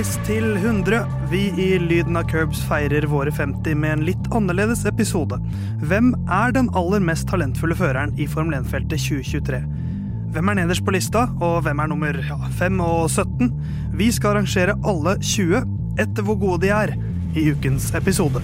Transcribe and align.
Halvveis 0.00 0.20
til 0.24 0.46
100. 0.56 0.98
Vi 1.28 1.40
i 1.60 1.66
Lyden 1.76 2.16
av 2.16 2.24
Curbs 2.30 2.62
feirer 2.64 3.04
våre 3.04 3.28
50 3.36 3.74
med 3.76 3.92
en 3.92 4.04
litt 4.06 4.30
annerledes 4.32 4.86
episode. 4.88 5.36
Hvem 5.84 6.14
er 6.24 6.54
den 6.56 6.70
aller 6.72 7.04
mest 7.04 7.28
talentfulle 7.28 7.76
føreren 7.76 8.14
i 8.16 8.24
Formel 8.24 8.56
1-feltet 8.62 8.96
2023? 8.96 9.60
Hvem 10.32 10.48
er 10.48 10.58
nederst 10.62 10.86
på 10.86 10.96
lista, 10.96 11.26
og 11.44 11.66
hvem 11.66 11.84
er 11.84 11.92
nummer 11.92 12.16
ja, 12.16 12.40
5 12.62 12.80
og 12.80 13.10
17? 13.12 13.52
Vi 14.00 14.08
skal 14.16 14.38
arrangere 14.38 14.78
alle 14.88 15.18
20 15.20 15.68
etter 16.00 16.24
hvor 16.24 16.40
gode 16.46 16.62
de 16.64 16.72
er 16.72 16.96
i 17.36 17.50
ukens 17.52 17.92
episode. 17.92 18.40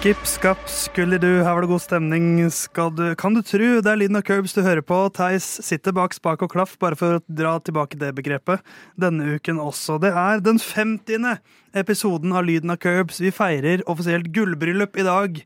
Skip, 0.00 0.22
skapp, 0.24 0.62
skulle 0.72 1.18
du, 1.20 1.26
her 1.44 1.52
var 1.52 1.60
det 1.60 1.68
god 1.68 1.82
stemning. 1.84 2.38
Skal 2.56 2.88
du, 2.96 3.02
kan 3.20 3.34
du 3.36 3.42
tru, 3.44 3.82
det 3.84 3.90
er 3.90 3.98
lyden 4.00 4.16
av 4.16 4.22
curbs 4.24 4.54
du 4.56 4.62
hører 4.64 4.80
på. 4.80 4.96
Theis 5.12 5.44
sitter 5.60 5.92
bak 5.92 6.16
spak 6.16 6.40
og 6.46 6.54
klaff, 6.54 6.72
bare 6.80 6.96
for 6.96 7.18
å 7.18 7.20
dra 7.28 7.58
tilbake 7.60 7.98
det 8.00 8.14
begrepet. 8.16 8.64
Denne 8.96 9.34
uken 9.36 9.60
også. 9.60 9.98
Det 10.00 10.14
er 10.16 10.40
den 10.40 10.56
50. 10.56 11.28
episoden 11.84 12.32
av 12.32 12.48
Lyden 12.48 12.72
av 12.72 12.80
curbs. 12.80 13.20
Vi 13.20 13.28
feirer 13.28 13.84
offisielt 13.84 14.32
gullbryllup 14.32 14.96
i 14.96 15.04
dag. 15.04 15.36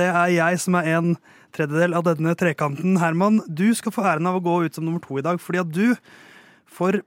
Det 0.00 0.08
er 0.08 0.34
jeg 0.38 0.64
som 0.64 0.80
er 0.80 0.88
en 0.94 1.12
tredjedel 1.52 1.92
av 2.00 2.08
denne 2.08 2.32
trekanten. 2.32 2.96
Herman, 3.04 3.42
du 3.44 3.68
skal 3.76 3.92
få 3.92 4.08
æren 4.08 4.32
av 4.32 4.40
å 4.40 4.46
gå 4.48 4.62
ut 4.64 4.80
som 4.80 4.88
nummer 4.88 5.04
to 5.04 5.20
i 5.20 5.26
dag, 5.28 5.36
fordi 5.36 5.66
at 5.66 5.76
du 5.76 5.84
for 6.64 7.04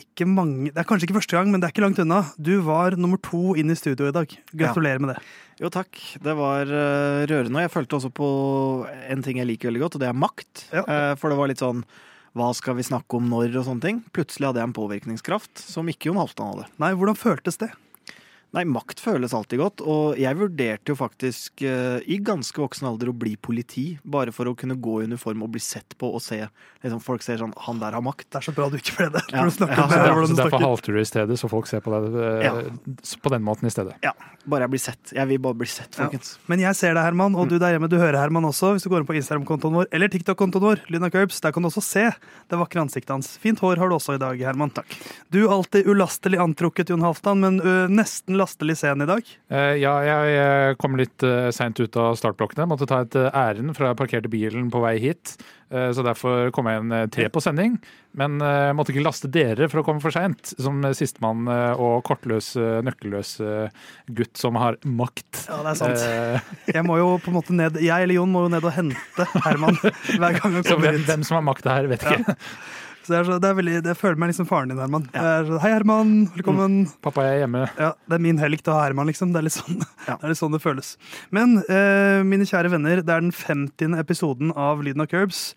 ikke 0.00 0.26
mange 0.26 0.72
Det 0.72 0.80
er 0.80 0.86
kanskje 0.88 1.06
ikke 1.08 1.18
første 1.20 1.36
gang, 1.36 1.50
men 1.52 1.62
det 1.62 1.68
er 1.68 1.74
ikke 1.74 1.84
langt 1.84 2.00
unna. 2.02 2.22
Du 2.34 2.54
var 2.66 2.96
nummer 2.98 3.20
to 3.22 3.54
inn 3.58 3.70
i 3.70 3.78
studio 3.78 4.08
i 4.10 4.14
dag. 4.14 4.32
Gratulerer 4.50 5.02
med 5.02 5.14
det. 5.14 5.20
Jo, 5.62 5.70
takk. 5.70 6.00
Det 6.24 6.34
var 6.34 6.66
uh, 6.66 7.22
rørende. 7.30 7.54
Og 7.54 7.62
jeg 7.62 7.72
følte 7.74 8.00
også 8.00 8.10
på 8.14 8.30
en 9.12 9.22
ting 9.22 9.38
jeg 9.38 9.48
liker 9.52 9.70
veldig 9.70 9.84
godt, 9.84 9.98
og 9.98 10.02
det 10.02 10.10
er 10.10 10.18
makt. 10.18 10.66
Ja. 10.74 10.82
Uh, 10.82 11.12
for 11.20 11.30
det 11.30 11.38
var 11.38 11.52
litt 11.52 11.62
sånn 11.62 11.84
hva 12.34 12.48
skal 12.58 12.74
vi 12.74 12.82
snakke 12.82 13.14
om 13.14 13.28
når 13.30 13.60
og 13.60 13.68
sånne 13.68 13.84
ting. 13.84 14.02
Plutselig 14.14 14.50
hadde 14.50 14.62
jeg 14.64 14.70
en 14.72 14.74
påvirkningskraft 14.74 15.62
som 15.62 15.86
ikke 15.90 16.10
Jon 16.10 16.18
Halvdan 16.18 16.50
hadde. 16.50 16.66
Nei, 16.82 16.90
hvordan 16.98 17.18
føltes 17.18 17.60
det? 17.62 17.70
Nei, 18.54 18.62
makt 18.70 19.00
føles 19.02 19.32
alltid 19.34 19.58
godt, 19.58 19.82
og 19.82 20.18
jeg 20.20 20.38
vurderte 20.38 20.92
jo 20.92 20.98
faktisk 20.98 21.64
uh, 21.66 21.98
i 22.06 22.20
ganske 22.22 22.60
voksen 22.62 22.86
alder 22.86 23.10
å 23.10 23.14
bli 23.16 23.34
politi, 23.34 23.86
bare 24.06 24.34
for 24.34 24.46
å 24.46 24.54
kunne 24.58 24.76
gå 24.78 25.00
i 25.02 25.08
uniform 25.10 25.42
og 25.46 25.50
bli 25.56 25.62
sett 25.64 25.96
på 25.98 26.12
og 26.14 26.22
se 26.22 26.38
liksom, 26.44 27.00
Folk 27.04 27.24
ser 27.26 27.40
sånn 27.40 27.52
Han 27.66 27.80
der 27.82 27.96
har 27.96 28.04
makt. 28.04 28.28
Det 28.30 28.38
er 28.40 28.46
så 28.46 28.54
bra 28.54 28.68
du 28.70 28.78
ikke 28.78 28.94
ble 29.00 29.08
det. 29.16 29.24
Ja. 29.34 29.42
Du 29.42 29.42
Ja, 29.42 29.50
så 29.50 29.66
det, 29.66 29.74
det 29.74 30.28
Så 30.30 30.38
derfor 30.38 30.62
halter 30.62 30.94
du 30.94 31.00
i 31.02 31.08
stedet, 31.08 31.38
så 31.40 31.50
folk 31.50 31.66
ser 31.70 31.82
på 31.84 31.92
deg 31.94 32.14
uh, 32.14 32.44
Ja. 32.44 32.54
på 33.24 33.34
den 33.34 33.44
måten 33.46 33.66
i 33.66 33.74
stedet. 33.74 33.98
Ja, 34.06 34.14
bare 34.46 34.66
jeg 34.66 34.70
blir 34.74 34.82
sett. 34.82 35.12
Jeg 35.16 35.28
vil 35.28 35.38
bare 35.38 35.54
bli 35.60 35.66
sett, 35.66 35.94
Ja. 35.98 36.04
folkens. 36.08 36.38
Men 36.48 36.60
jeg 36.60 36.74
ser 36.76 36.94
deg, 36.94 37.02
Herman, 37.04 37.32
Mm. 37.32 37.38
og 37.40 37.48
du 37.48 37.58
der 37.58 37.72
hjemme, 37.78 37.88
du 37.88 37.96
hører 37.96 38.18
Herman 38.20 38.44
også. 38.44 38.74
Hvis 38.74 38.82
du 38.84 38.90
går 38.90 39.00
inn 39.00 39.06
på 39.06 39.16
Instagram-kontoen 39.16 39.72
vår 39.72 39.86
eller 39.92 40.08
TikTok-kontoen 40.08 40.60
vår, 40.62 40.80
Lyna 40.90 41.10
Curbs, 41.10 41.40
der 41.40 41.52
kan 41.52 41.62
du 41.62 41.68
også 41.68 41.82
se 41.82 42.04
det 42.50 42.58
vakre 42.58 42.80
ansiktet 42.84 43.10
hans. 43.10 43.36
Fint 43.38 43.58
hår 43.60 43.76
har 43.78 43.88
du 43.88 43.94
også 43.96 44.14
i 44.14 44.18
dag, 44.18 44.38
Herman. 44.38 44.70
Takk. 44.70 44.86
Du 45.30 45.48
alltid 45.48 45.86
ulastelig 45.86 46.38
antrukket, 46.38 46.88
Jon 46.90 47.00
Halvdan, 47.00 47.40
men 47.40 47.60
ø, 47.60 47.88
nesten 47.88 48.36
lastelig 48.36 48.76
sen 48.78 49.00
i 49.02 49.06
dag. 49.06 49.22
Eh, 49.50 49.76
ja, 49.80 49.98
jeg 50.02 50.34
jeg, 50.34 50.78
kom 50.78 50.96
litt 50.96 51.22
uh, 51.22 51.50
seint 51.50 51.78
ut 51.80 51.96
av 51.96 52.16
startblokkene. 52.16 52.66
Måtte 52.68 52.86
ta 52.86 53.00
et 53.02 53.14
uh, 53.16 53.30
ærend 53.30 53.74
fra 53.76 53.92
jeg 53.92 53.96
parkerte 53.96 54.30
bilen 54.30 54.70
på 54.70 54.80
vei 54.82 54.98
hit. 54.98 55.36
Eh, 55.74 55.90
så 55.90 56.04
derfor 56.04 56.50
kom 56.54 56.66
jeg 56.66 56.76
en 56.82 56.92
eh, 56.92 57.06
tre 57.10 57.28
på 57.32 57.40
sending. 57.42 57.78
Men 58.14 58.36
eh, 58.44 58.68
jeg 58.68 58.76
måtte 58.78 58.92
ikke 58.94 59.02
laste 59.06 59.30
dere 59.32 59.66
for 59.72 59.80
å 59.80 59.84
komme 59.86 60.00
for 60.04 60.14
seint, 60.14 60.52
som 60.60 60.84
eh, 60.84 60.92
sistemann 60.94 61.48
eh, 61.50 61.80
og 61.80 62.04
kortløs, 62.06 62.52
eh, 62.60 62.80
nøkkelløs 62.86 63.40
eh, 63.42 63.70
gutt 64.34 64.40
som 64.40 64.56
har 64.56 64.76
makt. 64.84 65.46
Ja, 65.48 65.62
det 65.62 65.70
er 65.70 65.78
sant. 65.78 65.98
Eh, 66.02 66.40
Jeg 66.74 66.84
må 66.84 66.96
jo 66.98 67.18
på 67.22 67.30
en 67.30 67.36
måte 67.38 67.52
ned, 67.54 67.76
jeg 67.80 68.02
eller 68.02 68.14
Jon 68.18 68.30
må 68.32 68.44
jo 68.46 68.50
ned 68.50 68.64
og 68.64 68.72
hente 68.74 69.26
Herman 69.44 69.76
hver 70.18 70.38
gang 70.40 70.54
han 70.58 70.62
kommer 70.66 70.92
hit. 70.96 71.06
hvem 71.06 71.22
som 71.24 71.36
har 71.38 71.44
makta 71.46 71.70
her, 71.76 71.86
vet 71.90 72.02
ikke. 72.02 72.34
Så 73.04 73.12
det 73.12 73.18
er 73.18 73.24
så, 73.28 73.36
det 73.38 73.48
er 73.50 73.54
veldig, 73.58 73.72
jeg 73.84 73.96
føler 74.00 74.16
meg 74.16 74.30
liksom 74.32 74.46
faren 74.48 74.70
din, 74.72 74.78
Herman. 74.80 75.04
Er 75.12 75.44
så, 75.44 75.58
Hei, 75.60 75.70
Herman. 75.74 76.12
Velkommen. 76.34 76.76
Pappa 77.04 77.26
jeg 77.26 77.36
er 77.36 77.42
hjemme. 77.44 77.66
Ja, 77.78 77.90
Det 78.08 78.16
er 78.16 78.22
min 78.24 78.38
helg 78.40 78.62
til 78.64 78.72
å 78.72 78.78
ha 78.78 78.86
Herman, 78.86 79.06
liksom. 79.12 79.32
Det 79.34 79.42
er 79.42 79.44
litt 79.44 79.56
sånn 79.58 79.82
Ja. 80.08 80.16
det, 80.22 80.30
litt 80.32 80.40
sånn 80.40 80.56
det 80.56 80.62
føles. 80.64 80.94
Men 81.30 81.58
eh, 81.68 82.22
mine 82.24 82.46
kjære 82.48 82.72
venner, 82.72 83.02
det 83.04 83.12
er 83.12 83.20
den 83.26 83.30
50. 83.36 83.98
episoden 84.00 84.54
av 84.56 84.80
Lyden 84.82 85.04
av 85.04 85.10
Curbs. 85.12 85.50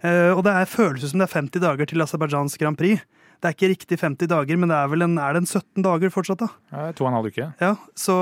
Eh, 0.00 0.32
og 0.32 0.40
det 0.48 0.56
er, 0.56 0.64
føles 0.72 1.04
som 1.12 1.20
det 1.20 1.28
er 1.28 1.34
50 1.36 1.60
dager 1.68 1.92
til 1.92 2.00
Aserbajdsjans 2.02 2.56
Grand 2.64 2.80
Prix. 2.80 3.04
Det 3.40 3.48
er 3.48 3.56
ikke 3.56 3.70
riktig 3.74 3.98
50 4.00 4.30
dager, 4.32 4.58
men 4.60 4.72
det 4.72 4.76
er 4.78 4.88
vel 4.92 5.04
en, 5.06 5.18
er 5.20 5.36
det 5.36 5.42
en 5.44 5.50
17 5.50 5.84
dager 5.84 6.12
fortsatt, 6.14 6.42
da? 6.44 6.48
To 6.96 7.04
og 7.04 7.10
en 7.10 7.18
halv 7.18 7.30
uke. 7.32 7.50
Ja, 7.60 7.74
så, 7.98 8.16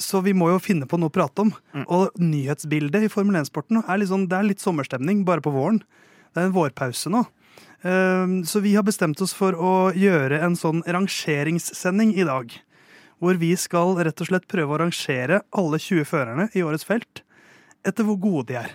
så 0.00 0.22
vi 0.24 0.32
må 0.36 0.48
jo 0.52 0.60
finne 0.62 0.88
på 0.88 0.98
noe 1.00 1.12
å 1.12 1.14
prate 1.14 1.44
om. 1.44 1.52
Mm. 1.76 1.84
Og 1.86 2.16
nyhetsbildet 2.20 3.04
i 3.06 3.12
Formel 3.12 3.40
1-sporten 3.42 3.82
er 3.84 4.00
det 4.00 4.38
er 4.38 4.48
litt 4.48 4.64
sommerstemning 4.64 5.24
bare 5.28 5.44
på 5.44 5.52
våren. 5.54 5.82
Det 6.32 6.42
er 6.42 6.48
en 6.48 6.56
vårpause 6.56 7.12
nå. 7.12 7.24
Eh, 7.82 8.34
Så 8.48 8.60
vi 8.64 8.74
har 8.76 8.84
bestemt 8.86 9.20
oss 9.20 9.34
for 9.36 9.56
å 9.56 9.92
gjøre 9.96 10.40
en 10.44 10.56
sånn 10.56 10.82
rangeringssending 10.86 12.14
i 12.16 12.24
dag. 12.28 12.52
Hvor 13.20 13.36
vi 13.36 13.52
skal 13.60 13.98
rett 14.00 14.20
og 14.24 14.30
slett 14.30 14.48
prøve 14.48 14.72
å 14.72 14.80
rangere 14.80 15.42
alle 15.52 15.78
20 15.78 16.08
førerne 16.08 16.48
i 16.56 16.64
årets 16.64 16.86
felt 16.88 17.20
etter 17.84 18.04
hvor 18.04 18.16
gode 18.20 18.48
de 18.50 18.56
er. 18.60 18.72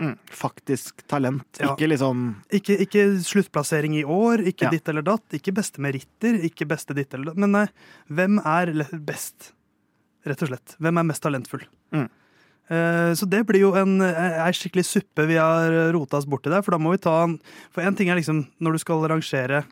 Mm. 0.00 0.16
Faktisk 0.34 1.04
talent. 1.06 1.46
Ja. 1.60 1.70
Ikke 1.76 1.86
liksom 1.86 2.22
Ikke, 2.50 2.74
ikke 2.82 3.04
sluttplassering 3.22 3.94
i 3.94 4.02
år, 4.02 4.42
ikke 4.50 4.66
Ja. 4.66 4.70
ditt 4.70 4.88
eller 4.90 5.02
datt, 5.06 5.22
ikke 5.32 5.54
beste 5.54 5.78
meritter, 5.78 6.34
ikke 6.42 6.66
beste 6.66 6.94
ditt 6.94 7.14
eller 7.14 7.26
datt. 7.30 7.36
Men 7.38 7.52
nei, 7.52 7.66
hvem 8.10 8.40
er 8.44 8.72
best? 8.98 9.52
Rett 10.26 10.42
og 10.42 10.48
slett. 10.50 10.74
Hvem 10.80 10.98
er 10.98 11.04
mest 11.04 11.22
talentfull? 11.22 11.62
Mm. 11.92 12.08
Eh, 12.70 13.12
Så 13.14 13.28
det 13.28 13.44
blir 13.46 13.60
jo 13.60 13.74
en, 13.76 14.00
en 14.02 14.52
skikkelig 14.52 14.84
suppe 14.88 15.26
vi 15.28 15.34
har 15.36 15.92
rota 15.92 16.16
oss 16.16 16.24
borti 16.26 16.50
der. 16.50 16.62
For 16.62 16.72
da 16.72 16.78
må 16.78 16.90
vi 16.96 16.98
ta 16.98 17.22
en 17.24 17.38
For 17.70 17.82
én 17.84 17.94
ting 17.96 18.08
er 18.08 18.16
liksom 18.16 18.46
når 18.60 18.72
du 18.72 18.78
skal 18.78 19.04
rangere 19.06 19.64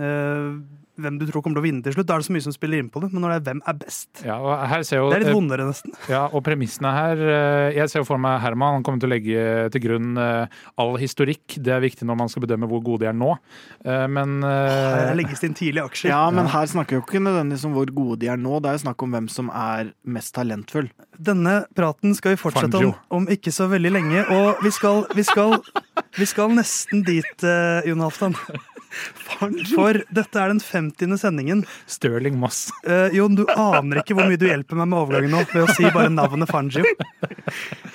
eh, 0.00 0.58
hvem 1.04 1.18
du 1.20 1.26
tror 1.28 1.42
kommer 1.44 1.58
til 1.58 1.62
å 1.62 1.66
vinne 1.66 1.82
til 1.84 1.94
slutt, 1.96 2.08
da 2.08 2.16
er 2.16 2.22
det 2.22 2.28
så 2.28 2.34
mye 2.36 2.44
som 2.46 2.54
spiller 2.54 2.82
inn 2.82 2.90
på 2.92 3.02
det. 3.02 3.10
Men 3.12 3.24
når 3.24 3.34
det 3.34 3.38
er 3.40 3.46
hvem 3.50 3.62
er 3.72 3.78
best, 3.82 4.10
Ja, 4.26 4.36
og 4.40 4.52
her 4.70 4.84
ser 4.88 5.02
jo, 5.02 5.10
det 5.12 5.18
er 5.18 5.24
litt 5.26 5.36
vondere, 5.36 5.66
nesten. 5.68 5.94
Ja, 6.10 6.22
og 6.30 6.42
premissene 6.46 6.92
her 6.94 7.22
eh, 7.22 7.76
Jeg 7.76 7.90
ser 7.92 8.02
jo 8.02 8.08
for 8.08 8.20
meg 8.22 8.38
Herman 8.42 8.78
han 8.78 8.86
kommer 8.86 9.02
til 9.02 9.10
å 9.10 9.12
legge 9.12 9.44
til 9.74 9.84
grunn 9.84 10.16
eh, 10.20 10.58
all 10.80 10.96
historikk. 11.02 11.58
Det 11.58 11.74
er 11.74 11.82
viktig 11.84 12.06
når 12.08 12.20
man 12.22 12.32
skal 12.32 12.46
bedømme 12.46 12.68
hvor 12.70 12.82
gode 12.84 13.04
de 13.04 13.10
er 13.12 13.16
nå. 13.18 13.34
Eh, 13.84 14.06
Men 14.12 14.38
eh, 14.46 15.10
Her 15.10 15.18
legges 15.18 15.42
det 15.42 15.50
inn 15.52 15.58
tidlige 15.58 15.86
aksjer. 15.90 16.12
Ja, 16.14 16.22
men 16.34 16.50
her 16.52 16.66
snakker 16.70 16.96
vi 16.96 17.00
jo 17.00 17.06
ikke 17.06 17.22
nødvendigvis 17.24 17.66
om 17.68 17.76
hvor 17.76 17.92
gode 17.94 18.20
de 18.22 18.30
er 18.32 18.40
nå. 18.40 18.58
Det 18.62 18.70
er 18.72 18.78
jo 18.78 18.84
snakk 18.86 19.06
om 19.06 19.16
hvem 19.16 19.28
som 19.32 19.50
er 19.52 19.92
mest 20.04 20.34
talentfull. 20.36 20.90
Denne 21.22 21.62
praten 21.76 22.14
skal 22.18 22.34
vi 22.34 22.40
fortsette 22.40 22.80
om, 22.80 22.94
om 23.12 23.28
ikke 23.30 23.52
så 23.54 23.68
veldig 23.70 23.92
lenge. 23.94 24.24
Og 24.34 24.62
vi 24.64 24.72
skal, 24.74 25.04
vi 25.16 25.24
skal, 25.26 25.58
vi 26.18 26.26
skal 26.28 26.54
nesten 26.56 27.04
dit, 27.06 27.32
uh, 27.46 27.80
Jon 27.88 28.02
Halvdan. 28.04 28.36
For 29.72 30.00
dette 30.12 30.38
er 30.42 30.52
den 30.52 30.60
50. 30.60 31.16
sendingen. 31.20 31.64
Stirling 31.90 32.36
Moss. 32.38 32.70
Eh, 32.86 33.14
Jon, 33.16 33.34
du 33.38 33.44
aner 33.48 34.02
ikke 34.02 34.14
hvor 34.18 34.28
mye 34.28 34.38
du 34.40 34.46
hjelper 34.48 34.78
meg 34.78 34.90
med 34.92 34.98
overgangen 35.00 35.32
nå 35.34 35.42
ved 35.52 35.64
å 35.64 35.74
si 35.76 35.84
bare 35.94 36.10
navnet 36.12 36.50
Fangio. 36.52 36.84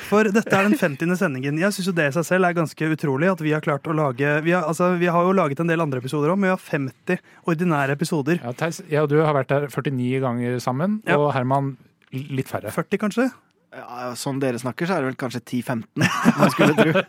For 0.08 0.30
dette 0.32 0.54
er 0.56 0.68
den 0.70 0.78
50. 0.80 1.16
sendingen. 1.20 1.60
Jeg 1.62 1.76
syns 1.76 1.90
jo 1.92 1.96
det 1.98 2.10
i 2.10 2.16
seg 2.18 2.26
selv 2.28 2.48
er 2.50 2.58
ganske 2.58 2.90
utrolig 2.94 3.30
at 3.32 3.42
vi 3.44 3.54
har 3.56 3.64
klart 3.66 3.88
å 3.90 3.96
lage 3.98 4.38
Vi 4.46 4.54
har, 4.56 4.64
altså, 4.70 4.94
vi 5.00 5.10
har 5.12 5.26
jo 5.28 5.34
laget 5.38 5.60
en 5.64 5.70
del 5.72 5.84
andre 5.84 6.00
episoder 6.04 6.32
òg, 6.34 6.40
men 6.40 6.50
vi 6.50 6.56
har 6.56 6.64
50 6.64 7.22
ordinære 7.48 7.98
episoder. 7.98 8.40
Ja, 8.44 8.54
Theis, 8.58 8.82
jeg 8.90 9.04
og 9.04 9.10
du 9.12 9.20
har 9.22 9.36
vært 9.38 9.52
der 9.54 9.68
49 9.72 10.22
ganger 10.24 10.60
sammen, 10.64 11.02
Ja. 11.08 11.18
og 11.20 11.34
Herman 11.36 11.76
litt 12.12 12.48
færre. 12.50 12.72
40, 12.72 12.98
kanskje? 13.04 13.30
Ja, 13.76 14.14
sånn 14.16 14.38
dere 14.40 14.58
snakker, 14.62 14.88
så 14.88 14.96
er 14.96 15.04
det 15.04 15.10
vel 15.10 15.18
kanskje 15.20 15.42
10-15, 15.44 15.82
man 16.40 16.52
skulle 16.54 16.74
tro. 16.78 17.02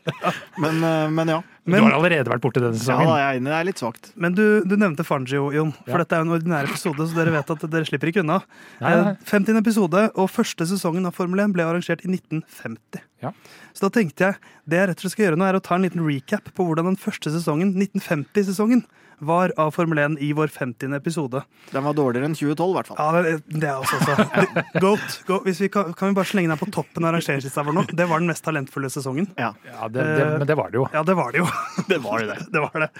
Men, 0.59 0.81
eh, 0.85 1.05
men 1.15 1.31
ja. 1.31 1.37
du 1.65 1.77
har 1.79 1.95
allerede 1.95 2.33
vært 2.33 2.43
borte 2.43 2.59
denne 2.61 2.75
Ja, 2.75 2.81
sesongen. 2.83 3.13
er 3.15 3.21
jeg 3.23 3.39
enig. 3.39 3.49
Det 3.53 3.59
er 3.61 3.69
litt 3.69 3.83
svagt. 3.83 4.11
men 4.19 4.35
du, 4.35 4.43
du 4.67 4.75
nevnte 4.77 5.07
Fangio, 5.07 5.53
Jon. 5.55 5.71
For 5.87 5.95
Ja. 5.95 6.03
dette 6.03 6.19
er 6.19 6.25
jo 6.25 6.27
en 6.27 6.35
ordinær 6.35 6.67
episode, 6.69 7.07
så 7.09 7.15
dere 7.15 7.33
vet 7.37 7.53
at 7.55 7.63
dere 7.71 7.87
slipper 7.89 8.11
ikke 8.11 8.25
unna. 8.27 8.41
Nei, 8.83 8.91
nei. 8.99 9.15
Eh, 9.15 9.25
50. 9.31 9.61
episode, 9.63 10.05
og 10.19 10.29
første 10.35 10.67
sesongen 10.67 11.07
av 11.09 11.15
Formel 11.17 11.45
1 11.47 11.55
ble 11.55 11.63
arrangert 11.65 12.03
i 12.05 12.11
1950. 12.11 13.05
Ja. 13.23 13.33
Så 13.73 13.87
da 13.87 13.93
tenkte 13.95 14.27
jeg 14.27 14.37
det 14.69 14.83
jeg 14.83 14.91
rett 14.91 14.99
og 14.99 15.07
slett 15.07 15.15
skal 15.15 15.29
gjøre 15.29 15.39
nå, 15.41 15.47
er 15.49 15.61
å 15.61 15.65
ta 15.65 15.79
en 15.79 15.87
liten 15.87 16.03
recap 16.05 16.51
på 16.59 16.67
hvordan 16.67 16.91
den 16.91 16.99
første 17.01 17.31
sesongen, 17.39 17.73
1950-sesongen, 17.79 18.83
var 19.25 19.53
av 19.61 19.71
Formel 19.75 19.99
1 19.99 20.17
i 20.25 20.31
vår 20.37 20.49
50. 20.55 20.95
episode. 20.97 21.43
Den 21.73 21.85
var 21.85 21.95
dårligere 21.97 22.29
enn 22.29 22.37
2012, 22.37 22.69
i 22.69 22.77
hvert 22.79 22.91
fall. 22.91 22.99
Ja, 22.99 23.23
det, 23.23 23.59
det 23.63 23.69
er 23.69 23.81
også 23.83 23.99
så. 24.05 24.45
Goat. 24.85 25.17
Go. 25.29 25.39
Hvis 25.47 25.61
vi 25.65 25.69
kan, 25.75 25.93
kan 25.99 26.13
vi 26.13 26.19
bare 26.19 26.31
slenge 26.31 26.53
den 26.53 26.61
på 26.61 26.69
toppen 26.75 27.07
av 27.09 27.15
rangeringslista 27.17 27.65
vår 27.67 27.77
nå? 27.79 27.85
Det 27.93 28.07
var 28.11 28.23
den 28.23 28.31
mest 28.31 28.45
talentfulle 28.47 28.91
sesongen. 28.93 29.31
Ja, 29.39 29.53
Ja, 29.69 29.89
det, 29.93 30.05
det, 30.19 30.27
men 30.43 30.51
det 30.51 30.57
var 30.59 30.71
det 30.73 30.81
jo. 30.81 30.87
Ja, 30.95 31.03
det 31.07 31.17
var 31.19 31.33
det 31.35 31.43
jo. 31.43 31.49
det 31.91 32.01
var 32.05 32.27
det. 32.31 32.39
det 32.55 32.65
var 32.67 32.85
det. 32.85 32.91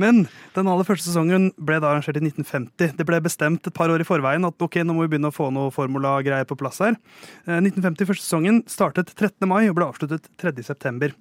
Men 0.00 0.24
den 0.56 0.70
aller 0.72 0.88
første 0.88 1.10
sesongen 1.10 1.50
ble 1.58 1.78
da 1.82 1.92
arrangert 1.92 2.18
i 2.20 2.24
1950. 2.26 2.96
Det 2.98 3.06
ble 3.08 3.20
bestemt 3.24 3.66
et 3.70 3.76
par 3.76 3.92
år 3.94 4.02
i 4.02 4.08
forveien 4.08 4.48
at 4.48 4.66
ok, 4.68 4.80
nå 4.86 4.96
må 4.96 5.06
vi 5.06 5.14
begynne 5.14 5.30
å 5.32 5.34
få 5.36 5.50
noe 5.54 5.72
formula-greier 5.74 6.48
på 6.48 6.58
plass 6.58 6.82
her. 6.84 6.98
Eh, 7.46 7.58
1950 7.60 8.10
første 8.10 8.26
sesongen 8.26 8.62
startet 8.70 9.14
13. 9.14 9.46
mai 9.50 9.68
og 9.70 9.78
ble 9.78 9.88
avsluttet 9.92 10.26
3. 10.42 10.54
september. 10.66 11.14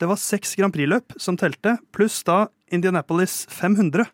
Det 0.00 0.08
var 0.10 0.18
seks 0.18 0.56
Grand 0.58 0.74
Prix-løp 0.74 1.14
som 1.20 1.36
telte, 1.38 1.76
pluss 1.94 2.22
da 2.26 2.46
Indianapolis 2.72 3.42
500, 3.52 4.06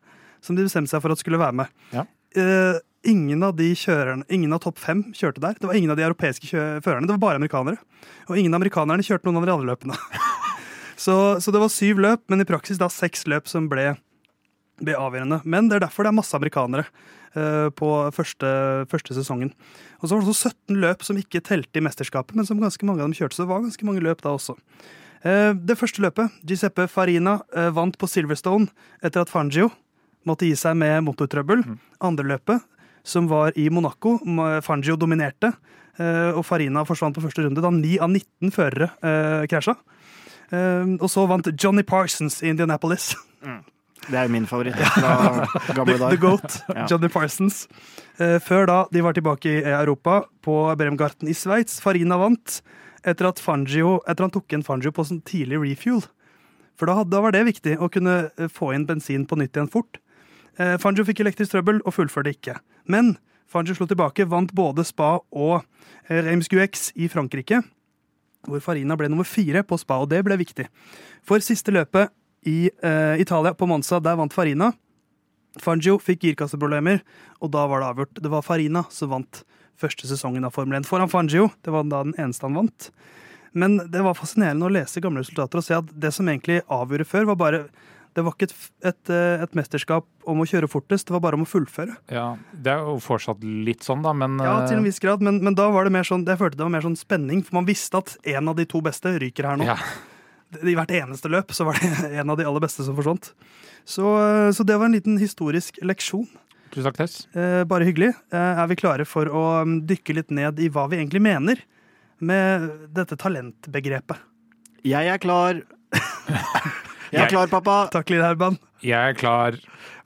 som 0.45 0.59
de 0.59 0.67
bestemte 0.67 0.91
seg 0.93 1.03
for 1.05 1.15
at 1.15 1.23
skulle 1.23 1.41
være 1.41 1.57
med. 1.63 1.73
Ja. 1.95 2.05
Uh, 2.37 2.79
ingen 3.09 3.43
av 3.47 3.55
de 3.59 3.71
kjørerne, 3.79 4.27
ingen 4.33 4.53
av 4.55 4.63
topp 4.65 4.81
fem 4.83 5.05
kjørte 5.17 5.43
der. 5.43 5.59
Det 5.59 5.69
var 5.69 5.79
ingen 5.79 5.93
av 5.93 5.99
de 5.99 6.07
europeiske 6.07 6.65
førerne, 6.85 7.07
det 7.07 7.15
var 7.17 7.23
bare 7.23 7.41
amerikanere. 7.41 7.79
Og 8.29 8.39
ingen 8.39 8.53
av 8.53 8.61
amerikanerne 8.61 9.07
kjørte 9.07 9.29
noen 9.29 9.41
av 9.41 9.47
de 9.47 9.55
andre 9.55 9.71
løpene. 9.71 9.99
så, 11.05 11.39
så 11.43 11.55
det 11.55 11.63
var 11.63 11.73
syv 11.73 12.03
løp, 12.05 12.27
men 12.33 12.43
i 12.43 12.49
praksis 12.49 12.81
da 12.81 12.91
seks 12.93 13.27
løp 13.31 13.49
som 13.51 13.71
ble, 13.71 13.93
ble 14.83 14.99
avgjørende. 14.99 15.41
Men 15.47 15.71
det 15.71 15.79
er 15.79 15.87
derfor 15.87 16.07
det 16.07 16.13
er 16.13 16.19
masse 16.19 16.37
amerikanere 16.37 16.87
uh, 17.39 17.69
på 17.79 17.93
første, 18.17 18.53
første 18.91 19.17
sesongen. 19.17 19.55
Og 20.03 20.09
så 20.09 20.15
var 20.15 20.23
det 20.23 20.35
også 20.35 20.55
17 20.55 20.81
løp 20.83 21.07
som 21.07 21.19
ikke 21.21 21.45
telte 21.47 21.81
i 21.81 21.85
mesterskapet, 21.85 22.37
men 22.39 22.49
som 22.49 22.61
ganske 22.63 22.89
mange 22.89 23.03
av 23.05 23.11
dem 23.11 23.19
kjørte. 23.19 23.39
Så 23.39 23.47
det 23.47 23.53
var 23.53 23.65
ganske 23.65 23.89
mange 23.89 24.05
løp 24.05 24.25
da 24.27 24.35
også. 24.37 24.59
Eh, 25.27 25.53
Det 25.55 25.77
første 25.79 26.03
løpet, 26.05 26.31
Giuseppe 26.47 26.87
Farina 26.91 27.39
eh, 27.57 27.71
vant 27.75 27.97
på 27.99 28.07
Silverstone 28.09 28.69
etter 29.03 29.25
at 29.25 29.33
Fangio 29.33 29.71
måtte 30.29 30.47
gi 30.47 30.55
seg 30.59 30.77
med 30.79 31.03
motortrøbbel. 31.07 31.65
Andre 32.05 32.27
løpet, 32.35 32.63
som 33.07 33.29
var 33.31 33.55
i 33.57 33.69
Monaco, 33.73 34.19
Fangio 34.63 34.97
dominerte, 35.01 35.55
eh, 35.99 36.31
og 36.37 36.45
Farina 36.47 36.85
forsvant 36.85 37.17
på 37.17 37.25
første 37.25 37.47
runde 37.47 37.63
da 37.65 37.71
9 37.73 37.97
av 38.05 38.13
19 38.13 38.53
førere 38.55 38.91
eh, 39.03 39.47
krasja. 39.51 39.77
Og 40.49 41.09
så 41.13 41.27
vant 41.29 41.45
Johnny 41.61 41.83
Parsons 41.85 42.39
i 42.43 42.49
Indianapolis. 42.55 43.11
Det 44.09 44.15
er 44.17 44.29
jo 44.29 44.33
min 44.33 44.47
favoritt 44.49 44.79
fra 44.95 45.45
gamle 45.77 45.97
The, 45.99 45.99
the 45.99 45.99
dager. 45.99 46.21
Goat, 46.23 46.55
Johnny 46.89 47.09
Parsons. 47.13 47.67
Før 48.17 48.65
da 48.71 48.77
de 48.95 49.03
var 49.05 49.13
tilbake 49.13 49.51
i 49.59 49.65
Europa, 49.69 50.23
på 50.41 50.55
Bremgarten 50.81 51.29
i 51.29 51.35
Sveits. 51.37 51.81
Farina 51.85 52.17
vant 52.17 52.61
etter 53.07 53.29
at 53.29 53.43
Fangio, 53.43 53.99
etter 54.09 54.27
han 54.27 54.35
tok 54.35 54.53
inn 54.55 54.65
Fangio 54.67 54.93
på 54.95 55.05
sånn 55.07 55.23
tidlig 55.27 55.61
refuel. 55.63 56.03
For 56.79 56.91
da, 56.91 57.03
da 57.03 57.23
var 57.25 57.35
det 57.35 57.47
viktig 57.49 57.79
å 57.83 57.91
kunne 57.93 58.29
eh, 58.31 58.51
få 58.53 58.73
inn 58.75 58.87
bensin 58.89 59.27
på 59.27 59.39
nytt 59.39 59.57
igjen 59.57 59.71
fort. 59.73 59.99
Eh, 60.59 60.77
Fangio 60.83 61.07
fikk 61.07 61.23
elektrisk 61.25 61.55
trøbbel 61.55 61.83
og 61.85 61.95
fullførte 61.97 62.35
ikke. 62.35 62.59
Men 62.91 63.17
Fangio 63.49 63.75
slo 63.75 63.89
tilbake, 63.89 64.27
vant 64.29 64.53
både 64.55 64.85
Spa 64.87 65.17
og 65.31 65.61
eh, 66.09 66.21
Reims 66.27 66.51
Guex 66.53 66.91
i 66.99 67.09
Frankrike. 67.11 67.63
Hvor 68.47 68.63
Farina 68.63 68.97
ble 68.99 69.09
nummer 69.11 69.27
fire 69.27 69.65
på 69.67 69.79
Spa, 69.81 69.99
og 70.03 70.11
det 70.13 70.23
ble 70.27 70.39
viktig. 70.41 70.69
For 71.27 71.43
siste 71.45 71.75
løpet 71.75 72.13
i 72.47 72.69
eh, 72.71 73.17
Italia, 73.23 73.55
på 73.57 73.67
Monza, 73.67 73.99
der 74.03 74.19
vant 74.21 74.35
Farina. 74.37 74.73
Fangio 75.59 75.97
fikk 76.03 76.27
girkasseproblemer, 76.27 77.01
og 77.43 77.51
da 77.55 77.65
var 77.71 77.83
det 77.83 77.89
avgjort. 77.89 78.21
Det 78.23 78.31
var 78.31 78.47
Farina 78.47 78.85
som 78.95 79.11
vant 79.15 79.43
første 79.79 80.09
sesongen 80.11 80.47
av 80.47 80.55
Formel 80.57 80.81
1 80.81 80.89
foran 80.89 81.11
Fangio. 81.11 81.49
Det 81.65 81.75
var 81.75 81.87
da 81.89 82.03
den 82.07 82.17
eneste 82.19 82.47
han 82.49 82.59
vant. 82.59 82.91
Men 83.59 83.79
det 83.91 84.03
var 84.05 84.17
fascinerende 84.19 84.67
å 84.69 84.73
lese 84.73 85.01
gamle 85.03 85.23
resultater 85.25 85.61
og 85.61 85.65
se 85.65 85.77
at 85.79 85.93
det 85.99 86.11
som 86.15 86.29
egentlig 86.29 86.61
avgjorde 86.69 87.07
før, 87.09 87.31
var 87.33 87.39
bare 87.41 87.63
Det 88.17 88.23
var 88.25 88.33
ikke 88.35 88.49
et, 88.49 88.55
et, 88.89 89.11
eh, 89.15 89.43
et 89.45 89.53
mesterskap 89.55 90.05
om 90.27 90.41
å 90.43 90.47
kjøre 90.49 90.67
fortest, 90.67 91.07
det 91.07 91.13
var 91.15 91.21
bare 91.23 91.37
om 91.39 91.45
å 91.45 91.49
fullføre. 91.49 91.93
Ja, 92.11 92.37
Det 92.51 92.73
er 92.73 92.81
jo 92.83 92.97
fortsatt 92.99 93.45
litt 93.45 93.85
sånn, 93.87 94.03
da, 94.03 94.13
men 94.17 94.41
Ja, 94.43 94.67
til 94.67 94.79
en 94.79 94.83
eh, 94.83 94.89
viss 94.89 94.99
grad, 94.99 95.23
men, 95.23 95.39
men 95.45 95.55
da 95.55 95.69
var 95.71 95.85
det 95.87 95.93
mer 95.95 96.03
sånn 96.09 96.25
Jeg 96.27 96.41
følte 96.41 96.59
det 96.59 96.65
var 96.67 96.73
mer 96.75 96.83
sånn 96.83 96.99
spenning, 96.99 97.45
for 97.47 97.61
man 97.61 97.69
visste 97.69 98.01
at 98.01 98.17
en 98.25 98.49
av 98.51 98.57
de 98.59 98.67
to 98.67 98.81
beste 98.83 99.13
ryker 99.23 99.47
her 99.47 99.61
nå. 99.61 99.69
ja, 99.69 99.77
I 100.65 100.75
hvert 100.75 100.91
eneste 100.99 101.31
løp 101.31 101.53
så 101.55 101.69
var 101.69 101.79
det 101.79 102.11
en 102.19 102.31
av 102.35 102.41
de 102.41 102.49
aller 102.49 102.65
beste 102.65 102.83
som 102.83 102.97
forsvant. 102.99 103.31
Så, 103.87 104.03
eh, 104.03 104.51
så 104.57 104.67
det 104.67 104.81
var 104.81 104.89
en 104.91 104.99
liten 104.99 105.21
historisk 105.21 105.79
leksjon. 105.85 106.27
Tusen 106.73 106.89
takk, 106.89 106.99
Tess. 107.01 107.27
Eh, 107.33 107.63
bare 107.69 107.87
hyggelig. 107.89 108.13
Eh, 108.33 108.61
er 108.63 108.69
vi 108.69 108.77
klare 108.79 109.07
for 109.09 109.31
å 109.31 109.45
mm, 109.65 109.81
dykke 109.89 110.19
litt 110.19 110.35
ned 110.35 110.61
i 110.61 110.69
hva 110.73 110.87
vi 110.91 110.99
egentlig 111.01 111.23
mener 111.25 111.63
med 112.19 112.69
dette 112.95 113.17
talentbegrepet? 113.19 114.21
Jeg 114.87 115.09
er 115.11 115.23
klar. 115.23 115.63
Jeg 117.15 117.25
er 117.25 117.31
klar, 117.33 117.49
pappa. 117.49 117.87
Takk, 117.93 118.11
Lille 118.13 118.27
Herman. 118.27 118.59
Jeg 118.85 119.15
er 119.15 119.17
klar. 119.17 119.57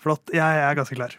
Flott. 0.03 0.31
Jeg 0.31 0.63
er 0.63 0.79
ganske 0.79 0.95
klar. 0.95 1.17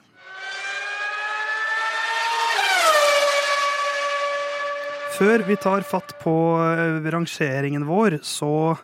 Før 5.13 5.43
vi 5.45 5.57
tar 5.61 5.83
fatt 5.85 6.15
på 6.23 6.33
eh, 6.63 7.03
rangeringen 7.13 7.83
vår, 7.85 8.21
så 8.25 8.77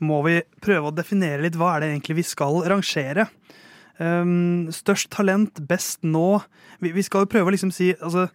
må 0.00 0.22
vi 0.24 0.40
prøve 0.64 0.88
å 0.90 0.96
definere 0.96 1.44
litt 1.44 1.58
hva 1.60 1.76
er 1.76 1.84
det 1.84 1.90
egentlig 1.92 2.22
vi 2.22 2.26
skal 2.26 2.62
rangere. 2.72 3.28
Um, 4.00 4.70
størst 4.72 5.10
talent, 5.12 5.60
best 5.68 6.00
nå. 6.06 6.40
Vi, 6.80 6.92
vi 6.96 7.04
skal 7.04 7.26
jo 7.26 7.32
prøve 7.34 7.50
å 7.50 7.54
liksom 7.56 7.72
si 7.74 7.92
altså, 7.98 8.30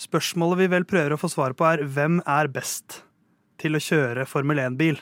Spørsmålet 0.00 0.62
vi 0.62 0.66
vel 0.72 0.86
prøver 0.88 1.12
å 1.12 1.20
få 1.20 1.28
svar 1.28 1.52
på, 1.52 1.66
er 1.68 1.82
hvem 1.84 2.22
er 2.24 2.48
best 2.48 3.02
til 3.60 3.76
å 3.76 3.80
kjøre 3.82 4.24
Formel 4.26 4.62
1-bil? 4.62 4.96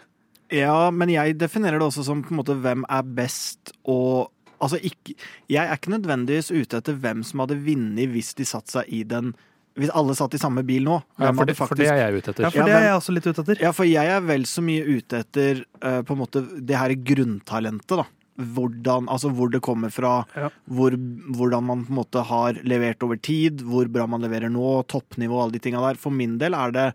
Ja, 0.51 0.91
men 0.91 1.13
jeg 1.13 1.37
definerer 1.39 1.79
det 1.79 1.87
også 1.87 2.03
som 2.09 2.25
på 2.27 2.35
en 2.35 2.41
måte 2.41 2.59
hvem 2.59 2.83
er 2.91 3.17
best 3.17 3.75
og 3.89 4.33
Altså, 4.61 4.77
ikke 4.85 5.15
Jeg 5.49 5.63
er 5.63 5.79
ikke 5.79 5.95
nødvendigvis 5.95 6.51
ute 6.53 6.83
etter 6.83 6.99
hvem 7.01 7.23
som 7.25 7.41
hadde 7.41 7.57
vunnet 7.65 8.11
hvis 8.13 8.35
de 8.37 8.45
satte 8.45 8.75
seg 8.75 8.91
i 8.93 8.99
den 9.09 9.31
Hvis 9.79 9.93
alle 9.97 10.13
satt 10.19 10.35
i 10.37 10.41
samme 10.43 10.61
bil 10.69 10.85
nå. 10.85 10.99
Ja, 11.17 11.31
for, 11.31 11.49
det, 11.49 11.55
det, 11.55 11.69
for 11.71 11.79
det 11.79 11.87
er 11.89 12.01
jeg 12.03 12.19
ute 12.19 12.33
etter. 12.35 12.45
Ja, 12.45 12.51
for 12.53 12.69
det 12.69 12.75
er 12.77 12.85
jeg 12.85 12.97
også 12.99 13.15
litt 13.15 13.29
ute 13.31 13.41
etter. 13.41 13.61
Ja, 13.63 13.71
for 13.73 13.89
jeg 13.89 14.13
er 14.13 14.25
vel 14.27 14.45
så 14.51 14.65
mye 14.67 14.83
ute 14.85 15.21
etter 15.23 15.63
uh, 15.81 16.01
på 16.05 16.17
en 16.17 16.21
måte 16.21 16.43
det 16.59 16.77
her 16.77 16.93
grunntalentet, 17.09 18.03
da. 18.03 18.05
Hvordan, 18.41 19.07
altså 19.13 19.31
hvor 19.37 19.51
det 19.53 19.61
kommer 19.65 19.93
fra, 19.93 20.25
Ja. 20.37 20.49
hvor, 20.71 20.97
hvordan 21.37 21.65
man 21.69 21.85
på 21.87 21.93
en 21.93 22.01
måte 22.01 22.23
har 22.25 22.59
levert 22.65 23.03
over 23.07 23.21
tid, 23.21 23.61
hvor 23.63 23.87
bra 23.93 24.07
man 24.09 24.23
leverer 24.25 24.51
nå, 24.51 24.83
toppnivå, 24.89 25.37
og 25.37 25.43
alle 25.45 25.59
de 25.59 25.63
tinga 25.67 25.81
der. 25.85 26.01
For 26.01 26.11
min 26.11 26.39
del 26.41 26.55
er 26.57 26.73
det 26.73 26.87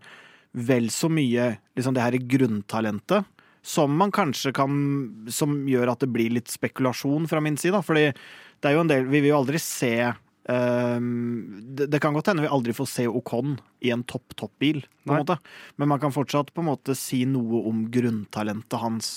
vel 0.56 0.88
så 0.90 1.08
mye 1.12 1.56
liksom 1.76 1.94
det 1.94 2.02
her 2.02 2.18
grunntalentet 2.18 3.24
som 3.66 3.90
man 3.98 4.12
kanskje 4.14 4.52
kan 4.54 5.26
Som 5.28 5.66
gjør 5.66 5.90
at 5.90 5.98
det 6.04 6.08
blir 6.14 6.30
litt 6.30 6.46
spekulasjon 6.48 7.26
fra 7.28 7.40
min 7.42 7.56
side, 7.58 7.72
da. 7.74 7.82
Fordi 7.82 8.04
det 8.14 8.68
er 8.70 8.76
jo 8.76 8.84
en 8.84 8.88
del 8.92 9.04
Vi 9.10 9.20
vil 9.20 9.32
jo 9.32 9.40
aldri 9.42 9.58
se 9.58 10.12
Um, 10.48 11.74
det, 11.74 11.88
det 11.90 11.98
kan 12.00 12.14
godt 12.14 12.28
hende 12.30 12.44
vi 12.44 12.50
aldri 12.54 12.70
får 12.76 12.86
se 12.86 13.06
Ocon 13.10 13.56
i 13.82 13.90
en 13.90 14.04
topp, 14.06 14.30
topp-bil, 14.38 14.84
på 15.02 15.10
en 15.10 15.16
Nei. 15.16 15.22
måte. 15.24 15.36
Men 15.76 15.88
man 15.90 15.98
kan 15.98 16.14
fortsatt 16.14 16.52
på 16.54 16.62
en 16.62 16.68
måte 16.68 16.94
si 16.94 17.24
noe 17.26 17.64
om 17.66 17.80
grunntalentet 17.90 18.78
hans 18.78 19.08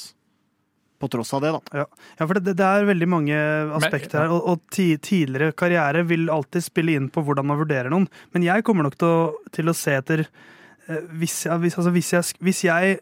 på 1.00 1.08
tross 1.12 1.32
av 1.34 1.42
det, 1.46 1.52
da. 1.56 1.84
Ja, 2.20 2.26
for 2.28 2.36
det, 2.40 2.54
det 2.60 2.66
er 2.68 2.88
veldig 2.90 3.08
mange 3.10 3.36
aspekter 3.80 4.20
her, 4.26 4.34
og, 4.36 4.44
og 4.52 4.62
ti, 4.76 4.90
tidligere 5.00 5.54
karriere 5.56 6.04
vil 6.10 6.28
alltid 6.34 6.66
spille 6.66 6.96
inn 7.00 7.08
på 7.14 7.24
hvordan 7.24 7.48
man 7.48 7.60
vurderer 7.62 7.90
noen. 7.94 8.08
Men 8.36 8.44
jeg 8.44 8.66
kommer 8.68 8.84
nok 8.88 8.98
til 9.00 9.08
å, 9.08 9.22
til 9.56 9.72
å 9.72 9.76
se 9.78 9.96
etter 10.02 10.26
eh, 10.28 11.02
hvis, 11.22 11.46
jeg- 11.48 11.60
hvis, 11.64 11.78
altså 11.80 11.94
hvis, 11.96 12.12
jeg, 12.18 12.40
hvis 12.44 12.64
jeg 12.68 13.00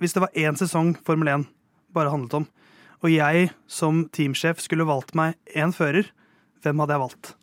Hvis 0.00 0.14
det 0.16 0.22
var 0.22 0.30
én 0.36 0.56
sesong 0.56 0.94
Formel 1.04 1.28
1 1.28 1.42
bare 1.92 2.08
handlet 2.12 2.34
om, 2.38 2.46
og 3.02 3.10
jeg 3.12 3.50
som 3.68 4.04
teamsjef 4.12 4.60
skulle 4.64 4.86
valgt 4.88 5.14
meg 5.18 5.34
én 5.56 5.72
fører, 5.76 6.06
hvem 6.64 6.80
hadde 6.80 6.94
jeg 6.96 7.02
valgt? 7.02 7.34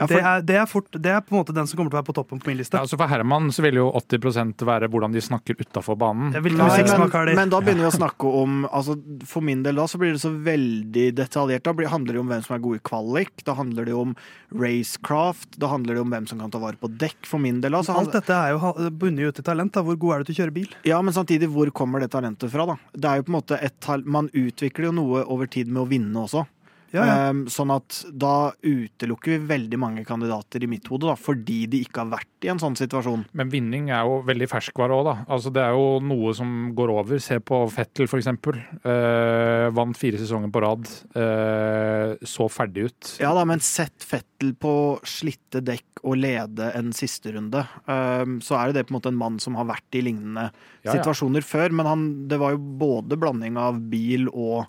Ja, 0.00 0.06
for- 0.08 0.16
det, 0.16 0.24
er, 0.24 0.44
det, 0.48 0.56
er 0.56 0.66
fort, 0.70 0.86
det 0.96 1.10
er 1.12 1.20
på 1.20 1.34
en 1.34 1.42
måte 1.42 1.54
den 1.54 1.66
som 1.68 1.76
kommer 1.76 1.92
til 1.92 1.98
å 1.98 2.00
være 2.00 2.08
på 2.08 2.16
toppen 2.16 2.40
på 2.40 2.48
min 2.48 2.56
liste. 2.56 2.78
Ja, 2.78 2.86
altså 2.86 2.96
for 2.96 3.10
Herman 3.10 3.50
så 3.52 3.64
vil 3.66 3.76
jo 3.82 3.90
80% 4.00 4.64
være 4.64 4.88
hvordan 4.88 5.12
de 5.12 5.20
snakker 5.24 5.60
utafor 5.60 5.98
banen. 6.00 6.30
Nei, 6.32 6.40
men, 6.40 7.34
men 7.36 7.52
da 7.52 7.60
begynner 7.60 7.84
vi 7.84 7.90
å 7.90 7.96
snakke 7.98 8.30
om 8.40 8.62
altså, 8.70 8.96
For 9.28 9.44
min 9.44 9.62
del 9.66 9.76
da 9.76 9.84
så 9.90 10.00
blir 10.00 10.14
det 10.16 10.22
så 10.22 10.30
veldig 10.32 11.06
detaljert. 11.18 11.64
Da 11.68 11.74
blir, 11.76 11.90
handler 11.92 12.16
det 12.16 12.22
om 12.22 12.32
hvem 12.32 12.44
som 12.46 12.56
er 12.56 12.62
god 12.64 12.78
i 12.80 12.82
kvalik. 12.90 13.44
Da 13.44 13.56
handler 13.58 13.88
det 13.90 13.96
om 13.96 14.14
racecraft. 14.56 15.58
Da 15.60 15.70
handler 15.72 15.94
det 15.98 16.04
om 16.04 16.14
hvem 16.14 16.28
som 16.30 16.40
kan 16.42 16.52
ta 16.54 16.60
vare 16.62 16.80
på 16.80 16.90
dekk. 17.00 17.28
For 17.28 17.42
min 17.42 17.60
del 17.60 17.76
da 17.76 17.82
så 17.86 17.96
Alt 18.00 18.14
dette 18.16 18.36
er 18.36 18.54
jo 18.56 18.72
bundet 19.00 19.34
ut 19.34 19.42
i 19.42 19.46
talent. 19.46 19.74
Da. 19.76 19.84
Hvor 19.86 19.98
god 20.00 20.14
er 20.14 20.22
du 20.24 20.30
til 20.30 20.38
å 20.38 20.40
kjøre 20.44 20.56
bil? 20.56 20.72
Ja, 20.88 21.00
men 21.04 21.16
samtidig, 21.16 21.50
hvor 21.52 21.70
kommer 21.76 22.00
det 22.02 22.10
talentet 22.14 22.52
fra, 22.52 22.66
da? 22.72 22.78
Det 22.94 23.10
er 23.10 23.20
jo 23.20 23.28
på 23.28 23.34
en 23.34 23.38
måte 23.40 23.60
et 23.60 23.90
Man 24.06 24.30
utvikler 24.32 24.88
jo 24.90 24.96
noe 24.96 25.24
over 25.26 25.50
tid 25.50 25.68
med 25.68 25.84
å 25.84 25.88
vinne 25.90 26.24
også. 26.24 26.46
Ja, 26.94 27.04
ja. 27.06 27.16
Um, 27.30 27.44
sånn 27.50 27.70
at 27.74 28.00
da 28.10 28.50
utelukker 28.66 29.36
vi 29.36 29.50
veldig 29.50 29.78
mange 29.78 30.04
kandidater 30.06 30.64
i 30.64 30.68
mitt 30.70 30.88
hode, 30.90 31.06
da, 31.06 31.14
fordi 31.18 31.62
de 31.70 31.84
ikke 31.84 32.02
har 32.02 32.10
vært 32.16 32.46
i 32.46 32.50
en 32.50 32.60
sånn 32.62 32.76
situasjon. 32.78 33.26
Men 33.36 33.52
vinning 33.52 33.90
er 33.94 34.06
jo 34.08 34.20
veldig 34.26 34.48
ferskvare 34.50 34.96
òg, 34.96 35.04
da. 35.06 35.14
Altså, 35.30 35.52
det 35.54 35.62
er 35.62 35.76
jo 35.76 36.00
noe 36.02 36.32
som 36.36 36.72
går 36.76 36.94
over. 36.94 37.20
Se 37.22 37.38
på 37.44 37.60
Fettel, 37.70 38.08
for 38.10 38.20
eksempel. 38.20 38.58
Eh, 38.80 39.68
vant 39.76 39.98
fire 39.98 40.18
sesonger 40.20 40.50
på 40.50 40.64
rad. 40.64 40.90
Uh, 41.14 42.16
så 42.26 42.48
ferdig 42.50 42.88
ut. 42.90 43.14
Ja 43.22 43.32
da, 43.36 43.44
men 43.48 43.62
sett 43.64 44.02
Fettel 44.06 44.54
på 44.58 44.74
slitte 45.06 45.60
dekk 45.64 46.02
og 46.08 46.16
lede 46.16 46.70
en 46.78 46.94
sisterunde, 46.96 47.60
um, 47.84 48.38
så 48.40 48.56
er 48.56 48.70
jo 48.70 48.76
det 48.78 48.86
på 48.88 48.94
en 48.94 48.96
måte 48.96 49.10
en 49.12 49.18
mann 49.20 49.36
som 49.42 49.58
har 49.60 49.68
vært 49.68 49.98
i 49.98 50.02
lignende 50.06 50.46
Ja, 50.48 50.88
ja. 50.88 50.94
situasjoner 50.96 51.44
før. 51.44 51.76
Men 51.76 51.90
han, 51.90 52.06
det 52.30 52.40
var 52.40 52.56
jo 52.56 52.62
både 52.80 53.20
blanding 53.20 53.60
av 53.60 53.78
bil 53.92 54.30
og 54.32 54.64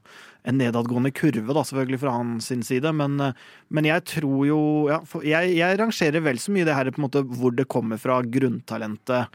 en 0.48 0.58
nedadgående 0.58 1.12
kurve, 1.14 1.54
da, 1.54 1.64
selvfølgelig 1.68 2.00
fra 2.02 2.16
hans 2.16 2.50
side. 2.68 2.92
Men, 2.98 3.20
eh, 3.22 3.34
men 3.70 3.88
jeg 3.90 4.06
tror 4.10 4.44
jo 4.48 4.60
ja, 4.90 5.00
jeg, 5.22 5.56
jeg 5.60 5.80
rangerer 5.82 6.24
vel 6.26 6.42
så 6.42 6.54
mye 6.56 6.68
det 6.68 6.76
her 6.78 6.92
på 6.92 7.02
en 7.02 7.08
måte 7.08 7.24
hvor 7.28 7.56
det 7.56 7.68
kommer 7.72 8.02
fra 8.02 8.22
grunntalentet. 8.26 9.28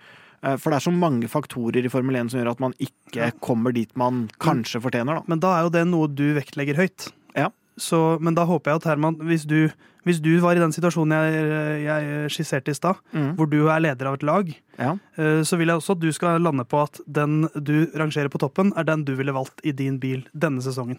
Eh, 0.42 0.56
For 0.56 0.70
det 0.70 0.80
er 0.80 0.86
så 0.88 0.94
mange 0.94 1.30
faktorer 1.30 1.86
i 1.86 1.92
Formel 1.92 2.18
1 2.18 2.32
som 2.32 2.40
gjør 2.42 2.52
at 2.54 2.64
man 2.64 2.74
ikke 2.82 3.30
kommer 3.44 3.74
dit 3.76 3.92
man 3.96 4.26
kanskje 4.42 4.82
fortjener, 4.84 5.20
da. 5.20 5.26
Men 5.30 5.42
da 5.42 5.54
er 5.56 5.66
jo 5.66 5.74
det 5.78 5.86
noe 5.88 6.10
du 6.10 6.26
vektlegger 6.36 6.78
høyt. 6.80 7.10
Ja. 7.38 7.50
Så, 7.78 8.18
men 8.24 8.34
da 8.36 8.46
håper 8.48 8.72
jeg 8.72 8.82
at 8.82 8.90
Herman, 8.90 9.18
hvis 9.28 9.44
du, 9.48 9.68
hvis 10.06 10.20
du 10.22 10.30
var 10.40 10.54
i 10.56 10.62
den 10.62 10.70
situasjonen 10.72 11.16
jeg, 11.18 11.82
jeg 11.82 12.30
skisserte 12.30 12.70
i 12.70 12.78
stad, 12.78 13.00
Mm. 13.12 13.32
hvor 13.36 13.50
du 13.50 13.66
er 13.66 13.80
leder 13.82 14.06
av 14.06 14.14
et 14.14 14.22
lag, 14.22 14.52
Ja. 14.78 14.92
eh, 15.18 15.42
så 15.42 15.58
vil 15.58 15.66
jeg 15.68 15.76
også 15.80 15.96
at 15.96 16.00
du 16.00 16.12
skal 16.14 16.40
lande 16.40 16.64
på 16.64 16.80
at 16.82 17.00
den 17.10 17.48
du 17.58 17.86
rangerer 17.94 18.30
på 18.30 18.38
toppen, 18.38 18.72
er 18.76 18.84
den 18.84 19.04
du 19.04 19.16
ville 19.16 19.32
valgt 19.34 19.60
i 19.64 19.72
din 19.72 19.98
bil 19.98 20.24
denne 20.32 20.62
sesongen. 20.62 20.98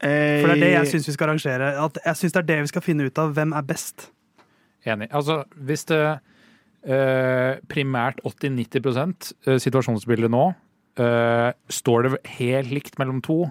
For 0.00 0.52
det 0.52 0.56
er 0.56 0.60
det 0.60 0.72
jeg 0.74 0.86
syns 0.92 1.06
vi 1.08 1.12
skal 1.16 1.30
rangere. 1.32 1.68
At 1.80 1.98
jeg 2.04 2.14
syns 2.20 2.32
det 2.34 2.40
er 2.42 2.48
det 2.50 2.58
vi 2.66 2.72
skal 2.72 2.82
finne 2.84 3.06
ut 3.08 3.18
av. 3.18 3.32
Hvem 3.32 3.54
er 3.56 3.62
best? 3.62 4.10
Enig. 4.86 5.08
Altså, 5.10 5.44
hvis 5.56 5.86
det 5.88 6.00
eh, 6.86 7.56
primært 7.66 8.20
80-90 8.22 9.32
eh, 9.48 9.56
situasjonsbildet 9.58 10.30
nå 10.30 10.44
eh, 11.00 11.52
står 11.72 12.02
det 12.06 12.20
helt 12.38 12.70
likt 12.70 12.98
mellom 13.00 13.22
to, 13.24 13.46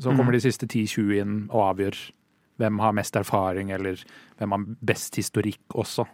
så 0.00 0.16
kommer 0.16 0.32
de 0.34 0.40
siste 0.42 0.66
10-20 0.66 1.20
inn 1.20 1.34
og 1.52 1.76
avgjør 1.76 1.98
hvem 2.60 2.80
har 2.82 2.96
mest 2.96 3.16
erfaring, 3.18 3.72
eller 3.74 4.02
hvem 4.40 4.56
har 4.56 4.66
best 4.92 5.16
historikk 5.20 5.78
også. 5.78 6.06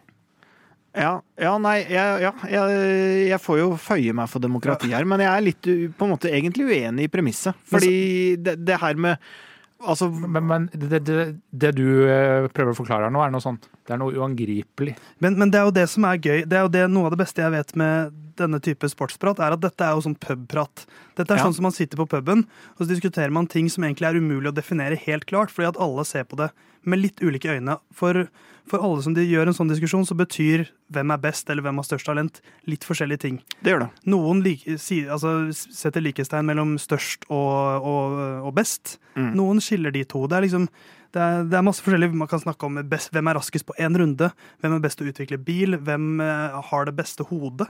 Ja, 0.99 1.19
ja 1.39 1.53
nei, 1.63 1.77
jeg, 1.85 2.23
ja, 2.25 2.33
jeg, 2.49 2.79
jeg 3.29 3.41
får 3.43 3.59
jo 3.61 3.69
føye 3.81 4.15
meg 4.17 4.31
for 4.33 4.43
demokrati 4.43 4.91
her, 4.95 5.07
men 5.09 5.23
jeg 5.23 5.31
er 5.31 5.45
litt 5.45 5.69
på 5.99 6.07
en 6.07 6.15
måte 6.15 6.33
egentlig 6.33 6.71
uenig 6.71 7.07
i 7.07 7.13
premisset. 7.13 7.59
Fordi 7.69 8.39
det, 8.41 8.57
det 8.67 8.81
her 8.81 8.99
med 8.99 9.29
Altså, 9.79 10.09
Men, 10.11 10.47
men 10.47 10.65
det, 10.75 11.05
det, 11.07 11.17
det 11.55 11.69
du 11.77 11.85
eh, 12.11 12.49
prøver 12.51 12.73
å 12.75 12.79
forklare 12.81 13.07
her 13.07 13.13
nå, 13.15 13.21
er 13.23 13.31
noe 13.31 13.43
sånt 13.45 13.69
Det 13.87 13.95
er 13.95 14.01
noe 14.01 14.11
uangripelig. 14.19 14.97
Men, 15.23 15.37
men 15.39 15.53
det 15.55 15.61
er 15.61 15.69
jo 15.69 15.75
det 15.77 15.85
som 15.93 16.07
er 16.09 16.19
gøy. 16.19 16.41
Det 16.51 16.59
er 16.59 16.65
jo 16.67 16.73
det, 16.75 16.83
Noe 16.91 17.07
av 17.07 17.15
det 17.15 17.21
beste 17.23 17.45
jeg 17.45 17.55
vet 17.55 17.71
med 17.79 18.17
denne 18.39 18.59
type 18.63 18.87
sportsprat, 18.91 19.39
er 19.43 19.55
at 19.55 19.63
dette 19.63 19.83
er 19.87 19.95
jo 19.95 20.03
sånn 20.05 20.19
pubprat. 20.19 20.85
Dette 21.19 21.35
er 21.35 21.41
Ja. 21.41 21.47
sånn 21.47 21.55
som 21.57 21.67
man 21.67 21.75
sitter 21.75 21.99
på 21.99 22.07
puben, 22.11 22.45
og 22.77 22.83
så 22.85 22.89
diskuterer 22.91 23.31
man 23.35 23.47
ting 23.51 23.67
som 23.71 23.83
egentlig 23.87 24.07
er 24.07 24.19
umulig 24.19 24.51
å 24.53 24.55
definere 24.55 24.99
helt 25.07 25.27
klart, 25.27 25.51
fordi 25.51 25.71
at 25.73 25.81
alle 25.83 26.05
ser 26.07 26.23
på 26.29 26.39
det 26.39 26.51
med 26.85 27.03
litt 27.03 27.23
ulike 27.25 27.57
øyne. 27.57 27.79
For, 27.95 28.27
for 28.69 28.85
alle 28.85 29.05
som 29.05 29.15
de 29.17 29.25
gjør 29.27 29.51
en 29.51 29.57
sånn 29.57 29.73
diskusjon, 29.73 30.07
så 30.09 30.17
betyr 30.19 30.67
hvem 30.95 31.15
er 31.15 31.23
best 31.23 31.51
eller 31.51 31.67
hvem 31.67 31.81
har 31.81 31.89
størst 31.89 32.09
talent, 32.09 32.41
litt 32.71 32.87
forskjellige 32.87 33.25
ting. 33.25 33.41
det 33.63 33.75
gjør 33.75 33.87
det. 33.87 33.91
Noen 34.13 34.43
like, 34.45 34.79
si, 34.83 35.03
altså, 35.09 35.51
setter 35.53 36.05
likestegn 36.05 36.49
mellom 36.49 36.77
størst 36.83 37.29
og, 37.29 37.89
og, 37.89 38.21
og 38.49 38.55
best. 38.57 38.99
Mm. 39.17 39.33
Noen 39.39 39.63
skiller 39.65 39.95
de 39.95 40.05
to. 40.09 40.27
Det 40.29 40.39
er 40.39 40.49
liksom 40.49 40.69
det 41.15 41.21
er, 41.25 41.45
det 41.49 41.57
er 41.57 41.63
masse 41.65 41.81
forskjellig. 41.85 42.11
Man 42.21 42.29
kan 42.29 42.41
snakke 42.43 42.67
om 42.69 42.77
best, 42.89 43.09
hvem 43.15 43.31
er 43.31 43.39
raskest 43.39 43.65
på 43.69 43.77
én 43.81 43.97
runde, 43.97 44.29
hvem 44.61 44.75
er 44.77 44.83
best 44.85 44.99
til 45.01 45.09
å 45.09 45.13
utvikle 45.15 45.39
bil, 45.41 45.79
hvem 45.81 46.21
eh, 46.21 46.59
har 46.71 46.85
det 46.89 46.95
beste 46.99 47.25
hodet 47.31 47.69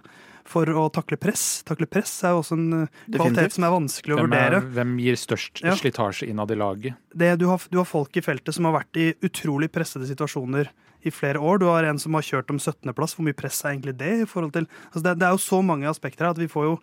for 0.49 0.67
å 0.73 0.87
takle 0.91 1.19
press. 1.21 1.63
Takle 1.69 1.87
press 1.87 2.17
er 2.25 2.35
jo 2.35 2.41
også 2.43 2.57
en 2.59 2.67
eh, 2.73 2.89
Definitivt. 3.07 3.21
kvalitet 3.21 3.57
som 3.59 3.67
er 3.69 3.75
vanskelig 3.77 4.17
å 4.17 4.19
Hvem, 4.23 4.35
er, 4.35 4.57
vurdere. 4.59 4.73
hvem 4.79 4.97
gir 5.05 5.21
størst 5.21 5.63
Ja. 5.67 5.77
slitasje 5.79 6.29
innad 6.33 6.51
i 6.51 6.59
laget? 6.59 6.99
Det, 7.15 7.31
du, 7.39 7.47
har, 7.53 7.63
du 7.71 7.79
har 7.83 7.89
folk 7.89 8.17
i 8.19 8.25
feltet 8.25 8.55
som 8.57 8.67
har 8.71 8.79
vært 8.81 8.97
i 9.03 9.09
utrolig 9.29 9.71
pressede 9.75 10.09
situasjoner 10.11 10.71
i 11.07 11.13
flere 11.15 11.39
år. 11.39 11.61
Du 11.63 11.69
har 11.71 11.87
en 11.87 11.99
som 12.03 12.17
har 12.19 12.27
kjørt 12.27 12.51
om 12.51 12.59
17.-plass. 12.59 13.15
Hvor 13.15 13.29
mye 13.29 13.37
press 13.39 13.61
er 13.63 13.77
egentlig 13.77 13.95
det? 14.01 14.15
i 14.25 14.27
forhold 14.27 14.57
til... 14.57 14.67
Altså 14.91 15.05
det, 15.07 15.19
det 15.21 15.29
er 15.29 15.37
jo 15.37 15.45
så 15.47 15.61
mange 15.63 15.87
aspekter 15.87 16.27
her 16.27 16.35
at 16.35 16.41
vi 16.43 16.49
får 16.51 16.65
jo, 16.73 16.79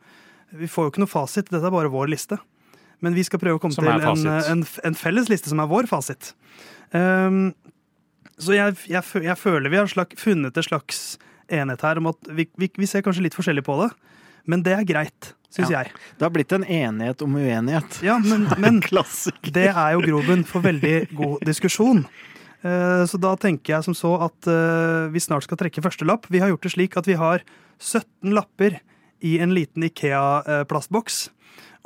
vi 0.55 0.69
får 0.71 0.87
jo 0.87 0.93
ikke 0.93 1.03
noe 1.03 1.11
fasit. 1.11 1.49
Dette 1.51 1.67
er 1.67 1.73
bare 1.75 1.91
vår 1.91 2.07
liste. 2.15 2.39
Men 3.03 3.15
vi 3.17 3.23
skal 3.27 3.41
prøve 3.41 3.59
å 3.59 3.61
komme 3.61 3.75
til 3.75 3.87
en, 3.89 4.27
en, 4.55 4.65
en 4.87 4.97
felles 4.97 5.29
liste 5.31 5.51
som 5.51 5.61
er 5.63 5.69
vår 5.71 5.89
fasit. 5.91 6.33
Um, 6.95 7.53
så 8.41 8.55
jeg, 8.55 8.75
jeg, 8.91 9.23
jeg 9.23 9.39
føler 9.39 9.71
vi 9.71 9.79
har 9.79 9.89
slag, 9.91 10.13
funnet 10.19 10.57
en 10.57 10.65
slags 10.65 11.01
enighet 11.51 11.83
her 11.85 12.01
om 12.01 12.09
at 12.11 12.29
vi, 12.35 12.47
vi, 12.59 12.69
vi 12.75 12.89
ser 12.89 13.03
kanskje 13.05 13.25
litt 13.27 13.37
forskjellig 13.37 13.63
på 13.65 13.77
det. 13.83 13.89
Men 14.49 14.63
det 14.65 14.75
er 14.75 14.87
greit, 14.87 15.33
syns 15.53 15.71
Ja. 15.71 15.83
jeg. 15.83 15.93
Det 16.19 16.27
har 16.27 16.33
blitt 16.33 16.53
en 16.55 16.65
enighet 16.65 17.21
om 17.25 17.35
uenighet. 17.37 17.99
Ja, 18.05 18.17
men, 18.21 18.47
men 18.61 18.81
det 19.55 19.69
er 19.71 19.95
jo 19.95 20.03
grobunn 20.05 20.45
for 20.47 20.65
veldig 20.65 20.95
god 21.15 21.45
diskusjon. 21.47 22.05
Uh, 22.65 23.05
Så 23.09 23.19
da 23.21 23.35
tenker 23.37 23.77
jeg 23.77 23.87
som 23.87 23.97
så 23.97 24.15
at 24.25 24.49
uh, 24.49 25.11
vi 25.13 25.21
snart 25.23 25.45
skal 25.47 25.59
trekke 25.61 25.83
første 25.85 26.07
lapp. 26.07 26.27
Vi 26.33 26.41
har 26.43 26.51
gjort 26.53 26.65
det 26.65 26.75
slik 26.75 26.97
at 26.97 27.07
vi 27.09 27.17
har 27.19 27.45
17 27.79 28.33
lapper 28.33 28.79
i 29.25 29.37
en 29.41 29.53
liten 29.55 29.85
Ikea-plastboks. 29.85 31.29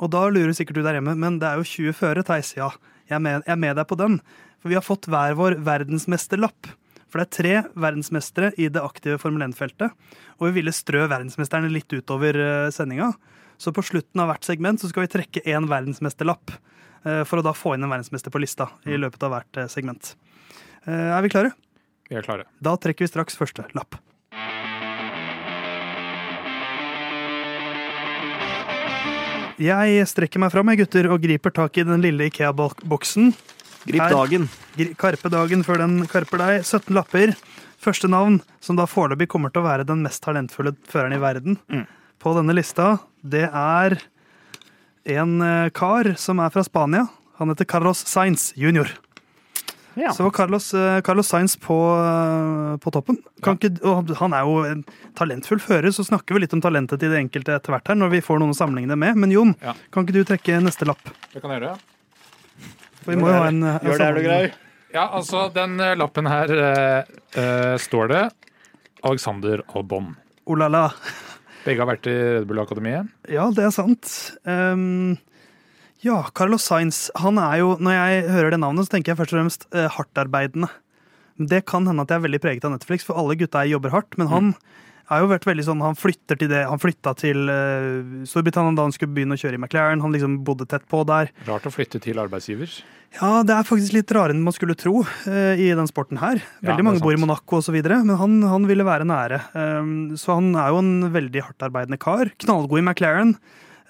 Og 0.00 0.10
da 0.12 0.22
lurer 0.32 0.54
sikkert 0.56 0.80
du 0.80 0.84
der 0.84 0.96
hjemme, 0.96 1.14
men 1.18 1.38
det 1.40 1.48
er 1.48 1.60
jo 1.60 1.66
20 1.68 1.96
føre, 1.98 2.24
Theis. 2.26 2.54
Ja, 2.56 2.70
jeg 3.10 3.18
er, 3.18 3.22
med, 3.24 3.42
jeg 3.44 3.52
er 3.52 3.60
med 3.60 3.76
deg 3.76 3.88
på 3.90 3.98
den. 4.00 4.20
For 4.62 4.72
vi 4.72 4.78
har 4.78 4.84
fått 4.84 5.08
hver 5.12 5.36
vår 5.36 5.58
verdensmesterlapp. 5.66 6.70
For 7.10 7.20
det 7.20 7.26
er 7.26 7.36
tre 7.36 7.54
verdensmestere 7.82 8.52
i 8.60 8.68
det 8.72 8.82
aktive 8.84 9.18
Formel 9.20 9.44
1-feltet. 9.48 9.92
Og 10.38 10.48
vi 10.48 10.60
ville 10.60 10.72
strø 10.74 11.04
verdensmesterne 11.10 11.70
litt 11.72 11.90
utover 11.92 12.38
eh, 12.38 12.68
sendinga. 12.74 13.10
Så 13.60 13.74
på 13.76 13.84
slutten 13.84 14.22
av 14.22 14.30
hvert 14.30 14.46
segment 14.46 14.80
så 14.80 14.88
skal 14.88 15.04
vi 15.04 15.12
trekke 15.16 15.42
én 15.44 15.66
verdensmesterlapp. 15.68 16.54
eh, 17.04 17.24
For 17.28 17.40
å 17.40 17.44
da 17.44 17.52
få 17.56 17.74
inn 17.76 17.84
en 17.84 17.92
verdensmester 17.92 18.32
på 18.32 18.40
lista 18.40 18.70
i 18.88 18.96
løpet 19.00 19.26
av 19.26 19.34
hvert 19.34 19.64
eh, 19.64 19.72
segment. 19.72 20.14
Er 20.88 21.20
vi 21.20 21.28
klare? 21.28 21.50
Vi 22.08 22.16
er 22.16 22.24
klare. 22.24 22.46
Da 22.64 22.72
trekker 22.80 23.04
vi 23.04 23.10
straks 23.10 23.36
første 23.36 23.66
lapp. 23.76 23.98
Jeg 29.60 30.06
strekker 30.08 30.40
meg 30.40 30.52
fram, 30.54 30.70
jeg 30.72 30.80
gutter, 30.84 31.08
og 31.12 31.20
griper 31.20 31.52
tak 31.52 31.76
i 31.76 31.84
den 31.84 32.00
lille 32.00 32.30
Ikea-boksen. 32.30 33.34
Grip 33.86 34.00
Her. 34.00 34.14
dagen. 34.14 34.46
Karpe 35.00 35.28
dagen 35.32 35.64
før 35.66 35.82
den 35.82 36.06
karper 36.08 36.40
deg. 36.40 36.62
17 36.64 36.94
lapper. 36.96 37.34
Første 37.80 38.08
navn, 38.12 38.40
som 38.60 38.76
da 38.76 38.84
foreløpig 38.88 39.28
kommer 39.32 39.52
til 39.52 39.62
å 39.62 39.68
være 39.68 39.86
den 39.88 40.02
mest 40.04 40.22
talentfulle 40.24 40.74
føreren 40.88 41.14
i 41.16 41.20
verden 41.20 41.58
Mm. 41.70 41.86
på 42.20 42.34
denne 42.36 42.52
lista, 42.56 42.98
det 43.24 43.48
er 43.52 43.98
en 45.06 45.40
eh, 45.40 45.70
kar 45.70 46.14
som 46.20 46.40
er 46.40 46.50
fra 46.50 46.62
Spania. 46.64 47.06
Han 47.38 47.48
heter 47.48 47.64
Carlos 47.64 48.04
Sainz 48.04 48.52
jr. 48.56 48.88
Ja. 49.98 50.12
Så 50.14 50.22
var 50.22 50.30
Carlos, 50.30 50.68
eh, 50.74 51.00
Carlos 51.06 51.28
Sainz 51.28 51.56
på, 51.60 51.76
eh, 51.98 52.76
på 52.78 52.92
toppen. 52.94 53.18
Kan 53.42 53.58
ikke, 53.58 53.72
og 53.84 54.12
han 54.20 54.34
er 54.36 54.46
jo 54.46 54.64
en 54.68 54.84
talentfull 55.18 55.60
fører, 55.62 55.90
så 55.94 56.04
snakker 56.06 56.36
vi 56.36 56.44
litt 56.44 56.54
om 56.54 56.62
talentet 56.62 57.02
til 57.02 57.10
det 57.10 57.18
enkelte 57.18 57.56
etter 57.56 57.74
hvert 57.74 57.90
her, 57.90 57.98
når 57.98 58.14
vi 58.14 58.22
får 58.24 58.40
noen 58.40 58.54
å 58.54 58.58
sammenligne 58.58 58.94
det 58.94 59.00
med. 59.02 59.16
Men 59.16 59.34
Jon, 59.34 59.54
Ja. 59.60 59.74
kan 59.90 60.06
ikke 60.06 60.18
du 60.20 60.24
trekke 60.24 60.62
neste 60.62 60.86
lapp? 60.86 61.02
Det 61.32 61.42
kan 61.42 61.50
jeg 61.50 61.62
gjøre. 61.62 61.78
For 63.02 63.14
vi 63.14 63.20
må 63.20 63.28
jo 63.28 63.38
ha 63.38 63.46
en, 63.48 63.62
en 63.64 63.78
Gjør 63.80 63.98
det, 63.98 64.06
er 64.06 64.14
du 64.14 64.22
grei? 64.22 64.52
Ja, 64.92 65.08
altså, 65.14 65.48
den 65.54 65.78
eh, 65.80 65.94
lappen 65.94 66.26
her 66.26 66.50
uh, 66.50 67.04
eh, 67.38 67.76
står 67.78 68.08
det 68.10 68.22
Alexander 69.06 69.62
Albon. 69.74 70.16
Oh 70.46 70.56
la 70.58 70.66
la. 70.68 70.88
Begge 71.64 71.84
har 71.84 71.90
vært 71.92 72.08
i 72.10 72.14
Red 72.16 72.46
Bull-akademiet. 72.48 73.10
Ja, 73.30 73.50
det 73.54 73.66
er 73.68 73.72
sant. 73.74 74.08
Ehm, 74.48 75.18
ja, 76.04 76.20
Carlos 76.36 76.64
Sainz. 76.64 77.08
Han 77.20 77.40
er 77.40 77.60
jo, 77.60 77.74
når 77.82 77.96
jeg 77.96 78.28
hører 78.32 78.54
det 78.54 78.60
navnet, 78.62 78.86
så 78.86 78.96
tenker 78.96 79.12
jeg 79.12 79.20
først 79.20 79.34
og 79.34 79.38
fremst 79.40 79.66
eh, 79.74 79.88
hardtarbeidende. 79.96 80.70
Det 81.40 81.64
kan 81.68 81.88
hende 81.88 82.04
at 82.04 82.12
jeg 82.12 82.20
er 82.20 82.26
veldig 82.26 82.40
preget 82.42 82.64
av 82.68 82.74
Netflix, 82.74 83.04
for 83.06 83.20
alle 83.20 83.36
gutta 83.40 83.64
jobber 83.68 83.92
hardt. 83.94 84.16
Men 84.20 84.30
han 84.32 84.54
har 85.10 85.24
jo 85.24 85.30
vært 85.32 85.48
veldig 85.48 85.66
sånn, 85.66 85.82
han 85.82 85.98
flytter 85.98 86.38
til 86.38 86.50
det, 86.52 86.62
han 86.70 86.80
flytta 86.80 87.12
til 87.18 87.50
uh, 87.50 88.24
Storbritannia 88.28 88.76
da 88.78 88.86
han 88.86 88.94
skulle 88.94 89.14
begynne 89.16 89.34
å 89.34 89.40
kjøre 89.40 89.58
i 89.58 89.60
McLaren. 89.60 90.02
Han 90.04 90.14
liksom 90.14 90.40
bodde 90.46 90.68
tett 90.70 90.84
på 90.90 91.02
der. 91.08 91.32
Rart 91.48 91.66
å 91.66 91.72
flytte 91.74 92.00
til 92.04 92.20
arbeidsgiver. 92.22 92.76
Ja, 93.16 93.40
det 93.42 93.56
er 93.56 93.66
faktisk 93.66 93.96
litt 93.96 94.12
rarere 94.14 94.36
enn 94.36 94.44
man 94.46 94.54
skulle 94.54 94.76
tro 94.78 95.00
uh, 95.02 95.54
i 95.56 95.72
den 95.74 95.90
sporten 95.90 96.20
her. 96.22 96.44
Veldig 96.62 96.84
ja, 96.84 96.86
mange 96.86 97.02
bor 97.02 97.16
i. 97.16 97.18
Monaco 97.20 97.58
osv., 97.58 97.80
men 97.80 98.14
han, 98.20 98.36
han 98.52 98.68
ville 98.70 98.86
være 98.86 99.08
nære. 99.08 99.40
Um, 99.56 99.90
så 100.20 100.38
han 100.38 100.52
er 100.54 100.70
jo 100.70 100.84
en 100.84 101.10
veldig 101.16 101.48
hardtarbeidende 101.48 101.98
kar. 102.00 102.30
Knallgod 102.44 102.80
i 102.80 102.86
McLaren. 102.86 103.34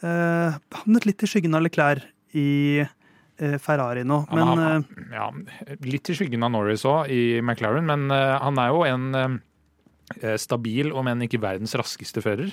Uh, 0.00 0.57
havnet 0.80 1.07
litt 1.09 1.23
i 1.23 1.28
skyggen 1.28 1.54
av 1.59 1.64
Leclerc 1.66 2.07
i 2.38 2.80
eh, 2.80 3.57
Ferrari 3.59 4.04
nå, 4.07 4.21
Han, 4.30 4.38
men 4.38 4.49
han, 4.49 4.85
eh, 4.87 5.04
ja, 5.16 5.76
litt 5.83 6.11
i 6.12 6.16
skyggen 6.16 6.45
av 6.47 6.52
Norris 6.54 6.85
òg, 6.88 7.11
i 7.11 7.40
McLaren, 7.42 7.88
men 7.88 8.07
eh, 8.14 8.37
han 8.38 8.61
er 8.62 8.71
jo 8.71 8.85
en 8.87 9.07
eh, 9.19 10.37
stabil, 10.38 10.92
om 10.95 11.11
enn 11.11 11.26
ikke 11.26 11.42
verdens 11.42 11.75
raskeste 11.78 12.23
fører. 12.25 12.52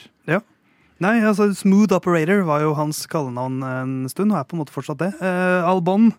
Nei, 0.97 1.19
altså 1.21 1.51
Smooth 1.53 1.93
Operator 1.93 2.41
var 2.47 2.63
jo 2.63 2.73
hans 2.77 3.03
kallenavn 3.09 3.61
en 3.61 3.97
stund, 4.09 4.33
og 4.33 4.39
er 4.39 4.47
på 4.49 4.57
en 4.57 4.63
måte 4.63 4.73
fortsatt 4.73 5.01
det. 5.03 5.11
Eh, 5.21 5.67
Albon, 5.69 6.09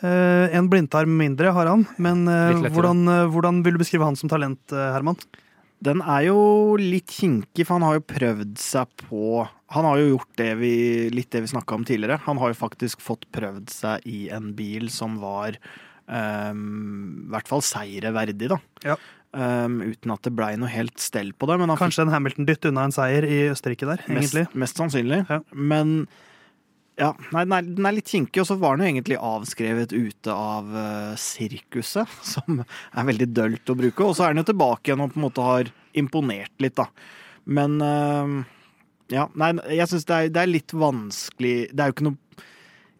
eh, 0.00 0.46
en 0.56 0.70
blindtarm 0.72 1.12
mindre 1.18 1.52
har 1.52 1.68
han, 1.68 1.84
men 2.00 2.24
eh, 2.32 2.62
hvordan, 2.70 3.04
eh, 3.12 3.26
hvordan 3.34 3.60
vil 3.66 3.76
du 3.76 3.82
beskrive 3.84 4.08
han 4.08 4.16
som 4.16 4.32
talent, 4.32 4.62
eh, 4.72 4.88
Herman? 4.94 5.20
Den 5.84 6.00
er 6.00 6.30
jo 6.30 6.40
litt 6.80 7.12
kinkig, 7.12 7.66
for 7.66 7.76
han 7.76 7.84
har 7.84 7.98
jo 7.98 8.06
prøvd 8.08 8.56
seg 8.56 8.88
på 9.04 9.44
Han 9.74 9.86
har 9.88 9.98
jo 9.98 10.10
gjort 10.12 10.32
det 10.38 10.52
vi, 10.60 10.74
litt 11.10 11.32
det 11.34 11.42
vi 11.42 11.50
snakka 11.50 11.74
om 11.74 11.84
tidligere. 11.86 12.20
Han 12.28 12.38
har 12.38 12.52
jo 12.52 12.60
faktisk 12.60 13.02
fått 13.02 13.26
prøvd 13.34 13.72
seg 13.72 14.06
i 14.06 14.26
en 14.34 14.52
bil 14.58 14.86
som 14.94 15.18
var 15.22 15.58
um, 16.06 17.26
i 17.26 17.32
hvert 17.34 17.50
fall 17.50 17.64
seire 17.66 18.12
verdig, 18.14 18.52
da. 18.52 18.60
Ja. 18.86 18.96
Um, 19.36 19.80
uten 19.82 20.14
at 20.14 20.22
det 20.24 20.32
blei 20.38 20.52
noe 20.56 20.70
helt 20.70 21.02
stell 21.02 21.34
på 21.34 21.48
det. 21.50 21.58
Kanskje 21.80 22.06
en 22.06 22.14
Hamilton-dytt 22.14 22.70
unna 22.70 22.86
en 22.86 22.94
seier 22.94 23.26
i 23.26 23.42
Østerrike 23.50 23.88
der, 23.88 24.06
egentlig. 24.06 24.46
mest, 24.46 24.56
mest 24.62 24.80
sannsynlig. 24.80 25.24
Ja. 25.28 25.42
Men 25.50 25.98
ja, 26.96 27.10
nei, 27.34 27.42
den, 27.44 27.52
er, 27.52 27.66
den 27.76 27.90
er 27.90 27.98
litt 27.98 28.08
kinkig, 28.08 28.40
og 28.40 28.48
så 28.48 28.56
var 28.60 28.78
den 28.78 28.86
jo 28.86 28.92
egentlig 28.94 29.18
avskrevet 29.20 29.92
ute 29.92 30.32
av 30.32 30.70
uh, 30.72 31.12
sirkuset, 31.20 32.18
som 32.32 32.62
er 32.62 33.10
veldig 33.10 33.32
dølt 33.34 33.74
å 33.74 33.76
bruke. 33.82 34.06
Og 34.06 34.16
så 34.16 34.28
er 34.28 34.32
den 34.32 34.44
jo 34.44 34.50
tilbake 34.52 34.92
igjen 34.92 35.04
og 35.04 35.12
på 35.12 35.20
en 35.20 35.26
måte 35.26 35.44
har 35.50 35.72
imponert 35.96 36.54
litt, 36.62 36.78
da. 36.78 36.86
Men 37.46 37.76
eh, 37.80 38.30
ja, 39.12 39.28
nei, 39.38 39.52
jeg 39.76 39.90
syns 39.90 40.06
det, 40.08 40.20
det 40.34 40.42
er 40.42 40.50
litt 40.50 40.72
vanskelig 40.74 41.68
Det 41.70 41.82
er 41.82 41.90
jo 41.90 41.94
ikke 41.94 42.06
noe 42.08 42.44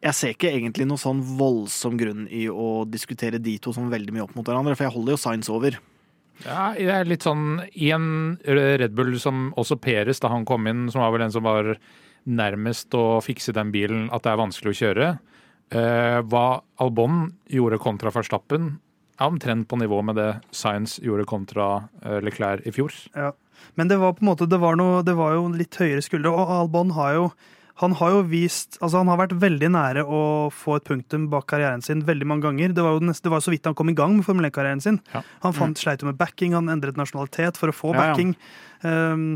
Jeg 0.05 0.15
ser 0.15 0.35
ikke 0.37 0.53
egentlig 0.53 0.87
noe 0.87 1.03
sånn 1.03 1.23
voldsom 1.39 1.99
grunn 1.99 2.29
i 2.31 2.45
å 2.47 2.85
diskutere 2.87 3.43
de 3.43 3.57
to 3.63 3.75
som 3.75 3.91
veldig 3.91 4.15
mye 4.15 4.27
opp 4.29 4.37
mot 4.39 4.47
hverandre, 4.47 4.77
for 4.79 4.87
jeg 4.87 4.95
holder 4.95 5.17
jo 5.17 5.21
Science 5.21 5.51
over. 5.51 5.79
Ja, 6.45 6.75
det 6.77 6.91
er 6.93 7.09
litt 7.09 7.25
sånn 7.27 7.63
I 7.73 7.91
en 7.97 8.09
Red 8.45 8.95
Bull 8.95 9.17
som 9.23 9.49
også 9.59 9.79
Peres, 9.83 10.21
da 10.23 10.31
han 10.31 10.47
kom 10.49 10.69
inn, 10.71 10.87
som 10.93 11.03
var 11.03 11.15
vel 11.15 11.25
den 11.25 11.35
som 11.35 11.47
var 11.49 11.75
nærmest 12.27 12.95
å 12.99 13.23
fikse 13.25 13.55
den 13.57 13.73
bilen, 13.75 14.09
at 14.15 14.27
det 14.27 14.33
er 14.33 14.41
vanskelig 14.41 14.75
å 14.75 14.79
kjøre. 14.81 15.09
Eh, 15.75 16.19
hva 16.27 16.47
Albon 16.83 17.31
gjorde 17.51 17.81
kontra 17.83 18.13
Verstappen, 18.15 18.77
er 19.17 19.31
omtrent 19.31 19.69
på 19.71 19.79
nivå 19.81 20.03
med 20.05 20.19
det 20.19 20.31
Science 20.55 21.01
gjorde 21.03 21.27
kontra 21.31 21.69
eh, 22.03 22.19
Leclerc 22.25 22.67
i 22.69 22.75
fjor. 22.75 22.95
Ja. 23.17 23.33
Men 23.77 23.91
det 23.91 23.99
var 24.01 24.17
på 24.17 24.25
en 24.25 24.31
måte, 24.31 24.49
det 24.51 24.61
var, 24.63 24.79
noe, 24.79 25.03
det 25.07 25.17
var 25.19 25.37
jo 25.37 25.49
litt 25.55 25.77
høyere 25.81 26.05
skuldre, 26.05 26.33
og 26.33 26.57
Albon 26.61 26.95
har 26.97 27.15
jo 27.19 27.29
han 27.83 27.93
har 27.93 28.15
jo 28.15 28.21
vist, 28.25 28.79
altså 28.81 29.03
han 29.03 29.11
har 29.13 29.19
vært 29.21 29.35
veldig 29.37 29.69
nære 29.75 30.03
å 30.09 30.21
få 30.49 30.79
et 30.79 30.87
punktum 30.89 31.27
bak 31.29 31.45
karrieren 31.51 31.83
sin 31.85 32.01
veldig 32.09 32.29
mange 32.31 32.47
ganger. 32.47 32.73
Det 32.73 32.85
var 32.85 32.97
jo 32.97 33.03
neste, 33.05 33.27
det 33.27 33.35
var 33.35 33.43
så 33.45 33.53
vidt 33.53 33.69
han 33.69 33.77
kom 33.77 33.91
i 33.93 33.97
gang 33.97 34.15
med 34.17 34.25
Formel 34.25 34.49
1-karrieren 34.49 34.81
sin. 34.81 34.97
Ja. 35.13 35.21
Han 35.43 35.53
fant, 35.53 35.77
sleit 35.77 36.01
jo 36.01 36.09
med 36.09 36.17
backing, 36.17 36.55
han 36.57 36.73
endret 36.73 36.97
nasjonalitet 36.97 37.61
for 37.61 37.69
å 37.69 37.77
få 37.77 37.93
Ja, 37.93 37.99
ja. 37.99 38.15
backing. 38.15 38.33
Um, 38.81 39.27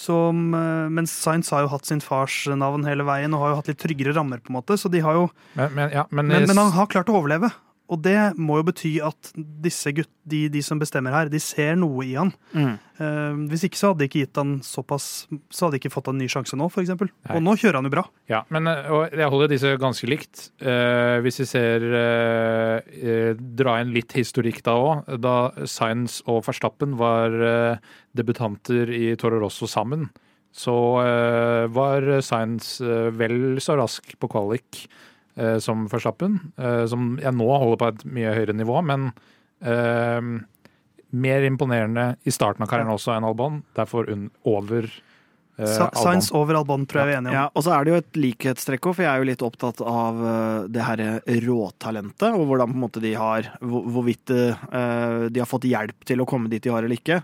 som, 0.00 0.52
eh, 0.54 0.92
mens 0.92 1.12
Science 1.12 1.52
har 1.52 1.64
jo 1.64 1.72
hatt 1.72 1.88
sin 1.88 2.00
fars 2.04 2.42
navn 2.48 2.86
hele 2.88 3.04
veien 3.04 3.34
og 3.36 3.42
har 3.44 3.50
jo 3.52 3.58
hatt 3.60 3.72
litt 3.72 3.80
tryggere 3.80 4.14
rammer. 4.16 4.40
på 4.44 4.52
en 4.52 4.60
måte, 4.60 4.76
så 4.80 4.90
de 4.92 5.00
har 5.04 5.16
jo, 5.16 5.30
Men, 5.54 5.74
men, 5.74 5.90
ja, 5.92 6.04
men, 6.10 6.26
Men, 6.26 6.46
men 6.48 6.56
han 6.56 6.72
har 6.72 6.86
klart 6.86 7.08
å 7.08 7.16
overleve. 7.16 7.50
Og 7.90 7.98
det 8.04 8.18
må 8.38 8.60
jo 8.60 8.66
bety 8.68 8.92
at 9.02 9.32
disse 9.34 9.90
gutt, 9.94 10.10
de, 10.30 10.44
de 10.52 10.62
som 10.62 10.78
bestemmer 10.78 11.14
her, 11.14 11.30
de 11.32 11.40
ser 11.42 11.74
noe 11.80 12.04
i 12.06 12.14
han. 12.14 12.30
Mm. 12.54 12.76
Uh, 13.00 13.40
hvis 13.50 13.64
ikke 13.66 13.80
så 13.80 13.90
hadde 13.90 14.04
de 14.04 14.08
ikke 14.10 14.22
gitt 14.22 14.36
han 14.36 14.58
såpass 14.66 15.04
Så 15.48 15.64
hadde 15.64 15.72
de 15.72 15.78
ikke 15.80 15.92
fått 15.94 16.10
en 16.10 16.18
ny 16.20 16.26
sjanse 16.30 16.58
nå, 16.58 16.68
f.eks. 16.68 16.92
Og 16.92 17.40
nå 17.42 17.54
kjører 17.58 17.80
han 17.80 17.88
jo 17.88 17.92
bra. 17.94 18.04
Ja, 18.30 18.42
men 18.52 18.68
eh, 18.70 18.90
og 18.92 19.16
jeg 19.16 19.32
holder 19.32 19.50
disse 19.50 19.74
ganske 19.80 20.10
likt. 20.10 20.46
Uh, 20.62 21.18
hvis 21.24 21.40
vi 21.42 21.48
ser 21.50 21.86
uh, 21.90 23.34
Dra 23.60 23.78
inn 23.80 23.94
litt 23.96 24.14
historikk 24.14 24.62
da 24.66 24.76
òg. 24.78 25.12
Da 25.24 25.36
Science 25.64 26.22
og 26.30 26.44
Verstappen 26.46 26.96
var 27.00 27.34
debutanter 28.16 28.90
i 28.94 29.14
Toro 29.18 29.40
Rosso 29.42 29.68
sammen, 29.70 30.08
så 30.50 30.74
var 31.70 32.06
eh, 32.10 33.10
vel 33.14 33.60
så 33.62 33.76
rask 33.78 34.16
på 34.18 34.30
kvalik 34.30 34.84
som 35.62 35.86
Verstappen. 35.90 36.38
Eh, 36.58 36.86
som 36.90 37.14
jeg 37.20 37.34
nå 37.36 37.50
holder 37.50 37.80
på 37.80 37.90
et 37.92 38.06
mye 38.16 38.32
høyere 38.36 38.56
nivå, 38.56 38.80
men 38.86 39.10
eh, 39.62 40.32
mer 41.10 41.46
imponerende 41.46 42.14
i 42.22 42.34
starten 42.34 42.64
av 42.64 42.70
karrieren 42.70 42.92
også 42.94 43.14
enn 43.16 43.26
Albon. 43.26 43.62
Derfor 43.76 44.10
un 44.10 44.28
over 44.48 44.86
eh, 44.86 45.64
Albon. 45.64 45.94
Science 45.98 46.34
over 46.36 46.60
Albon 46.60 46.86
tror 46.88 47.02
jeg 47.02 47.10
vi 47.10 47.16
er 47.16 47.22
enige 47.22 47.34
om. 47.34 47.38
Ja, 47.38 47.46
og 47.54 47.66
så 47.66 47.74
er 47.74 47.86
det 47.86 47.94
jo 47.94 48.00
et 48.00 48.20
likhetstrekk 48.24 48.90
òg, 48.90 48.98
for 48.98 49.06
jeg 49.06 49.12
er 49.12 49.22
jo 49.22 49.30
litt 49.30 49.46
opptatt 49.46 49.84
av 49.84 50.26
eh, 50.32 50.58
det 50.72 50.84
her 50.86 51.04
råtalentet, 51.46 52.28
og 52.30 52.44
hvordan 52.50 52.74
på 52.74 52.78
en 52.78 52.84
måte 52.86 53.04
de 53.04 53.14
har 53.18 53.50
Hvorvidt 53.60 54.34
eh, 54.34 55.24
de 55.30 55.42
har 55.42 55.50
fått 55.50 55.68
hjelp 55.68 56.06
til 56.08 56.22
å 56.22 56.28
komme 56.28 56.52
dit 56.52 56.62
de 56.62 56.74
har 56.74 56.86
eller 56.86 56.98
ikke. 56.98 57.22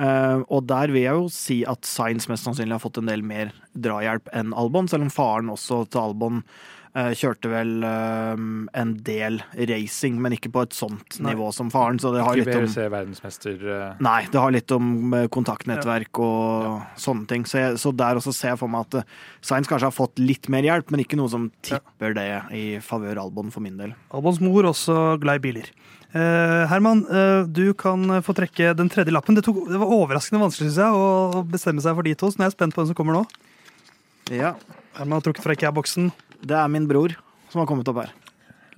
Eh, 0.00 0.38
og 0.48 0.64
der 0.70 0.92
vil 0.92 1.04
jeg 1.04 1.18
jo 1.18 1.32
si 1.32 1.58
at 1.68 1.84
Science 1.84 2.30
mest 2.30 2.46
sannsynlig 2.46 2.78
har 2.78 2.82
fått 2.82 3.00
en 3.02 3.10
del 3.10 3.24
mer 3.26 3.52
drahjelp 3.76 4.30
enn 4.36 4.54
Albon, 4.56 4.88
selv 4.88 5.06
om 5.06 5.12
faren 5.12 5.52
også 5.52 5.82
til 5.92 6.00
Albon 6.00 6.40
eh, 6.40 6.46
kjørte 6.92 7.48
vel 7.48 7.70
eh, 7.88 8.40
en 8.76 8.90
del 9.00 9.38
racing, 9.56 10.18
men 10.20 10.34
ikke 10.36 10.50
på 10.52 10.64
et 10.66 10.74
sånt 10.76 11.16
Nei. 11.24 11.32
nivå 11.32 11.46
som 11.56 11.70
faren, 11.72 11.96
så 12.02 12.10
det 12.12 12.20
har 12.20 12.36
Ikke 12.36 12.50
litt 12.50 12.58
om 12.58 12.66
WRC-verdensmester. 12.66 13.62
eh, 13.64 14.02
Nei, 14.04 14.18
det 14.32 14.42
har 14.42 14.52
litt 14.52 14.74
om 14.76 15.14
eh, 15.16 15.28
kontaktnettverk 15.32 16.20
og 16.20 16.82
sånne 17.00 17.24
ting. 17.30 17.46
Så, 17.48 17.62
jeg, 17.62 17.78
så 17.80 17.94
der 17.96 18.20
også 18.20 18.34
ser 18.36 18.52
jeg 18.52 18.60
for 18.60 18.72
meg 18.72 18.84
at 18.90 19.08
Sainz 19.40 19.70
kanskje 19.70 19.88
har 19.88 19.96
fått 19.96 20.20
litt 20.20 20.50
mer 20.52 20.68
hjelp, 20.68 20.92
men 20.92 21.00
ikke 21.00 21.16
noe 21.16 21.32
som 21.32 21.48
tipper 21.64 22.12
det 22.18 22.28
i 22.58 22.64
favør 22.84 23.22
Albon 23.24 23.48
for 23.54 23.64
min 23.64 23.80
del. 23.80 23.94
Albons 24.12 24.42
mor 24.44 24.68
også 24.68 25.16
glad 25.22 25.40
i 25.40 25.44
biler. 25.46 25.72
Uh, 26.12 26.68
Herman, 26.68 27.06
uh, 27.08 27.48
du 27.48 27.72
kan 27.72 28.20
få 28.20 28.34
trekke 28.36 28.74
den 28.76 28.90
tredje 28.92 29.14
lappen. 29.14 29.32
Det, 29.38 29.46
tok, 29.46 29.62
det 29.64 29.80
var 29.80 29.94
overraskende 29.96 30.42
vanskelig 30.42 30.74
synes 30.74 30.82
jeg, 30.82 30.92
å 30.92 31.40
bestemme 31.48 31.80
seg 31.80 31.96
for 31.96 32.04
de 32.04 32.12
to, 32.20 32.28
så 32.28 32.36
nå 32.36 32.44
er 32.44 32.50
jeg 32.50 32.58
spent 32.58 32.76
på 32.76 32.82
hvem 32.82 32.90
som 32.90 32.98
kommer 32.98 33.16
nå. 33.16 33.24
Ja, 34.28 34.52
Herman 34.98 35.16
har 35.16 35.24
trukket 35.24 35.46
fra 35.46 35.56
IKEA-boksen. 35.56 36.12
Det 36.42 36.58
er 36.58 36.68
min 36.72 36.88
bror 36.90 37.14
som 37.52 37.62
har 37.62 37.70
kommet 37.70 37.88
opp 37.90 38.02
her. 38.02 38.12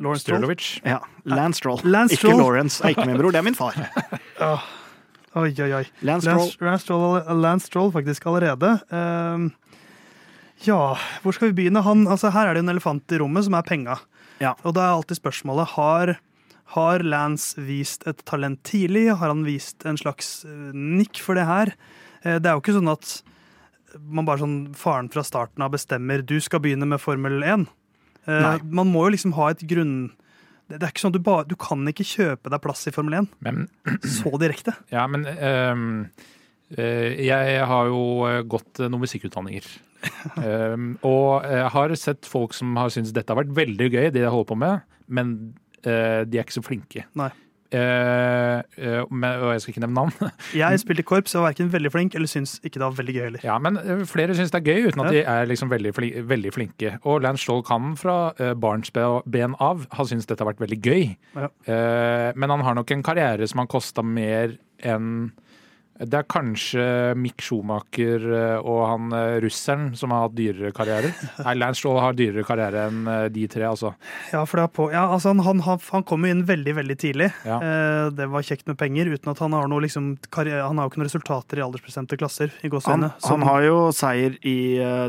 Lawrence 0.03 0.25
Stroll. 0.25 0.57
Ja, 0.83 0.99
Lance 1.25 1.61
Stroll. 1.63 1.83
Lance 1.87 2.17
ikke 2.17 2.27
Stroll. 2.27 2.41
Lawrence. 2.43 2.81
Er 2.83 2.95
ikke 2.95 3.07
min 3.07 3.21
bror, 3.21 3.35
det 3.35 3.41
er 3.41 3.47
min 3.47 3.59
far. 3.59 3.79
Oi, 5.35 5.51
oi, 5.51 5.71
oi. 5.75 5.85
Lance 6.07 6.29
Stroll. 6.29 6.45
Lance, 6.47 6.59
Lance, 6.63 6.85
Stroll, 6.85 7.41
Lance 7.43 7.67
Stroll 7.67 7.89
faktisk 7.95 8.27
allerede. 8.31 8.69
Um, 8.95 9.49
ja, 10.63 10.95
hvor 11.25 11.35
skal 11.35 11.51
vi 11.51 11.57
begynne? 11.59 11.83
Han, 11.83 12.05
altså, 12.07 12.31
her 12.31 12.47
er 12.47 12.55
det 12.55 12.63
en 12.63 12.71
elefant 12.71 13.11
i 13.11 13.19
rommet, 13.19 13.47
som 13.49 13.57
er 13.59 13.67
penga. 13.67 13.99
Ja. 14.39 14.53
Og 14.63 14.77
da 14.77 14.85
er 14.85 14.95
alltid 15.01 15.19
spørsmålet 15.19 15.75
har, 15.75 16.15
har 16.77 17.03
Lance 17.03 17.59
vist 17.67 18.07
et 18.07 18.23
talent 18.31 18.63
tidlig? 18.67 19.09
Har 19.11 19.33
han 19.33 19.43
vist 19.47 19.83
en 19.89 19.99
slags 19.99 20.45
eh, 20.47 20.71
nikk 20.75 21.19
for 21.23 21.39
det 21.39 21.49
her? 21.51 21.75
Eh, 22.23 22.39
det 22.39 22.51
er 22.51 22.55
jo 22.55 22.63
ikke 22.63 22.79
sånn 22.79 22.95
at 22.95 23.17
man 24.01 24.27
bare 24.29 24.43
sånn 24.43 24.59
faren 24.79 25.11
fra 25.13 25.25
starten 25.27 25.65
av 25.65 25.73
bestemmer 25.75 26.25
du 26.27 26.37
skal 26.43 26.63
begynne 26.65 26.89
med 26.89 27.03
Formel 27.03 27.43
1. 27.43 27.67
Uh, 28.25 28.33
Nei. 28.33 28.59
man 28.81 28.93
må 28.93 29.07
jo 29.09 29.17
liksom 29.17 29.35
ha 29.39 29.51
et 29.53 29.65
grunn... 29.69 30.13
Det 30.65 30.79
det 30.81 30.87
er 30.87 30.95
ikke 30.95 31.03
sånn 31.03 31.13
at 31.13 31.19
du, 31.19 31.25
bare, 31.27 31.45
du 31.45 31.59
kan 31.61 31.83
ikke 31.91 32.07
kjøpe 32.09 32.49
deg 32.49 32.63
plass 32.65 32.87
i 32.89 32.93
Formel 32.95 33.19
1 33.19 33.27
Men, 33.45 33.67
så 34.17 34.33
direkte. 34.41 34.73
ja, 34.93 35.05
men 35.11 35.27
um, 35.29 35.83
uh, 36.79 37.11
jeg 37.21 37.67
har 37.69 37.91
jo 37.91 38.05
eh, 38.31 38.41
gått 38.49 38.81
eh, 38.81 38.89
noen 38.89 39.05
musikkutdanninger. 39.05 39.69
um, 40.41 40.95
og 41.13 41.45
jeg 41.45 41.69
har 41.77 41.95
sett 42.01 42.29
folk 42.29 42.57
som 42.57 42.73
har 42.81 42.93
syntes 42.95 43.13
dette 43.17 43.33
har 43.33 43.43
vært 43.43 43.53
veldig 43.57 43.91
gøy, 43.91 44.07
det 44.09 44.23
de 44.23 44.25
holder 44.25 44.51
på 44.51 44.59
med, 44.65 44.89
men 45.13 45.35
uh, 45.85 46.25
de 46.25 46.41
er 46.41 46.47
ikke 46.47 46.57
så 46.57 46.65
flinke. 46.65 47.05
Nei. 47.21 47.29
Eh, 47.75 48.59
eh, 48.79 49.01
men, 49.11 49.41
og 49.43 49.53
jeg 49.55 49.63
skal 49.65 49.73
ikke 49.75 49.83
nevne 49.85 50.05
navn. 50.05 50.33
Jeg 50.63 50.81
spilte 50.83 51.03
i 51.03 51.09
korps 51.09 51.35
og 51.35 51.43
var 51.43 51.51
verken 51.53 51.73
veldig 51.73 51.91
flink 51.95 52.15
eller 52.19 52.31
syns 52.31 52.57
ikke 52.63 52.79
det 52.79 52.85
var 52.87 52.97
veldig 53.01 53.15
gøy 53.17 53.25
heller. 53.25 53.47
Ja, 53.47 53.57
men 53.63 53.79
eh, 53.83 54.05
flere 54.09 54.37
syns 54.39 54.53
det 54.55 54.61
er 54.61 54.69
gøy, 54.71 54.89
uten 54.91 55.05
at 55.05 55.13
de 55.15 55.23
er 55.35 55.49
liksom 55.51 55.73
veldig, 55.73 55.95
fli- 55.97 56.13
veldig 56.31 56.53
flinke. 56.55 56.95
Og 57.03 57.23
Lance 57.25 57.43
Stoll 57.47 57.65
kan 57.67 57.95
fra 58.01 58.19
uh, 58.39 58.53
barnsben 58.59 59.57
av 59.63 59.87
ha 59.97 60.07
syntes 60.07 60.29
dette 60.31 60.45
har 60.45 60.53
vært 60.53 60.63
veldig 60.63 60.81
gøy. 60.85 61.03
Ja. 61.35 61.49
Men 62.39 62.53
han 62.53 62.63
har 62.65 62.77
nok 62.79 62.91
en 62.95 63.03
karriere 63.05 63.47
som 63.51 63.61
har 63.63 63.69
kosta 63.71 64.05
mer 64.07 64.55
enn 64.85 65.33
Det 65.95 66.19
er 66.19 66.27
kanskje 66.27 66.85
Mick 67.15 67.43
Schumacher 67.45 68.25
eh, 68.35 68.57
og 68.59 68.81
han 68.89 69.13
eh, 69.15 69.37
russeren 69.45 69.93
som 69.95 70.11
har 70.11 70.25
hatt 70.25 70.35
dyrere 70.35 70.73
karrierer. 70.75 71.15
Nei, 71.47 71.55
Lance 71.61 71.79
Stroll 71.79 72.01
har 72.03 72.17
dyrere 72.19 72.43
karriere 72.47 72.89
enn 72.89 73.07
eh, 73.11 73.27
de 73.35 73.45
tre, 73.51 73.63
altså. 73.69 73.93
Ja, 74.33 74.43
for 74.43 74.59
det 74.59 74.65
er 74.67 74.73
på, 74.75 74.89
ja, 74.91 75.05
altså 75.15 75.31
han, 75.31 75.45
han, 75.47 75.63
han, 75.63 75.79
han 75.93 76.07
kom 76.11 76.27
jo 76.27 76.35
inn 76.35 76.43
veldig 76.49 76.75
veldig 76.81 76.99
tidlig. 76.99 77.31
Ja. 77.47 77.61
Eh, 77.63 78.09
det 78.19 78.29
var 78.35 78.47
kjekt 78.51 78.67
med 78.71 78.79
penger, 78.81 79.13
uten 79.15 79.31
at 79.35 79.45
han 79.45 79.55
har 79.55 79.71
noe 79.71 79.87
liksom, 79.87 80.15
karriere, 80.35 80.67
Han 80.67 80.83
har 80.83 80.89
jo 80.89 80.95
ikke 80.95 81.05
noen 81.05 81.13
resultater 81.13 81.63
i 81.63 81.67
aldersbestemte 81.69 82.19
klasser. 82.19 82.51
i 82.59 82.67
Han, 82.67 82.75
gåseøyne, 82.75 83.15
han 83.31 83.49
har 83.53 83.69
jo 83.69 83.81
seier 83.95 84.39
i 84.43 84.59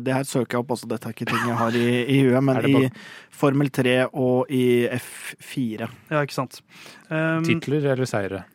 Det 0.06 0.14
her 0.14 0.26
søker 0.30 0.60
jeg 0.60 0.64
opp 0.66 0.76
også, 0.78 0.90
dette 0.92 1.10
er 1.10 1.18
ikke 1.18 1.32
ting 1.34 1.50
jeg 1.50 1.62
har 1.64 1.78
i, 1.82 1.88
i 2.14 2.22
huet, 2.28 2.44
men 2.46 2.62
i 2.76 2.90
Formel 3.36 3.74
3 3.74 4.04
og 4.14 4.54
i 4.54 4.86
F4. 4.96 5.90
Ja, 6.14 6.22
ikke 6.22 6.38
sant. 6.38 6.62
Um, 7.10 7.42
Titler 7.46 7.96
eller 7.96 8.10
seire? 8.10 8.46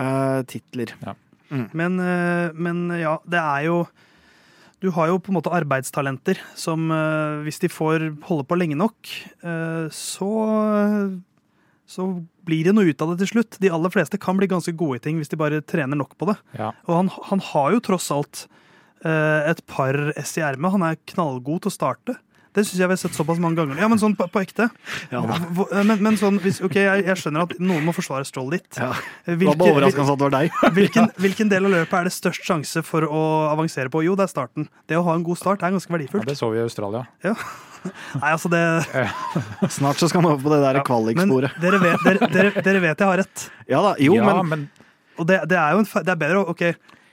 Eh, 0.00 0.42
titler. 0.48 0.94
Men, 1.02 1.18
eh, 2.00 2.54
men 2.54 2.86
ja, 2.96 3.18
det 3.28 3.40
er 3.40 3.66
jo 3.68 3.82
Du 4.82 4.90
har 4.90 5.12
jo 5.12 5.20
på 5.22 5.30
en 5.30 5.38
måte 5.38 5.52
arbeidstalenter 5.54 6.40
som 6.58 6.90
eh, 6.90 7.42
hvis 7.46 7.60
de 7.62 7.70
får 7.70 8.08
holde 8.26 8.46
på 8.48 8.58
lenge 8.58 8.78
nok, 8.78 9.12
eh, 9.44 9.86
så 9.94 10.32
så 11.92 12.06
blir 12.46 12.64
det 12.64 12.72
noe 12.72 12.88
ut 12.88 13.02
av 13.04 13.10
det 13.12 13.20
til 13.20 13.28
slutt. 13.34 13.58
De 13.60 13.68
aller 13.68 13.92
fleste 13.92 14.16
kan 14.16 14.38
bli 14.38 14.48
ganske 14.48 14.72
gode 14.72 14.96
i 14.96 15.02
ting 15.04 15.18
hvis 15.20 15.28
de 15.28 15.36
bare 15.36 15.60
trener 15.60 15.98
nok 15.98 16.14
på 16.16 16.30
det. 16.30 16.38
Ja. 16.56 16.70
Og 16.88 16.94
han, 16.96 17.10
han 17.28 17.42
har 17.52 17.74
jo 17.74 17.82
tross 17.84 18.06
alt 18.14 18.46
et 19.04 19.60
par 19.68 19.98
S 20.16 20.36
i 20.38 20.44
ermet. 20.46 20.72
Han 20.72 20.86
er 20.86 21.00
knallgod 21.10 21.64
til 21.64 21.72
å 21.72 21.74
starte. 21.74 22.14
Det 22.52 22.66
syns 22.68 22.80
jeg 22.82 22.88
vi 22.90 22.92
har 22.92 23.00
sett 23.00 23.14
såpass 23.16 23.38
mange 23.40 23.56
ganger. 23.56 23.78
Ja, 23.80 23.86
men 23.88 23.96
sånn 24.00 24.12
på, 24.18 24.26
på 24.28 24.40
ekte. 24.44 24.66
Ja. 25.12 25.22
Eh, 25.24 25.82
Men, 25.88 26.02
men 26.04 26.18
sånn, 26.20 26.36
hvis, 26.44 26.58
ok, 26.64 26.74
jeg, 26.76 27.04
jeg 27.08 27.16
skjønner 27.16 27.46
at 27.46 27.54
noen 27.62 27.86
må 27.86 27.94
forsvare 27.96 28.26
Stroll 28.28 28.50
litt. 28.52 28.68
Ja. 28.76 28.90
Hvilke- 29.24 29.70
overraskende 29.70 30.12
at 30.12 30.20
det 30.20 30.26
var 30.28 30.34
deg. 30.36 30.58
hvilken, 30.76 31.08
hvilken 31.24 31.48
del 31.52 31.64
av 31.70 31.74
løpet 31.78 31.98
er 32.00 32.08
det 32.10 32.12
størst 32.12 32.44
sjanse 32.44 32.82
for 32.84 33.08
å 33.08 33.22
avansere 33.52 33.88
på? 33.92 34.02
Jo, 34.04 34.14
det 34.20 34.28
er 34.28 34.32
starten. 34.34 34.68
Det 34.86 35.00
å 35.00 35.04
ha 35.08 35.14
en 35.16 35.24
god 35.26 35.40
start 35.40 35.64
er 35.64 35.72
ganske 35.74 35.92
verdifullt. 35.96 36.26
ja, 36.28 36.32
det 36.34 36.38
så 36.40 36.52
vi 36.52 36.60
i 36.60 36.64
Australia. 36.66 37.06
Ja. 37.24 37.32
Nei, 38.20 38.28
altså 38.30 38.46
det, 38.52 38.60
Snart 39.74 39.98
så 39.98 40.06
skal 40.12 40.22
man 40.22 40.36
over 40.36 40.44
på 40.44 40.52
det 40.52 40.60
der 40.62 40.76
Ja, 40.78 40.84
kvaliksporet. 40.86 41.56
dere 41.64 41.80
vet, 41.82 42.04
dere, 42.06 42.28
dere, 42.30 42.62
dere 42.62 42.82
vet 42.84 43.00
jeg 43.02 43.08
har 43.08 43.18
rett. 43.24 43.46
Ja 43.66 43.80
da, 43.82 43.96
jo, 43.98 44.14
ja, 44.20 44.28
men 44.28 44.52
men 44.52 44.68
Og 45.18 45.26
det, 45.26 45.40
det 45.50 45.56
er 45.58 45.74
jo 45.74 45.80
en, 45.82 45.88
det 46.06 46.12
er 46.14 46.20
bedre 46.20 46.44
å 46.44 46.52
Ok, 46.54 46.62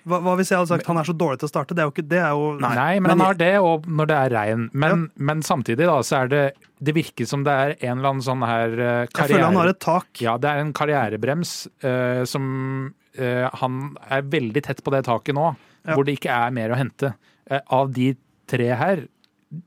hva, 0.08 0.20
hva 0.24 0.36
hvis 0.40 0.52
jeg 0.52 0.60
hadde 0.62 0.72
sagt 0.72 0.88
han 0.88 1.00
er 1.02 1.08
så 1.08 1.16
dårlig 1.18 1.42
til 1.42 1.50
å 1.50 1.52
starte? 1.52 1.76
Det 1.76 1.84
er 1.84 1.90
jo 1.90 1.94
ikke 1.94 2.08
Det 2.10 2.22
er 2.22 2.36
jo 2.38 2.52
Nei, 2.62 3.00
men, 3.00 3.04
men 3.04 3.14
han 3.16 3.24
har 3.26 3.40
det, 3.40 3.52
og 3.60 3.88
når 3.90 4.10
det 4.12 4.18
er 4.20 4.36
regn. 4.36 4.68
Men, 4.72 5.08
men 5.16 5.44
samtidig, 5.46 5.88
da, 5.90 5.98
så 6.06 6.22
er 6.22 6.32
det 6.32 6.44
Det 6.80 6.96
virker 6.96 7.28
som 7.30 7.44
det 7.48 7.56
er 7.66 7.76
en 7.80 7.98
eller 7.98 8.14
annen 8.14 8.26
sånn 8.26 8.46
her 8.48 8.76
karriere... 8.78 9.10
Jeg 9.12 9.34
føler 9.34 9.48
han 9.48 9.60
har 9.60 9.74
et 9.74 9.82
tak. 9.84 10.10
Ja, 10.24 10.38
det 10.40 10.52
er 10.52 10.64
en 10.64 10.76
karrierebrems 10.78 11.54
uh, 11.84 12.24
som 12.30 12.46
uh, 13.20 13.48
Han 13.60 13.82
er 14.08 14.28
veldig 14.32 14.64
tett 14.70 14.84
på 14.86 14.96
det 14.96 15.04
taket 15.10 15.36
nå, 15.38 15.52
Ja. 15.88 15.96
hvor 15.96 16.08
det 16.08 16.18
ikke 16.20 16.34
er 16.36 16.52
mer 16.56 16.74
å 16.74 16.78
hente. 16.80 17.14
Eh, 17.50 17.62
av 17.74 17.92
de 17.96 18.12
tre 18.50 18.68
her, 18.78 19.06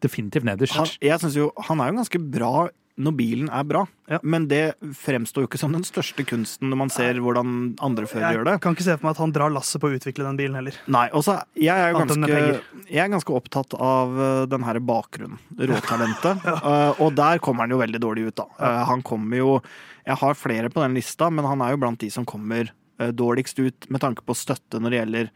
definitivt 0.05 0.45
nederst. 0.47 0.77
han, 0.77 0.90
jeg 1.03 1.18
synes 1.23 1.38
jo 1.38 1.49
han 1.68 1.81
er 1.83 1.90
jo 1.90 1.97
ganske 2.03 2.21
bra 2.35 2.53
når 3.00 3.14
bilen 3.16 3.48
er 3.52 3.64
bra. 3.64 3.83
Ja. 4.11 4.18
Men 4.22 4.46
det 4.50 4.74
fremstår 4.98 5.44
jo 5.44 5.48
ikke 5.48 5.61
som 5.61 5.72
den 5.72 5.85
største 5.87 6.24
kunsten 6.28 6.68
når 6.68 6.81
man 6.83 6.92
ser 6.92 7.20
hvordan 7.24 7.55
andre 7.85 8.09
før 8.11 8.26
gjør 8.26 8.44
det. 8.48 8.57
Jeg 8.59 8.64
kan 8.66 8.76
ikke 8.76 8.87
se 8.87 8.96
for 8.98 9.07
meg 9.07 9.14
at 9.14 9.22
han 9.22 9.33
drar 9.35 9.55
lasset 9.55 9.81
på 9.81 9.88
å 9.88 9.96
utvikle 9.96 10.26
den 10.26 10.40
bilen 10.40 10.59
heller. 10.59 10.76
Nei, 10.92 11.07
også, 11.16 11.38
jeg, 11.57 11.72
er 11.72 11.96
ganske, 11.96 12.42
jeg 12.85 13.05
er 13.05 13.14
ganske 13.14 13.37
opptatt 13.38 13.76
av 13.78 14.12
uh, 14.18 14.26
den 14.50 14.66
her 14.68 14.83
bakgrunnen, 14.85 15.40
råtalentet. 15.57 16.44
uh, 16.66 17.00
og 17.00 17.16
der 17.16 17.40
kommer 17.44 17.64
han 17.64 17.72
jo 17.72 17.81
veldig 17.81 18.02
dårlig 18.02 18.28
ut, 18.28 18.37
da. 18.42 18.48
Uh, 18.61 18.83
han 18.90 19.05
kommer 19.07 19.40
jo 19.40 19.57
Jeg 20.02 20.18
har 20.18 20.35
flere 20.35 20.70
på 20.72 20.83
den 20.83 20.96
lista, 20.98 21.31
men 21.31 21.46
han 21.46 21.62
er 21.64 21.72
jo 21.72 21.81
blant 21.85 22.02
de 22.02 22.11
som 22.12 22.26
kommer 22.28 22.68
uh, 23.00 23.09
dårligst 23.09 23.62
ut 23.62 23.88
med 23.88 24.02
tanke 24.05 24.26
på 24.26 24.37
støtte 24.37 24.83
når 24.83 24.90
det 24.90 25.02
gjelder 25.02 25.33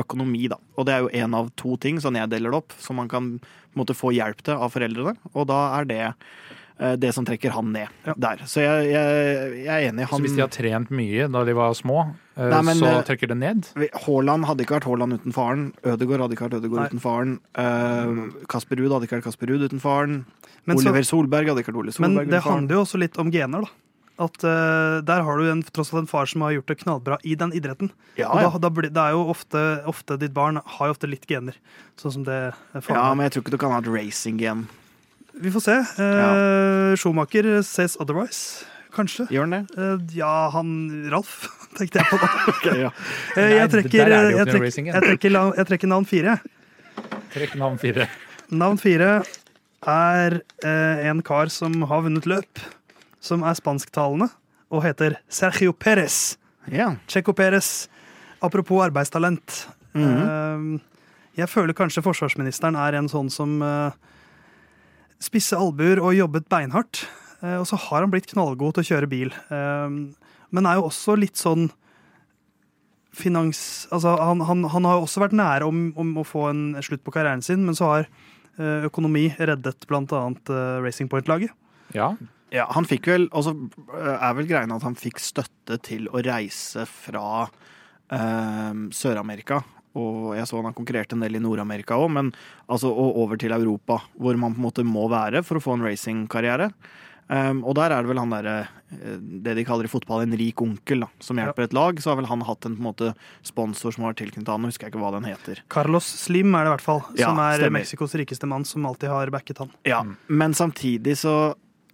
økonomi, 0.00 0.46
da. 0.48 0.56
Og 0.80 0.86
det 0.88 0.92
er 0.94 1.02
jo 1.04 1.10
én 1.20 1.34
av 1.36 1.50
to 1.60 1.74
ting, 1.76 1.98
sånn 2.00 2.16
jeg 2.16 2.30
deler 2.32 2.48
det 2.48 2.60
opp, 2.62 2.72
som 2.80 2.96
man 2.96 3.10
kan 3.12 3.26
måte, 3.76 3.92
få 3.92 4.08
hjelp 4.16 4.40
til 4.40 4.56
av 4.56 4.72
foreldrene. 4.72 5.12
Og 5.34 5.44
da 5.50 5.58
er 5.76 5.90
det 5.90 6.06
det 6.96 7.10
som 7.12 7.26
trekker 7.28 7.52
han 7.52 7.72
ned 7.74 7.88
Ja. 8.08 8.14
der. 8.16 8.42
Så 8.48 8.62
jeg, 8.64 8.86
jeg, 8.92 9.64
jeg 9.66 9.68
er 9.68 9.88
enig. 9.90 10.06
Så 10.08 10.20
hvis 10.24 10.36
de 10.36 10.40
har 10.40 10.52
trent 10.54 10.92
mye 10.94 11.26
da 11.28 11.42
de 11.44 11.54
var 11.56 11.74
små, 11.76 12.06
eh, 12.36 12.46
Nei, 12.48 12.62
men, 12.70 12.78
så 12.80 12.88
eh, 12.88 13.02
trekker 13.04 13.28
det 13.28 13.36
ned? 13.36 13.68
Haaland 14.06 14.48
hadde 14.48 14.64
ikke 14.64 14.78
vært 14.78 14.88
Haaland 14.88 15.18
uten 15.18 15.36
faren. 15.36 15.66
Ødegaard 15.84 16.24
hadde 16.24 16.38
ikke 16.38 16.48
vært 16.48 16.58
Ødegaard 16.62 16.80
Nei. 16.80 16.88
uten 16.94 17.04
faren. 17.04 17.36
Uh, 17.52 18.46
Kasper 18.48 18.80
Ruud 18.80 18.94
hadde 18.96 19.08
ikke 19.10 19.18
vært 19.18 19.28
Kasper 19.28 19.52
Ruud 19.52 19.66
uten 19.68 19.82
faren. 19.82 20.24
Men, 20.64 20.78
så, 20.78 20.88
Oliver 20.88 21.04
Solberg 21.08 21.52
hadde 21.52 21.64
ikke 21.64 21.74
vært 21.74 21.82
Ole 21.84 21.92
Solberg 21.92 22.16
uten 22.16 22.16
faren. 22.16 22.30
Men 22.30 22.34
det 22.36 22.42
handler 22.48 22.78
jo 22.78 22.82
også 22.86 23.00
litt 23.04 23.20
om 23.20 23.30
gener, 23.34 23.68
da. 23.68 23.76
At 24.20 24.42
uh, 24.44 25.00
Der 25.08 25.22
har 25.24 25.38
du 25.40 25.46
en, 25.48 25.62
tross 25.64 25.94
alt 25.94 26.02
en 26.02 26.10
far 26.10 26.28
som 26.28 26.42
har 26.44 26.52
gjort 26.52 26.68
det 26.68 26.78
knallbra 26.82 27.16
i 27.24 27.36
den 27.40 27.54
idretten. 27.56 27.88
Ja, 28.20 28.28
Og 28.28 28.42
ja. 28.42 28.50
da, 28.52 28.58
da 28.66 28.72
blir, 28.76 28.90
det 28.92 29.00
er 29.00 29.14
jo 29.16 29.22
ofte, 29.32 29.62
ofte 29.88 30.18
Ditt 30.20 30.34
barn 30.36 30.60
har 30.60 30.90
jo 30.90 30.96
ofte 30.96 31.08
litt 31.08 31.24
gener, 31.28 31.56
sånn 31.96 32.18
som 32.18 32.26
det 32.28 32.40
ja, 32.52 33.06
men 33.14 33.24
jeg 33.24 33.32
tror 33.36 33.46
ikke 33.46 33.54
du 33.56 33.60
kan 33.62 33.72
ha 33.72 33.80
et 33.80 33.88
racing-gen. 33.88 34.66
Vi 35.40 35.50
får 35.52 35.60
se. 35.64 35.76
Eh, 36.04 36.96
Schumacher 37.00 37.62
says 37.64 37.96
otherwise, 38.00 38.64
kanskje. 38.92 39.24
Gjør 39.32 39.46
han 39.46 39.54
det? 39.54 39.60
Eh, 39.80 40.02
ja, 40.18 40.32
han 40.52 40.72
Ralf, 41.12 41.46
tenkte 41.78 42.02
jeg 42.02 42.10
på 42.10 42.18
da. 42.20 42.32
ja. 42.84 42.90
Eh, 43.36 43.54
jeg, 43.56 43.70
trekker, 43.72 44.02
er 44.04 44.28
jeg, 44.34 44.48
trekker, 44.50 44.66
jeg, 44.90 45.04
trekker, 45.06 45.38
jeg 45.56 45.68
trekker 45.70 45.90
navn 45.92 46.08
fire. 46.08 46.34
Trekk 47.32 47.54
navn 47.60 47.78
fire. 47.80 48.08
Navn 48.50 48.80
fire 48.82 49.14
er 49.88 50.36
eh, 50.66 51.06
en 51.08 51.22
kar 51.24 51.48
som 51.54 51.78
har 51.88 52.04
vunnet 52.04 52.28
løp, 52.28 52.60
som 53.24 53.46
er 53.46 53.56
spansktalende, 53.56 54.28
og 54.70 54.84
heter 54.84 55.16
Sergio 55.32 55.72
Perez. 55.72 56.36
ja. 56.68 56.92
Checo 57.08 57.32
Perez. 57.32 57.88
Apropos 58.44 58.84
arbeidstalent. 58.84 59.62
Mhm. 59.96 60.20
Eh, 60.20 60.86
jeg 61.40 61.48
føler 61.48 61.72
kanskje 61.72 62.02
forsvarsministeren 62.04 62.76
er 62.76 62.98
en 62.98 63.08
sånn 63.08 63.30
som 63.32 63.62
spisser 65.20 65.60
albuer 65.60 66.00
og 66.02 66.16
jobbet 66.16 66.48
beinhardt. 66.52 67.04
Eh, 67.40 67.58
og 67.60 67.66
så 67.68 67.78
har 67.88 68.04
han 68.04 68.12
blitt 68.12 68.30
knallgod 68.30 68.76
til 68.76 68.84
å 68.84 68.90
kjøre 68.92 69.10
bil. 69.10 69.32
Eh, 69.52 69.94
men 70.50 70.66
er 70.66 70.80
jo 70.80 70.88
også 70.88 71.16
litt 71.18 71.40
sånn 71.40 71.68
finans... 73.16 73.86
Altså, 73.94 74.14
han, 74.20 74.42
han, 74.46 74.66
han 74.70 74.88
har 74.88 74.98
jo 74.98 75.06
også 75.06 75.24
vært 75.24 75.38
nære 75.38 75.68
om, 75.68 75.88
om 75.98 76.12
å 76.20 76.26
få 76.26 76.48
en 76.50 76.64
slutt 76.84 77.02
på 77.06 77.14
karrieren 77.14 77.42
sin, 77.44 77.64
men 77.66 77.78
så 77.78 77.88
har 77.94 78.04
eh, 78.06 78.86
økonomi 78.88 79.28
reddet 79.38 79.88
bl.a. 79.90 80.22
Racing 80.84 81.10
Point-laget. 81.12 81.54
Ja. 81.94 82.12
ja, 82.54 82.68
han 82.70 82.86
fikk 82.86 83.08
vel 83.10 83.24
Og 83.34 83.42
så 83.42 83.50
er 83.98 84.34
vel 84.38 84.46
greien 84.46 84.70
at 84.70 84.84
han 84.86 84.94
fikk 84.94 85.18
støtte 85.18 85.74
til 85.82 86.04
å 86.14 86.22
reise 86.22 86.84
fra 86.86 87.48
eh, 88.14 88.84
Sør-Amerika. 88.94 89.64
Og 89.98 90.36
jeg 90.38 90.46
så 90.46 90.60
han 90.60 90.68
har 90.70 90.76
konkurrert 90.76 91.12
en 91.14 91.24
del 91.24 91.38
i 91.38 91.42
Nord-Amerika 91.42 91.98
òg, 91.98 92.10
men 92.14 92.32
altså 92.70 92.92
og 92.92 93.16
over 93.24 93.40
til 93.40 93.54
Europa, 93.56 94.00
hvor 94.14 94.38
man 94.38 94.54
på 94.54 94.62
en 94.62 94.66
måte 94.68 94.86
må 94.86 95.08
være 95.10 95.42
for 95.46 95.58
å 95.58 95.64
få 95.64 95.78
en 95.78 95.86
racingkarriere. 95.88 96.70
Um, 97.30 97.60
og 97.62 97.76
der 97.78 97.92
er 97.94 98.02
det 98.02 98.10
vel 98.10 98.18
han 98.18 98.32
derre 98.34 98.54
eh, 98.90 99.18
det 99.44 99.52
de 99.54 99.62
kaller 99.62 99.86
i 99.86 99.90
fotball 99.92 100.24
en 100.24 100.32
rik 100.34 100.58
onkel, 100.64 101.04
da, 101.04 101.08
som 101.22 101.38
hjelper 101.38 101.68
et 101.68 101.76
lag. 101.76 102.00
Så 102.02 102.10
har 102.10 102.18
vel 102.18 102.26
han 102.26 102.42
hatt 102.42 102.66
en 102.66 102.74
på 102.74 102.82
en 102.82 102.88
måte 102.88 103.12
sponsor 103.46 103.94
som 103.94 104.08
har 104.08 104.16
tilknyttet 104.18 104.50
han, 104.50 104.66
husker 104.66 104.88
jeg 104.88 104.96
ikke 104.96 105.02
hva 105.04 105.12
den 105.14 105.28
heter. 105.30 105.62
Carlos 105.70 106.08
Slim 106.24 106.50
er 106.58 106.66
det 106.66 106.72
i 106.72 106.74
hvert 106.74 106.86
fall, 106.88 107.04
Ja, 107.14 107.28
som 107.30 107.38
er 107.44 107.62
stemmer. 107.62 107.78
Mexicos 107.78 108.16
rikeste 108.18 108.50
mann, 108.50 108.66
som 108.66 108.86
alltid 108.90 109.14
har 109.14 109.30
backet 109.30 109.62
han. 109.62 109.70
Ja, 109.86 110.02
Men 110.26 110.58
samtidig 110.58 111.20
så 111.22 111.36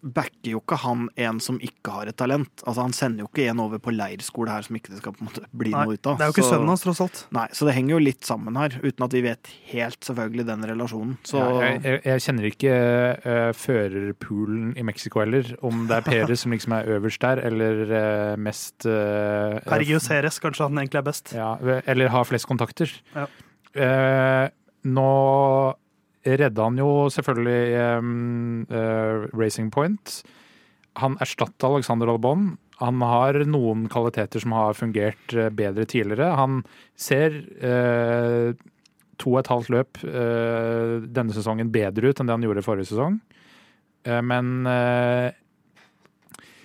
backer 0.02 0.52
jo 0.52 0.60
ikke 0.60 0.78
han 0.82 1.06
en 1.26 1.38
som 1.42 1.58
ikke 1.62 1.92
har 1.94 2.10
et 2.10 2.16
talent. 2.18 2.62
Altså 2.64 2.84
Han 2.84 2.94
sender 2.96 3.24
jo 3.24 3.28
ikke 3.30 3.48
en 3.50 3.60
over 3.62 3.80
på 3.82 3.94
leirskole 3.94 4.52
her 4.52 4.66
som 4.66 4.76
ikke 4.78 4.92
det 4.92 5.00
skal 5.00 5.14
på 5.16 5.24
en 5.24 5.30
måte 5.30 5.44
bli 5.56 5.72
Nei, 5.74 5.84
noe 5.84 5.96
ut 5.96 6.06
av. 6.10 6.18
Det 6.18 6.26
er 6.26 6.30
jo 6.30 6.36
ikke 6.36 6.44
Så- 6.46 6.52
sønnen 6.54 6.72
hans, 6.72 6.84
tross 6.84 7.00
alt. 7.00 7.26
Nei, 7.32 7.46
Så 7.52 7.66
det 7.66 7.74
henger 7.74 7.90
jo 7.96 7.98
litt 7.98 8.24
sammen 8.24 8.56
her, 8.56 8.76
uten 8.82 9.04
at 9.04 9.12
vi 9.12 9.22
vet 9.22 9.46
helt 9.72 10.00
selvfølgelig 10.00 10.46
den 10.46 10.62
relasjonen. 10.64 11.16
Så 11.24 11.38
Ja, 11.38 11.78
jeg, 11.78 12.02
jeg, 12.04 12.20
kjenner 12.26 12.50
ikke 12.50 12.74
uh, 13.26 13.52
førerpoolen 13.52 14.76
i 14.76 14.82
Mexico 14.82 15.20
heller, 15.20 15.56
om 15.62 15.86
det 15.86 15.96
er 15.96 16.06
Perez 16.10 16.40
som 16.40 16.52
liksom 16.52 16.72
er 16.72 16.84
øverst 16.96 17.20
der, 17.20 17.42
eller 17.46 17.82
uh, 17.86 18.36
mest 18.36 18.86
uh, 18.86 19.58
Sergio 19.66 19.98
Ceres, 19.98 20.38
kanskje 20.38 20.68
han 20.68 20.78
egentlig 20.78 20.98
er 20.98 21.08
best. 21.08 21.32
Ja, 21.36 21.56
eller 21.86 22.08
har 22.08 22.24
flest 22.24 22.46
kontakter. 22.46 22.90
Ja. 23.14 23.26
Uh, 23.76 24.48
nå 24.86 25.74
redda 26.26 26.64
han 26.66 26.78
jo 26.80 26.88
selvfølgelig 27.14 27.62
eh, 27.78 29.26
Racing 29.38 29.70
Point. 29.74 30.20
Han 31.02 31.16
erstatta 31.22 31.68
Alexander 31.70 32.08
Albon. 32.10 32.54
Han 32.80 33.00
har 33.04 33.38
noen 33.48 33.86
kvaliteter 33.92 34.42
som 34.42 34.52
har 34.56 34.74
fungert 34.76 35.32
eh, 35.36 35.48
bedre 35.54 35.86
tidligere. 35.88 36.32
Han 36.36 36.62
ser 36.98 37.36
eh, 37.60 38.50
to 39.16 39.32
og 39.32 39.38
et 39.40 39.48
halvt 39.52 39.70
løp 39.72 40.02
eh, 40.04 40.96
denne 41.08 41.32
sesongen 41.36 41.70
bedre 41.72 42.10
ut 42.12 42.20
enn 42.20 42.28
det 42.28 42.34
han 42.36 42.44
gjorde 42.44 42.64
forrige 42.66 42.90
sesong. 42.90 43.20
Eh, 44.04 44.20
men 44.24 44.66
eh, 44.68 45.30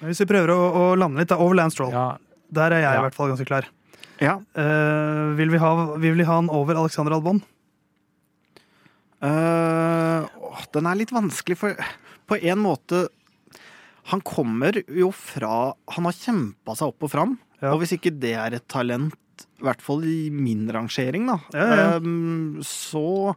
Hvis 0.03 0.23
vi 0.23 0.29
prøver 0.33 0.51
å, 0.55 0.59
å 0.81 0.83
lande 0.99 1.21
litt, 1.21 1.29
da, 1.31 1.37
over 1.39 1.55
Lance 1.61 1.77
Stroll. 1.77 1.93
ja, 1.95 2.09
Der 2.51 2.73
er 2.75 2.83
jeg 2.83 2.89
Ja. 2.95 2.99
i 2.99 3.05
hvert 3.07 3.15
fall 3.19 3.31
ganske 3.31 3.47
klar. 3.47 3.69
ja. 4.21 4.35
Eh, 4.55 5.31
vil, 5.39 5.49
vi 5.53 5.57
ha, 5.63 5.71
vil 6.01 6.17
vi 6.19 6.27
ha 6.27 6.35
han 6.41 6.49
over 6.51 6.75
Alexander 6.81 7.15
Albon? 7.15 7.39
Åh, 9.21 10.61
den 10.73 10.87
er 10.89 10.97
litt 10.99 11.11
vanskelig, 11.13 11.57
for 11.59 11.77
på 12.31 12.37
en 12.41 12.61
måte 12.63 13.03
Han 14.09 14.21
kommer 14.25 14.79
jo 14.89 15.11
fra 15.13 15.73
Han 15.93 16.07
har 16.09 16.15
kjempa 16.17 16.73
seg 16.77 16.89
opp 16.93 17.05
og 17.07 17.11
fram, 17.13 17.35
Ja. 17.61 17.73
og 17.73 17.81
hvis 17.83 17.93
ikke 17.97 18.13
det 18.19 18.33
er 18.33 18.55
et 18.57 18.67
talent, 18.67 19.13
i 19.61 19.63
hvert 19.65 19.81
fall 19.81 20.01
i 20.09 20.29
min 20.33 20.67
rangering, 20.73 21.27
da, 21.29 21.37
Ja, 21.53 21.67
ja, 21.75 21.97
Um, 21.99 22.57
så 22.65 23.35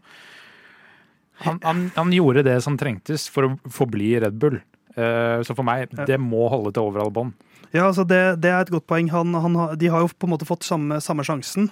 han, 1.45 1.59
han, 1.63 1.91
han 1.97 2.13
gjorde 2.15 2.45
det 2.47 2.63
som 2.63 2.77
trengtes 2.79 3.27
for 3.29 3.45
å 3.49 3.55
forbli 3.69 4.15
Red 4.23 4.39
Bull. 4.39 4.61
Eh, 4.95 5.41
så 5.43 5.53
for 5.59 5.67
meg, 5.67 5.91
det 6.07 6.17
må 6.23 6.45
holde 6.49 6.71
til 6.73 6.87
overall 6.87 7.11
bånd. 7.11 7.33
Ja, 7.75 7.89
altså 7.89 8.05
det, 8.07 8.21
det 8.41 8.53
er 8.55 8.61
et 8.63 8.71
godt 8.71 8.87
poeng. 8.87 9.09
Han, 9.11 9.35
han, 9.35 9.57
de 9.77 9.89
har 9.91 10.05
jo 10.05 10.13
på 10.15 10.29
en 10.29 10.33
måte 10.37 10.47
fått 10.47 10.63
samme, 10.63 11.01
samme 11.03 11.25
sjansen. 11.27 11.67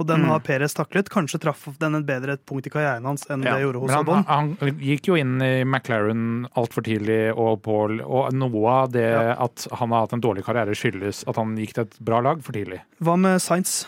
Og 0.00 0.06
den 0.06 0.22
Mm. 0.22 0.28
har 0.28 0.40
Perez 0.40 0.72
taklet. 0.74 1.08
Kanskje 1.10 1.38
traff 1.40 1.66
den 1.78 1.94
et 1.94 2.06
bedre 2.06 2.36
punkt 2.38 2.66
i 2.66 2.70
karrieren 2.70 3.04
hans 3.04 3.26
enn 3.28 3.42
Ja, 3.44 3.56
det 3.56 3.62
gjorde 3.66 3.80
hos 3.80 3.90
Albon. 3.92 4.24
han, 4.24 4.56
han 4.60 4.78
gikk 4.80 5.06
jo 5.10 5.14
inn 5.16 5.40
i 5.42 5.64
McLaren 5.64 6.46
altfor 6.56 6.82
tidlig, 6.82 7.36
og, 7.36 7.60
Paul, 7.62 8.00
og 8.00 8.32
noe 8.32 8.66
av 8.70 8.92
det 8.92 9.04
Ja. 9.10 9.36
at 9.44 9.66
han 9.72 9.90
har 9.90 10.00
hatt 10.06 10.12
en 10.14 10.20
dårlig 10.22 10.44
karriere, 10.44 10.72
skyldes 10.74 11.24
at 11.28 11.36
han 11.36 11.56
gikk 11.56 11.74
til 11.74 11.82
et 11.84 11.98
bra 12.00 12.20
lag 12.20 12.42
for 12.42 12.52
tidlig. 12.52 12.80
Hva 13.02 13.18
med 13.18 13.40
Sainz? 13.40 13.86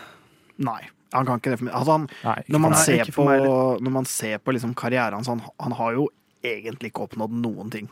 Nei. 0.59 0.81
Han 1.15 1.25
kan 1.27 1.39
ikke 1.39 1.51
det 1.55 1.59
for 1.61 1.65
meg. 1.67 1.75
Altså, 1.75 1.93
han, 1.93 2.09
Nei, 2.25 2.43
når, 2.49 2.61
man 2.61 2.71
Nei, 2.73 2.79
ser 2.85 2.99
ikke 3.05 3.13
for 3.15 3.25
på, 3.25 3.29
meg 3.31 3.83
når 3.87 3.91
man 3.93 4.05
ser 4.05 4.39
på 4.39 4.53
liksom 4.53 4.75
karrieren 4.75 5.13
hans, 5.15 5.29
han, 5.29 5.43
han 5.61 5.73
har 5.73 5.93
jo 5.95 6.09
egentlig 6.43 6.91
ikke 6.93 7.09
oppnådd 7.09 7.31
noen 7.31 7.71
ting. 7.71 7.89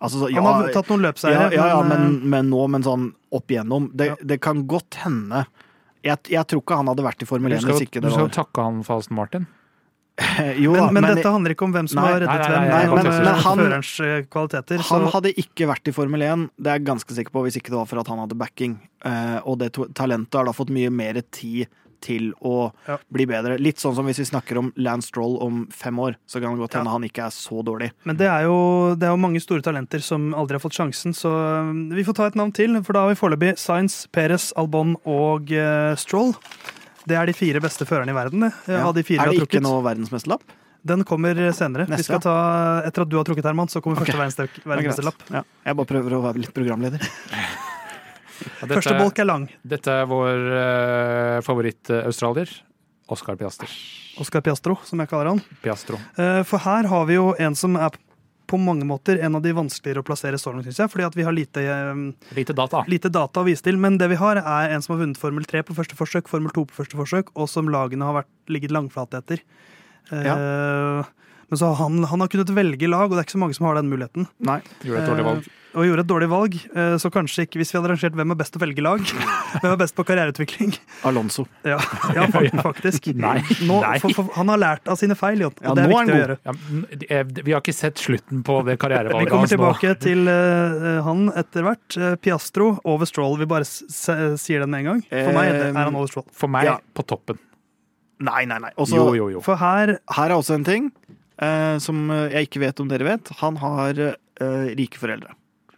Altså, 0.00 0.20
så, 0.20 0.30
ja, 0.30 0.42
Han 0.42 0.62
har 0.62 0.72
tatt 0.72 0.88
noen 0.88 1.02
ja, 1.02 1.10
løpseiere, 1.10 1.52
ja, 1.52 1.66
ja, 1.72 1.82
men, 1.82 2.02
eh, 2.22 2.24
men 2.36 2.50
nå, 2.50 2.68
men 2.68 2.82
sånn 2.84 3.14
opp 3.32 3.48
igjennom. 3.48 3.90
Det, 3.96 4.06
Ja. 4.06 4.14
det 4.24 4.40
kan 4.40 4.66
godt 4.68 4.94
hende 5.02 5.46
jeg, 6.06 6.18
jeg 6.36 6.46
tror 6.50 6.62
ikke 6.62 6.76
han 6.80 6.90
hadde 6.92 7.04
vært 7.06 7.22
i 7.22 7.28
Formel 7.28 7.52
1 7.52 7.58
hvis 7.60 7.66
hvis 7.70 7.80
det 7.82 7.88
ikke 7.90 8.02
du 8.04 8.08
skal 8.10 8.20
var 8.22 8.28
jo 8.28 8.34
takke 8.40 8.64
han 8.68 8.82
for 8.86 9.02
Aston 9.02 9.16
Martin. 9.18 9.46
Jo 10.64 10.72
men, 10.72 10.80
da, 10.80 10.84
men, 10.96 11.02
men 11.04 11.16
dette 11.18 11.28
handler 11.34 11.52
ikke 11.52 11.66
om 11.66 11.72
hvem 11.74 11.88
som 11.92 11.98
Nei, 12.00 12.06
har 12.08 12.20
reddet 12.22 12.40
nei, 12.40 12.46
nei, 12.48 12.52
hvem, 12.56 12.70
nei, 12.72 12.84
men 12.88 13.04
men- 13.04 13.24
men 13.26 13.40
han- 13.44 13.58
førerens 13.60 13.90
eh, 14.00 14.22
kvaliteter. 14.32 14.84
han 14.88 15.04
hadde 15.12 15.32
ikke 15.42 15.66
vært 15.68 15.90
i 15.90 15.92
Formel 15.92 16.22
1, 16.24 16.46
det 16.56 16.70
er 16.72 16.78
jeg 16.78 16.86
ganske 16.88 17.16
sikker 17.18 17.34
på, 17.34 17.42
hvis 17.44 17.58
ikke 17.60 17.68
det 17.74 17.76
var 17.82 17.90
for 17.90 18.00
at 18.00 18.08
han 18.08 18.22
hadde 18.22 18.38
backing. 18.40 18.78
Uh, 19.04 19.40
og 19.44 19.58
det 19.60 19.72
talentet 19.94 20.34
har 20.40 20.48
da 20.48 20.54
fått 20.56 20.72
mye 20.72 20.88
mer 20.90 21.20
tid 21.30 21.66
til 22.06 22.30
å 22.44 22.70
Ja. 22.86 22.98
bli 23.12 23.26
bedre. 23.28 23.58
Litt 23.62 23.82
sånn 23.82 23.94
som 23.96 24.06
hvis 24.06 24.20
vi 24.22 24.28
snakker 24.30 24.60
om 24.60 24.72
Lance 24.76 25.10
Stroll 25.10 25.36
om 25.42 25.64
fem 25.74 25.98
år, 26.02 26.16
så 26.26 26.40
kan 26.40 26.54
det 26.54 26.62
godt 26.62 26.78
hende 26.78 26.90
Ja. 26.90 26.96
han 26.96 27.06
ikke 27.08 27.26
er 27.26 27.34
så 27.34 27.62
dårlig. 27.66 27.90
Men 28.04 28.16
det 28.16 28.28
er, 28.30 28.46
jo, 28.46 28.94
det 28.94 29.08
er 29.08 29.14
jo 29.14 29.20
mange 29.22 29.42
store 29.42 29.62
talenter 29.62 30.02
som 30.02 30.32
aldri 30.34 30.56
har 30.58 30.64
fått 30.64 30.78
sjansen, 30.78 31.14
så 31.16 31.32
um, 31.60 31.88
vi 31.90 32.04
får 32.06 32.14
ta 32.14 32.26
et 32.30 32.38
navn 32.38 32.52
til. 32.54 32.78
For 32.82 32.92
da 32.96 33.06
har 33.06 33.14
vi 33.14 33.20
foreløpig 33.20 33.56
Sainz, 33.58 34.06
Perez, 34.12 34.52
Albon 34.56 34.96
og 35.04 35.50
eh, 35.52 35.94
Stroll. 35.96 36.34
Det 37.06 37.16
er 37.16 37.26
de 37.26 37.34
fire 37.36 37.60
beste 37.62 37.86
førerne 37.86 38.10
i 38.10 38.16
verden, 38.16 38.48
eh, 38.48 38.72
Ja. 38.72 38.86
av 38.86 38.94
de 38.94 39.02
fire 39.06 39.26
er 39.26 39.32
det 39.32 39.48
ikke 39.48 39.62
noe 39.62 39.82
verdensmesterlapp? 39.82 40.42
Den 40.86 41.02
kommer 41.04 41.34
senere. 41.52 41.86
vi 41.90 42.02
skal 42.02 42.20
ta, 42.22 42.82
etter 42.86 43.02
at 43.02 43.08
du 43.10 43.16
har 43.18 43.24
trukket, 43.26 43.44
Herman, 43.44 43.66
så 43.66 43.82
kommer 43.82 43.98
okay. 44.00 44.14
første 44.14 44.46
er 44.46 44.48
verdensmesterlapp. 44.62 45.22
Ja. 45.34 45.42
Jeg 45.66 45.76
bare 45.76 45.86
prøver 45.86 46.14
å 46.14 46.22
være 46.22 46.44
litt 46.44 46.54
programleder. 46.54 47.02
Ja, 48.46 48.66
dette, 48.66 48.78
Første 48.78 48.96
bolk 48.98 49.18
er 49.22 49.26
lang. 49.28 49.48
dette 49.66 49.92
er 50.02 50.06
vår 50.10 50.46
uh, 50.54 51.40
favoritt-australier. 51.46 52.50
Oscar 53.08 53.36
Piaster. 53.38 53.70
Oscar 54.18 54.40
Piastro, 54.42 54.74
som 54.86 54.98
jeg 55.02 55.10
kaller 55.12 55.28
han. 55.34 55.40
Piastro. 55.62 55.98
Eh, 56.18 56.40
For 56.48 56.58
her 56.64 56.88
har 56.90 57.04
vi 57.06 57.14
jo 57.18 57.28
en 57.38 57.54
som 57.54 57.76
er 57.78 57.94
på 58.46 58.58
mange 58.62 58.86
måter 58.86 59.18
en 59.26 59.34
av 59.38 59.42
de 59.42 59.52
vanskeligere 59.54 60.02
å 60.02 60.06
plassere 60.06 60.38
så 60.38 60.50
langt, 60.54 60.66
syns 60.66 60.78
jeg. 60.82 60.90
Fordi 60.90 61.04
at 61.06 61.14
vi 61.18 61.22
har 61.26 61.34
lite, 61.34 61.62
eh, 61.62 62.00
Lite 62.34 62.54
data. 62.54 62.82
lite 62.90 63.10
data 63.10 63.42
å 63.42 63.46
vise 63.46 63.62
til. 63.62 63.76
Men 63.78 63.98
det 63.98 64.08
vi 64.10 64.18
har, 64.18 64.36
er 64.38 64.74
en 64.74 64.82
som 64.82 64.94
har 64.96 65.04
vunnet 65.04 65.18
Formel 65.18 65.44
3 65.46 65.62
på 65.66 65.74
første 65.78 65.94
forsøk, 65.98 66.26
Formel 66.30 66.50
2 66.50 66.64
på 66.66 66.74
første 66.82 66.96
forsøk, 66.98 67.30
og 67.36 67.48
som 67.48 67.68
lagene 67.70 68.02
har 68.06 68.22
vært, 68.22 68.30
ligget 68.48 68.70
langflate 68.74 69.18
etter. 69.22 69.42
Eh, 70.10 71.04
men 71.50 71.58
så 71.60 71.74
han, 71.78 72.00
han 72.10 72.20
har 72.24 72.28
kunnet 72.32 72.50
velge 72.56 72.88
lag, 72.90 73.06
og 73.06 73.14
det 73.14 73.22
er 73.22 73.26
ikke 73.28 73.36
så 73.38 73.44
mange 73.44 73.54
som 73.54 73.66
har 73.68 73.76
den 73.78 73.88
muligheten. 73.92 74.26
Nei. 74.42 74.60
Gjorde 74.82 75.02
et 75.04 75.08
dårlig 75.12 75.24
valg. 75.28 75.44
Eh, 75.46 75.62
og 75.76 75.84
gjorde 75.84 76.02
et 76.02 76.08
dårlig 76.08 76.26
valg. 76.32 76.54
Eh, 76.74 76.94
så 76.98 77.10
kanskje 77.12 77.44
ikke 77.44 77.58
hvis 77.60 77.70
vi 77.70 77.76
hadde 77.76 77.90
rangert 77.92 78.14
hvem 78.16 78.32
er 78.32 78.38
best 78.40 78.54
å 78.56 78.60
velge 78.62 78.80
lag, 78.82 79.02
hvem 79.60 79.68
er 79.74 79.76
best 79.82 79.94
på 79.98 80.04
karriereutvikling. 80.08 80.72
Alonso. 81.06 81.44
Ja, 81.68 81.76
ja 82.16 82.24
fak- 82.32 82.56
faktisk. 82.70 83.10
Nei. 83.14 83.36
Nå, 83.68 83.76
Nei. 83.84 83.98
for, 84.02 84.14
for, 84.16 84.30
han 84.38 84.48
har 84.54 84.62
lært 84.62 84.88
av 84.90 84.96
sine 84.98 85.14
feil, 85.20 85.44
Jon, 85.44 85.52
og 85.60 85.62
Ja, 85.68 85.74
det 85.76 85.84
er 85.84 85.92
nå 85.92 85.98
er 86.00 86.08
viktig 86.08 86.14
å 86.14 86.16
han 86.16 86.22
gjøre. 86.22 86.38
Ja, 86.48 86.56
men, 86.56 87.04
eh, 87.10 87.24
vi 87.46 87.54
har 87.54 87.62
ikke 87.62 87.76
sett 87.76 88.00
slutten 88.02 88.40
på 88.48 88.58
det 88.66 88.78
Vi 88.78 88.82
karrierevalget 88.86 89.30
kommer 89.34 89.44
hans 89.46 89.52
nå. 89.52 89.58
tilbake 89.60 89.94
til 90.06 90.32
eh, 90.32 91.02
han 91.06 91.26
etter 91.44 91.68
hvert. 91.68 91.98
Eh, 92.00 92.14
Piastro 92.24 92.70
over 92.88 93.06
Stroll. 93.12 93.36
Vi 93.44 93.50
bare 93.52 93.68
s 93.68 93.82
s- 93.86 94.40
sier 94.42 94.64
den 94.64 94.72
med 94.72 94.82
en 94.86 94.90
gang. 94.94 95.04
For 95.12 95.36
meg 95.36 95.52
er 95.60 95.76
han 95.76 95.94
over 95.94 96.08
Stroll. 96.10 96.26
For 96.32 96.48
meg 96.50 96.72
Ja. 96.72 96.78
på 96.96 97.04
toppen. 97.06 97.38
Nei, 98.24 98.46
nei, 98.48 98.56
nei. 98.64 98.70
Også, 98.80 98.96
Jo, 98.96 99.10
jo, 99.12 99.26
jo. 99.36 99.40
For 99.44 99.60
her 99.60 99.98
Her 100.08 100.30
er 100.32 100.38
også 100.40 100.54
en 100.56 100.64
ting 100.64 100.86
eh, 100.88 101.14
som 101.82 102.06
jeg 102.32 102.48
ikke 102.48 102.62
vet 102.62 102.80
om 102.80 102.88
dere 102.88 103.04
vet. 103.04 103.28
Han 103.42 103.58
har 103.60 103.98
eh, 104.00 104.70
rike 104.78 105.00
foreldre. 105.00 105.34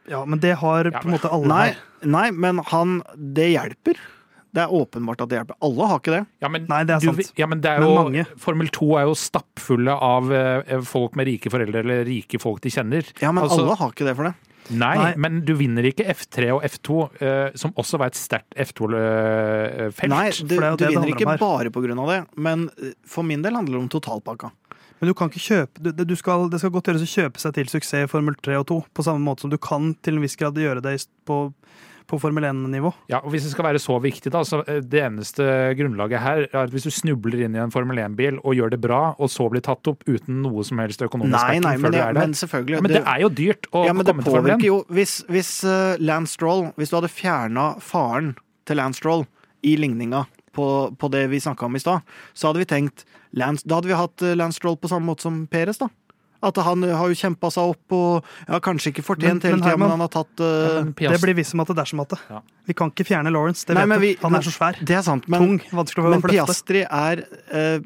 Ja, 0.09 0.25
men 0.25 0.41
det 0.41 0.55
har 0.61 0.85
Ja, 0.89 1.01
på 1.03 1.09
en 1.09 1.17
måte 1.17 1.31
alle 1.33 1.49
Nei, 1.51 1.67
her. 1.73 1.83
nei, 2.09 2.31
men 2.31 2.63
han 2.71 3.03
Det 3.17 3.51
hjelper. 3.53 3.99
Det 4.55 4.63
er 4.65 4.73
åpenbart 4.73 5.21
at 5.21 5.29
det 5.29 5.37
hjelper. 5.37 5.59
Alle 5.61 5.87
har 5.91 5.99
ikke 6.01 6.15
det. 6.15 6.23
Ja, 6.41 6.49
men, 6.49 6.65
Nei, 6.71 6.79
det 6.89 6.95
er 6.97 7.03
du, 7.05 7.11
sant. 7.11 7.33
Ja, 7.37 7.47
men 7.47 7.61
det 7.61 7.69
er 7.69 7.83
Men 7.83 7.89
jo, 7.91 7.97
mange. 7.99 8.25
Formel 8.41 8.71
2 8.73 8.87
er 8.97 9.05
jo 9.11 9.17
stappfulle 9.21 9.93
av 9.93 10.33
eh, 10.33 10.79
folk 10.89 11.19
med 11.21 11.29
rike 11.29 11.53
foreldre 11.53 11.83
eller 11.85 12.05
rike 12.09 12.41
folk 12.41 12.63
de 12.65 12.73
kjenner. 12.73 13.05
Ja, 13.21 13.31
men 13.31 13.45
Altså, 13.45 13.61
alle 13.61 13.77
har 13.77 13.93
ikke 13.93 14.09
det 14.09 14.17
for 14.17 14.31
det. 14.31 14.35
Nei, 14.69 14.95
Nei. 15.01 15.13
men 15.17 15.43
du 15.49 15.55
vinner 15.57 15.87
ikke 15.89 16.05
F3 16.13 16.49
og 16.53 16.65
F2, 16.67 16.97
uh, 17.23 17.57
som 17.57 17.73
også 17.81 17.97
var 18.01 18.11
et 18.11 18.19
sterkt 18.21 18.53
F2-felt. 18.67 20.11
Nei, 20.13 20.27
du, 20.45 20.57
du 20.77 20.85
vinner 20.85 21.13
ikke 21.13 21.37
bare 21.41 21.73
på 21.73 21.81
grunn 21.85 22.01
av 22.03 22.11
det. 22.13 22.19
Men 22.37 22.67
eh, 22.77 22.93
for 23.09 23.25
min 23.25 23.45
del 23.45 23.57
handler 23.57 23.79
det 23.79 23.85
om 23.87 23.89
totalpakka. 23.93 24.51
Men 25.01 25.11
du 25.11 25.17
kan 25.19 25.31
ikke 25.31 25.45
kjøpe 25.45 25.83
du, 25.83 25.93
du 26.05 26.17
skal, 26.19 26.49
Det 26.53 26.63
skal 26.63 26.73
godt 26.75 26.91
gjøres 26.91 27.05
å 27.07 27.13
kjøpe 27.13 27.43
seg 27.43 27.59
til 27.59 27.71
suksess 27.71 28.09
i 28.09 28.11
Formel 28.11 28.39
3 28.43 28.59
og 28.61 28.67
2, 28.71 28.81
på 28.95 29.07
samme 29.07 29.25
måte 29.25 29.47
som 29.47 29.53
du 29.53 29.59
kan 29.61 29.93
til 30.05 30.19
en 30.19 30.25
viss 30.25 30.39
grad 30.39 30.59
gjøre 30.59 30.83
det 30.85 30.97
på, 31.29 31.39
på 32.09 32.19
Formel 32.21 32.47
1-nivå. 32.49 32.91
Ja, 33.13 33.21
og 33.23 33.33
Hvis 33.33 33.47
det 33.47 33.53
skal 33.53 33.69
være 33.69 33.83
så 33.83 33.99
viktig, 34.03 34.33
da, 34.35 34.43
så 34.49 34.63
eh, 34.65 34.81
det 34.83 35.03
eneste 35.05 35.45
grunnlaget 35.79 36.23
her 36.25 36.45
er 36.49 36.59
at 36.65 36.75
hvis 36.75 36.89
du 36.89 36.93
snubler 36.95 37.45
inn 37.47 37.57
i 37.57 37.63
en 37.63 37.75
Formel 37.75 38.01
1-bil 38.03 38.41
og 38.43 38.57
gjør 38.59 38.75
det 38.75 38.81
bra, 38.85 39.03
og 39.19 39.31
så 39.33 39.49
blir 39.53 39.65
tatt 39.65 39.91
opp 39.91 40.07
uten 40.09 40.43
noe 40.45 40.65
som 40.67 40.81
helst 40.83 41.05
økonomisk 41.05 41.37
Nei, 41.37 41.61
nei, 41.65 41.77
men, 41.81 41.95
du 41.95 42.01
er 42.03 42.19
men 42.19 42.37
selvfølgelig. 42.39 42.83
men 42.87 42.97
det 42.97 43.05
er 43.05 43.25
jo 43.27 43.33
dyrt 43.43 43.71
å 43.73 43.85
ja, 43.89 43.95
men 43.95 44.09
det 44.09 44.17
komme 44.17 44.27
til 44.27 44.39
Formel 44.39 44.57
1. 44.57 44.59
påvirker 44.59 44.71
jo 44.73 44.81
Hvis, 44.99 45.21
hvis 45.31 45.53
uh, 45.69 45.95
Lance 46.03 46.35
Stroll 46.39 46.69
Hvis 46.81 46.91
du 46.91 46.99
hadde 46.99 47.13
fjerna 47.13 47.71
faren 47.85 48.35
til 48.69 48.81
Lance 48.81 49.03
Stroll 49.03 49.27
i 49.67 49.75
ligninga 49.79 50.27
på, 50.59 50.67
på 50.99 51.11
det 51.15 51.25
vi 51.33 51.41
snakka 51.45 51.69
om 51.71 51.79
i 51.79 51.83
stad, 51.83 52.05
så 52.35 52.51
hadde 52.51 52.65
vi 52.65 52.69
tenkt 52.75 53.07
Lance, 53.39 53.65
Da 53.69 53.79
hadde 53.79 53.91
vi 53.91 53.97
hatt 53.99 54.23
eh, 54.25 54.37
Lance 54.39 54.57
Stroll 54.61 54.79
på 54.81 54.91
samme 54.91 55.07
måte 55.11 55.27
som 55.29 55.43
Peres, 55.53 55.79
da. 55.81 55.89
At 56.49 56.59
han 56.63 56.85
eh, 56.87 56.95
har 56.95 57.11
jo 57.11 57.17
kjempa 57.19 57.51
seg 57.51 57.73
opp 57.75 57.95
og 57.97 58.29
ja, 58.47 58.61
kanskje 58.63 58.93
ikke 58.93 59.03
fortjent 59.07 59.43
Men- 59.43 59.49
hele 59.51 59.59
men 59.59 59.65
tida, 59.67 59.81
men 59.83 59.91
han 59.95 60.05
har 60.05 60.13
tatt 60.15 60.43
uh, 60.45 60.79
Ja, 61.03 61.11
Det 61.15 61.21
blir 61.25 61.35
visst 61.39 61.51
som 61.55 61.63
at 61.65 61.73
det 61.73 61.77
dersom 61.81 62.03
at 62.05 62.15
det. 62.15 62.21
Ja. 62.31 62.43
Vi 62.71 62.77
kan 62.79 62.93
ikke 62.93 63.07
fjerne 63.09 63.33
Lawrence. 63.35 63.67
Det 63.67 63.75
Nei, 63.75 63.87
vet 63.91 64.05
vi- 64.05 64.17
Han 64.23 64.39
er 64.39 64.47
så 64.47 64.55
svær. 64.55 64.79
Det 64.81 64.97
er 64.97 65.03
sant, 65.03 65.27
men, 65.29 65.43
Tung. 65.43 65.59
Vanskelig 65.81 66.07
å 66.07 66.13
men. 66.15 66.23
Piastri 66.23 66.85
er 66.87 67.25
uh, 67.51 67.81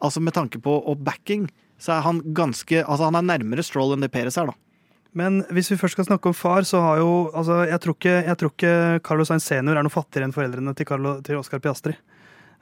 Altså 0.00 0.22
med 0.22 0.32
tanke 0.32 0.60
på 0.62 0.76
og 0.86 1.00
backing, 1.02 1.48
så 1.78 1.96
er 1.96 2.04
han 2.06 2.20
ganske 2.34 2.84
Altså 2.84 3.08
han 3.10 3.18
er 3.18 3.26
nærmere 3.34 3.64
Stroll 3.66 3.96
enn 3.96 4.04
det 4.06 4.12
Peres 4.14 4.38
er, 4.38 4.46
da. 4.46 4.54
Men 5.18 5.40
hvis 5.50 5.70
vi 5.72 5.78
først 5.80 5.96
skal 5.96 6.06
snakke 6.06 6.30
om 6.30 6.36
far, 6.36 6.62
så 6.68 6.80
har 6.84 7.00
jo 7.00 7.30
altså, 7.34 7.64
Jeg 7.68 7.80
tror 7.82 7.96
ikke, 7.96 8.16
jeg 8.28 8.38
tror 8.38 8.52
ikke 8.54 8.74
Carlos 9.08 9.28
Sainz 9.32 9.46
senior 9.48 9.76
er 9.76 9.82
noe 9.86 9.92
fattigere 9.92 10.28
enn 10.28 10.34
foreldrene 10.36 10.74
til, 10.78 10.86
Carlo, 10.86 11.18
til 11.24 11.40
Oscar 11.40 11.60
Piastri. 11.64 11.96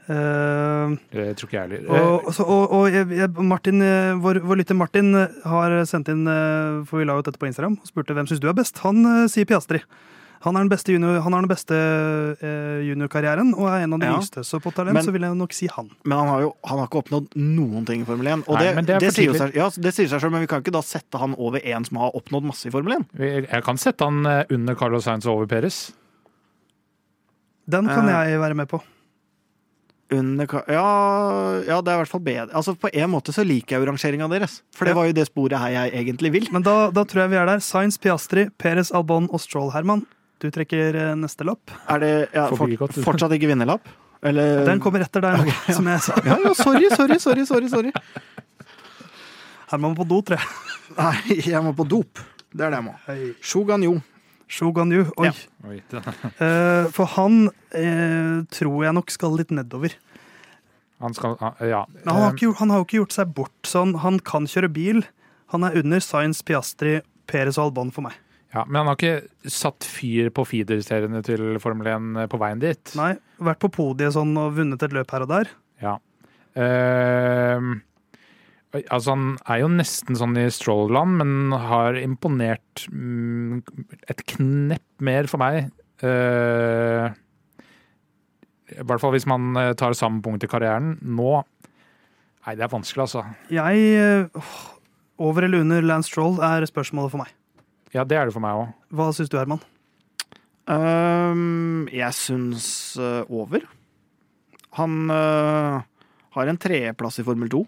Eh, 0.08 0.96
jeg 1.18 1.36
tror 1.38 1.48
ikke 1.48 1.56
jeg 1.58 1.62
heller. 1.66 1.86
Og, 1.90 2.28
og, 2.30 2.40
og, 2.46 2.74
og 2.78 2.90
jeg, 2.94 3.30
Martin, 3.42 3.80
eh, 3.82 4.12
vår, 4.22 4.38
vår 4.46 4.60
lytter 4.62 4.78
Martin 4.78 5.14
eh, 5.18 5.38
har 5.50 5.72
sendt 5.90 6.08
inn 6.12 6.26
eh, 6.30 6.84
For 6.86 7.00
vi 7.02 7.08
la 7.08 7.16
ut 7.18 7.26
dette 7.26 7.40
på 7.42 7.48
Instagram 7.48 7.74
og 7.82 7.88
spurte 7.90 8.14
hvem 8.14 8.28
syns 8.30 8.38
du 8.42 8.46
er 8.50 8.54
best. 8.54 8.78
Han 8.86 9.02
eh, 9.02 9.24
sier 9.32 9.48
Piastri. 9.50 9.80
Han, 10.44 10.54
har 10.54 10.62
den 10.62 10.70
beste 10.70 10.92
junior, 10.94 11.16
har 11.24 11.32
den 11.32 11.48
beste 11.50 11.74
eh, 11.74 12.82
juniorkarrieren 12.86 13.48
og 13.56 13.66
er 13.72 13.82
en 13.86 13.96
av 13.96 14.02
de 14.02 14.06
Ja. 14.06 14.14
yngste. 14.20 14.44
Så 14.46 14.60
på 14.62 14.70
talent 14.76 14.94
Men- 14.94 15.02
så 15.02 15.10
vil 15.10 15.24
jeg 15.26 15.34
nok 15.34 15.52
si 15.56 15.66
han. 15.74 15.88
Men 16.04 16.18
han 16.20 16.28
har 16.28 16.40
jo 16.44 16.50
han 16.68 16.78
har 16.78 16.86
ikke 16.86 17.00
oppnådd 17.02 17.28
noen 17.40 17.86
ting 17.88 18.02
i 18.02 18.06
Formel 18.06 18.26
1. 18.30 18.44
Og 18.46 18.54
Nei, 18.60 18.66
det, 18.76 18.84
det 18.86 19.00
det, 19.08 19.12
sier 19.16 19.34
seg, 19.34 19.56
ja, 19.58 19.66
det 19.74 19.94
sier 19.96 20.06
seg 20.12 20.20
selv, 20.22 20.36
men 20.36 20.44
vi 20.44 20.50
kan 20.52 20.62
ikke 20.62 20.76
da 20.76 20.84
sette 20.86 21.18
han 21.18 21.34
over 21.34 21.58
en 21.66 21.84
som 21.88 21.98
har 22.04 22.14
oppnådd 22.14 22.46
masse 22.46 22.68
i 22.68 22.70
Formel 22.70 23.00
1. 23.00 23.08
Jeg 23.50 23.64
kan 23.66 23.80
sette 23.80 24.04
han 24.06 24.22
eh, 24.26 24.44
under 24.54 24.78
Carlos 24.78 25.08
Sainz 25.08 25.26
og 25.26 25.40
over 25.40 25.50
Perez. 25.50 25.88
Den 27.66 27.88
kan 27.90 28.06
Eh, 28.06 28.28
jeg 28.30 28.38
være 28.44 28.54
med 28.54 28.68
på. 28.70 28.78
Under, 30.14 30.46
ka- 30.46 30.62
ja, 30.70 30.82
ja, 31.66 31.80
det 31.82 31.90
er 31.90 31.96
i 31.96 32.00
hvert 32.04 32.10
fall 32.12 32.20
bedre. 32.22 32.52
Altså 32.54 32.76
På 32.78 32.86
en 32.94 33.10
måte 33.10 33.32
så 33.34 33.42
liker 33.42 33.74
jeg 33.74 33.82
jo 33.82 33.88
rangeringa 33.90 34.28
deres. 34.30 34.60
For 34.76 34.84
det 34.86 34.92
Ja. 34.94 34.98
var 35.00 35.06
jo 35.08 35.12
det 35.18 35.24
sporet 35.26 35.58
her 35.58 35.72
jeg 35.74 35.92
egentlig 36.04 36.30
vil. 36.32 36.46
Men 36.54 36.62
da, 36.62 36.90
da 36.94 37.02
tror 37.04 37.24
jeg 37.24 37.30
vi 37.30 37.36
er 37.40 37.46
der. 37.46 37.58
Sainz, 37.58 37.98
Piastri, 37.98 38.46
Perez, 38.56 38.92
Albon 38.94 39.26
og 39.32 39.40
Stroll, 39.42 39.72
Herman. 39.74 40.04
Du 40.38 40.46
trekker 40.50 40.94
eh, 40.94 41.14
neste 41.18 41.42
lapp. 41.48 41.70
Er 41.90 41.98
det 41.98 42.12
ja, 42.34 42.46
godt- 42.50 43.00
fortsatt 43.02 43.32
ikke 43.34 43.48
vinnerlapp? 43.50 43.82
Eller 44.22 44.64
Den 44.64 44.78
kommer 44.80 45.00
etter 45.02 45.20
deg 45.20 45.42
nå, 45.42 45.52
som 45.74 45.86
jeg 45.90 46.00
sa. 46.06 46.14
ja, 46.24 46.36
ja, 46.44 46.52
sorry, 46.54 46.88
sorry, 46.94 47.18
sorry, 47.18 47.44
sorry, 47.46 47.68
sorry. 47.68 47.92
Herman 49.70 49.92
må 49.94 50.04
på 50.04 50.06
do, 50.08 50.20
tror 50.22 50.38
jeg. 50.38 50.46
Nei, 50.96 51.40
jeg 51.50 51.62
må 51.66 51.72
på 51.76 51.86
dop. 51.88 52.20
Det 52.54 52.62
er 52.64 52.70
det 52.70 52.78
jeg 52.78 52.86
må. 52.86 52.94
Shogun 53.42 53.82
Yo. 53.82 53.96
Shogun 54.48 54.92
Yu. 54.94 55.04
Oi. 55.18 55.26
Ja. 55.26 55.32
Oi, 55.66 55.80
Eh, 56.46 56.86
for 56.94 57.10
han 57.16 57.48
eh, 57.74 58.44
tror 58.54 58.84
jeg 58.86 58.94
nok 58.94 59.10
skal 59.10 59.34
litt 59.38 59.50
nedover. 59.54 59.94
Han 61.02 61.14
skal 61.16 61.34
ah, 61.44 61.58
Ja. 61.60 61.82
Men 61.92 62.12
han 62.14 62.22
har, 62.22 62.30
Eh, 62.32 62.38
ikke, 62.38 62.54
han 62.60 62.70
har 62.70 62.80
jo 62.80 62.86
ikke 62.86 63.00
gjort 63.02 63.16
seg 63.18 63.34
bort 63.36 63.68
sånn. 63.68 63.96
Han 64.04 64.20
kan 64.20 64.46
kjøre 64.46 64.70
bil. 64.72 65.02
Han 65.54 65.66
er 65.66 65.76
under 65.82 66.00
Sainz, 66.02 66.40
Piastri, 66.46 67.00
Perez 67.26 67.58
og 67.58 67.68
Albon 67.70 67.90
for 67.94 68.06
meg. 68.06 68.14
Ja, 68.54 68.62
Men 68.64 68.80
han 68.84 68.86
har 68.92 68.96
ikke 68.96 69.50
satt 69.52 69.84
fyr 69.84 70.30
på 70.32 70.46
feederseriene 70.48 71.20
til 71.26 71.58
Formel 71.60 71.90
1 71.90 72.28
på 72.32 72.38
veien 72.40 72.62
dit. 72.62 72.92
Nei, 72.96 73.16
Vært 73.42 73.60
på 73.60 73.68
podiet 73.74 74.14
sånn 74.14 74.32
og 74.40 74.54
vunnet 74.56 74.80
et 74.86 74.94
løp 74.96 75.10
her 75.12 75.26
og 75.26 75.28
der. 75.28 75.50
Ja. 75.82 75.96
Ehm, 76.56 77.74
oi, 77.76 77.80
altså, 78.74 79.14
han 79.14 79.26
er 79.46 79.62
jo 79.62 79.70
nesten 79.72 80.18
sånn 80.18 80.36
i 80.40 80.46
Stroll-land, 80.52 81.20
men 81.20 81.58
har 81.66 81.98
imponert 82.00 82.86
mm, 82.90 83.62
et 84.10 84.24
knepp 84.34 85.04
mer 85.06 85.28
for 85.30 85.42
meg. 85.42 85.70
Uh, 86.02 87.08
I 88.76 88.82
hvert 88.84 89.00
fall 89.00 89.14
hvis 89.14 89.28
man 89.30 89.56
eh, 89.56 89.72
tar 89.78 89.96
samme 89.96 90.20
punkt 90.24 90.44
i 90.44 90.50
karrieren. 90.50 90.96
Nå 91.00 91.44
Nei, 92.46 92.52
det 92.54 92.62
er 92.62 92.70
vanskelig, 92.70 93.08
altså. 93.08 93.24
Jeg 93.50 94.28
uh, 94.28 94.50
Over 95.18 95.48
eller 95.48 95.64
under 95.64 95.82
Lance 95.82 96.12
Stroll 96.12 96.36
er 96.44 96.62
spørsmålet 96.68 97.10
for 97.10 97.24
meg. 97.24 97.32
Ja, 97.90 98.04
det 98.06 98.18
er 98.18 98.28
det 98.28 98.34
for 98.36 98.44
meg 98.44 98.60
òg. 98.60 98.68
Hva 98.94 99.08
syns 99.16 99.32
du, 99.32 99.38
Herman? 99.40 99.62
Um, 100.70 101.88
jeg 101.90 102.14
syns 102.14 102.68
uh, 103.00 103.24
over. 103.26 103.64
Han 104.76 105.08
har 105.08 106.50
en 106.50 106.58
tredjeplass 106.60 107.22
i 107.22 107.24
Formel 107.24 107.48
2. 107.48 107.62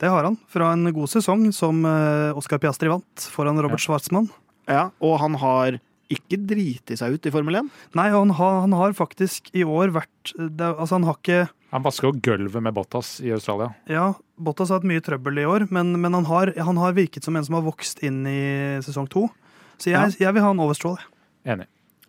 Det 0.00 0.10
har 0.12 0.24
han. 0.28 0.36
Fra 0.52 0.72
en 0.74 0.84
god 0.92 1.08
sesong 1.08 1.48
som 1.56 1.84
eh, 1.88 2.36
Oscar 2.36 2.60
Piastri 2.60 2.90
vant 2.92 3.28
foran 3.32 3.58
Robert 3.64 3.80
Schwartzmann. 3.80 4.28
Ja, 4.68 4.90
og 5.00 5.18
han 5.22 5.36
har 5.40 5.78
ikke 6.12 6.36
driti 6.38 6.94
seg 6.98 7.16
ut 7.16 7.26
i 7.26 7.32
Formel 7.34 7.56
1. 7.62 7.70
Nei, 7.98 8.08
han 8.14 8.30
har, 8.38 8.60
han 8.62 8.74
har 8.78 8.92
faktisk 8.94 9.48
i 9.58 9.64
år 9.66 9.90
vært 9.96 10.32
det, 10.38 10.68
Altså, 10.76 10.94
han 11.00 11.06
har 11.08 11.16
ikke 11.18 11.38
Han 11.72 11.82
vasker 11.82 12.10
jo 12.12 12.20
gulvet 12.22 12.62
med 12.62 12.76
Bottas 12.76 13.16
i 13.24 13.32
Australia. 13.34 13.72
Ja, 13.90 14.12
Bottas 14.38 14.70
har 14.70 14.78
hatt 14.78 14.86
mye 14.86 15.02
trøbbel 15.02 15.40
i 15.42 15.46
år, 15.50 15.64
men, 15.74 15.94
men 15.98 16.14
han, 16.14 16.28
har, 16.30 16.52
han 16.62 16.78
har 16.78 16.94
virket 16.94 17.26
som 17.26 17.34
en 17.36 17.44
som 17.48 17.56
har 17.58 17.64
vokst 17.66 18.04
inn 18.06 18.20
i 18.30 18.38
sesong 18.86 19.08
to. 19.10 19.24
Så 19.82 19.90
jeg, 19.90 20.14
jeg 20.22 20.32
vil 20.36 20.44
ha 20.46 20.52
han 20.52 20.62
over 20.62 20.78
Stroll. 20.78 21.00
jeg. 21.00 21.56
Enig. 21.56 21.66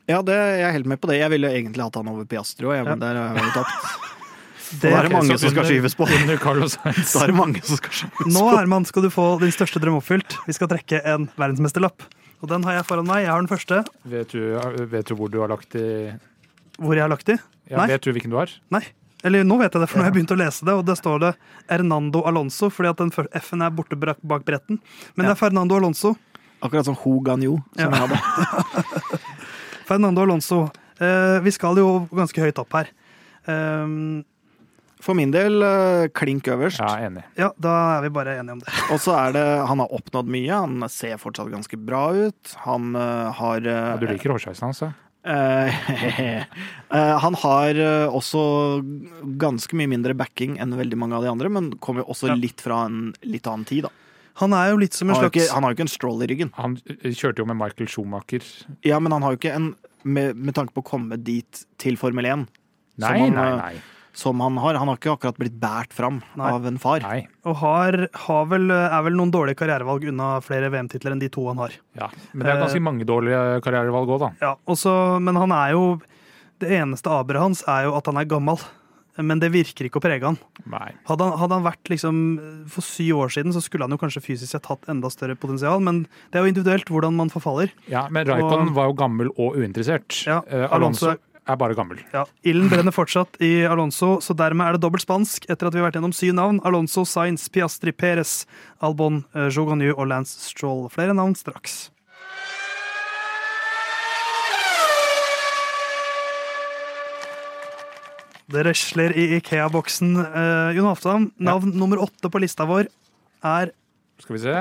Ja, 0.07 0.21
det, 0.23 0.35
jeg 0.37 0.67
er 0.69 0.75
helt 0.77 0.87
med 0.93 1.01
på 1.01 1.09
det. 1.09 1.17
Jeg 1.19 1.33
ville 1.33 1.49
egentlig 1.51 1.83
hatt 1.83 1.97
han 1.99 2.07
over 2.13 2.27
Piastri 2.29 2.69
òg, 2.69 2.77
ja, 2.77 2.83
men 2.87 3.01
Ja. 3.01 3.07
der 3.09 3.17
har 3.23 3.41
jeg 3.41 3.49
jo 3.49 3.55
tapt. 3.57 4.05
Det, 4.67 4.89
Da 4.91 4.97
er 4.99 5.07
det 5.07 5.11
mange 5.13 5.37
som 5.37 5.49
skal 5.49 5.63
under- 5.63 5.71
skyves 5.71 5.95
på. 5.95 6.05
Da 7.13 7.23
er 7.23 7.31
det 7.31 7.35
mange 7.37 7.61
som 7.63 7.77
skal 7.79 7.93
skjønnes 8.01 8.33
nå. 8.35 8.45
Herman, 8.57 8.85
skal 8.89 9.05
du 9.05 9.09
få 9.13 9.27
din 9.39 9.53
største 9.55 9.79
drøm 9.83 9.99
oppfylt. 10.01 10.35
Vi 10.47 10.53
skal 10.57 10.67
trekke 10.71 10.99
en 11.07 11.29
verdensmesterlapp. 11.39 12.03
Og 12.43 12.49
den 12.51 12.63
har 12.67 12.73
jeg 12.81 12.85
foran 12.85 13.07
meg. 13.07 13.23
Jeg 13.25 13.31
har 13.31 13.41
den 13.41 13.49
første. 13.49 13.79
Vet 14.05 14.29
du, 14.35 14.41
vet 14.91 15.07
du 15.09 15.15
hvor 15.17 15.31
du 15.31 15.39
har 15.41 15.49
lagt 15.49 15.71
de? 15.73 16.13
Hvor 16.77 16.93
jeg 16.93 17.01
har 17.07 17.09
lagt 17.09 17.25
de? 17.31 17.37
ja, 17.71 17.77
Nei. 17.81 17.87
Vet 17.95 18.03
du 18.05 18.11
hvilken 18.13 18.29
du 18.33 18.37
har? 18.37 18.51
Nei. 18.75 18.83
Eller 19.25 19.43
nå 19.47 19.57
vet 19.57 19.73
jeg 19.73 19.81
det, 19.81 19.87
for 19.89 19.97
nå 19.97 20.03
har 20.05 20.11
jeg 20.11 20.17
begynt 20.19 20.31
å 20.35 20.37
lese 20.37 20.65
det, 20.67 20.75
og 20.77 20.83
det 20.85 20.93
står 20.99 21.17
det 21.23 21.31
Hernando 21.71 22.21
Alonso, 22.29 22.69
fordi 22.69 22.91
at 22.91 22.99
den 23.01 23.09
F-en 23.41 23.63
er 23.65 23.71
borte 23.73 23.97
bak 23.97 24.43
bretten. 24.45 24.77
Men 25.17 25.25
det 25.25 25.31
er 25.33 25.39
Fernando 25.39 25.75
Alonso. 25.79 26.13
Akkurat 26.61 26.85
som 26.85 26.95
Ho 27.01 27.15
Ganyo, 27.25 27.57
som 27.75 27.89
Ja. 27.93 28.05
jeg 28.05 28.11
hadde. 28.11 29.19
Fernando 29.89 30.21
Alonso. 30.21 30.69
Eh, 30.99 31.39
vi 31.41 31.51
skal 31.53 31.77
jo 31.81 32.07
ganske 32.13 32.41
høyt 32.45 32.59
opp 32.61 32.73
her. 32.77 32.89
Um, 33.47 34.23
For 35.07 35.15
min 35.15 35.31
del 35.31 35.61
eh, 35.63 36.09
klink 36.11 36.49
øverst. 36.51 36.81
Ja, 36.83 36.97
enig. 37.07 37.23
Ja, 37.39 37.47
da 37.63 37.73
er 37.95 38.01
vi 38.03 38.09
bare 38.17 38.33
enige 38.41 38.57
om 38.57 38.61
det. 38.63 38.67
Og 38.93 38.99
så 38.99 39.11
er 39.15 39.29
det 39.37 39.43
Han 39.69 39.79
har 39.83 39.89
oppnådd 39.95 40.27
mye. 40.35 40.51
Han 40.51 40.83
ser 40.91 41.15
fortsatt 41.21 41.47
ganske 41.53 41.77
bra 41.79 42.01
ut. 42.27 42.43
Han 42.67 42.83
eh, 42.99 43.27
har 43.39 43.59
eh, 43.63 43.91
Ja, 43.93 43.97
du 44.01 44.07
liker 44.11 44.33
hårsveisen 44.35 44.67
hans, 44.69 44.81
ja? 44.83 44.89
Han 46.87 47.35
har 47.41 47.75
også 48.15 48.41
ganske 49.41 49.75
mye 49.75 49.89
mindre 49.91 50.13
backing 50.15 50.53
enn 50.63 50.71
veldig 50.79 50.95
mange 51.01 51.17
av 51.17 51.21
de 51.25 51.29
andre, 51.33 51.49
men 51.51 51.65
kommer 51.83 51.99
jo 52.05 52.13
også 52.13 52.29
Ja. 52.29 52.35
litt 52.39 52.61
fra 52.63 52.77
en 52.85 53.09
litt 53.27 53.43
annen 53.49 53.65
tid. 53.67 53.83
da. 53.89 53.91
Han 54.39 54.53
er 54.55 54.69
jo 54.71 54.77
litt 54.79 54.95
som 54.95 55.09
en 55.09 55.15
Han 55.17 55.23
slags 55.25 55.35
ikke, 55.35 55.49
han 55.53 55.63
har 55.67 55.71
jo 55.73 55.75
ikke 55.75 55.87
en 55.89 55.91
stroll 55.91 56.23
i 56.23 56.29
ryggen. 56.31 56.53
Han 56.55 56.77
kjørte 56.79 57.43
jo 57.43 57.47
med 57.49 57.57
Michael 57.59 57.89
Schumacher. 57.91 58.39
Ja, 58.87 59.01
men 59.03 59.11
han 59.11 59.21
har 59.25 59.31
jo 59.35 59.39
ikke 59.41 59.51
en 59.57 59.67
med, 60.07 60.37
med 60.39 60.55
tanke 60.55 60.71
på 60.77 60.81
å 60.85 60.89
komme 60.95 61.17
dit 61.19 61.65
til 61.81 61.97
Formel 61.99 62.23
1, 62.25 62.47
Nei, 63.03 63.11
Som 63.11 63.19
han, 63.25 63.33
nei, 63.35 63.51
nei. 63.57 63.75
Som 64.17 64.39
han 64.41 64.57
har. 64.57 64.79
Han 64.81 64.89
har 64.89 64.97
ikke 64.97 65.13
akkurat 65.13 65.37
blitt 65.37 65.59
båret 65.61 65.93
fram 65.93 66.21
Nei. 66.39 66.49
av 66.51 66.65
en 66.65 66.79
far. 66.81 67.03
nei. 67.05 67.27
Og 67.45 67.59
har, 67.61 67.97
har 68.25 68.47
vel, 68.49 68.71
er 68.73 69.03
vel 69.05 69.13
noen 69.19 69.31
dårlige 69.33 69.59
karrierevalg 69.61 70.07
unna 70.09 70.31
flere 70.41 70.71
VM-titler 70.73 71.13
enn 71.13 71.21
de 71.21 71.29
to 71.29 71.45
han 71.51 71.61
har. 71.61 71.75
Ja. 71.99 72.09
Men 72.33 72.47
det 72.47 72.55
er 72.55 72.63
ganske 72.65 72.81
mange 72.81 73.05
dårlige 73.07 73.61
karrierevalg 73.61 74.09
òg, 74.17 74.19
da. 74.25 74.31
Ja, 74.41 74.55
også, 74.67 74.97
Men 75.21 75.35
han 75.37 75.51
er 75.53 75.75
jo 75.77 75.85
Det 76.59 76.71
eneste 76.73 77.11
aberet 77.13 77.43
hans 77.43 77.61
er 77.69 77.83
jo 77.85 77.93
at 77.99 78.07
han 78.09 78.17
er 78.17 78.25
gammel. 78.25 78.57
Men 79.17 79.39
det 79.41 79.47
virker 79.49 79.87
ikke 79.87 79.97
å 79.97 80.01
prege 80.03 80.21
han. 80.27 80.35
Nei. 80.69 80.91
Hadde 81.09 81.25
han, 81.25 81.37
hadde 81.41 81.55
han 81.57 81.63
vært 81.65 81.89
liksom 81.89 82.17
For 82.69 82.85
syv 82.85 83.17
år 83.23 83.31
siden 83.33 83.53
så 83.55 83.61
skulle 83.65 83.85
han 83.87 83.93
jo 83.95 83.97
kanskje 83.97 84.21
fysisk 84.21 84.51
sett 84.53 84.65
hatt 84.69 84.85
enda 84.93 85.09
større 85.09 85.33
potensial, 85.37 85.79
men 85.81 86.03
det 86.29 86.37
er 86.37 86.45
jo 86.45 86.51
individuelt 86.51 86.85
hvordan 86.93 87.15
man 87.17 87.29
forfaller. 87.33 87.69
Ja, 87.89 88.07
men 88.13 88.27
Raikon 88.29 88.67
Og- 88.69 88.75
var 88.77 88.89
jo 88.91 88.93
gammel 88.93 89.31
og 89.37 89.57
uinteressert. 89.57 90.19
Ja, 90.27 90.41
Eh, 90.45 90.67
Alonso- 90.69 91.13
Alonso 91.13 91.17
er 91.47 91.55
bare 91.59 91.75
gammel. 91.77 91.99
Ja, 92.13 92.25
Ilden 92.43 92.69
brenner 92.71 92.91
fortsatt 92.95 93.37
i 93.43 93.63
Alonso, 93.65 94.17
så 94.21 94.35
dermed 94.35 94.67
er 94.67 94.77
det 94.77 94.81
dobbelt 94.83 95.05
spansk 95.05 95.45
etter 95.49 95.67
at 95.69 95.73
vi 95.75 95.79
har 95.81 95.87
vært 95.89 95.99
gjennom 95.99 96.13
syv 96.15 96.33
navn. 96.37 96.59
Alonso, 96.67 97.05
Sainz, 97.07 97.47
Piastri, 97.49 97.91
Perez, 97.95 98.45
Albon, 98.83 99.23
eh, 99.35 99.47
Jouganu 99.49 99.89
og 99.95 100.07
Lance 100.11 100.39
Stroll. 100.49 100.87
Flere 100.93 101.15
navn 101.17 101.35
straks. 101.39 101.89
Det 108.47 108.63
røsler 108.63 109.11
i 109.19 109.25
Ikea-boksen. 109.41 110.13
Uh, 110.23 110.69
Jon 110.77 110.87
Halvdan, 110.87 111.25
navn 111.43 111.73
nummer 111.75 111.99
åtte 112.05 112.29
på 112.31 112.39
lista 112.39 112.67
vår 112.69 112.87
er 113.45 113.73
Skal 114.23 114.37
vi 114.37 114.41
se. 114.45 114.53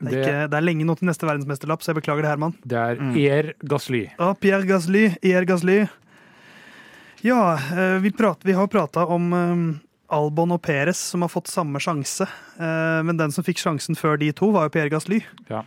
det 0.00 0.10
er, 0.10 0.18
ikke, 0.18 0.40
det 0.50 0.58
er 0.58 0.64
lenge 0.66 0.86
nå 0.88 0.96
til 0.98 1.08
neste 1.08 1.28
verdensmesterlapp, 1.28 1.84
så 1.84 1.92
jeg 1.92 2.00
beklager 2.00 2.26
det, 2.26 2.32
Herman. 2.34 2.56
det 2.66 2.78
er 2.80 2.98
Mm. 3.00 3.14
Air 3.16 3.52
Gasly. 3.64 4.02
Ja, 4.18 4.32
Pierre 4.34 4.66
Gasly, 4.66 5.04
Pierre 5.22 5.46
Gasly. 5.46 5.78
Ja, 7.26 7.54
eh, 7.54 7.98
vi, 8.00 8.12
prat, 8.12 8.40
vi 8.42 8.52
har 8.56 8.66
prata 8.66 9.04
om 9.06 9.32
eh, 9.36 10.16
Albon 10.16 10.54
og 10.56 10.62
Perez 10.64 10.98
som 11.12 11.24
har 11.24 11.32
fått 11.32 11.50
samme 11.52 11.80
sjanse. 11.82 12.26
Eh, 12.56 13.00
Men 13.06 13.20
den 13.20 13.34
som 13.34 13.44
fikk 13.46 13.60
sjansen 13.60 13.98
før 13.98 14.18
de 14.20 14.30
to, 14.36 14.50
var 14.54 14.68
jo 14.68 14.74
Pierre 14.76 14.92
Gasly. 14.92 15.20
Ja. 15.50 15.64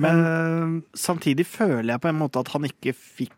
Men 0.00 0.20
uh, 0.24 0.74
samtidig 0.96 1.44
føler 1.50 1.90
jeg 1.90 2.00
på 2.00 2.08
en 2.08 2.20
måte 2.20 2.40
at 2.40 2.48
han 2.54 2.64
ikke 2.64 2.94
fikk 2.96 3.34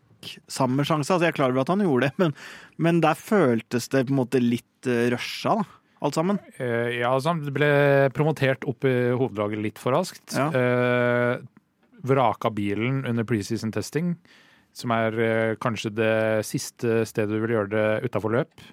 samme 0.47 0.85
sjanse. 0.87 1.09
Altså, 1.09 1.25
jeg 1.25 1.33
er 1.33 1.39
klar 1.39 1.51
over 1.51 1.63
at 1.63 1.71
han 1.73 1.81
gjorde 1.83 2.07
det, 2.07 2.13
men, 2.21 2.35
men 2.77 3.01
der 3.03 3.17
føltes 3.19 3.89
det 3.91 4.05
på 4.05 4.13
en 4.13 4.19
måte 4.21 4.39
litt 4.39 4.87
rusha, 5.11 5.57
da. 5.59 5.65
Alt 6.03 6.19
sammen. 6.19 6.39
Uh, 6.59 6.93
ja, 6.93 7.09
altså, 7.09 7.33
han 7.33 7.41
ble 7.55 7.71
promotert 8.15 8.63
opp 8.69 8.87
i 8.87 8.93
hovedlaget 9.11 9.63
litt 9.65 9.81
for 9.81 9.97
raskt. 9.97 10.37
Ja. 10.37 10.47
Uh, 10.53 11.83
vraka 12.07 12.51
bilen 12.53 13.03
under 13.09 13.27
preseason 13.27 13.73
testing, 13.75 14.13
som 14.73 14.93
er 14.95 15.19
eh, 15.21 15.55
kanskje 15.61 15.93
det 15.93 16.15
siste 16.47 17.03
stedet 17.09 17.33
du 17.33 17.43
vil 17.43 17.57
gjøre 17.57 17.73
det 17.73 18.09
utafor 18.09 18.33
løp. 18.33 18.63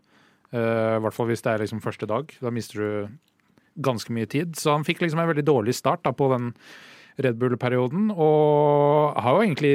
Eh, 0.51 0.97
hvert 1.05 1.17
fall 1.17 1.29
hvis 1.31 1.45
det 1.45 1.53
er 1.53 1.65
liksom 1.65 1.83
første 1.85 2.09
dag. 2.11 2.33
Da 2.41 2.53
mister 2.55 2.81
du 2.81 3.19
ganske 3.81 4.13
mye 4.15 4.29
tid. 4.31 4.57
Så 4.59 4.75
han 4.75 4.87
fikk 4.87 5.05
liksom 5.05 5.21
en 5.23 5.31
veldig 5.31 5.47
dårlig 5.47 5.77
start 5.79 6.03
da, 6.07 6.15
på 6.17 6.31
den 6.33 6.51
Red 7.21 7.37
Bull-perioden, 7.41 8.11
og 8.15 9.19
har 9.21 9.37
jo 9.37 9.45
egentlig 9.45 9.75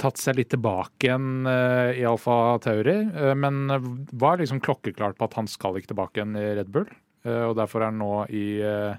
tatt 0.00 0.18
seg 0.20 0.38
litt 0.38 0.50
tilbake 0.52 1.06
igjen 1.06 1.46
uh, 1.46 1.92
i 1.94 2.04
Alfa 2.08 2.58
Tauri, 2.64 2.96
eh, 3.06 3.32
men 3.38 3.70
var 4.18 4.40
liksom 4.40 4.60
klokkeklart 4.64 5.18
på 5.18 5.28
at 5.28 5.36
han 5.38 5.48
skal 5.50 5.78
ikke 5.78 5.92
tilbake 5.92 6.18
igjen 6.18 6.36
i 6.38 6.46
Red 6.58 6.72
Bull. 6.74 6.88
eh, 7.24 7.44
og 7.46 7.56
derfor 7.60 7.82
er 7.84 7.92
han 7.92 8.00
nå 8.02 8.14
i 8.34 8.46
uh, 8.62 8.96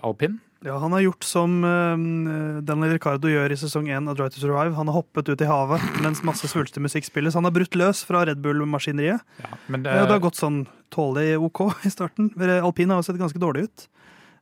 alpin. 0.00 0.40
Ja, 0.60 0.74
han 0.76 0.92
har 0.92 1.00
gjort 1.00 1.24
som 1.24 1.62
uh, 1.64 2.60
Daniel 2.60 2.92
Ricardo 2.92 3.30
gjør 3.30 3.54
i 3.54 3.56
sesong 3.56 3.86
1 3.88 4.10
av 4.12 4.18
Drive 4.18 4.34
to 4.34 4.42
Survive. 4.42 4.74
Han 4.76 4.90
har 4.90 4.98
hoppet 4.98 5.30
ut 5.32 5.40
i 5.40 5.48
havet 5.48 5.86
mens 6.04 6.20
masse 6.26 6.50
svulstig 6.52 6.82
musikk 6.84 7.08
spilles. 7.08 7.36
Han 7.38 7.48
har 7.48 7.54
brutt 7.56 7.78
løs 7.80 8.02
fra 8.04 8.26
Red 8.28 8.42
Bull-maskineriet. 8.44 9.24
Ja, 9.40 9.60
men 9.68 9.86
Ja, 9.88 10.02
det 10.02 10.10
det, 10.10 10.18
har 10.18 10.26
gått 10.26 10.40
sånn 10.40 10.66
tålelig 10.92 11.38
OK 11.40 11.62
i 11.88 11.92
starten. 11.92 12.28
Alpine 12.60 12.92
har 12.92 13.00
jo 13.00 13.08
sett 13.08 13.22
ganske 13.22 13.40
dårlig 13.40 13.70
ut. 13.70 13.86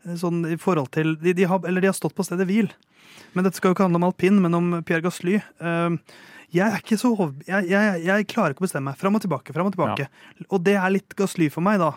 Eh, 0.06 0.18
Sånn 0.18 0.42
i 0.50 0.58
forhold 0.58 0.90
til 0.94 1.14
de, 1.22 1.36
de, 1.38 1.46
har, 1.46 1.62
Eller 1.66 1.84
de 1.84 1.92
har 1.92 1.96
stått 1.96 2.18
på 2.18 2.26
stedet 2.26 2.48
hvil. 2.50 2.72
Men 3.38 3.46
dette 3.46 3.60
skal 3.60 3.70
jo 3.70 3.78
ikke 3.78 3.86
handle 3.86 4.02
om 4.02 4.10
alpin, 4.10 4.42
men 4.42 4.58
om 4.58 4.74
Pierre 4.86 5.04
Gasly. 5.06 5.38
Uh, 5.62 5.94
Jeg 6.50 6.98
så. 6.98 7.14
Jeg, 7.46 7.68
jeg, 7.70 8.04
jeg 8.08 8.26
klarer 8.30 8.54
ikke 8.56 8.64
å 8.64 8.66
bestemme 8.66 8.90
meg. 8.90 8.98
Fram 8.98 9.14
og 9.14 9.22
tilbake, 9.22 9.54
fram 9.54 9.68
og 9.68 9.74
tilbake. 9.76 10.08
Og 10.48 10.62
det 10.64 10.78
er 10.80 10.94
litt 10.94 11.14
Gasly 11.14 11.50
for 11.52 11.62
meg, 11.62 11.78
da. 11.78 11.92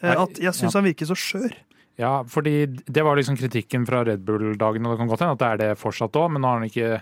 At 0.00 0.38
jeg 0.40 0.54
syns 0.56 0.72
ja. 0.72 0.78
han 0.78 0.86
virker 0.86 1.10
så 1.10 1.16
skjør. 1.18 1.56
Ja, 2.00 2.12
fordi 2.24 2.64
det 2.66 3.04
var 3.04 3.18
liksom 3.18 3.36
kritikken 3.36 3.84
fra 3.88 4.04
Red 4.08 4.24
Bull-dagen, 4.24 4.86
og 4.86 4.94
det 4.94 5.00
kan 5.02 5.10
godt 5.10 5.24
hende 5.24 5.36
at 5.36 5.42
det 5.42 5.50
er 5.50 5.60
det 5.60 5.80
fortsatt 5.80 6.16
òg, 6.16 6.30
men 6.32 6.42
nå 6.42 6.48
har 6.48 6.62
han 6.62 6.70
ikke 6.70 6.94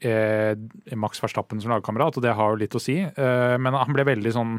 eh, 0.00 0.54
Max 0.96 1.20
Verstappen 1.22 1.60
som 1.60 1.72
lagkamerat, 1.72 2.16
og 2.16 2.24
det 2.24 2.34
har 2.36 2.52
jo 2.52 2.60
litt 2.60 2.76
å 2.76 2.82
si. 2.82 2.96
Eh, 3.02 3.56
men 3.60 3.76
han 3.76 3.92
ble 3.96 4.06
veldig 4.08 4.32
sånn 4.34 4.56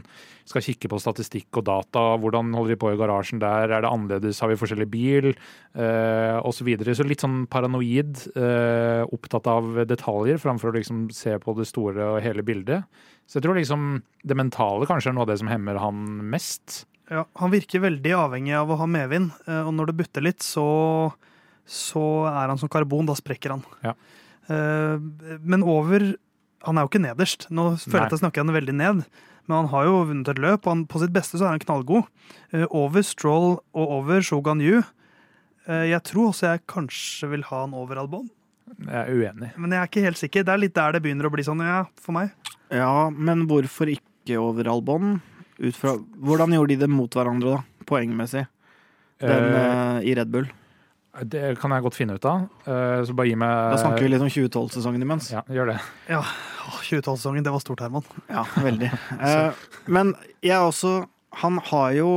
Skal 0.52 0.64
kikke 0.66 0.90
på 0.92 1.00
statistikk 1.00 1.62
og 1.62 1.66
data. 1.70 2.02
Hvordan 2.20 2.50
holder 2.58 2.74
de 2.74 2.80
på 2.82 2.90
i 2.92 2.98
garasjen 3.00 3.40
der? 3.40 3.72
Er 3.72 3.86
det 3.86 3.92
annerledes? 3.92 4.42
Har 4.42 4.50
vi 4.52 4.58
forskjellig 4.60 4.88
bil? 4.92 5.30
Eh, 5.78 6.38
og 6.42 6.52
så 6.58 6.66
videre. 6.68 6.96
Så 6.98 7.06
litt 7.08 7.24
sånn 7.24 7.46
paranoid. 7.48 8.26
Eh, 8.36 9.06
opptatt 9.06 9.48
av 9.48 9.84
detaljer 9.88 10.42
framfor 10.42 10.74
å 10.74 10.76
liksom 10.80 11.06
se 11.16 11.38
på 11.40 11.56
det 11.56 11.70
store 11.70 12.16
og 12.16 12.24
hele 12.26 12.44
bildet. 12.44 12.90
Så 13.30 13.40
jeg 13.40 13.48
tror 13.48 13.56
liksom 13.56 14.02
det 14.28 14.36
mentale 14.36 14.90
kanskje 14.90 15.14
er 15.14 15.16
noe 15.16 15.30
av 15.30 15.32
det 15.32 15.40
som 15.40 15.52
hemmer 15.52 15.80
han 15.80 16.04
mest. 16.34 16.82
Ja, 17.12 17.26
han 17.42 17.52
virker 17.52 17.82
veldig 17.84 18.14
avhengig 18.16 18.54
av 18.56 18.70
å 18.72 18.78
ha 18.80 18.86
medvind, 18.88 19.34
eh, 19.46 19.62
og 19.68 19.74
når 19.76 19.92
det 19.92 19.98
butter 20.00 20.24
litt, 20.24 20.40
så, 20.46 20.64
så 21.68 22.04
er 22.32 22.48
han 22.54 22.60
som 22.62 22.72
karbon. 22.72 23.10
Da 23.10 23.16
sprekker 23.20 23.52
han. 23.58 23.66
Ja. 23.84 23.94
Eh, 24.48 24.98
Men 25.44 25.64
over 25.64 26.14
Han 26.64 26.78
er 26.78 26.86
jo 26.86 26.90
ikke 26.92 27.02
nederst. 27.02 27.48
Nå 27.50 27.72
føler 27.82 28.04
jeg 28.04 28.06
at 28.06 28.14
jeg 28.14 28.22
snakker 28.22 28.44
han 28.46 28.54
veldig 28.54 28.74
ned, 28.78 29.00
men 29.50 29.56
han 29.58 29.70
har 29.72 29.88
jo 29.88 29.96
vunnet 30.06 30.28
et 30.30 30.38
løp, 30.38 30.68
og 30.68 30.70
han, 30.76 30.84
på 30.86 31.00
sitt 31.02 31.10
beste 31.16 31.40
så 31.42 31.48
er 31.48 31.56
han 31.56 31.64
knallgod. 31.64 32.06
Eh, 32.54 32.68
Over 32.70 33.02
Stroll 33.02 33.56
og 33.74 33.96
over 33.98 34.22
Shogun 34.22 34.62
Yu. 34.62 34.84
Eh, 35.68 35.88
Jeg 35.90 36.04
tror 36.06 36.30
også 36.30 36.52
jeg 36.52 36.62
kanskje 36.70 37.32
vil 37.34 37.42
ha 37.50 37.64
han 37.66 37.74
over 37.74 37.98
Albon, 37.98 38.30
Jeg 38.78 38.94
er 38.94 39.10
uenig. 39.10 39.50
men 39.58 39.72
jeg 39.74 39.80
er 39.82 39.90
ikke 39.90 40.06
helt 40.06 40.22
sikker. 40.22 40.46
Det 40.46 40.54
er 40.54 40.62
litt 40.62 40.74
der 40.78 40.92
det 40.94 41.02
begynner 41.02 41.26
å 41.28 41.34
bli 41.34 41.44
sånn, 41.44 41.66
ja, 41.66 41.82
for 42.00 42.14
meg. 42.14 42.30
Ja, 42.70 43.10
men 43.10 43.48
hvorfor 43.50 43.90
ikke 43.92 44.38
over 44.40 44.70
Albon? 44.70 45.18
Ut 45.62 45.78
fra, 45.78 45.94
hvordan 46.18 46.56
gjorde 46.56 46.74
de 46.74 46.82
det 46.82 46.90
mot 46.90 47.14
hverandre, 47.14 47.60
da? 47.60 47.86
Poengmessig. 47.90 48.48
Den 49.22 49.54
Eh, 49.54 49.98
eh, 49.98 50.10
i 50.10 50.16
Red 50.18 50.32
Bull. 50.34 50.48
det 51.24 51.60
kan 51.60 51.72
jeg 51.72 51.84
godt 51.84 51.96
finne 51.96 52.16
ut 52.16 52.26
av. 52.26 52.48
Uh, 52.66 53.04
så 53.06 53.14
bare 53.14 53.28
gi 53.28 53.36
meg 53.36 53.74
Da 53.76 53.78
snakker 53.78 54.06
vi 54.06 54.12
litt 54.14 54.24
om 54.24 54.32
2012-sesongen 54.32 55.02
imens. 55.04 55.30
Ja, 55.34 55.44
gjør 55.52 55.74
det. 55.74 55.80
Ja, 56.08 56.22
2012-sesongen, 56.88 57.44
det 57.44 57.52
var 57.52 57.60
stort, 57.60 57.84
Herman. 57.84 58.06
Ja, 58.32 58.46
veldig. 58.56 58.90
uh, 59.22 59.52
men 59.88 60.16
jeg 60.42 60.58
også 60.58 61.06
Han 61.44 61.60
har 61.64 61.92
jo 61.96 62.08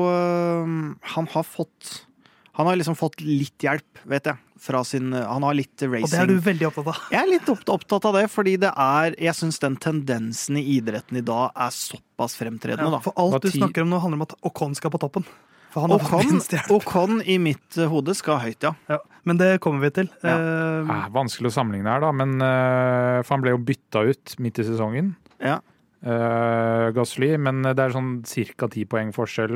Han 1.15 1.27
har 1.35 1.45
fått 1.47 2.07
Han 2.55 2.67
har 2.67 2.79
liksom 2.79 2.97
fått 2.97 3.21
litt 3.21 3.59
hjelp, 3.67 4.01
vet 4.07 4.31
jeg, 4.31 4.39
fra 4.65 4.81
sin 4.89 5.13
Han 5.13 5.45
har 5.45 5.55
litt 5.59 5.83
racing. 5.85 6.07
Og 6.07 6.13
det 6.15 6.21
er 6.23 6.31
du 6.31 6.39
veldig 6.41 6.67
opptatt 6.71 6.87
av. 6.95 7.01
Jeg 7.13 7.21
er 7.21 7.31
litt 7.31 7.51
opptatt 7.53 8.07
av 8.09 8.15
det, 8.17 8.23
fordi 8.33 8.55
det 8.63 8.71
er 8.73 9.17
Jeg 9.21 9.37
syns 9.37 9.61
den 9.61 9.77
tendensen 9.77 10.57
i 10.61 10.65
idretten 10.79 11.21
i 11.21 11.25
dag 11.25 11.53
er 11.55 11.75
såpass 11.77 12.39
fremtredende, 12.41 12.87
Ja, 12.89 12.95
da. 12.97 13.03
for 13.05 13.13
alt 13.21 13.43
du 13.45 13.51
snakker 13.53 13.85
om 13.85 13.93
nå, 13.93 14.01
handler 14.01 14.23
om 14.23 14.27
at 14.29 14.33
Ocon 14.49 14.75
skal 14.79 14.91
på 14.95 15.01
toppen. 15.05 15.27
For 15.75 15.83
han 15.85 15.91
Ocon. 15.97 16.41
Ocon 16.71 17.21
i 17.27 17.37
mitt 17.43 17.77
eh, 17.77 17.89
hode 17.91 18.15
skal 18.15 18.39
høyt, 18.45 18.63
ja. 18.63 18.73
Ja, 18.89 19.01
men 19.27 19.37
det 19.41 19.59
kommer 19.61 19.83
vi 19.83 19.91
til. 20.03 20.11
Ja. 20.23 20.39
Eh, 20.39 20.91
Eh, 20.95 21.09
vanskelig 21.11 21.51
å 21.51 21.55
sammenligne 21.59 21.91
her, 21.91 22.01
da, 22.05 22.13
men 22.13 22.39
for 23.25 23.35
han 23.35 23.43
ble 23.45 23.55
jo 23.55 23.59
bytta 23.59 24.05
ut 24.09 24.35
midt 24.39 24.59
i 24.63 24.67
sesongen. 24.71 25.15
ja. 25.43 25.61
Uh, 26.05 26.91
Gasly, 26.93 27.31
men 27.41 27.63
det 27.65 27.81
er 27.81 27.95
sånn 27.95 28.19
ca. 28.59 28.67
ti 28.69 28.83
poeng 28.85 29.09
forskjell. 29.17 29.55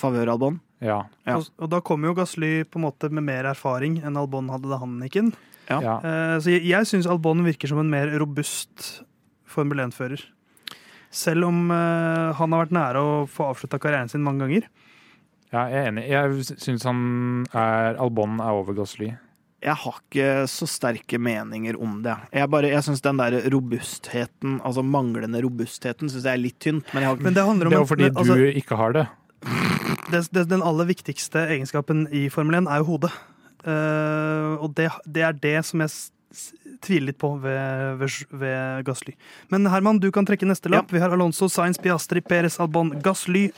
Favør 0.00 0.34
Albon. 0.36 0.60
Ja. 0.84 1.02
Ja. 1.24 1.38
Og, 1.38 1.48
og 1.62 1.70
da 1.72 1.80
kommer 1.84 2.10
jo 2.10 2.16
Gasly 2.18 2.60
på 2.68 2.80
en 2.80 2.86
måte 2.86 3.10
med 3.10 3.24
mer 3.26 3.48
erfaring 3.48 4.00
enn 4.04 4.18
Albon 4.20 4.50
hadde 4.52 4.70
da 4.70 4.80
han 4.82 4.98
gikk 5.06 5.20
inn. 5.22 5.34
Ja. 5.66 5.80
ja. 5.82 5.96
Uh, 6.04 6.36
så 6.42 6.52
jeg, 6.52 6.66
jeg 6.68 6.88
syns 6.88 7.08
Albon 7.10 7.44
virker 7.46 7.70
som 7.70 7.80
en 7.82 7.90
mer 7.90 8.12
robust 8.20 9.02
Formel 9.50 9.80
1-fører. 9.86 10.22
Selv 11.14 11.48
om 11.48 11.70
uh, 11.72 12.34
han 12.36 12.52
har 12.52 12.66
vært 12.66 12.74
nære 12.76 13.02
å 13.02 13.12
få 13.30 13.50
avslutta 13.52 13.80
karrieren 13.82 14.10
sin 14.12 14.24
mange 14.26 14.44
ganger. 14.44 14.66
Ja, 15.54 15.68
jeg 15.70 15.78
er 15.78 15.92
enig. 15.92 16.08
Jeg 16.10 16.58
syns 16.60 16.84
han 16.84 17.00
er 17.56 17.96
Albon 18.02 18.42
er 18.42 18.58
over 18.58 18.76
Gasly. 18.76 19.14
jeg 19.62 19.74
har 19.82 19.96
ikke 20.02 20.28
så 20.50 20.66
sterke 20.68 21.18
meninger 21.22 21.78
om 21.80 22.02
det. 22.04 22.14
Jeg, 22.34 22.50
bare, 22.52 22.68
jeg 22.74 22.84
syns 22.86 23.02
den 23.02 23.22
der 23.22 23.38
robustheten, 23.54 24.60
altså 24.66 24.84
manglende 24.84 25.40
robustheten, 25.42 26.12
syns 26.12 26.26
jeg 26.26 26.34
er 26.34 26.42
litt 26.42 26.58
tynt. 26.62 26.92
Men 26.92 27.06
jeg 27.06 27.14
har 27.14 27.24
Men 27.24 27.38
det 27.38 27.46
handler 27.48 27.70
om 27.70 27.72
Det 27.72 27.78
er 27.80 27.86
jo 27.86 27.90
fordi 27.94 28.10
men, 28.10 28.20
altså, 28.20 28.36
du 28.36 28.60
ikke 28.62 28.82
har 28.82 28.98
det. 28.98 29.06
det, 30.10 30.26
det, 30.30 30.44
Den 30.50 30.62
aller 30.62 30.88
viktigste 30.88 31.46
egenskapen 31.48 32.06
i 32.14 32.26
Formel 32.32 32.60
1 32.62 32.70
er 32.70 32.82
jo 32.82 32.90
hodet. 32.92 33.12
Uh, 33.66 34.54
og 34.62 34.70
det, 34.78 34.90
det 35.10 35.24
er 35.26 35.34
det 35.42 35.56
som 35.66 35.82
jeg 35.82 35.90
tviler 36.84 37.10
litt 37.10 37.18
på 37.18 37.32
ved, 37.42 37.98
ved, 38.00 38.20
ved 38.30 38.86
Gasly. 38.86 39.16
Men 39.50 39.66
Herman, 39.72 39.98
du 40.02 40.10
kan 40.14 40.28
trekke 40.28 40.46
neste 40.46 40.70
lapp. 40.70 40.92
Vi 40.92 41.02
har 41.02 41.14
Alonso, 41.14 41.48
Sainz, 41.50 41.80
Piastri, 41.82 42.22
Perez, 42.22 42.60
Albon, 42.62 42.94
Gasly, 43.02 43.48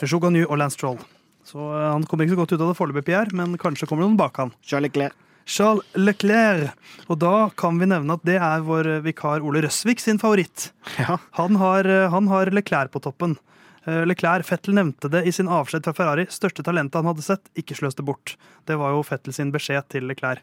Jouganu 0.00 0.44
og 0.46 0.58
Lance 0.60 0.80
Troll. 0.80 1.00
Så 1.48 1.60
uh, 1.60 1.90
han 1.92 2.04
kommer 2.08 2.24
ikke 2.24 2.36
så 2.36 2.42
godt 2.42 2.54
ut 2.54 2.60
av 2.60 2.72
det 2.72 2.78
foreløpig, 2.80 3.08
Pierre, 3.10 3.36
men 3.36 3.58
kanskje 3.60 3.88
kommer 3.88 4.04
det 4.04 4.12
noen 4.12 4.20
bak 4.20 4.40
han. 4.40 4.54
Charles 4.64 4.90
Leclerc. 4.90 5.24
Charles 5.48 5.84
Leclerc. 5.96 6.76
Og 7.08 7.18
da 7.22 7.48
kan 7.56 7.78
vi 7.80 7.88
nevne 7.88 8.18
at 8.18 8.24
det 8.28 8.36
er 8.36 8.64
vår 8.66 8.98
vikar 9.06 9.44
Ole 9.44 9.64
Røsvik 9.64 10.02
sin 10.02 10.20
favoritt. 10.20 10.70
Ja. 11.00 11.16
Han 11.40 11.56
har, 11.60 11.88
eh, 11.88 12.08
han 12.12 12.28
har 12.28 12.52
Leclerc 12.52 12.92
på 12.92 13.00
toppen. 13.00 13.38
Eh, 13.86 14.02
Leclerc, 14.06 14.46
Fettel 14.46 14.74
nevnte 14.74 15.10
det 15.12 15.24
i 15.26 15.32
sin 15.34 15.48
avskjed 15.48 15.84
fra 15.86 15.94
Ferrari. 15.96 16.26
Største 16.32 16.64
talentet 16.66 16.98
han 17.00 17.08
hadde 17.10 17.24
sett, 17.24 17.48
ikke 17.58 17.76
sløs 17.78 17.94
det 17.98 18.04
bort. 18.08 18.36
Det 18.66 18.78
var 18.80 18.96
jo 18.96 19.04
Fettel 19.06 19.36
sin 19.36 19.52
beskjed 19.54 19.88
til 19.92 20.08
Leclerc. 20.10 20.42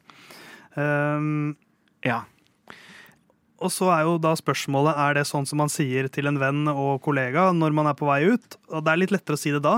Um, 0.76 1.56
ja. 2.04 2.24
og 3.64 3.72
så 3.72 3.88
er 3.96 4.02
jo 4.04 4.18
da 4.20 4.34
spørsmålet 4.36 4.98
er 5.00 5.16
det 5.16 5.24
sånn 5.30 5.46
som 5.48 5.62
man 5.64 5.72
sier 5.72 6.10
til 6.12 6.28
en 6.28 6.36
venn 6.42 6.66
og 6.68 7.00
kollega 7.06 7.46
når 7.56 7.72
man 7.78 7.88
er 7.88 7.96
på 7.96 8.10
vei 8.10 8.26
ut. 8.28 8.58
Og 8.74 8.84
det 8.84 8.92
er 8.92 9.00
litt 9.00 9.14
lettere 9.16 9.40
å 9.40 9.42
si 9.42 9.54
det 9.56 9.64
da 9.64 9.78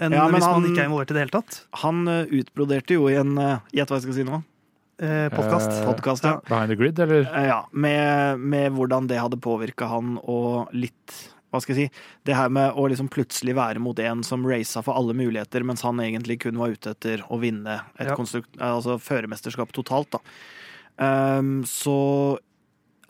enn 0.00 0.14
Ja, 0.14 0.24
men 0.28 0.38
hvis 0.38 0.46
man 0.46 0.62
han- 0.62 0.68
ikke 0.70 0.84
er 0.84 0.88
involvert 0.88 1.10
i 1.10 1.14
det 1.18 1.24
hele 1.26 1.34
tatt. 1.34 1.58
Han 1.82 2.06
eh, 2.08 2.30
utbroderte 2.40 2.94
jo 2.94 3.08
i 3.10 3.16
en 3.20 3.36
eh, 3.38 3.58
Gjett 3.74 3.90
hva 3.90 3.98
jeg 3.98 4.06
skal 4.06 4.14
si 4.20 4.24
nå? 4.24 4.38
Eh, 5.00 5.28
Podkast. 5.32 5.70
Eh, 5.72 5.84
Podkast, 5.88 6.24
ja. 6.24 6.38
Behind 6.48 6.70
the 6.70 6.76
grid, 6.76 6.98
eller? 7.00 7.24
Ja, 7.24 7.66
med, 7.72 8.38
med 8.38 8.72
hvordan 8.76 9.08
det 9.08 9.18
hadde 9.20 9.36
påvirka 9.40 9.88
han, 9.90 10.18
og 10.22 10.68
litt 10.72 11.16
Hva 11.50 11.60
skal 11.62 11.74
jeg 11.76 11.88
si? 11.90 12.02
Det 12.24 12.36
her 12.38 12.48
med 12.54 12.76
å 12.78 12.84
liksom 12.90 13.08
plutselig 13.10 13.54
være 13.58 13.80
mot 13.82 13.98
en 13.98 14.22
som 14.26 14.44
raca 14.46 14.82
for 14.86 14.94
alle 14.94 15.16
muligheter, 15.18 15.64
mens 15.66 15.82
han 15.82 15.98
egentlig 15.98 16.38
kun 16.44 16.58
var 16.60 16.70
ute 16.76 16.92
etter 16.94 17.24
å 17.28 17.40
vinne 17.42 17.80
et 17.98 18.06
Ja. 18.08 18.14
konstrukt, 18.18 18.48
altså 18.58 18.98
førermesterskap 19.02 19.72
totalt, 19.74 20.10
da. 20.14 20.20
Um, 21.00 21.64
så 21.64 22.38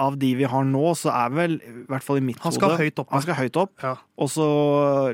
av 0.00 0.16
de 0.16 0.30
vi 0.38 0.44
har 0.48 0.64
nå, 0.64 0.94
så 0.96 1.10
er 1.12 1.32
vel, 1.34 1.58
i 1.60 1.84
hvert 1.90 2.04
fall 2.06 2.16
i 2.16 2.24
mitt 2.24 2.38
Han 2.40 2.54
skal 2.56 2.72
hode 2.72 2.80
høyt 2.86 2.98
opp. 3.02 3.10
Han 3.12 3.20
skal 3.24 3.36
høyt 3.36 3.56
opp. 3.60 3.72
Ja. 3.84 3.94
Også 4.16 4.46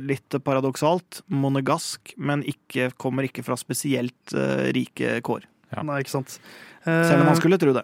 litt 0.04 0.36
paradoksalt, 0.46 1.22
monegask, 1.26 2.14
men 2.16 2.44
ikke, 2.46 2.92
kommer 3.00 3.26
ikke 3.26 3.42
fra 3.42 3.56
spesielt 3.58 4.14
uh, 4.36 4.68
rike 4.76 5.18
kår. 5.26 5.48
Ja. 5.74 5.82
Nei, 5.82 5.98
ikke 6.04 6.14
sant. 6.20 6.38
Selv 6.86 7.18
om 7.18 7.26
man 7.26 7.34
Eh, 7.34 7.40
skulle 7.40 7.58
tro 7.58 7.72
det. 7.74 7.82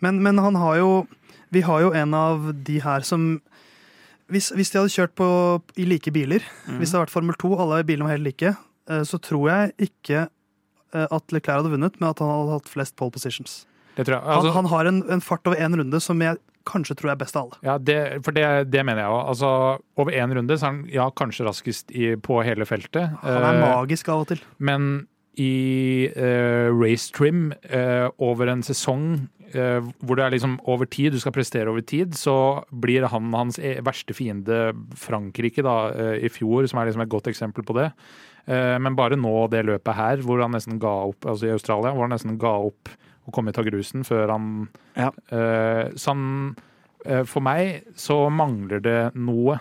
Men, 0.00 0.22
men 0.24 0.38
han 0.40 0.54
har 0.56 0.78
jo 0.80 1.06
Vi 1.52 1.60
har 1.60 1.82
jo 1.82 1.90
en 1.92 2.14
av 2.16 2.46
de 2.64 2.78
her 2.80 3.04
som 3.04 3.42
Hvis, 4.32 4.52
hvis 4.56 4.72
de 4.72 4.80
hadde 4.80 4.94
kjørt 4.94 5.16
på, 5.18 5.26
i 5.76 5.86
like 5.88 6.12
biler, 6.14 6.44
mm. 6.66 6.78
hvis 6.80 6.92
det 6.92 6.96
hadde 6.98 7.06
vært 7.06 7.16
Formel 7.16 7.38
2, 7.40 7.50
alle 7.64 7.82
bilene 7.88 8.08
var 8.08 8.16
helt 8.16 8.26
like, 8.28 8.54
eh, 8.90 9.02
så 9.08 9.20
tror 9.22 9.50
jeg 9.50 9.90
ikke 9.90 10.22
eh, 10.24 11.06
at 11.06 11.34
Leclerc 11.34 11.62
hadde 11.62 11.74
vunnet, 11.74 11.98
men 12.00 12.10
at 12.10 12.22
han 12.22 12.32
hadde 12.32 12.56
hatt 12.56 12.72
flest 12.72 12.96
pole 13.00 13.14
positions. 13.14 13.62
Det 13.96 14.06
tror 14.08 14.16
jeg. 14.16 14.24
Han, 14.24 14.38
Altså, 14.38 14.54
han 14.56 14.70
har 14.72 14.88
en, 14.88 15.02
en 15.12 15.24
fart 15.24 15.46
over 15.46 15.60
én 15.60 15.76
runde 15.76 16.00
som 16.00 16.24
jeg 16.24 16.40
kanskje 16.68 16.94
tror 16.98 17.10
jeg 17.10 17.16
er 17.16 17.22
best 17.24 17.36
av 17.36 17.46
alle. 17.48 17.58
ja, 17.66 17.76
det, 17.82 17.98
for 18.24 18.36
det, 18.36 18.46
det 18.70 18.84
mener 18.86 19.02
jeg 19.02 19.14
òg. 19.14 19.22
Altså, 19.34 19.48
over 19.98 20.14
én 20.14 20.34
runde 20.36 20.56
så 20.58 20.68
er 20.68 20.70
han 20.70 20.82
ja, 20.92 21.08
kanskje 21.18 21.46
raskest 21.48 21.90
i, 21.94 22.12
på 22.16 22.38
hele 22.46 22.66
feltet. 22.68 23.16
Han 23.24 23.46
er 23.48 23.58
Eh, 23.58 23.64
magisk 23.64 24.12
av 24.12 24.24
og 24.24 24.30
til. 24.32 24.44
Men 24.62 25.06
i 25.40 26.08
eh, 26.12 26.68
race 26.76 27.12
trim 27.14 27.52
eh, 27.70 28.08
over 28.20 28.50
en 28.52 28.62
sesong 28.62 29.28
eh, 29.54 29.80
hvor 30.04 30.16
det 30.18 30.24
er 30.26 30.34
liksom 30.34 30.58
over 30.68 30.84
tid, 30.90 31.12
du 31.12 31.20
skal 31.22 31.32
prestere 31.32 31.70
over 31.72 31.80
tid, 31.84 32.12
så 32.18 32.34
blir 32.72 33.06
han 33.08 33.30
hans 33.32 33.58
e- 33.58 33.78
verste 33.84 34.12
fiende 34.16 34.72
Frankrike 34.98 35.64
da, 35.64 35.76
eh, 35.92 36.18
i 36.26 36.28
fjor, 36.32 36.66
som 36.68 36.80
er 36.82 36.90
liksom 36.90 37.04
et 37.06 37.12
godt 37.12 37.30
eksempel 37.32 37.64
på 37.64 37.76
det. 37.80 37.88
Eh, 38.48 38.76
men 38.82 38.96
bare 38.98 39.16
nå 39.16 39.46
det 39.52 39.64
løpet 39.68 39.94
her, 39.96 40.16
hvor 40.26 40.42
han 40.44 40.52
nesten 40.56 40.80
ga 40.82 40.92
opp, 41.08 41.24
altså 41.24 41.48
i 41.48 41.54
Australia, 41.54 41.92
hvor 41.94 42.08
han 42.08 42.12
nesten 42.16 42.36
ga 42.42 42.52
opp 42.68 42.92
å 43.28 43.32
komme 43.32 43.52
ut 43.54 43.58
av 43.62 43.68
grusen 43.68 44.02
før 44.04 44.32
han 44.34 44.68
Ja. 44.98 45.10
eh, 45.30 45.88
Så 45.96 46.12
han 46.12 46.56
For 47.26 47.40
meg 47.42 47.82
så 47.98 48.28
mangler 48.30 48.78
det 48.80 49.14
noe. 49.18 49.56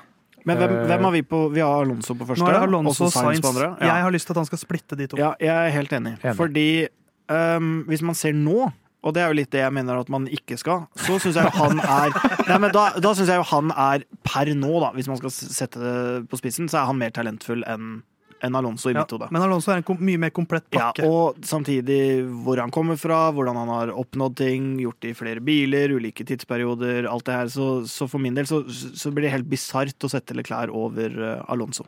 Men 0.45 0.57
hvem, 0.57 0.71
Eh, 0.71 0.85
hvem 0.89 1.03
har 1.07 1.11
vi 1.11 1.21
på? 1.21 1.39
Vi 1.53 1.59
har 1.61 1.83
Alonso 1.85 2.13
på 2.17 2.25
første. 2.25 2.41
Nå 2.43 2.49
er 2.49 2.53
det 2.59 2.63
Alonso 2.67 3.05
og 3.05 3.11
Sainz. 3.13 3.41
på 3.41 3.51
andre. 3.53 3.77
Jeg 3.81 4.01
har 4.07 4.11
lyst 4.11 4.25
til 4.27 4.33
at 4.33 4.37
han 4.41 4.45
skal 4.49 4.57
splitte 4.61 4.97
de 4.97 5.07
to. 5.07 5.17
ja, 5.17 5.33
jeg 5.39 5.55
er 5.67 5.69
helt 5.75 5.91
enig. 5.93 6.15
Enig. 6.23 6.35
Fordi 6.35 6.87
um, 7.29 7.83
hvis 7.87 8.01
man 8.01 8.15
ser 8.15 8.33
nå, 8.33 8.71
og 9.03 9.13
det 9.15 9.21
er 9.23 9.27
jo 9.31 9.33
litt 9.39 9.49
det 9.53 9.61
jeg 9.63 9.73
mener 9.73 9.97
at 9.99 10.09
man 10.13 10.27
ikke 10.27 10.57
skal, 10.61 10.83
så 10.95 11.17
syns 11.21 11.35
jeg 11.39 11.45
jo 11.49 11.53
han 11.57 11.79
er 11.81 12.11
Nei, 12.51 12.57
men 12.61 12.71
Da, 12.71 12.91
da 13.01 13.13
syns 13.17 13.29
jeg 13.31 13.37
jo 13.41 13.47
han 13.49 13.71
er 13.73 14.03
per 14.23 14.51
nå, 14.53 14.73
da, 14.83 14.91
hvis 14.93 15.07
man 15.09 15.17
skal 15.17 15.31
sette 15.33 15.79
det 15.81 16.29
på 16.29 16.37
spissen, 16.37 16.69
så 16.69 16.81
er 16.83 16.85
han 16.91 16.97
mer 17.01 17.09
talentfull 17.15 17.63
enn 17.65 18.03
enn 18.43 18.55
Alonso 18.57 18.89
i 18.89 18.93
Ja, 18.93 19.03
mitt 19.03 19.11
hode. 19.13 19.27
men 19.31 19.41
Alonso 19.45 19.71
er 19.71 19.81
en 19.83 19.97
mye 20.01 20.17
mer 20.21 20.31
komplett 20.33 20.65
Ja, 20.73 20.91
og 21.05 21.37
samtidig 21.45 22.25
hvor 22.43 22.57
han 22.61 22.71
kommer 22.73 22.97
fra, 22.97 23.31
hvordan 23.31 23.55
han 23.59 23.69
har 23.69 23.91
oppnådd 23.93 24.35
ting, 24.39 24.69
gjort 24.81 24.99
det 25.05 25.11
i 25.11 25.17
flere 25.17 25.39
biler, 25.45 25.93
ulike 25.97 26.25
tidsperioder, 26.25 27.05
alt 27.11 27.25
det 27.29 27.35
her. 27.37 27.47
Så, 27.53 27.67
så 27.87 28.07
for 28.09 28.19
min 28.23 28.33
del 28.37 28.45
så, 28.49 28.63
så 28.67 29.11
blir 29.13 29.27
det 29.27 29.33
helt 29.35 29.49
bisart 29.51 30.01
å 30.03 30.09
sette 30.11 30.33
Leclerc 30.37 30.73
over 30.73 31.13
eh, 31.21 31.43
Alonso. 31.53 31.85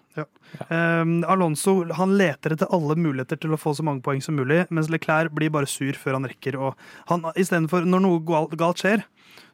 Um, 0.70 1.24
Alonso 1.26 1.80
han 1.98 2.14
leter 2.20 2.54
etter 2.54 2.70
alle 2.74 2.96
muligheter 3.00 3.40
til 3.42 3.56
å 3.56 3.60
få 3.60 3.74
så 3.78 3.84
mange 3.86 4.04
poeng 4.06 4.22
som 4.22 4.36
mulig, 4.38 4.64
mens 4.70 4.90
Leclerc 4.94 5.34
blir 5.34 5.50
bare 5.54 5.70
sur 5.70 5.94
før 5.98 6.20
han 6.20 6.28
rekker. 6.30 6.58
Og 6.62 6.78
han, 7.10 7.26
i 7.36 7.46
stedet 7.48 7.72
for, 7.72 7.86
når 7.88 8.04
noe 8.06 8.22
gal- 8.28 8.52
galt 8.60 8.84
skjer, 8.84 9.04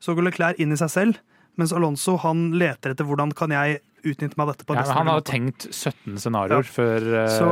så 0.03 0.15
går 0.15 0.27
Leclerc 0.29 0.59
inn 0.59 0.75
i 0.75 0.79
seg 0.79 0.91
selv, 0.91 1.21
mens 1.57 1.73
Alonso 1.75 2.17
han 2.23 2.49
leter 2.59 2.93
etter 2.93 3.07
hvordan 3.07 3.33
kan 3.35 3.51
jeg 3.55 3.81
utnytte 4.05 4.37
meg 4.37 4.45
av 4.45 4.53
dette 4.53 4.67
på 4.67 4.77
Ja, 4.77 4.85
men 4.85 4.97
han 5.01 5.11
hadde 5.11 5.27
tenkt 5.27 5.67
17 5.71 6.19
scenarioer 6.21 6.67
før 6.67 7.07
uh... 7.17 7.25
Så, 7.33 7.49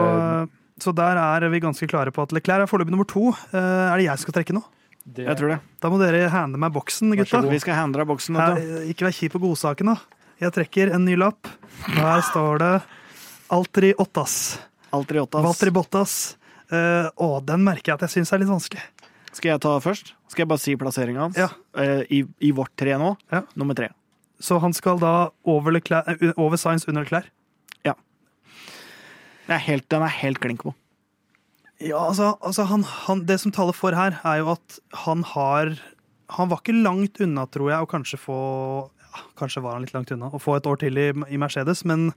så 0.84 0.93
der 0.95 1.20
er 1.20 1.48
vi 1.52 1.64
ganske 1.64 1.89
klare 1.89 2.14
på 2.16 2.24
at 2.24 2.36
Leclerc 2.36 2.68
er 2.68 2.72
foreløpig 2.72 2.95
nummer 2.95 3.10
to. 3.10 3.32
Uh, 3.52 3.58
er 3.58 3.98
det 3.98 4.08
jeg 4.08 4.22
som 4.22 4.28
skal 4.28 4.38
trekke 4.39 4.56
nå? 4.56 4.64
det, 5.08 5.26
Jeg 5.28 5.39
tror 5.39 5.54
det. 5.54 5.58
Da 5.84 5.91
må 5.91 6.00
dere 6.02 6.28
hande 6.32 6.60
meg 6.60 6.74
boksen, 6.76 7.14
gutta. 7.16 7.41
Vi 7.48 7.60
skal 7.64 7.80
hande 7.80 8.02
deg 8.02 8.10
boksen. 8.10 8.39
Her, 8.39 8.64
ikke 8.91 9.08
vær 9.08 9.16
kjip 9.16 9.36
på 9.38 9.43
godsaken, 9.43 9.93
da. 9.93 10.24
Jeg 10.43 10.54
trekker 10.54 10.91
en 10.93 11.06
ny 11.08 11.16
lapp. 11.18 11.50
Der 11.95 12.24
står 12.28 12.62
det 12.62 12.74
Altri 13.54 13.93
Ottas. 13.98 14.58
Altri 14.93 15.22
Ottas. 15.24 15.45
Valtri 15.45 15.74
Bottas. 15.74 16.18
Uh, 16.68 17.08
å, 17.24 17.38
den 17.39 17.64
merker 17.64 17.93
jeg 17.93 18.00
at 18.00 18.08
jeg 18.08 18.18
syns 18.18 18.34
er 18.36 18.43
litt 18.43 18.52
vanskelig. 18.52 18.84
Skal 19.38 19.54
jeg 19.54 19.62
ta 19.62 19.76
først? 19.84 20.16
Skal 20.32 20.44
jeg 20.44 20.50
bare 20.50 20.62
si 20.64 20.74
plasseringa 20.80 21.28
hans? 21.28 21.38
Ja. 21.38 21.52
Eh, 21.78 22.04
I, 22.10 22.24
I 22.42 22.52
vårt 22.58 22.74
tre 22.80 22.96
nå. 22.98 23.14
Ja. 23.34 23.44
Nummer 23.60 23.78
tre. 23.78 23.92
Så 24.42 24.58
han 24.62 24.74
skal 24.74 25.00
da 25.02 25.30
over, 25.46 25.76
Leclerc, 25.76 26.10
eh, 26.10 26.34
over 26.38 26.58
Science 26.58 26.90
under 26.90 27.06
Leclerc? 27.06 27.30
Ja. 27.86 27.94
er 29.48 29.64
helt, 29.68 29.88
den 29.94 30.06
er 30.06 30.14
helt 30.22 30.42
klink 30.42 30.66
på. 30.66 30.74
Ja, 31.78 32.08
altså, 32.08 32.34
altså 32.42 32.66
han, 32.66 32.82
han, 33.06 33.26
Det 33.30 33.38
som 33.40 33.54
taler 33.54 33.76
for 33.78 33.94
her, 33.94 34.18
er 34.26 34.42
jo 34.42 34.50
at 34.56 34.80
han 35.06 35.22
har 35.22 35.76
Han 36.34 36.50
var 36.50 36.64
ikke 36.64 36.74
langt 36.74 37.22
unna, 37.22 37.46
tror 37.46 37.70
jeg, 37.70 37.86
å 37.86 37.90
kanskje 37.92 38.18
få 38.18 38.40
ja, 38.90 39.22
Kanskje 39.38 39.62
var 39.62 39.78
han 39.78 39.86
litt 39.86 39.94
langt 39.94 40.10
unna 40.12 40.32
å 40.34 40.42
få 40.42 40.58
et 40.58 40.66
år 40.66 40.82
til 40.82 40.98
i, 40.98 41.12
i 41.30 41.38
Mercedes, 41.38 41.86
men 41.86 42.10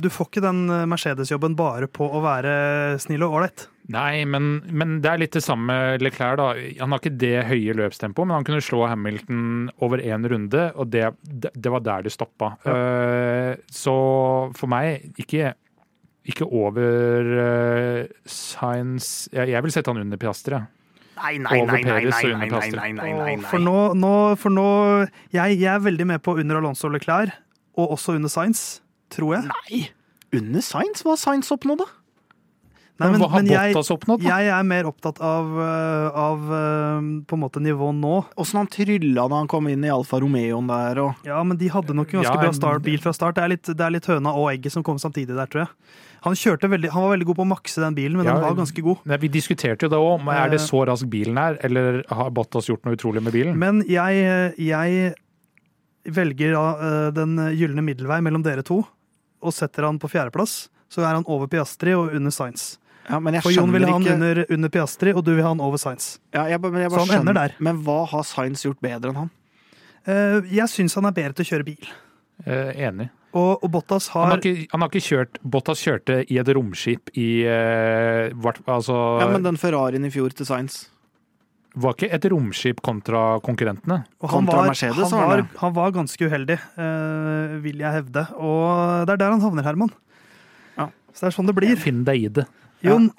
du 0.00 0.08
får 0.12 0.30
ikke 0.30 0.42
den 0.44 0.62
eh, 0.72 0.86
Mercedes-jobben 0.88 1.56
bare 1.58 1.88
på 1.90 2.06
å 2.08 2.22
være 2.24 2.54
snill 3.02 3.26
og 3.26 3.36
ålreit. 3.38 3.66
Nei, 3.90 4.22
men, 4.28 4.60
men 4.70 4.98
det 5.02 5.10
er 5.10 5.20
litt 5.20 5.36
det 5.36 5.42
samme 5.44 5.66
med 5.68 6.04
Leclerc. 6.04 6.38
da. 6.38 6.48
Han 6.80 6.94
har 6.94 7.02
ikke 7.02 7.18
det 7.20 7.34
høye 7.48 7.74
løpstempoet, 7.76 8.28
men 8.28 8.38
han 8.38 8.46
kunne 8.46 8.64
slå 8.64 8.84
Hamilton 8.88 9.70
over 9.82 10.00
én 10.00 10.24
runde, 10.30 10.68
og 10.78 10.92
det, 10.94 11.08
det, 11.26 11.72
var 11.72 11.82
der 11.84 12.06
det 12.06 12.14
stoppa. 12.14 12.54
Ja. 12.64 13.56
så 13.66 13.96
for 14.56 14.70
meg, 14.70 15.10
ikke, 15.20 15.54
ikke 16.30 16.46
over 16.46 17.34
Science 18.28 19.26
jeg, 19.34 19.50
jeg 19.56 19.64
vil 19.66 19.74
sette 19.74 19.90
han 19.90 20.04
under 20.04 20.20
Piastri. 20.22 20.60
jeg. 20.60 20.70
Nei, 21.20 21.36
nei, 21.36 21.58
nei, 21.66 21.82
nei, 21.84 22.00
nei, 22.48 22.92
nei, 22.96 23.10
nei, 23.12 23.34
For 23.44 23.60
nå, 23.60 23.92
nå, 23.98 24.12
for 24.40 24.54
nå 24.54 24.68
jeg, 25.34 25.58
jeg 25.58 25.68
er 25.68 25.82
veldig 25.84 26.06
med 26.14 26.22
på 26.24 26.38
under 26.40 26.60
Alonso 26.62 26.88
Leclerc, 26.88 27.34
og 27.76 27.96
også 27.98 28.16
under 28.16 28.32
Science, 28.32 28.80
tror 29.10 29.38
jeg. 29.38 29.48
Nei! 29.50 29.80
Under 30.40 30.62
Science? 30.62 31.02
Hva 31.02 31.16
har 31.16 31.20
Science 31.24 31.50
oppnådd, 31.54 31.82
da? 31.82 31.88
Nei, 33.00 33.08
Men, 33.08 33.14
men, 33.16 33.22
hva 33.24 33.28
har 33.32 33.70
Bottas 33.72 33.88
oppnådd? 33.94 34.20
da? 34.20 34.28
jeg 34.28 34.50
er 34.52 34.64
mer 34.68 34.84
opptatt 34.90 35.20
av, 35.24 35.46
øh, 35.56 36.18
av 36.20 36.42
øh, 36.52 37.06
på 37.24 37.36
en 37.38 37.40
måte 37.40 37.62
nivå 37.64 37.88
nå. 37.96 38.18
Åssen 38.36 38.60
han 38.60 38.68
trylla 38.68 39.24
da 39.32 39.38
han 39.40 39.48
kom 39.48 39.70
inn 39.72 39.86
i 39.86 39.92
Alfa 39.92 40.20
Romeoen 40.20 40.68
der 40.68 41.00
og 41.06 41.24
Ja, 41.24 41.38
men 41.42 41.56
de 41.56 41.70
hadde 41.72 41.96
nok 41.96 42.12
en 42.12 42.20
ganske 42.20 42.34
Ja, 42.36 42.42
bra 42.44 42.52
start, 42.52 42.84
bil 42.84 43.00
fra 43.00 43.14
start. 43.16 43.38
Det 43.38 43.46
er, 43.46 43.52
litt, 43.54 43.72
det 43.72 43.86
er 43.86 43.94
litt 43.96 44.08
høna 44.10 44.34
og 44.36 44.50
egget 44.52 44.76
som 44.76 44.84
kom 44.84 45.00
samtidig 45.00 45.32
der, 45.32 45.48
tror 45.48 45.64
jeg. 45.64 45.72
Han, 46.26 46.36
veldig, 46.36 46.92
han 46.92 47.06
var 47.06 47.14
veldig 47.14 47.30
god 47.30 47.40
på 47.40 47.46
å 47.46 47.50
makse 47.54 47.80
den 47.80 47.96
bilen, 47.96 48.20
men 48.20 48.28
Ja, 48.28 48.36
den 48.36 48.44
var 48.44 48.60
ganske 48.60 48.84
god. 48.84 49.00
Nei, 49.08 49.20
vi 49.24 49.32
diskuterte 49.32 49.88
jo 49.88 49.92
det 49.94 49.96
òg. 50.04 50.28
Er 50.36 50.52
det 50.52 50.60
Eh. 50.60 50.66
så 50.68 50.84
rask 50.84 51.08
bilen 51.08 51.40
er, 51.40 51.56
eller 51.64 52.02
har 52.12 52.28
Bottas 52.36 52.68
gjort 52.68 52.84
noe 52.84 53.00
utrolig 53.00 53.24
med 53.24 53.32
bilen? 53.32 53.56
Men 53.56 53.80
jeg, 53.88 54.52
jeg 54.60 55.14
velger 56.04 56.52
da 56.52 57.10
den 57.16 57.38
gylne 57.56 57.80
middelvei 57.80 58.20
mellom 58.20 58.44
dere 58.44 58.60
to, 58.60 58.82
og 59.40 59.54
setter 59.56 59.88
han 59.88 59.98
på 60.00 60.10
fjerdeplass. 60.12 60.68
Så 60.90 61.02
er 61.04 61.14
han 61.14 61.26
over 61.30 61.50
Piastri 61.50 61.94
og 61.94 62.14
under 62.16 62.34
Science. 62.34 62.78
Ja, 63.10 63.18
men 63.22 63.34
jeg 63.34 63.44
For 63.44 63.54
Jon 63.54 63.72
vil 63.74 63.86
ha 63.86 63.94
han 63.94 64.04
ikke 64.04 64.16
under, 64.18 64.40
under 64.56 64.72
Piastri, 64.72 65.14
og 65.16 65.24
du 65.26 65.32
vil 65.32 65.42
ha 65.42 65.52
han 65.54 65.62
over 65.64 65.80
Science. 65.80 66.18
ja, 66.34 66.44
jeg, 66.50 66.60
men 66.62 66.82
jeg 66.82 66.90
Så 66.90 66.96
bare 66.96 67.06
han 67.10 67.22
ender 67.22 67.38
der. 67.38 67.54
Men 67.58 67.80
hva 67.86 68.04
har 68.10 68.26
Science 68.26 68.66
gjort 68.66 68.82
bedre 68.84 69.12
enn 69.12 69.22
han? 69.24 69.32
Uh, 70.08 70.46
jeg 70.48 70.68
syns 70.72 70.94
han 70.96 71.08
er 71.08 71.16
bedre 71.16 71.36
til 71.36 71.46
å 71.46 71.50
kjøre 71.54 71.66
bil. 71.66 71.90
Uh, 72.46 72.70
enig. 72.76 73.10
Og, 73.30 73.62
og 73.62 73.68
Bottas 73.70 74.08
Han 74.10 74.24
har 74.24 74.32
har, 74.32 74.40
ikke, 74.42 74.66
han 74.72 74.82
har 74.82 74.88
ikke 74.90 75.06
kjørt 75.06 75.36
Bottas 75.46 75.82
kjørte 75.86 76.16
i 76.26 76.38
et 76.40 76.48
romskip 76.50 77.12
i 77.14 77.44
uh, 77.46 78.32
vart, 78.42 78.58
Altså 78.66 78.96
Ja, 79.22 79.28
men 79.30 79.44
den 79.44 79.60
Ferrarien 79.60 80.02
i 80.02 80.10
fjor 80.10 80.34
til 80.34 80.48
Science. 80.48 80.88
Var 81.80 81.96
ikke 81.96 82.10
et 82.16 82.26
romskip 82.32 82.80
kontra 82.84 83.22
konkurrentene? 83.44 84.02
og 84.20 84.28
han 84.28 84.42
kontra 84.42 84.62
var, 84.62 84.70
Mercedes, 84.72 85.12
han, 85.14 85.26
var 85.30 85.42
han 85.62 85.74
var 85.76 85.92
ganske 85.94 86.28
uheldig, 86.28 86.58
eh, 86.84 87.56
vil 87.64 87.80
jeg 87.80 87.96
hevde. 88.00 88.26
Og 88.36 89.06
det 89.08 89.14
er 89.14 89.22
der 89.22 89.34
han 89.36 89.44
havner, 89.44 89.64
Herman. 89.64 89.92
Ja. 90.76 90.90
Så 91.14 91.24
det 91.24 91.30
er 91.30 91.36
sånn 91.38 91.48
det 91.50 91.56
blir. 91.56 91.76
Finn 91.80 92.04
deg 92.08 92.26
i 92.26 92.32
det. 92.40 92.46
Jon, 92.84 93.10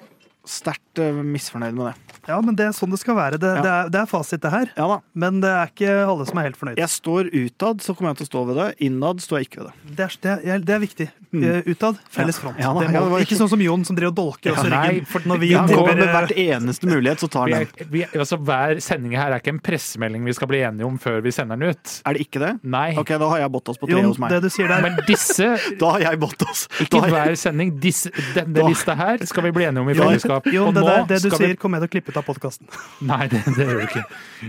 Sterkt 0.44 0.98
eh, 0.98 1.12
misfornøyd 1.22 1.74
med 1.76 1.86
det. 1.92 2.18
ja, 2.28 2.40
men 2.42 2.56
det 2.58 2.64
er 2.66 2.72
sånn 2.74 2.90
det 2.90 2.98
skal 2.98 3.14
være. 3.14 3.38
Det, 3.38 3.46
Ja. 3.56 3.62
det, 3.62 3.70
er, 3.72 3.88
det 3.94 4.00
er 4.02 4.06
fasit, 4.10 4.40
det 4.42 4.50
her. 4.50 4.66
Ja 4.76 4.86
da. 4.90 4.96
Men 5.14 5.40
det 5.40 5.50
er 5.50 5.70
ikke 5.70 5.92
alle 6.08 6.26
som 6.26 6.38
er 6.38 6.48
helt 6.48 6.56
fornøyd. 6.58 6.78
Jeg 6.82 6.88
står 6.90 7.30
utad, 7.30 7.80
så 7.82 7.94
kommer 7.94 8.10
jeg 8.12 8.22
til 8.22 8.26
å 8.26 8.30
stå 8.32 8.42
ved 8.50 8.56
det. 8.58 8.66
Innad 8.88 9.22
står 9.22 9.38
jeg 9.42 9.46
ikke 9.50 9.60
ved 9.62 9.70
det. 9.70 9.96
Det, 9.96 10.04
er, 10.06 10.16
det, 10.22 10.32
er, 10.56 10.58
det 10.66 10.74
er 10.74 10.82
viktig. 10.82 11.06
Mm. 11.32 11.44
Utad, 11.70 11.96
felles 12.12 12.36
front. 12.42 12.58
Ja 12.60 12.72
da, 12.74 12.80
det 12.82 12.90
ja, 12.92 13.00
må, 13.00 13.06
det 13.06 13.12
var 13.14 13.22
ikke 13.24 13.38
sånn 13.38 13.48
som 13.54 13.62
Jon, 13.64 13.84
som 13.88 13.96
driver 13.96 14.12
og 14.12 14.18
dolker 14.18 14.52
oss 14.52 14.66
i 14.66 14.72
ryggen. 14.72 15.06
for- 15.08 15.24
når 15.30 15.38
vi 15.40 15.52
Ja, 15.52 15.62
går 15.66 15.94
med 15.96 16.10
hvert 16.12 16.34
eneste 16.36 16.90
mulighet, 16.90 17.22
så 17.22 17.30
tar 17.32 17.46
Vi 17.46 17.52
han 17.54 17.62
er, 17.62 17.70
den. 17.78 17.88
vi, 17.94 18.02
altså, 18.18 18.36
hver 18.42 18.80
sending 18.82 19.14
her 19.16 19.30
er 19.32 19.38
ikke 19.40 19.54
en 19.54 19.60
pressemelding 19.62 20.24
vi 20.26 20.32
skal 20.36 20.48
bli 20.50 20.58
enige 20.66 20.84
om 20.90 20.98
før 20.98 21.22
vi 21.22 21.30
sender 21.32 21.56
den 21.56 21.70
ut. 21.70 21.94
Er 22.04 22.12
det 22.18 22.26
ikke 22.26 22.42
det? 22.42 22.52
Nei. 22.64 22.90
Ok, 22.98 23.14
da 23.16 23.28
har 23.30 23.38
jeg 23.46 23.50
Bottas 23.54 23.78
på 23.80 23.86
tre 23.88 23.96
Jon, 23.96 24.10
hos 24.10 24.18
meg. 24.18 24.30
det 24.34 24.42
du 24.42 24.50
sier 24.50 24.68
der 24.68 24.82
Men 24.82 24.98
disse 25.06 25.48
Da 25.80 25.90
har 25.96 26.00
jeg 26.10 26.20
Bottas. 26.20 26.66
Ikke 26.82 27.00
jeg... 27.00 27.10
hver 27.14 27.36
sending. 27.46 27.72
Disse, 27.80 28.10
denne 28.34 28.52
Da- 28.58 28.68
lista 28.68 28.94
her 28.98 29.24
skal 29.24 29.42
vi 29.48 29.50
bli 29.56 29.64
enige 29.70 29.80
om 29.80 29.88
i 29.88 29.94
fellesskap. 29.96 30.30
Jon, 30.46 30.54
Jo, 30.54 30.66
det, 30.72 30.82
der, 30.86 31.06
det 31.10 31.20
du 31.22 31.28
sier, 31.30 31.52
vi 31.52 31.60
kommer 31.60 31.78
jeg 31.80 31.86
til 31.86 31.90
å 31.90 31.94
klippe 31.96 32.12
ut 32.14 32.20
av 32.20 32.26
podkasten. 32.26 32.68
Nei, 33.12 33.26
det, 33.32 33.42
det 33.56 33.66
gjør 33.68 33.80
du 33.80 33.86
ikke. 33.86 34.04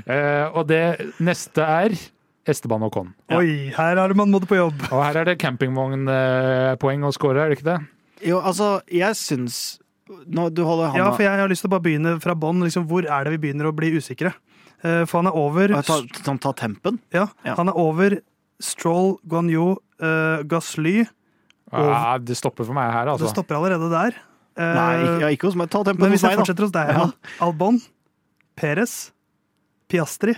Uh, 0.08 0.46
og 0.60 0.68
det 0.72 0.84
neste 1.24 1.68
er 1.68 1.96
Esteban 2.50 2.84
Ocon. 2.84 3.14
Ja. 3.32 3.40
Oi, 3.40 3.72
her 3.76 4.00
er 4.04 4.14
man 4.20 4.32
måte 4.34 4.50
på 4.50 4.58
jobb. 4.60 4.82
Og 4.92 5.00
her 5.04 5.22
er 5.22 5.30
det 5.32 5.38
campingvognpoeng 5.44 7.06
å 7.08 7.14
score, 7.16 7.40
er 7.40 7.52
det 7.54 7.60
ikke 7.60 7.70
det? 7.70 7.80
Jo, 8.24 8.40
altså, 8.40 8.78
jeg 8.92 9.18
syns 9.20 9.62
Nå, 10.28 10.50
du 10.54 10.62
holder 10.68 10.98
Ja, 11.00 11.08
for 11.16 11.24
jeg 11.24 11.40
har 11.40 11.50
lyst 11.50 11.64
til 11.64 11.70
å 11.72 11.74
bare 11.74 11.84
begynne 11.86 12.12
fra 12.22 12.36
bånn. 12.38 12.60
Liksom, 12.62 12.84
hvor 12.90 13.06
er 13.08 13.24
det 13.26 13.32
vi 13.38 13.40
begynner 13.46 13.70
å 13.70 13.76
bli 13.76 13.94
usikre? 13.96 14.34
Uh, 14.84 15.06
For 15.08 15.22
han 15.22 15.30
er 15.32 15.38
over 15.40 15.74
ta, 15.88 16.02
ta, 16.20 16.36
ta 16.44 16.52
tempen. 16.60 17.00
Ja, 17.16 17.30
Ja. 17.48 17.56
han 17.58 17.72
er 17.72 17.80
over 17.80 18.18
Stroll, 18.64 19.16
Guanyu, 19.28 19.78
uh, 20.04 20.44
Gasly. 20.48 21.06
Ja, 21.74 22.20
det 22.22 22.36
stopper 22.38 22.68
for 22.68 22.76
meg 22.78 22.92
her, 22.94 23.08
Det 23.08 23.16
altså. 23.16 23.32
stopper 23.32 23.58
allerede 23.58 23.90
der. 23.90 24.20
Nei, 24.58 24.94
ikke, 25.02 25.20
ja, 25.24 25.30
ikke 25.34 25.48
hos 25.50 25.56
meg. 25.58 25.70
Ta 25.74 25.82
tempen 25.88 26.04
men 26.06 26.12
hos 26.14 26.20
hvis 26.22 26.26
jeg 26.28 26.38
da. 26.38 26.42
fortsetter 26.44 26.68
hos 26.68 26.74
deg, 26.76 26.92
Ja. 26.94 27.08
Albon, 27.46 27.80
Perez, 28.60 29.12
Piastri, 29.90 30.36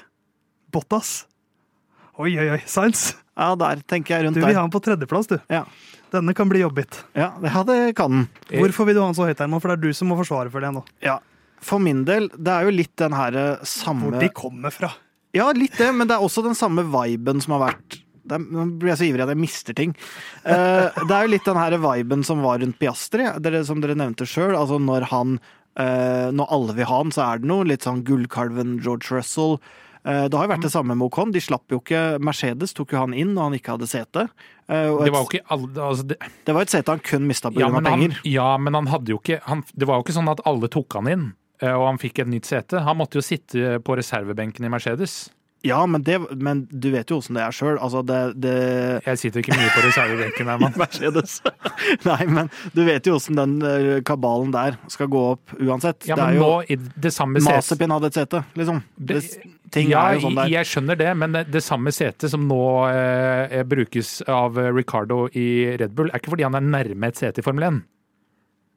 Bottas. 0.72 1.26
Oi, 2.18 2.32
oi, 2.40 2.50
oi. 2.56 2.62
Sainz! 2.70 3.14
Ja, 3.36 3.50
der 3.60 3.82
tenker 3.84 4.16
jeg 4.16 4.26
rundt 4.30 4.38
der. 4.40 4.46
Du 4.46 4.48
vil 4.48 4.56
ha 4.56 4.62
den 4.64 4.72
på 4.72 4.80
tredjeplass, 4.80 5.28
du. 5.28 5.36
Ja. 5.52 5.66
Denne 6.16 6.32
kan 6.38 6.48
bli 6.48 6.62
jobbet. 6.62 7.02
Ja, 7.18 7.34
det 7.68 7.96
kan 7.98 8.12
den. 8.14 8.28
Eh, 8.50 8.62
Hvorfor 8.62 8.88
vil 8.88 8.96
du 8.96 9.02
ha 9.04 9.10
den 9.10 9.18
så 9.18 9.26
høyt, 9.28 9.42
Herman? 9.44 9.60
For 9.60 9.74
det 9.74 9.76
er 9.82 9.84
du 9.90 9.98
som 9.98 10.08
må 10.08 10.16
forsvare 10.22 10.52
for 10.54 10.64
det 10.64 10.70
nå. 10.72 10.86
Ja. 11.04 11.18
For 11.66 11.82
min 11.84 12.06
del, 12.08 12.30
det 12.38 12.54
er 12.54 12.70
jo 12.70 12.72
litt 12.78 12.94
den 13.02 13.12
her 13.18 13.36
eh, 13.36 13.66
samme 13.68 14.08
Hvor 14.14 14.24
de 14.24 14.30
kommer 14.32 14.72
fra. 14.72 14.94
Ja, 15.36 15.50
litt 15.52 15.76
det, 15.76 15.90
men 15.92 16.08
det 16.08 16.16
er 16.16 16.24
også 16.24 16.46
den 16.46 16.56
samme 16.56 16.86
viben 16.88 17.42
som 17.44 17.58
har 17.58 17.66
vært 17.74 17.98
er, 18.32 18.42
Nå 18.42 18.66
blir 18.80 18.94
jeg 18.94 19.02
så 19.02 19.08
ivrig 19.10 19.26
at 19.26 19.34
jeg 19.34 19.42
mister 19.42 19.78
ting. 19.78 19.96
Uh, 20.46 20.90
det 21.06 21.12
er 21.12 21.26
jo 21.26 21.34
litt 21.36 21.48
den 21.48 21.62
her 21.62 21.78
viben 21.84 22.26
som 22.28 22.44
var 22.46 22.62
rundt 22.64 22.80
Piastri, 22.82 23.28
dere, 23.44 23.64
som 23.68 23.84
dere 23.84 23.98
nevnte 24.00 24.28
sjøl. 24.30 24.56
Altså 24.58 24.80
når 24.82 25.10
han 25.14 25.38
uh, 25.40 26.30
Når 26.36 26.54
alle 26.58 26.78
vil 26.78 26.90
ha 26.90 27.02
han, 27.04 27.16
så 27.16 27.26
er 27.30 27.42
det 27.42 27.52
noe 27.52 27.68
litt 27.68 27.88
sånn 27.88 28.06
gullkalven 28.08 28.80
George 28.84 29.14
Russell. 29.14 29.60
Eh, 30.06 30.28
det 30.30 30.38
har 30.38 30.46
jo 30.46 30.52
vært 30.52 30.66
det 30.68 30.70
samme 30.70 30.94
med 30.94 31.08
Ocon. 31.08 31.32
De 31.34 31.42
slapp 31.42 31.72
jo 31.74 31.80
ikke 31.82 32.20
Mercedes 32.22 32.76
tok 32.78 32.94
jo 32.94 33.02
han 33.02 33.16
inn 33.18 33.32
når 33.34 33.48
han 33.48 33.56
ikke 33.58 33.74
hadde 33.74 33.90
sete. 33.90 34.28
Og 34.70 35.02
Det 35.02 35.14
var 35.14 35.34
alle 35.54 35.88
altså 35.88 36.06
det, 36.10 36.18
det 36.46 36.54
var 36.54 36.66
et 36.66 36.74
sete 36.74 36.94
han 36.94 37.02
kun 37.06 37.26
mista 37.30 37.50
ja, 37.54 37.70
pga. 37.70 37.74
han, 37.74 37.88
penger. 37.90 38.20
ja, 38.30 38.52
men 38.62 38.78
han 38.78 38.90
hadde 38.90 39.14
jo 39.14 39.20
ikke 39.22 39.40
han, 39.46 39.62
Det 39.74 39.86
var 39.90 40.00
jo 40.00 40.06
ikke 40.06 40.16
sånn 40.18 40.30
at 40.30 40.42
alle 40.50 40.70
tok 40.74 40.98
han 40.98 41.10
inn, 41.10 41.26
og 41.66 41.86
han 41.86 42.02
fikk 42.02 42.22
et 42.22 42.30
nytt 42.30 42.50
sete. 42.50 42.82
Han 42.86 43.00
måtte 43.02 43.18
jo 43.18 43.26
sitte 43.26 43.80
på 43.86 43.98
reservebenken 43.98 44.66
i 44.66 44.72
Mercedes. 44.74 45.18
Ja, 45.66 45.80
men, 45.90 46.04
det, 46.06 46.20
men 46.32 46.64
du 46.70 46.92
vet 46.94 47.10
jo 47.10 47.18
åssen 47.18 47.38
det 47.38 47.44
er 47.46 47.56
sjøl. 47.56 47.80
Altså, 47.82 48.04
det, 48.06 48.20
det 48.44 48.56
Jeg 49.06 49.22
sitter 49.22 49.42
ikke 49.42 49.58
mye 49.58 49.72
på 49.74 49.84
reservebenken, 49.88 50.52
Herman. 50.52 50.78
Mercedes. 50.82 51.40
Nei, 52.10 52.22
men 52.30 52.52
du 52.76 52.84
vet 52.86 53.10
jo 53.10 53.18
åssen 53.18 53.40
den 53.40 53.58
eh, 53.66 53.90
kabalen 54.06 54.54
der 54.54 54.78
skal 54.94 55.10
gå 55.12 55.24
opp 55.34 55.56
uansett. 55.58 56.06
Ja, 56.10 56.20
det 56.20 56.30
er 56.30 56.38
jo 56.38 56.46
nå 56.46 56.54
i 56.70 56.78
det 56.78 57.14
samme 57.16 57.42
setet 57.42 57.64
Mazepin 57.64 57.96
hadde 57.96 58.12
et 58.12 58.20
sete, 58.22 58.44
liksom. 58.60 58.84
Det, 58.96 59.24
ting 59.74 59.90
ja, 59.90 60.06
er 60.06 60.20
jo 60.20 60.28
sånn 60.28 60.40
der. 60.40 60.54
jeg 60.54 60.70
skjønner 60.70 61.02
det, 61.02 61.10
men 61.18 61.42
det, 61.50 61.64
samme 61.66 61.94
setet 61.96 62.32
som 62.32 62.46
nå 62.48 62.62
eh, 62.92 63.60
brukes 63.68 64.20
av 64.30 64.60
eh, 64.62 64.72
Ricardo 64.76 65.26
i 65.34 65.50
Red 65.82 65.98
Bull, 65.98 66.14
er 66.14 66.22
ikke 66.22 66.36
fordi 66.36 66.48
han 66.48 66.58
er 66.60 66.66
nærme 66.66 67.10
et 67.10 67.22
sete 67.22 67.42
i 67.42 67.46
Formel 67.46 67.68
1. 67.72 67.84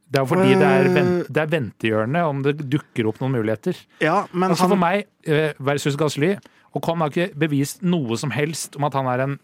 Det 0.08 0.16
er 0.16 0.24
jo 0.24 0.28
fordi 0.30 0.54
det 0.56 0.68
er, 0.72 0.86
vent, 0.88 1.26
det 1.28 1.40
er 1.42 1.50
ventehjørnet 1.52 2.28
om 2.30 2.38
det 2.46 2.54
dukker 2.62 3.10
opp 3.10 3.18
noen 3.20 3.34
muligheter. 3.36 3.76
Ja, 4.00 4.22
men 4.32 4.54
Altså 4.54 4.64
han, 4.64 4.72
For 4.72 4.80
meg 4.80 5.04
eh, 5.28 5.50
versus 5.60 5.98
Gasly, 6.00 6.38
og 6.76 6.82
Con 6.84 7.00
har 7.00 7.12
ikke 7.12 7.30
bevist 7.38 7.82
noe 7.82 8.16
som 8.20 8.30
helst 8.34 8.76
om 8.76 8.84
at 8.88 8.96
han 8.98 9.08
er 9.10 9.24
en 9.24 9.38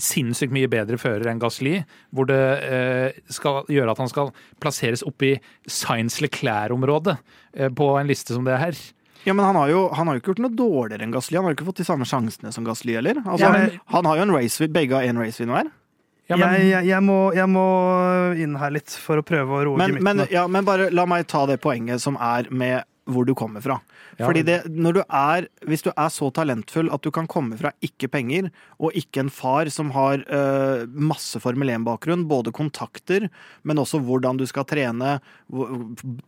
sinnssykt 0.00 0.52
mye 0.54 0.68
bedre 0.72 0.96
fører 0.96 1.28
enn 1.28 1.40
Gasly, 1.42 1.82
hvor 2.16 2.24
det 2.30 2.40
eh, 2.64 3.18
skal 3.32 3.66
gjøre 3.68 3.92
at 3.92 4.00
han 4.00 4.08
skal 4.08 4.30
plasseres 4.62 5.02
opp 5.04 5.20
i 5.28 5.34
Science 5.68 6.22
Leclerc-området 6.24 7.18
eh, 7.58 7.68
på 7.76 7.90
en 8.00 8.08
liste 8.08 8.32
som 8.32 8.46
det 8.48 8.56
her. 8.60 8.78
ja, 9.26 9.34
men 9.36 9.44
han, 9.44 9.58
har 9.60 9.68
jo, 9.68 9.82
han 9.92 10.08
har 10.08 10.16
jo 10.16 10.22
ikke 10.22 10.32
gjort 10.32 10.42
noe 10.46 10.56
dårligere 10.56 11.04
enn 11.04 11.12
Gasly. 11.12 11.36
Han 11.36 11.44
har 11.44 11.52
jo 11.52 11.58
ikke 11.60 11.68
fått 11.68 11.82
de 11.84 11.88
samme 11.90 12.08
sjansene 12.08 12.52
som 12.56 12.64
Gasly 12.64 12.96
heller. 12.96 13.20
Altså, 13.26 13.44
Ja, 13.44 13.52
men- 13.52 13.78
han 13.92 14.08
har 14.08 14.16
jo 14.16 14.22
en 14.22 14.34
racewin, 14.38 14.72
begge 14.72 14.96
har 14.96 15.04
én 15.04 15.20
racewin 15.20 15.52
hver. 15.52 15.68
Ja, 16.30 16.36
men, 16.38 16.54
jeg, 16.54 16.70
jeg, 16.70 16.86
jeg, 16.86 17.02
må, 17.04 17.18
jeg 17.36 17.48
må 17.50 17.66
inn 18.40 18.54
her 18.56 18.72
litt 18.72 18.94
for 18.96 19.20
å 19.20 19.24
prøve 19.26 19.58
å 19.58 19.64
roe 19.66 19.76
Men, 19.76 19.98
men, 20.00 20.24
ja, 20.32 20.46
men 20.48 20.64
bare 20.64 20.86
la 20.94 21.04
meg 21.04 21.26
ta 21.28 21.42
det 21.50 21.58
poenget 21.60 22.00
som 22.00 22.16
er 22.16 22.48
med 22.48 22.86
hvor 23.10 23.26
du 23.26 23.34
kommer 23.34 23.62
fra. 23.64 23.78
Ja. 24.16 24.26
Fordi 24.26 24.44
det, 24.46 24.58
når 24.70 24.98
du 24.98 25.00
er, 25.02 25.48
Hvis 25.66 25.82
du 25.82 25.90
er 25.90 26.08
så 26.12 26.30
talentfull 26.30 26.90
at 26.92 27.02
du 27.02 27.10
kan 27.10 27.26
komme 27.26 27.56
fra 27.58 27.72
ikke 27.82 28.08
penger, 28.08 28.50
og 28.78 28.94
ikke 28.98 29.24
en 29.24 29.30
far 29.30 29.70
som 29.72 29.90
har 29.94 30.22
uh, 30.28 30.86
masse 30.86 31.40
Formel 31.42 31.72
1-bakgrunn, 31.74 32.26
både 32.30 32.52
kontakter, 32.54 33.28
men 33.62 33.78
også 33.78 34.02
hvordan 34.02 34.38
du 34.38 34.46
skal 34.46 34.66
trene, 34.68 35.18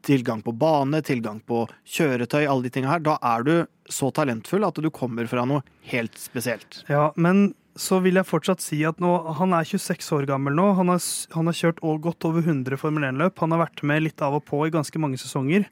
tilgang 0.02 0.42
på 0.42 0.54
bane, 0.58 1.02
tilgang 1.02 1.40
på 1.46 1.64
kjøretøy, 1.84 2.44
alle 2.44 2.66
de 2.66 2.72
tingene 2.74 2.94
her, 2.94 3.04
da 3.04 3.18
er 3.22 3.46
du 3.46 3.54
så 3.90 4.10
talentfull 4.14 4.64
at 4.66 4.80
du 4.80 4.90
kommer 4.94 5.28
fra 5.30 5.44
noe 5.48 5.62
helt 5.90 6.16
spesielt. 6.18 6.82
Ja, 6.88 7.10
men 7.16 7.52
så 7.76 7.98
vil 8.04 8.18
jeg 8.18 8.28
fortsatt 8.28 8.62
si 8.62 8.78
at 8.86 9.00
nå, 9.02 9.10
han 9.38 9.54
er 9.56 9.66
26 9.66 10.12
år 10.14 10.28
gammel 10.30 10.54
nå. 10.54 10.68
Han 10.78 10.92
har, 10.92 11.02
han 11.34 11.50
har 11.50 11.58
kjørt 11.58 11.82
godt 11.82 12.26
over 12.28 12.44
100 12.44 12.78
Formel 12.80 13.06
1-løp. 13.10 13.40
Han 13.42 13.54
har 13.54 13.64
vært 13.66 13.82
med 13.86 14.06
litt 14.06 14.22
av 14.22 14.38
og 14.38 14.44
på 14.46 14.62
i 14.66 14.72
ganske 14.74 15.00
mange 15.02 15.18
sesonger. 15.20 15.66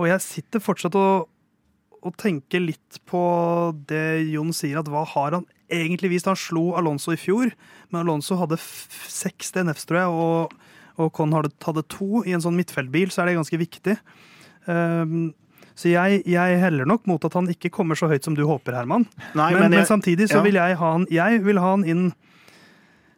Og 0.00 0.08
jeg 0.08 0.24
sitter 0.24 0.62
fortsatt 0.62 0.96
og, 0.98 1.28
og 2.02 2.16
tenker 2.20 2.64
litt 2.64 3.00
på 3.08 3.22
det 3.88 4.24
Jon 4.32 4.54
sier, 4.56 4.80
at 4.80 4.88
hva 4.90 5.04
har 5.08 5.36
han 5.38 5.46
egentlig 5.72 6.14
vist? 6.14 6.28
Han 6.30 6.38
slo 6.38 6.72
Alonso 6.78 7.14
i 7.14 7.20
fjor, 7.20 7.52
men 7.90 8.02
Alonso 8.02 8.38
hadde 8.40 8.58
seks 8.60 9.52
DNFs, 9.54 9.86
tror 9.88 10.00
jeg, 10.00 10.16
og, 10.24 10.56
og 11.00 11.12
Con 11.16 11.36
hadde, 11.36 11.86
to. 11.92 12.24
I 12.24 12.36
en 12.36 12.44
sånn 12.44 12.58
midtfeltbil 12.58 13.12
så 13.12 13.22
er 13.22 13.32
det 13.32 13.38
ganske 13.40 13.60
viktig. 13.60 13.96
Um, 14.66 15.32
så 15.78 15.88
jeg, 15.88 16.20
jeg 16.28 16.58
heller 16.60 16.88
nok 16.88 17.06
mot 17.08 17.24
at 17.24 17.34
han 17.38 17.48
ikke 17.48 17.72
kommer 17.72 17.96
så 17.98 18.10
høyt 18.10 18.26
som 18.26 18.36
du 18.36 18.44
håper, 18.48 18.76
Herman. 18.76 19.06
Nei, 19.32 19.52
men, 19.54 19.66
men, 19.66 19.78
jeg, 19.80 19.88
samtidig 19.88 20.28
så 20.28 20.42
ja. 20.42 20.44
vil 20.46 20.60
jeg 20.60 20.76
ha 20.78 20.90
han 20.98 21.08
Jeg 21.10 21.40
vil 21.46 21.60
ha 21.62 21.72
han 21.72 21.86
inn 21.88 22.10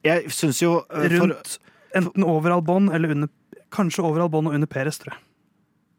jeg 0.05 0.33
syns 0.37 0.61
jo 0.61 0.79
rundt 0.93 1.55
for, 1.57 1.61
enten 1.97 2.27
over 2.29 2.53
Albon 2.59 2.91
eller 2.93 3.15
under 3.15 3.31
Kanskje 3.75 4.05
over 4.07 4.23
Albon 4.27 4.51
og 4.51 4.55
under 4.55 4.69
Peres, 4.71 5.01
tror 5.01 5.15
jeg. 5.15 5.24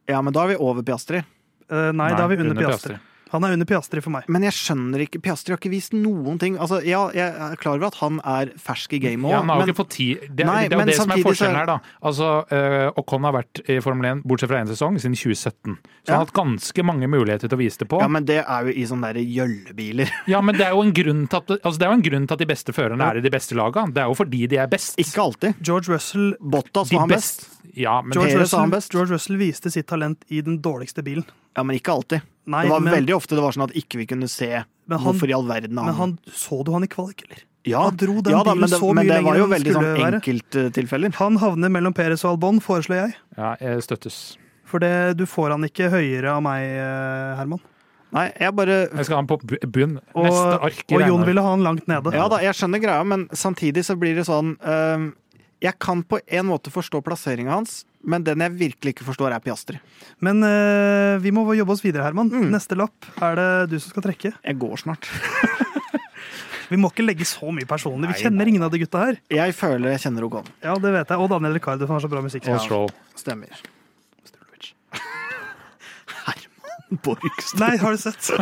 Ja, 0.05 0.21
men 0.21 0.33
da 0.33 0.43
er 0.45 0.53
vi 0.53 0.57
over 0.61 0.85
Piastri. 0.85 1.23
Uh, 1.71 1.89
nei, 1.97 2.11
da 2.13 2.25
er 2.25 2.31
vi 2.33 2.37
under, 2.43 2.57
Piastri. 2.59 2.97
Han 3.33 3.43
er 3.43 3.55
under 3.55 3.65
Piastri 3.65 4.01
for 4.05 4.13
meg. 4.13 4.27
Men 4.31 4.43
jeg 4.45 4.53
skjønner 4.53 5.01
ikke 5.05 5.19
Piastri 5.25 5.53
har 5.55 5.59
ikke 5.59 5.71
vist 5.73 5.95
noen 5.97 6.37
ting. 6.41 6.57
Altså, 6.61 6.77
ja, 6.85 7.01
jeg 7.15 7.31
er 7.47 7.55
klar 7.59 7.79
over 7.79 7.87
at 7.89 7.97
han 7.99 8.19
er 8.21 8.51
fersk 8.61 8.93
i 8.93 8.99
gamet 9.01 9.25
òg, 9.25 9.31
Ja, 9.33 9.39
han 9.41 9.49
har 9.49 9.57
jo 9.57 9.63
men 9.65 9.71
ikke 9.73 9.79
fått 9.81 9.93
tid. 9.95 10.25
Det, 10.29 10.45
Nei, 10.45 10.67
det 10.69 10.77
er 10.77 10.83
jo 10.83 10.87
det 10.91 10.97
som 10.99 11.13
er 11.15 11.23
forskjellen 11.25 11.57
her, 11.59 11.69
da. 11.71 11.77
Altså, 12.05 12.29
uh, 12.51 12.99
Ocon 13.01 13.25
har 13.27 13.35
vært 13.35 13.63
i 13.65 13.79
Formel 13.83 14.09
1 14.11 14.23
bortsett 14.29 14.51
fra 14.51 14.61
én 14.61 14.69
sesong, 14.69 14.99
siden 15.01 15.17
2017. 15.17 15.75
Så 16.05 16.11
Ja. 16.11 16.13
han 16.13 16.19
har 16.19 16.25
hatt 16.27 16.35
ganske 16.37 16.85
mange 16.85 17.09
muligheter 17.09 17.49
til 17.49 17.57
å 17.57 17.61
vise 17.63 17.81
det 17.81 17.89
på. 17.89 17.99
ja, 18.01 18.07
men 18.07 18.25
det 18.29 18.43
er 18.45 18.69
jo 18.69 18.75
i 18.75 18.85
sånne 18.85 19.13
der 19.15 19.21
gjøllebiler. 19.25 20.11
Ja, 20.35 20.41
men 20.41 20.55
det 20.57 20.65
er 20.67 20.71
jo 20.77 20.81
en 20.85 20.93
grunn 20.93 21.25
til 21.27 21.37
at, 21.41 21.49
altså, 21.63 21.77
det 21.79 21.85
er 21.87 21.91
jo 21.93 21.97
en 21.99 22.05
grunn 22.05 22.27
til 22.27 22.33
at 22.37 22.39
de 22.45 22.49
beste 22.49 22.73
førerne 22.75 23.09
er 23.09 23.17
i 23.17 23.25
de 23.25 23.29
beste 23.33 23.55
lagene. 23.57 23.93
Det 23.95 24.01
er 24.03 24.07
jo 24.11 24.15
fordi 24.21 24.45
de 24.51 24.57
er 24.61 24.67
best. 24.71 24.97
Ikke 25.01 25.21
alltid. 25.25 25.57
George 25.65 25.91
Russell, 25.93 26.35
Bottas 26.41 26.89
de 26.89 26.95
var 26.97 27.05
han 27.07 27.09
best. 27.15 27.47
Ja, 27.75 28.01
men 28.01 28.13
George, 28.15 28.31
Perez 28.37 28.53
han 28.53 28.69
Russell, 28.69 28.71
best. 28.77 28.91
George 28.95 29.11
Russell 29.17 29.37
viste 29.41 29.71
sitt 29.73 29.87
talent 29.89 30.23
i 30.29 30.41
den 30.45 30.61
dårligste 30.63 31.03
bilen. 31.03 31.25
Ja, 31.55 31.63
men 31.63 31.75
ikke 31.79 31.91
alltid. 31.95 32.21
Nei, 32.45 32.63
det 32.67 32.71
var 32.75 32.83
men, 32.85 32.93
veldig 32.93 33.15
ofte 33.15 33.37
det 33.37 33.43
var 33.43 33.55
sånn 33.55 33.65
at 33.65 33.75
ikke 33.77 33.99
vi 34.01 34.07
kunne 34.09 34.29
se 34.29 34.51
han, 34.61 34.67
hvorfor 35.01 35.31
i 35.31 35.33
all 35.33 35.47
verden 35.49 35.79
han 35.81 35.89
men 35.89 35.97
han 35.97 36.15
Så 36.29 36.61
du 36.65 36.71
han 36.75 36.85
i 36.85 36.89
kvalik, 36.91 37.25
eller? 37.25 37.43
Ja, 37.65 37.87
Han 37.87 37.97
dro 37.97 38.19
den 38.21 38.35
ja 38.35 38.43
da, 38.45 38.53
men 38.53 38.69
det, 38.69 38.77
så 38.77 38.91
men 38.93 39.07
det 39.09 39.21
var 39.25 39.39
jo 39.39 39.45
veldig 39.49 39.71
sånn 39.73 40.01
enkelttilfeller. 40.05 41.15
Han 41.17 41.39
havner 41.41 41.71
mellom 41.73 41.95
Perez 41.97 42.21
og 42.21 42.35
Albon, 42.35 42.59
foreslår 42.61 42.99
jeg. 42.99 43.15
Ja, 43.39 43.55
jeg 43.57 43.81
støttes. 43.81 44.19
For 44.69 44.83
det, 44.83 45.17
du 45.17 45.25
får 45.29 45.55
han 45.55 45.65
ikke 45.65 45.89
høyere 45.89 46.35
av 46.35 46.43
meg, 46.45 46.61
eh, 46.61 47.31
Herman. 47.39 47.63
Nei, 48.15 48.29
jeg 48.39 48.53
bare 48.55 48.77
Jeg 48.85 49.07
skal 49.07 49.17
ha 49.17 49.21
han 49.23 49.27
på 49.27 49.39
bunn. 49.73 49.97
Neste 50.13 50.59
ark 50.69 50.83
og 50.93 51.03
Jon 51.03 51.25
ville 51.27 51.41
ha 51.43 51.51
han 51.55 51.65
langt 51.65 51.89
nede. 51.89 52.13
Ja 52.15 52.29
da, 52.31 52.39
jeg 52.45 52.55
skjønner 52.55 52.81
greia, 52.83 53.03
men 53.07 53.25
samtidig 53.35 53.83
så 53.87 53.97
blir 53.99 54.15
det 54.15 54.27
sånn 54.29 54.53
øhm, 54.61 55.09
Jeg 55.63 55.77
kan 55.79 56.01
på 56.03 56.19
en 56.19 56.47
måte 56.49 56.71
forstå 56.73 56.99
plasseringa 57.05 57.53
hans, 57.55 57.85
men 58.05 58.25
den 58.27 58.41
jeg 58.43 58.53
virkelig 58.59 58.91
ikke 58.95 59.05
forstår, 59.07 59.31
er 59.33 59.39
Piastri. 59.43 59.77
Men 60.23 60.43
eh, 60.45 61.15
vi 61.23 61.31
må 61.33 61.45
jobbe 61.55 61.73
oss 61.73 61.83
videre, 61.85 62.03
Herman. 62.05 62.29
Mm. 62.29 62.49
Neste 62.53 62.75
lapp 62.77 63.07
er 63.23 63.33
det 63.39 63.47
du 63.71 63.77
som 63.79 63.89
skal 63.93 64.03
trekke. 64.09 64.31
Jeg 64.35 64.55
går 64.61 64.75
snart. 64.83 65.03
Vi 66.65 66.79
må 66.81 66.89
ikke 66.89 67.03
legge 67.05 67.21
så 67.29 67.45
mye 67.53 67.67
personlig. 67.69 68.07
Vi 68.09 68.13
Nei, 68.15 68.21
kjenner 68.23 68.41
nei. 68.41 68.47
ingen 68.55 68.63
av 68.65 68.71
de 68.73 68.79
gutta 68.81 68.97
her. 69.03 69.19
Jeg 69.29 69.53
føler 69.53 69.91
jeg 69.93 70.01
kjenner 70.07 70.25
Ogon. 70.25 70.47
Ja, 70.65 70.73
det 70.81 70.95
vet 70.95 71.11
jeg. 71.13 71.21
Og 71.21 71.29
Daniel 71.29 71.53
Ricardo, 71.53 71.85
for 71.85 71.93
han 71.93 71.99
har 72.01 72.05
så 72.07 72.09
bra 72.09 72.23
musikk. 72.25 72.41
Ja. 72.49 72.57
Stemmer. 73.21 73.53
Herman 76.25 76.97
Borgstrøm. 77.05 77.61
Nei, 77.61 77.77
har 77.83 77.93
du 77.93 77.99
sett? 78.01 78.31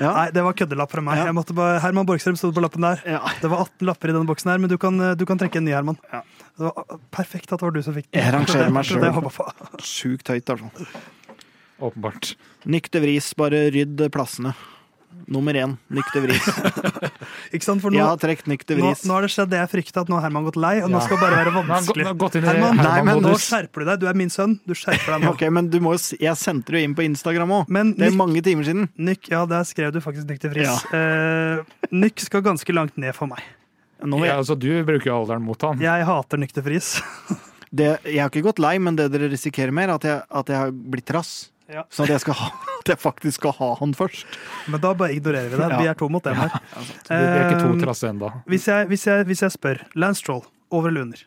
Ja. 0.00 0.12
Nei, 0.16 0.26
det 0.32 0.44
var 0.46 0.54
køddelapp 0.56 0.92
fra 0.94 1.02
meg. 1.04 1.18
Ja. 1.20 1.26
Jeg 1.28 1.36
måtte 1.36 1.56
bare, 1.56 1.80
Herman 1.84 2.06
Borgstrøm 2.08 2.36
stod 2.40 2.54
på 2.56 2.62
lappen 2.64 2.84
der. 2.86 3.02
Ja. 3.04 3.20
Det 3.42 3.50
var 3.52 3.66
18 3.66 3.86
lapper 3.90 4.12
i 4.12 4.14
denne 4.16 4.28
boksen 4.28 4.52
her, 4.52 4.62
men 4.62 4.72
du 4.72 4.78
kan, 4.80 4.96
du 5.18 5.24
kan 5.28 5.40
trekke 5.40 5.60
en 5.60 5.66
ny, 5.68 5.74
Herman. 5.76 5.98
Ja. 6.12 6.22
Det 6.56 6.68
var 6.68 6.98
perfekt 7.14 7.52
at 7.52 7.60
det 7.60 7.66
var 7.68 7.74
du 7.76 7.82
som 7.84 7.96
fikk 7.96 8.08
den. 8.10 8.20
Jeg 8.22 8.34
rangerer 8.34 8.72
meg 8.76 9.32
på. 9.36 9.48
Sjukt 9.84 10.32
høyt, 10.32 10.54
altså. 10.54 10.88
Åpenbart. 11.82 12.34
Nykte 12.70 13.02
vris, 13.02 13.32
bare 13.38 13.66
rydd 13.74 14.04
plassene. 14.14 14.54
Nummer 15.32 15.54
én, 15.56 15.76
nykter 15.88 16.20
vris. 16.24 16.46
Ikke 17.54 17.64
sant? 17.64 17.80
For 17.80 17.92
nå, 17.94 18.00
Jeg 18.00 18.04
har 18.08 18.18
trukket 18.20 18.48
nykter 18.50 18.76
nå, 18.80 18.90
vris. 18.90 19.04
nå 19.08 19.14
har 19.16 19.24
det 19.24 19.30
skjedd 19.32 19.50
det 19.52 19.60
jeg 19.60 19.70
frykta, 19.72 20.02
at 20.04 20.10
nå 20.12 20.18
har 20.18 20.24
Herman 20.26 20.44
gått 20.48 20.58
lei, 20.60 20.74
og 20.84 20.90
nå 20.92 21.00
skal 21.04 21.16
det 21.16 21.22
bare 21.22 21.38
være 21.38 21.52
Nå 21.54 21.62
vanskelig. 21.68 22.04
nå 22.04 22.08
har 22.08 22.12
han 22.12 22.20
gått 22.22 22.36
inn 22.38 22.44
i 22.44 22.50
Herman, 22.50 22.80
Nei, 22.82 22.96
men 23.06 23.22
nå 23.24 23.32
skjerper 23.40 23.84
du 23.84 23.90
deg. 23.92 24.02
Du 24.02 24.06
er 24.10 24.18
min 24.18 24.32
sønn. 24.32 24.56
Du 24.68 24.74
skjerper 24.76 25.14
deg 25.14 25.24
nå. 25.24 25.30
Ok, 25.36 25.44
men 25.54 25.70
du 25.72 25.78
må 25.84 25.94
jo 25.96 26.02
Jeg 26.20 26.36
sendte 26.40 26.74
det 26.74 26.82
jo 26.82 26.90
inn 26.90 26.96
på 26.98 27.06
Instagram 27.06 27.54
òg. 27.60 27.72
Det 27.96 28.08
er 28.10 28.18
mange 28.18 28.42
timer 28.44 28.66
siden. 28.68 28.90
Nick, 28.98 29.30
ja, 29.32 29.44
der 29.48 29.64
skrev 29.68 29.94
du 29.94 30.00
faktisk 30.04 30.28
Nick 30.28 30.42
til 30.42 30.52
Friis. 30.52 30.82
Ja. 30.92 31.62
Uh, 31.62 31.72
Nick 32.02 32.20
skal 32.20 32.44
ganske 32.44 32.74
langt 32.76 32.98
ned 33.00 33.14
for 33.16 33.30
meg. 33.30 33.40
Nå, 34.02 34.18
Ja, 34.26 34.36
altså, 34.42 34.56
du 34.58 34.68
bruker 34.84 35.12
jo 35.12 35.20
alderen 35.22 35.44
mot 35.46 35.62
han. 35.62 35.78
Jeg 35.80 36.04
hater 36.08 36.40
Nick 36.42 36.52
til 36.56 36.64
Friis. 36.66 36.96
det, 37.70 37.94
jeg 38.04 38.18
har 38.20 38.28
ikke 38.32 38.42
gått 38.50 38.58
lei, 38.62 38.74
men 38.82 38.98
det 38.98 39.08
dere 39.14 39.30
risikerer 39.32 39.72
mer, 39.72 39.92
er 39.92 40.00
at 40.00 40.06
jeg, 40.08 40.22
at 40.42 40.50
jeg 40.50 40.58
har 40.64 40.72
blitt 40.74 41.06
trass. 41.08 41.32
Ja. 41.70 41.84
Sånn 41.94 42.08
at 42.08 42.16
jeg, 42.16 42.22
skal 42.24 42.36
ha, 42.40 42.48
at 42.82 42.90
jeg 42.90 42.98
faktisk 43.00 43.38
skal 43.40 43.54
ha 43.58 43.68
han 43.78 43.92
først. 43.96 44.38
Men 44.72 44.82
da 44.82 44.92
bare 44.98 45.14
ignorerer 45.14 45.52
vi 45.52 45.60
det. 45.60 45.68
Ja. 45.70 45.78
Vi 45.80 45.90
er 45.92 45.98
to 45.98 46.08
mot 46.12 46.26
én 46.26 46.36
her. 46.36 46.56
Vi 46.78 47.18
er 47.18 47.44
ikke 47.46 47.60
to 47.62 47.92
Eh, 47.92 48.10
ennå. 48.10 48.32
Hvis 48.50 48.66
jeg, 48.68 48.88
hvis, 48.90 49.06
jeg, 49.06 49.26
hvis 49.30 49.42
jeg 49.46 49.54
spør 49.54 49.84
Lance 49.94 50.20
Stroll, 50.20 50.42
over 50.70 50.88
eller 50.90 51.06
under? 51.06 51.22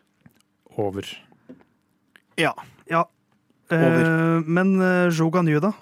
Over. 0.76 1.08
Ja. 2.36 2.52
Ja. 2.90 3.04
Eh, 3.72 3.82
Over. 3.82 4.42
men 4.46 4.76
uh, 4.78 5.08
Joe 5.10 5.30
Ganyu, 5.32 5.58
da? 5.60 5.72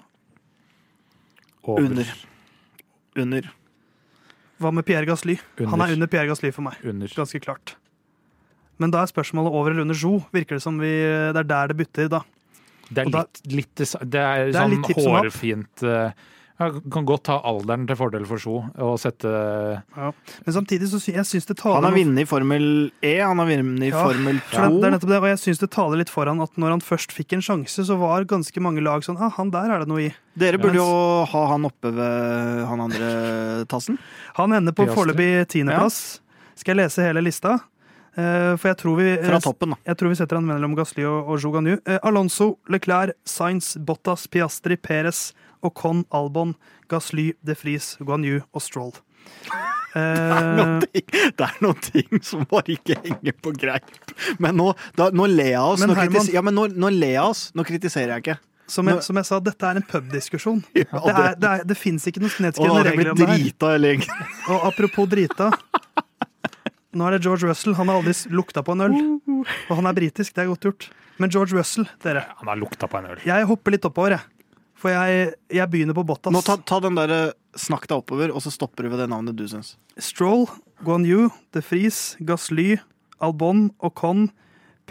Over. 1.65 1.83
Under. 1.85 2.13
Under. 3.15 3.49
Hva 4.61 4.71
med 4.71 4.85
Pierre 4.87 5.05
Gasly? 5.05 5.35
Under. 5.59 5.71
Han 5.73 5.81
er 5.83 5.93
under 5.97 6.07
Pierre 6.07 6.29
Gasly 6.31 6.51
for 6.55 6.65
meg. 6.65 6.79
Under. 6.87 7.11
Ganske 7.11 7.41
klart. 7.43 7.75
Men 8.81 8.91
da 8.91 9.03
er 9.03 9.11
spørsmålet 9.11 9.53
over 9.55 9.71
eller 9.71 9.85
under 9.85 9.95
Joe. 9.95 10.23
Virker 10.35 10.57
det 10.57 10.63
som 10.63 10.79
vi, 10.81 10.91
det 11.35 11.43
er 11.43 11.47
der 11.47 11.71
det 11.71 11.77
butter, 11.79 12.09
da. 12.11 12.23
Det 12.89 13.05
er 13.05 13.11
da- 13.11 13.25
litt, 13.25 13.41
litt 13.51 13.75
det 13.75 13.87
er 13.89 14.05
Det 14.05 14.23
er 14.23 14.51
sånn 14.53 14.73
litt 14.75 14.95
hårfint 14.97 15.83
eh, 15.83 16.11
Jeg 16.59 16.81
kan 16.93 17.03
godt 17.05 17.23
ta 17.27 17.39
alderen 17.43 17.83
til 17.89 17.97
fordel 17.99 18.25
for 18.29 18.39
Sjo 18.39 18.53
og 18.79 18.93
sette 19.01 19.27
Men 19.97 20.53
samtidig 20.55 20.87
så 20.91 20.99
sy 21.03 21.11
jeg 21.17 21.25
syns 21.27 21.47
det 21.49 21.57
taler 21.59 21.81
Han 21.81 21.87
har 21.89 21.95
vunnet 21.97 22.21
i 22.23 22.27
Formel 22.29 22.67
E, 23.03 23.15
han 23.19 23.41
har 23.41 23.49
vunnet 23.49 23.83
i 23.83 23.89
Ja, 23.91 24.03
Formel 24.05 24.39
2. 24.39 24.53
det, 24.53 24.53
det 24.53 24.61
er 24.61 24.91
2. 24.91 24.93
nettopp 24.95 25.11
det, 25.11 25.19
og 25.19 25.27
jeg 25.33 25.41
syns 25.43 25.59
det 25.65 25.69
taler 25.75 25.99
litt 26.03 26.13
for 26.13 26.31
han 26.31 26.39
at 26.45 26.55
når 26.61 26.75
han 26.77 26.83
først 26.85 27.11
fikk 27.17 27.33
en 27.35 27.43
sjanse, 27.43 27.85
så 27.89 27.97
var 27.99 28.23
ganske 28.29 28.63
mange 28.63 28.83
lag 28.85 29.03
sånn 29.03 29.19
ah, 29.19 29.33
han 29.35 29.51
der 29.51 29.73
er 29.75 29.83
det 29.83 29.89
noe 29.91 30.05
i. 30.07 30.11
Dere 30.37 30.59
burde 30.61 30.79
jo 30.79 30.87
ha 31.33 31.43
han 31.51 31.65
oppe 31.67 31.91
ved 31.95 32.65
han 32.69 32.85
andre 32.87 33.65
tassen. 33.71 33.97
Han 34.39 34.53
ender 34.55 34.71
på 34.75 34.87
foreløpig 34.93 35.47
tiendeplass. 35.51 36.19
Skal 36.55 36.75
jeg 36.77 36.85
lese 36.85 37.03
hele 37.03 37.19
lista? 37.25 37.57
Eh, 38.15 38.53
for 38.55 38.69
jeg 38.71 38.77
tror 38.79 38.95
vi 38.99 39.07
Fra 39.25 39.39
toppen, 39.43 39.73
da. 39.75 39.79
Jeg 39.89 39.97
tror 39.99 40.13
vi 40.13 40.15
setter 40.21 40.39
han 40.39 40.47
mellom 40.47 40.75
Gasly 40.77 41.03
og, 41.07 41.33
og 41.33 41.41
Jouganu. 41.43 41.73
Eh, 41.85 41.99
Alonso, 42.07 42.53
Leclerc, 42.71 43.15
Sainz, 43.27 43.73
Bottas, 43.77 44.27
Piastri, 44.31 44.77
Perez, 44.79 45.33
Ocon, 45.65 46.05
Albon, 46.15 46.55
Gasly, 46.91 47.33
De 47.43 47.55
Fries, 47.59 47.95
Guanyu 47.99 48.39
og 48.53 48.61
Stroll. 48.63 48.93
Eh, 49.95 50.79
Det 51.37 51.45
er 51.45 51.55
noen 51.63 51.79
ting 51.83 52.19
som 52.23 52.43
bare 52.51 52.75
ikke 52.75 52.97
henger 53.03 53.35
på 53.43 53.53
greip. 53.55 53.87
Men 54.43 54.57
nå, 54.59 54.71
da, 54.99 55.09
nå 55.15 55.27
ler 55.31 55.53
jeg 55.55 55.61
oss. 55.63 55.83
Nå, 55.85 55.95
Herman- 55.97 56.31
ja, 56.33 56.43
men 56.45 56.55
nå, 56.57 56.67
nå 56.75 56.91
ler 56.95 57.15
jeg 57.17 57.23
oss. 57.23 57.47
Nå 57.55 57.65
kritiserer 57.67 58.15
jeg 58.17 58.25
ikke. 58.25 58.37
som, 58.67 58.87
jeg, 58.89 59.01
som 59.05 59.19
jeg 59.19 59.27
sa, 59.29 59.39
dette 59.45 59.67
er 59.69 59.79
en 59.81 59.85
pubdiskusjon. 59.91 60.63
Ja, 60.81 60.85
Det, 60.99 61.15
det, 61.15 61.27
det, 61.43 61.49
er, 61.51 61.63
det 61.71 61.77
fins 61.79 62.07
ikke 62.09 62.23
noen 62.23 62.35
nedskrevne 62.47 62.83
regler 62.89 63.11
om 63.13 63.19
det 63.21 63.29
her. 63.29 63.35
Og 64.51 64.67
apropos 64.71 65.07
drita. 65.11 65.51
Nå 66.95 67.07
er 67.09 67.17
det 67.17 67.23
George 67.25 67.47
Russell. 67.49 67.75
Han 67.75 67.89
har 67.91 67.99
aldri 67.99 68.13
lukta 68.31 68.63
på 68.63 68.71
en 68.75 68.85
øl. 68.85 68.93
Og 69.69 69.73
han 69.75 69.89
er 69.89 69.95
britisk, 69.97 70.33
det 70.35 70.45
er 70.45 70.51
godt 70.53 70.67
gjort. 70.69 70.87
Men 71.19 71.31
George 71.31 71.55
Russell, 71.57 71.87
dere. 72.03 72.25
Han 72.39 72.47
har 72.51 72.59
lukta 72.59 72.87
på 72.91 72.99
en 73.01 73.09
øl. 73.13 73.19
Jeg 73.27 73.47
hopper 73.49 73.75
litt 73.75 73.85
oppover, 73.87 74.15
jeg. 74.17 74.51
For 74.79 74.91
jeg, 74.91 75.33
jeg 75.55 75.69
begynner 75.71 75.95
på 75.97 76.03
Bottas. 76.07 76.33
Nå 76.35 76.41
ta, 76.45 76.57
ta 76.67 76.79
den 76.83 76.97
der 76.99 77.33
Snakk 77.55 77.85
deg 77.87 78.01
oppover, 78.01 78.33
og 78.35 78.41
så 78.43 78.51
stopper 78.51 78.83
du 78.83 78.89
ved 78.91 78.99
det 78.99 79.05
navnet 79.07 79.37
du 79.39 79.45
syns. 79.47 79.77
Stroll, 80.03 80.43
Guanyu, 80.83 81.29
De 81.55 81.61
Vries, 81.63 82.17
Gasly, 82.27 82.73
Albon, 83.23 83.69
Ocon, 83.79 84.25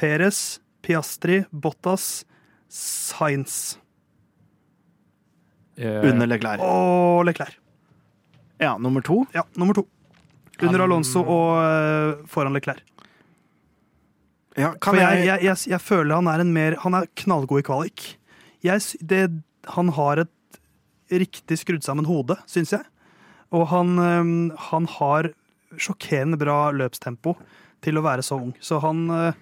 Perez, 0.00 0.58
Piastri, 0.84 1.42
Bottas, 1.52 2.24
Sainz 2.72 3.76
Eh, 5.76 6.04
Under 6.06 6.26
Leclerc. 6.30 6.60
og 6.62 7.24
Leclerc. 7.26 7.56
Ja, 8.62 8.76
nummer 8.78 9.02
to. 9.02 9.24
Ja, 9.34 9.42
nummer 9.58 9.74
to. 9.74 9.82
Under 10.62 10.84
Alonso 10.84 11.22
og 11.24 11.48
eh, 11.58 12.26
foran 12.30 12.54
Leclerc. 12.54 12.82
Ja, 14.54 14.70
kan 14.78 14.94
For 14.94 15.00
jeg, 15.00 15.24
jeg, 15.26 15.42
jeg, 15.42 15.60
jeg, 15.72 15.82
føler 15.82 16.14
han 16.14 16.28
er 16.30 16.44
en 16.44 16.52
mer 16.54 16.76
Han 16.84 16.94
er 16.94 17.08
knallgod 17.18 17.58
i 17.58 17.66
kvalik. 17.66 18.04
Jeg, 18.62 18.84
det, 19.02 19.24
han 19.74 19.90
har 19.96 20.22
et 20.22 20.60
riktig 21.10 21.58
skrudd 21.60 21.82
sammen 21.84 22.06
hode, 22.08 22.36
syns 22.50 22.72
jeg. 22.76 22.86
Og 23.54 23.66
han, 23.70 23.98
øhm, 24.00 24.52
han 24.70 24.86
har 24.96 25.32
sjokkerende 25.74 26.38
bra 26.40 26.70
løpstempo 26.74 27.34
til 27.84 27.98
å 27.98 28.04
være 28.06 28.24
så 28.24 28.38
ung. 28.40 28.54
Så 28.62 28.80
han 28.82 29.08
øh, 29.10 29.32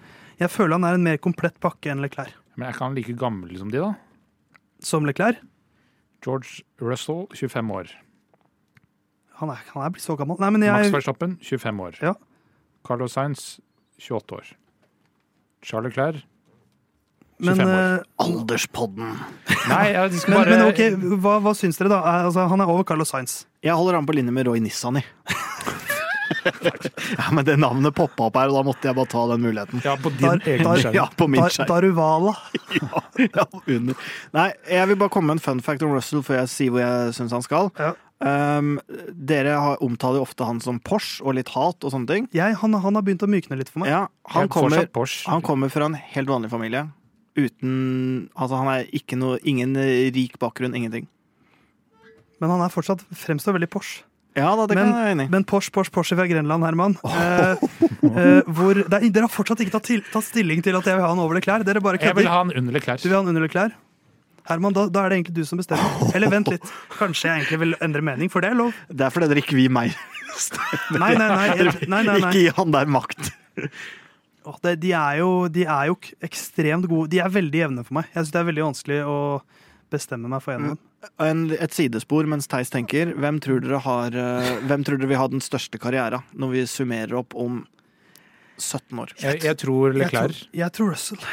Jeg 0.41 0.49
føler 0.49 0.75
han 0.75 0.87
er 0.89 0.97
en 0.97 1.05
mer 1.05 1.21
komplett 1.21 1.59
pakke 1.61 1.93
enn 1.93 2.01
Leclerc. 2.03 2.33
Men 2.57 2.67
er 2.67 2.75
ikke 2.75 2.85
han 2.87 2.97
like 2.97 3.15
gammel 3.17 3.53
som 3.57 3.69
de, 3.71 3.79
da? 3.79 3.93
Som 4.83 5.05
Leclerc. 5.05 5.39
George 6.25 6.63
Russell, 6.81 7.27
25 7.35 7.71
år. 7.71 7.93
Han 9.43 9.51
er, 9.51 9.63
han 9.73 9.83
er 9.83 9.91
blitt 9.91 10.05
så 10.05 10.15
gammel. 10.15 10.37
Nei, 10.39 10.49
men 10.55 10.63
Max 10.63 10.87
jeg 10.87 10.93
Verstappen, 10.93 11.35
25 11.43 11.81
år. 11.83 11.97
Ja. 11.99 12.13
Carlos 12.87 13.15
Sainz, 13.17 13.57
28 13.99 14.37
år. 14.37 14.53
Charles 15.63 15.95
Clair, 15.95 16.21
25 17.43 17.57
men, 17.57 17.67
år. 17.67 17.75
Men 17.75 18.03
Alderspodden. 18.23 19.17
Nei, 19.67 19.83
jeg 19.91 20.13
skal 20.23 20.37
bare 20.37 20.55
men 20.55 20.65
ok, 20.69 20.81
hva, 21.23 21.37
hva 21.43 21.53
syns 21.57 21.79
dere, 21.79 21.91
da? 21.91 21.99
Altså, 22.23 22.47
han 22.51 22.63
er 22.63 22.71
over 22.71 22.87
Carlos 22.87 23.11
Sainz. 23.11 23.41
Jeg 23.63 23.75
holder 23.75 23.99
an 23.99 24.07
på 24.07 24.15
linje 24.15 24.31
med 24.35 24.47
Roy 24.47 24.63
Nissan 24.63 25.03
ja, 27.17 27.27
men 27.31 27.45
det 27.45 27.53
navnet 27.59 27.95
poppa 27.95 28.25
opp 28.27 28.37
her, 28.39 28.51
og 28.51 28.57
da 28.57 28.63
måtte 28.67 28.87
jeg 28.89 28.97
bare 28.97 29.11
ta 29.11 29.21
den 29.31 29.43
muligheten. 29.45 29.81
Ja, 29.85 29.93
på 29.99 30.11
din 30.11 30.25
dar, 30.25 30.41
egen 30.43 30.67
skjerm. 30.67 30.95
Ja, 30.97 31.05
på 31.15 31.27
min 31.31 31.39
Dar, 31.39 31.53
skjerm. 31.55 31.69
Daruvala. 31.71 32.33
Ja, 33.37 33.45
under. 33.69 34.07
Nei, 34.33 34.47
jeg 34.67 34.89
vil 34.89 34.97
bare 34.99 35.13
komme 35.13 35.31
med 35.31 35.39
en 35.39 35.43
fun 35.45 35.61
fact 35.63 35.85
om 35.85 35.93
Russell 35.93 36.23
før 36.25 36.41
jeg 36.41 36.51
sier 36.51 36.73
hvor 36.73 36.83
jeg 36.83 37.13
syns 37.15 37.35
han 37.35 37.45
skal. 37.45 37.69
Ja. 37.79 37.93
Um, 38.23 38.77
dere 39.11 39.57
har, 39.59 39.81
omtaler 39.83 40.21
jo 40.21 40.23
ofte 40.23 40.45
han 40.47 40.61
som 40.63 40.77
Porsche 40.79 41.25
og 41.27 41.35
litt 41.35 41.49
hat 41.51 41.83
og 41.83 41.91
sånne 41.91 42.07
ting. 42.07 42.27
Jeg, 42.31 42.55
han, 42.61 42.77
han 42.79 42.95
har 42.95 43.03
begynt 43.03 43.25
å 43.25 43.27
mykne 43.27 43.57
litt 43.59 43.71
for 43.73 43.83
meg. 43.83 43.91
Ja, 43.91 44.05
han, 44.31 44.47
kommer, 44.53 44.87
han 45.27 45.43
kommer 45.43 45.73
fra 45.73 45.89
en 45.89 45.97
helt 45.99 46.31
vanlig 46.31 46.53
familie. 46.53 46.85
Uten 47.33 48.29
Altså, 48.37 48.59
han 48.61 48.69
er 48.69 48.89
ikke 48.93 49.17
noe 49.17 49.39
Ingen 49.41 49.73
eh, 49.81 50.11
rik 50.13 50.37
bakgrunn, 50.39 50.75
ingenting. 50.77 51.07
Men 52.39 52.51
han 52.53 52.63
er 52.63 52.71
fortsatt 52.71 53.03
fremstår 53.17 53.57
veldig 53.57 53.71
Porsche. 53.73 54.03
Ja 54.37 54.55
da, 54.57 54.65
det 54.65 54.77
Men- 54.77 54.87
kan 54.87 54.93
jeg 54.93 55.03
være 55.03 55.13
enig. 55.17 55.27
Men 55.33 55.43
Porsche, 55.45 55.73
Porsche, 55.73 55.93
Porsche 55.93 56.15
fra 56.17 56.25
Grenland, 56.29 56.63
Herman. 56.65 56.95
Eh, 57.03 57.67
eh, 58.03 58.41
hvor, 58.47 58.79
det 58.79 58.97
er, 58.97 59.09
dere 59.09 59.27
har 59.27 59.33
fortsatt 59.33 59.61
ikke 59.65 59.75
tatt, 59.75 59.89
til, 59.89 60.01
tatt 60.13 60.25
stilling 60.25 60.63
til 60.63 60.79
at 60.79 60.87
jeg 60.87 60.97
vil 60.97 61.05
ha 61.05 61.11
han 61.11 61.21
over 61.21 61.43
klær. 61.43 61.65
Dere 61.65 61.83
bare 61.83 61.99
Jeg 62.01 62.15
vil 62.17 62.29
ha 62.29 62.39
han 62.41 62.53
under 62.55 62.79
klær. 62.79 63.01
Du 63.03 63.09
vil 63.09 63.17
ha 63.17 63.21
han 63.21 63.33
under 63.33 63.45
Leclerc? 63.45 63.75
Herman, 64.49 64.73
da, 64.75 64.87
da 64.91 65.05
er 65.05 65.09
det 65.13 65.17
egentlig 65.21 65.35
du 65.37 65.45
som 65.47 65.59
bestemmer. 65.61 66.13
Eller 66.15 66.27
vent 66.33 66.49
litt. 66.51 66.65
Kanskje 66.97 67.29
jeg 67.29 67.41
egentlig 67.43 67.59
vil 67.61 67.75
endre 67.85 68.01
mening, 68.03 68.29
for 68.33 68.43
det 68.43 68.49
er 68.51 68.57
lov. 68.59 68.73
Det 68.91 69.05
er 69.07 69.13
fordi 69.15 69.29
dere 69.31 69.43
ikke 69.43 69.55
vil 69.55 69.69
meg. 69.71 69.93
Nei, 70.91 71.13
nei, 71.15 71.27
nei. 71.29 71.47
jeg- 71.61 71.87
nei, 71.87 72.01
nei, 72.07 72.17
Ikke 72.19 72.31
gi 72.41 72.47
han 72.57 72.71
der 72.75 72.85
makt. 72.91 73.29
De, 74.75 74.91
er 74.91 75.19
jo, 75.21 75.27
de 75.47 75.63
er 75.63 75.87
jo 75.87 75.95
ekstremt 76.25 76.87
gode. 76.91 77.09
De 77.13 77.19
er 77.23 77.29
veldig 77.31 77.61
jevne 77.61 77.85
for 77.87 77.95
meg. 78.01 78.09
Jeg 78.11 78.25
syns 78.25 78.33
det 78.33 78.41
er 78.41 78.47
veldig 78.49 78.65
vanskelig 78.65 78.97
å 79.07 79.19
bestemme 79.93 80.27
meg 80.33 80.41
for 80.43 80.57
en 80.57 80.65
av 80.65 80.73
dem. 80.73 80.81
En, 81.23 81.43
et 81.63 81.71
sidespor 81.75 82.27
mens 82.31 82.47
Theis 82.51 82.71
tenker. 82.73 83.13
Hvem 83.19 83.39
tror 83.43 83.61
dere, 83.63 83.79
har, 83.85 84.07
eh, 84.15 84.51
hvem 84.67 84.83
tror 84.87 84.99
dere 84.99 85.11
vil 85.13 85.19
ha 85.21 85.27
den 85.31 85.43
største 85.43 85.79
karriera 85.79 86.19
når 86.35 86.51
vi 86.57 86.65
summerer 86.67 87.15
opp 87.21 87.35
om 87.39 87.61
17 88.59 88.99
år? 89.05 89.13
Jeg, 89.21 89.41
jeg 89.47 89.57
tror 89.63 89.93
Jeg 89.93 90.01
Leclerc. 90.03 90.41
tror, 90.43 90.51
jeg 90.59 90.71
tror 90.75 90.91
Russell. 90.91 91.23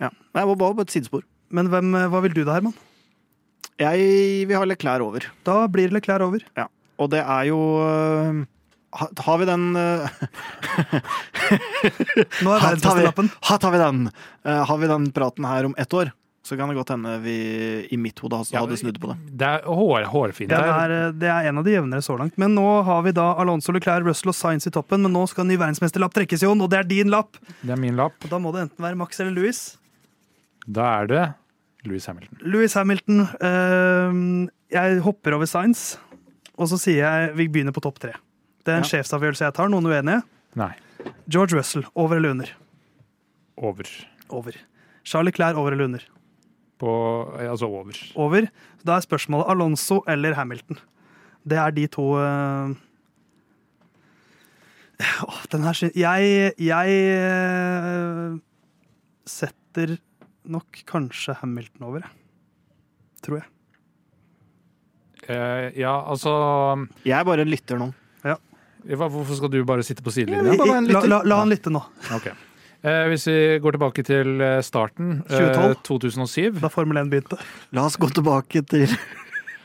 Ja. 0.00 0.08
Nei, 0.34 0.40
det 0.44 0.48
var 0.48 0.56
bare 0.64 0.86
et 0.88 0.94
sidespor. 0.96 1.24
Men 1.54 1.70
hvem, 1.72 1.94
eh, 2.00 2.08
hva 2.12 2.20
vil 2.24 2.34
du 2.36 2.42
da, 2.44 2.58
Herman? 2.58 2.74
Jeg 3.80 4.44
vil 4.46 4.58
ha 4.58 4.64
Leclerc 4.68 5.02
over. 5.02 5.24
Da 5.46 5.64
blir 5.70 5.90
Leclerc 5.94 6.22
over. 6.26 6.44
Ja. 6.58 6.66
Og 7.02 7.08
det 7.10 7.22
er 7.24 7.48
jo 7.48 7.56
ha- 8.94 9.08
Har 9.26 9.38
vi 9.40 9.46
den 9.48 9.64
øh, 9.74 10.04
Nå 12.44 12.52
er 12.54 12.60
verdensmesterlappen. 12.62 13.30
ha, 13.48 13.56
tar 13.58 13.72
vi 13.74 13.80
den 13.82 14.04
Eh, 14.44 14.60
Har 14.68 14.76
vi 14.78 14.86
den 14.90 15.08
praten 15.16 15.44
her 15.48 15.64
om 15.66 15.74
ett 15.78 15.92
år, 15.96 16.10
så 16.44 16.56
kan 16.56 16.68
det 16.68 16.76
godt 16.76 16.90
hende 16.92 17.14
vi 17.24 17.34
i 17.90 17.96
mitt 17.96 18.18
hode 18.20 18.42
Ja, 18.52 18.60
hadde 18.60 18.76
snudd 18.76 18.98
på 19.00 19.08
det. 19.10 19.16
Det 19.40 19.46
er 19.48 19.62
hår, 19.64 20.04
hårfint 20.12 20.50
Det 20.52 20.58
er, 20.58 21.12
det 21.16 21.30
er 21.32 21.48
en 21.48 21.58
av 21.58 21.64
de 21.64 21.72
jevnere 21.72 22.02
så 22.04 22.18
langt. 22.20 22.36
Men 22.38 22.52
nå 22.54 22.66
har 22.84 23.00
vi 23.06 23.12
da 23.16 23.30
Alonso, 23.40 23.72
Leclerc, 23.72 24.04
Russell 24.04 24.28
og 24.34 24.36
Sainz 24.36 24.66
i 24.68 24.70
toppen. 24.74 25.00
Men 25.02 25.12
nå 25.16 25.22
skal 25.32 25.48
ny 25.48 25.56
verdensmesterlapp 25.56 26.12
trekkes, 26.14 26.42
Jon, 26.44 26.60
og 26.60 26.68
det 26.70 26.78
er 26.82 26.90
din 26.90 27.08
lapp! 27.10 27.38
Det 27.62 27.72
er 27.72 27.80
min 27.80 27.96
lapp. 27.96 28.14
Og 28.22 28.30
da 28.34 28.38
må 28.38 28.52
det 28.52 28.66
enten 28.68 28.84
være 28.84 29.00
Max 29.00 29.18
eller 29.24 29.32
Louis. 29.32 29.62
Da 30.68 30.90
er 31.00 31.08
det 31.10 31.24
Louis 31.84 32.06
Hamilton. 32.08 32.38
Louis 32.42 32.74
Hamilton. 32.74 33.20
øhm, 33.40 34.48
jeg 34.72 35.00
hopper 35.04 35.34
over 35.36 35.46
Sainz, 35.46 35.96
og 36.56 36.68
så 36.70 36.78
sier 36.80 37.02
jeg 37.04 37.34
vi 37.36 37.48
begynner 37.48 37.72
på 37.76 37.82
topp 37.84 37.98
tre. 38.00 38.12
Det 38.64 38.72
er 38.72 38.78
en 38.80 38.86
Ja. 38.86 38.88
sjefsavgjørelse 38.88 39.44
jeg 39.44 39.54
tar. 39.54 39.68
Noen 39.68 39.84
uenige? 39.86 40.22
Nei, 40.56 40.72
George 41.28 41.56
Russell, 41.58 41.84
over 41.94 42.16
eller 42.16 42.30
under? 42.30 42.48
over. 43.56 43.84
Over. 44.30 44.52
Charlie 45.04 45.32
Clair, 45.32 45.54
over 45.56 45.72
eller 45.72 45.84
under? 45.84 46.00
På, 46.80 46.90
altså 47.38 47.66
over. 47.68 47.92
Over. 48.16 48.48
Da 48.84 48.96
er 48.96 49.00
spørsmålet 49.04 49.46
Alonso 49.52 50.02
eller 50.08 50.34
Hamilton. 50.34 50.78
Det 51.46 51.58
er 51.58 51.70
de 51.70 51.86
to 51.86 52.02
uh... 52.16 52.70
oh, 55.28 55.38
den 55.52 55.62
her 55.62 55.90
Jeg, 55.94 56.52
jeg 56.58 56.88
øh, 57.18 58.38
setter 59.26 59.96
nok 60.50 60.80
kanskje 60.88 61.36
Hamilton 61.40 61.86
over, 61.88 62.04
jeg. 62.04 62.10
Tror 63.24 63.40
jeg. 63.40 63.48
Eh, 65.24 65.68
ja, 65.80 65.94
altså 66.04 66.32
Jeg 67.06 67.16
er 67.16 67.24
bare 67.24 67.46
en 67.46 67.48
lytter 67.48 67.78
nå. 67.80 67.86
hva, 68.24 69.06
Hvorfor 69.08 69.38
skal 69.38 69.48
du 69.54 69.62
bare 69.64 69.84
sitte 69.86 70.04
på 70.04 70.12
Ja, 70.12 70.18
sidelinja? 70.18 70.56
La, 70.92 71.00
la, 71.08 71.20
la 71.24 71.38
han 71.40 71.48
lytte 71.52 71.72
nå. 71.72 71.80
Okay. 72.18 72.34
Eh, 72.84 73.06
hvis 73.08 73.24
vi 73.30 73.36
går 73.64 73.78
tilbake 73.78 74.04
til 74.04 74.34
eh, 74.44 74.58
starten, 74.60 75.22
eh, 75.24 75.38
2012. 75.40 75.78
2007 75.88 76.60
Da 76.60 76.68
Formel 76.68 77.00
1 77.00 77.08
begynte. 77.14 77.38
La 77.72 77.86
oss 77.88 77.96
gå 77.96 78.10
tilbake 78.12 78.60
til 78.68 78.90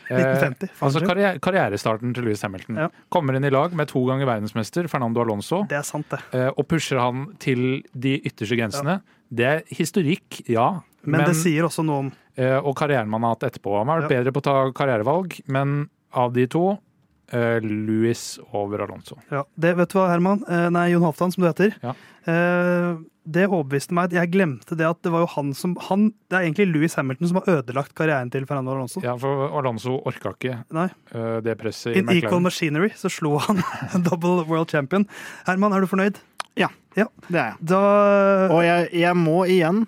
eh, 0.10 0.18
1950. 0.18 0.70
altså 0.82 1.02
karriere, 1.06 1.40
Karrierestarten 1.40 2.14
til 2.16 2.24
Louis 2.26 2.42
Hamilton. 2.42 2.76
Ja. 2.84 2.90
Kommer 3.14 3.36
inn 3.38 3.46
i 3.46 3.52
lag 3.54 3.74
med 3.78 3.88
to 3.92 4.02
ganger 4.10 4.26
verdensmester 4.26 4.88
Fernando 4.90 5.22
Alonso 5.22 5.64
Det 5.70 5.78
er 5.78 5.84
sant, 5.88 6.10
det. 6.10 6.20
eh, 6.34 6.50
og 6.56 6.68
pusher 6.68 7.00
han 7.00 7.28
til 7.40 7.84
de 7.94 8.18
ytterste 8.26 8.58
grensene. 8.60 9.00
Det 9.30 9.46
er 9.46 9.64
historikk, 9.78 10.42
ja. 10.50 10.82
Men, 11.06 11.24
det 11.30 11.36
sier 11.38 11.64
også 11.64 11.86
noe 11.86 12.00
om 12.08 12.12
eh, 12.36 12.58
og 12.60 12.74
karrieren 12.76 13.08
man 13.10 13.22
har 13.24 13.36
hatt 13.38 13.46
etterpå. 13.52 13.78
Han 13.80 13.88
har 13.88 14.02
vært 14.02 14.12
Ja. 14.12 14.18
bedre 14.24 14.32
på 14.34 14.42
å 14.42 14.48
ta 14.50 14.72
karrierevalg, 14.76 15.40
men 15.48 15.90
av 16.14 16.34
de 16.34 16.48
to 16.48 16.80
eh, 17.32 17.60
Louis 17.62 18.40
over 18.58 18.82
Alonso. 18.88 19.16
ja, 19.32 19.44
det, 19.56 19.76
Vet 19.78 19.90
du 19.94 20.00
hva, 20.00 20.08
Herman? 20.10 20.42
Eh, 20.50 20.70
nei, 20.74 20.90
Jon 20.92 21.04
Halvdan, 21.06 21.32
som 21.32 21.44
du 21.44 21.48
heter. 21.48 21.76
Ja. 21.84 21.94
Det 23.30 23.46
overbeviste 23.48 23.94
meg 23.94 24.10
at 24.10 24.16
jeg 24.18 24.32
glemte 24.34 24.78
det 24.80 24.88
at 24.90 25.00
det 25.06 25.12
var 25.14 25.22
jo 25.26 25.30
han 25.36 25.52
som 25.58 25.76
han, 25.90 26.08
Det 26.30 26.38
er 26.40 26.48
egentlig 26.48 26.68
Louis 26.72 26.96
Hamilton 26.98 27.30
som 27.30 27.40
har 27.42 27.60
ødelagt 27.60 27.94
karrieren 27.98 28.32
til 28.34 28.48
Fernando 28.50 28.74
Alonso. 28.74 29.02
Ja, 29.06 29.14
for 29.22 29.46
Alonso 29.60 30.00
orka 30.10 30.32
ikke 30.34 30.58
Nei, 30.74 30.88
eh, 31.14 31.38
det 31.46 31.58
presset 31.62 31.94
i 31.94 32.00
In 32.00 32.10
equal 32.10 32.40
McLaren. 32.40 32.44
machinery 32.50 32.90
så 32.98 33.12
slo 33.14 33.38
han 33.46 33.62
double 34.10 34.44
world 34.50 34.70
champion. 34.74 35.06
Herman, 35.48 35.74
er 35.78 35.86
du 35.86 35.88
fornøyd? 35.92 36.18
Ja, 36.60 36.68
Det 36.96 37.06
er 37.38 37.54
jeg. 37.54 37.56
Da 37.70 37.80
Og 38.52 38.64
jeg, 38.66 38.90
jeg 38.98 39.16
må 39.16 39.44
igjen 39.46 39.86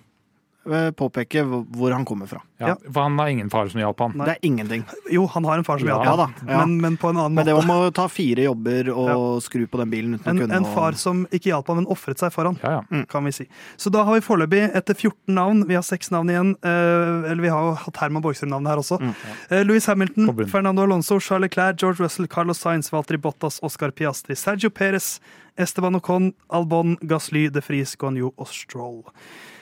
påpeke 0.65 1.41
hvor- 1.43 1.91
han 1.91 2.05
kommer 2.05 2.27
fra. 2.27 2.41
Ja, 2.59 2.67
Ja. 2.67 2.75
For 2.93 3.01
han 3.01 3.17
har 3.17 3.27
ingen 3.27 3.49
far 3.49 3.67
som 3.67 3.79
hjalp 3.81 3.99
han. 3.99 4.11
Nei. 4.15 4.25
Det 4.25 4.35
er 4.37 4.47
ingenting. 4.47 4.83
Jo, 5.09 5.25
han 5.27 5.43
har 5.43 5.57
en 5.57 5.63
far 5.63 5.79
som 5.79 5.87
Ja, 5.87 5.95
hjalp 5.95 6.05
Ja 6.05 6.15
ham, 6.15 6.33
da. 6.45 6.51
Ja. 6.53 6.57
men, 6.65 6.81
men 6.81 6.97
på 6.97 7.09
en 7.09 7.17
annen 7.17 7.33
Men 7.33 7.45
det 7.45 7.55
måte. 7.55 7.63
om 7.63 7.89
å 7.89 7.93
ta 7.93 8.07
fire 8.07 8.43
jobber 8.43 8.89
og 8.93 9.41
skru 9.41 9.65
på 9.67 9.77
den 9.79 9.89
bilen 9.89 10.13
uten 10.19 10.27
En, 10.29 10.37
å 10.37 10.41
kunne 10.41 10.55
en 10.55 10.63
far 10.65 10.75
far 10.75 10.91
som 10.93 11.25
ikke 11.31 11.49
hjalp 11.49 11.67
ham, 11.67 11.77
men 11.77 11.85
ofret 11.87 12.17
seg 12.19 12.31
for 12.31 12.45
han. 12.45 12.59
Ja, 12.63 12.83
ja. 12.91 13.03
kan 13.09 13.23
vi 13.25 13.31
si. 13.31 13.47
Så 13.77 13.89
da 13.91 14.03
har 14.03 14.13
vi 14.13 14.21
foreløpig 14.21 14.75
etter 14.75 14.93
14 14.93 15.33
navn, 15.33 15.65
vi 15.67 15.73
har 15.73 15.81
seks 15.81 16.11
navn 16.11 16.29
igjen, 16.29 16.55
eh, 16.63 17.31
eller 17.31 17.41
vi 17.41 17.49
har 17.49 17.61
jo 17.63 17.73
hatt 17.73 17.97
Herman 17.97 18.21
Borgstrøm-navnet 18.21 18.67
her 18.67 18.77
også. 18.77 18.99
Mm. 19.01 19.15
Eh, 19.49 19.63
Louis 19.63 19.85
Hamilton, 19.85 20.45
Fernando 20.47 20.83
Alonso, 20.83 21.19
Charles 21.19 21.49
Leclerc, 21.49 21.77
George 21.77 21.99
Russell, 21.99 22.27
Carlos 22.27 22.59
Sainz, 22.59 22.89
Valtteri 22.91 23.17
Bottas, 23.17 23.59
Oscar 23.63 23.89
Piastri, 23.91 24.35
Sergio 24.35 24.69
Perez, 24.69 25.19
Esteban 25.57 25.95
Ocon, 25.95 26.33
Albon, 26.51 26.97
Gasly, 27.01 27.49
De 27.49 27.61
Fries, 27.61 27.95
Guanyu 27.95 28.31
og 28.37 28.47
Stroll. 28.47 29.03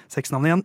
Seks 0.09 0.31
navn 0.31 0.45
igjen. 0.45 0.63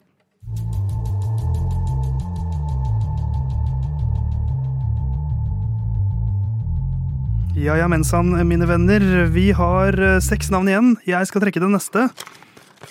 Ja, 7.54 7.76
ja, 7.78 7.86
mensan, 7.88 8.32
mine 8.48 8.66
venner. 8.66 9.00
Vi 9.30 9.52
har 9.54 9.94
eh, 10.02 10.18
seks 10.20 10.50
navn 10.50 10.66
igjen. 10.68 10.88
Jeg 11.06 11.28
skal 11.30 11.44
trekke 11.44 11.62
den 11.62 11.72
neste. 11.72 12.08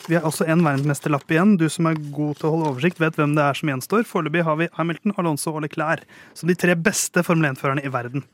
Vi 0.07 0.15
har 0.15 0.23
også 0.25 0.47
en 0.47 0.63
verdensmesterlapp 0.63 1.29
igjen. 1.35 1.57
Du 1.59 1.67
som 1.69 1.89
er 1.91 1.99
god 2.15 2.39
til 2.39 2.47
å 2.47 2.53
holde 2.53 2.71
oversikt, 2.71 3.01
vet 3.03 3.19
hvem 3.19 3.35
det 3.35 3.43
er 3.43 3.59
som 3.59 3.69
gjenstår. 3.69 4.07
Foreløpig 4.07 4.45
har 4.47 4.57
vi 4.61 4.69
Hamilton, 4.79 5.13
Alonso 5.19 5.51
og 5.51 5.61
Leclerc 5.67 6.07
som 6.33 6.47
de 6.47 6.55
tre 6.57 6.73
beste 6.79 7.25
Formel 7.27 7.51
1-førerne 7.51 7.83
i 7.83 7.91
verden. 7.93 8.25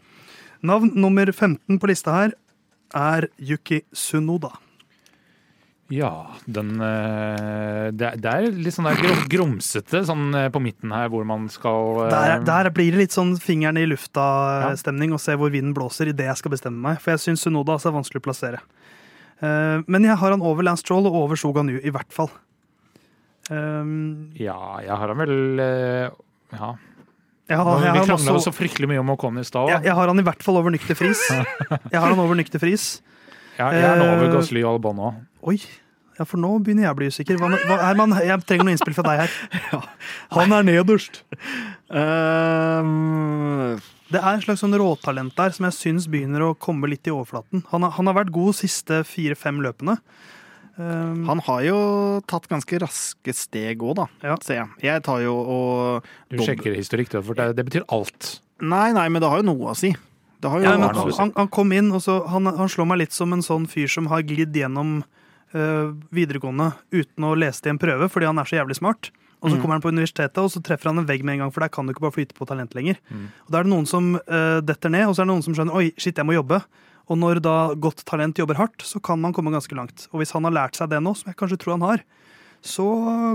Navn 0.62 0.94
nummer 0.96 1.34
15 1.34 1.82
på 1.82 1.90
lista 1.92 2.16
her 2.16 2.38
er 2.96 3.32
Yuki 3.42 3.82
Sunoda. 3.92 4.54
Ja 5.90 6.10
den 6.46 6.76
eh, 6.86 7.88
det, 7.98 8.12
er- 8.30 8.52
litt 8.54 8.76
sånn 8.76 8.86
der 8.90 9.24
grumsete 9.32 10.04
sånn 10.06 10.28
eh, 10.38 10.50
på 10.54 10.62
midten 10.62 10.92
her, 10.94 11.08
hvor 11.10 11.26
man 11.26 11.48
skal 11.50 12.04
eh, 12.06 12.12
Der, 12.14 12.44
der 12.46 12.70
blir 12.76 12.92
det 12.94 13.00
litt 13.08 13.16
sånn 13.16 13.36
fingeren 13.42 13.80
i 13.82 13.88
lufta-stemning 13.90 15.16
og 15.18 15.22
se 15.24 15.34
hvor 15.40 15.50
vinden 15.54 15.74
blåser 15.74 16.12
idet 16.14 16.28
jeg 16.30 16.38
skal 16.44 16.54
bestemme 16.54 16.78
meg. 16.84 17.02
For 17.02 17.16
jeg 17.16 17.24
syns 17.26 17.42
Sunoda 17.48 17.80
er 17.82 17.96
vanskelig 17.96 18.22
å 18.22 18.28
plassere. 18.30 18.62
Men 19.42 20.04
jeg 20.04 20.18
har 20.20 20.34
han 20.36 20.42
over 20.44 20.66
Lance 20.68 20.84
Troll 20.84 21.06
og 21.08 21.16
over 21.16 21.38
Shoganu, 21.40 21.78
i 21.80 21.92
hvert 21.96 22.12
fall. 22.12 22.28
Um, 23.50 24.30
Ja, 24.38 24.78
jeg 24.84 24.92
har 24.94 25.08
han 25.14 25.18
vel 25.18 25.62
Ja. 26.54 26.74
har, 27.50 27.80
Vi 27.80 28.06
krangla 28.06 28.36
også, 28.36 28.52
så 28.52 28.54
fryktelig 28.54 28.90
mye 28.92 29.00
om 29.02 29.10
Ocon 29.16 29.40
i 29.40 29.44
stad. 29.48 29.70
jeg, 29.72 29.84
jeg 29.88 29.96
har 29.96 30.08
han 30.12 30.20
i 30.20 30.26
hvert 30.28 30.44
fall 30.44 30.58
over 30.60 30.70
Nykter 30.76 30.94
Friis. 31.00 31.22
Jeg 31.94 31.98
har 32.00 32.10
han 32.12 32.20
over 32.20 32.36
Nykter 32.38 32.60
Fris. 32.62 33.02
Ja, 33.60 33.70
jeg 33.76 33.84
er 33.84 34.00
nå 34.00 34.08
over 34.16 34.26
Eh, 34.30 34.34
Gasly 34.38 34.64
og 34.64 34.78
Albon 34.78 35.00
òg. 35.04 35.20
Oi, 35.52 35.58
ja, 36.20 36.26
for 36.28 36.40
nå 36.40 36.54
begynner 36.64 36.88
jeg 36.88 36.94
å 36.96 36.98
bli 37.00 37.08
usikker. 37.12 37.38
Hva, 37.40 37.50
hva, 37.68 37.78
Herman, 37.84 38.16
jeg 38.24 38.44
trenger 38.48 38.66
noe 38.68 38.74
innspill 38.76 38.96
fra 38.96 39.04
deg 39.10 39.22
her. 39.26 39.84
Han 40.38 40.56
er 40.56 40.64
nederst. 40.68 41.22
Um, 41.90 43.80
Det 44.10 44.18
er 44.24 44.32
en 44.34 44.42
slags 44.42 44.64
sånn 44.64 44.74
råtalent 44.80 45.36
der 45.38 45.54
som 45.54 45.68
jeg 45.68 45.76
syns 45.78 46.08
begynner 46.10 46.42
å 46.48 46.56
komme 46.58 46.90
litt 46.90 47.06
i 47.06 47.14
overflaten. 47.14 47.62
Han 47.70 47.86
har, 47.86 47.94
han 48.00 48.10
har 48.10 48.18
vært 48.24 48.32
god 48.34 48.58
siste 48.58 49.04
fire-fem 49.06 49.60
løpene. 49.62 50.00
Um, 50.80 51.26
Han 51.28 51.42
har 51.44 51.62
jo 51.68 51.78
tatt 52.26 52.48
ganske 52.50 52.80
raske 52.80 53.34
steg 53.36 53.82
òg, 53.84 53.98
da, 54.00 54.06
Ja. 54.24 54.38
ser 54.42 54.56
jeg. 54.62 54.68
Jeg 54.88 55.04
tar 55.04 55.20
jo 55.22 55.36
og 55.36 56.06
Du 56.32 56.38
sjekker 56.40 56.74
historikk, 56.74 57.12
for 57.22 57.36
det, 57.36 57.52
det 57.60 57.66
betyr 57.68 57.84
alt. 57.92 58.40
Nei, 58.62 58.92
nei, 58.96 59.08
men 59.12 59.22
det 59.22 59.30
har 59.30 59.44
jo 59.44 59.48
noe 59.52 59.74
å 59.74 59.76
si. 59.78 59.92
Jo 60.42 60.62
ja, 60.64 60.78
men 60.78 60.96
han, 61.20 61.32
han, 61.36 61.48
kom 61.52 61.72
inn, 61.76 61.92
og 61.92 62.02
så 62.02 62.22
han, 62.32 62.46
han 62.46 62.70
slår 62.72 62.88
meg 62.88 63.02
litt 63.02 63.12
som 63.16 63.34
en 63.36 63.42
sånn 63.44 63.66
fyr 63.68 63.88
som 63.92 64.08
har 64.08 64.22
glidd 64.24 64.56
gjennom 64.56 65.02
øh, 65.54 65.96
videregående 66.16 66.72
uten 66.96 67.26
å 67.28 67.34
lese 67.36 67.62
til 67.66 67.74
en 67.74 67.82
prøve, 67.82 68.08
fordi 68.12 68.30
han 68.30 68.40
er 68.40 68.48
så 68.48 68.60
jævlig 68.62 68.78
smart. 68.80 69.12
Og 69.40 69.50
så 69.52 69.56
Mm. 69.56 69.62
kommer 69.62 69.76
han 69.78 69.82
på 69.84 69.92
universitetet, 69.96 70.38
og 70.38 70.50
så 70.52 70.60
treffer 70.64 70.90
han 70.92 71.00
en 71.00 71.06
vegg 71.08 71.24
med 71.24 71.34
en 71.38 71.40
gang, 71.46 71.52
for 71.52 71.62
der 71.64 71.70
kan 71.72 71.86
du 71.88 71.94
ikke 71.94 72.04
bare 72.04 72.16
flyte 72.16 72.36
på 72.36 72.46
talent 72.48 72.74
lenger. 72.76 72.98
Mm. 73.10 73.28
Og 73.48 73.52
Da 73.52 73.60
er 73.60 73.64
det 73.64 73.72
noen 73.72 73.88
som 73.88 74.16
øh, 74.20 74.60
detter 74.62 74.90
ned, 74.92 75.08
og 75.08 75.16
så 75.16 75.22
er 75.22 75.26
det 75.26 75.32
noen 75.34 75.44
som 75.44 75.54
skjønner 75.56 75.76
oi, 75.76 75.94
shit, 75.98 76.16
jeg 76.18 76.26
må 76.28 76.36
jobbe. 76.36 76.62
Og 77.10 77.18
når 77.18 77.40
da 77.42 77.74
godt 77.74 78.04
talent 78.06 78.38
jobber 78.38 78.56
hardt, 78.60 78.84
så 78.84 79.00
kan 79.02 79.20
man 79.20 79.34
komme 79.34 79.52
ganske 79.52 79.74
langt. 79.76 80.08
Og 80.12 80.20
hvis 80.20 80.32
han 80.36 80.44
har 80.44 80.52
lært 80.52 80.76
seg 80.76 80.90
det 80.92 81.00
nå, 81.02 81.16
som 81.16 81.32
jeg 81.32 81.40
kanskje 81.40 81.58
tror 81.58 81.78
han 81.80 81.88
har, 81.88 82.04
så 82.62 82.86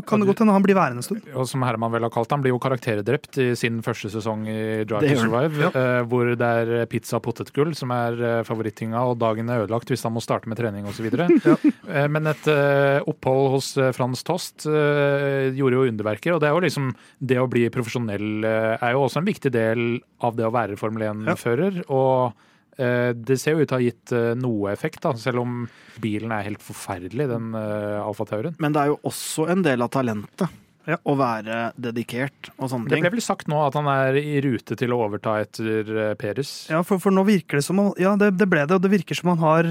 kan 0.06 0.20
det 0.20 0.26
godt 0.28 0.42
hende 0.42 0.52
han 0.52 0.62
blir 0.64 0.76
værende 0.76 1.00
en 1.00 1.06
stund. 1.06 1.22
Og 1.32 1.46
som 1.48 1.62
Herman 1.64 1.92
vel 1.94 2.04
har 2.04 2.12
kalt 2.12 2.30
han, 2.34 2.42
blir 2.44 2.52
jo 2.52 2.58
karakterdrept 2.60 3.38
i 3.40 3.46
sin 3.56 3.78
første 3.82 4.10
sesong 4.12 4.42
i 4.50 4.84
Drive 4.84 5.08
to 5.14 5.22
Survive. 5.22 5.62
Ja. 5.64 6.02
hvor 6.04 6.28
det 6.36 6.50
er 6.60 6.84
pizza 6.92 7.16
og 7.16 7.24
potetgull 7.24 7.72
som 7.78 7.90
er 7.96 8.18
eh, 8.20 8.42
favorittinga, 8.44 9.00
og 9.08 9.16
dagen 9.22 9.48
er 9.48 9.64
ødelagt 9.64 9.88
hvis 9.88 10.04
han 10.04 10.12
må 10.16 10.20
starte 10.24 10.48
med 10.50 10.60
trening 10.60 10.84
osv. 10.90 11.08
Ja. 11.44 11.56
Eh, 11.88 12.08
Men 12.12 12.26
et 12.30 12.46
eh, 12.52 13.00
opphold 13.08 13.50
hos 13.56 13.72
eh, 13.80 13.92
Frans 13.96 14.22
Tost 14.26 14.66
eh, 14.68 15.50
gjorde 15.56 15.80
jo 15.80 15.88
underverker. 15.88 16.36
Og 16.36 16.40
det 16.44 16.50
er 16.50 16.56
jo 16.58 16.64
liksom 16.66 16.92
det 17.20 17.40
å 17.40 17.48
bli 17.50 17.66
profesjonell 17.72 18.44
eh, 18.44 18.74
er 18.80 18.92
jo 18.96 19.06
også 19.08 19.22
en 19.22 19.28
viktig 19.32 19.52
del 19.54 19.86
av 20.24 20.36
det 20.36 20.44
å 20.46 20.52
være 20.54 20.76
Formel 20.80 21.08
1-fører. 21.12 21.80
Og 21.88 22.28
eh, 22.28 22.42
det 22.76 23.36
ser 23.40 23.54
jo 23.54 23.62
ut 23.62 23.68
til 23.70 23.76
å 23.76 23.80
ha 23.80 23.84
gitt 23.84 24.12
eh, 24.16 24.32
noe 24.38 24.72
effekt, 24.72 25.02
da, 25.04 25.12
selv 25.18 25.44
om 25.44 25.62
bilen 26.02 26.32
er 26.34 26.48
helt 26.48 26.62
forferdelig, 26.64 27.28
den 27.30 27.54
alfatauren 27.54 28.02
Alfa 28.04 28.24
Tauren. 28.28 28.54
Men 28.62 28.74
det 28.74 28.82
er 28.82 28.92
jo 28.92 29.00
også 29.10 29.48
en 29.52 29.62
del 29.66 29.82
av 29.84 29.90
talentet. 29.94 30.60
Ja. 30.84 30.98
Å 31.00 31.14
være 31.16 31.58
dedikert 31.80 32.50
og 32.58 32.68
sånne 32.68 32.90
Det 32.92 32.98
ble 33.00 33.10
vel 33.14 33.22
sagt 33.24 33.48
nå 33.48 33.56
at 33.64 33.76
han 33.78 33.86
er 33.88 34.18
i 34.20 34.36
rute 34.44 34.76
til 34.76 34.92
å 34.92 34.98
overta 35.06 35.38
etter 35.40 35.88
eh, 35.88 36.12
Peres. 36.20 36.66
Ja, 36.68 36.82
for, 36.84 37.00
for 37.00 37.14
nå 37.14 37.24
virker 37.24 37.56
det 37.56 37.64
som 37.64 37.80
han- 37.80 37.94
Ja, 38.00 38.12
det, 38.20 38.34
det 38.36 38.48
ble 38.52 38.66
det, 38.66 38.76
og 38.76 38.84
det 38.84 38.92
virker 38.92 39.16
som 39.16 39.32
han 39.32 39.40
har 39.40 39.70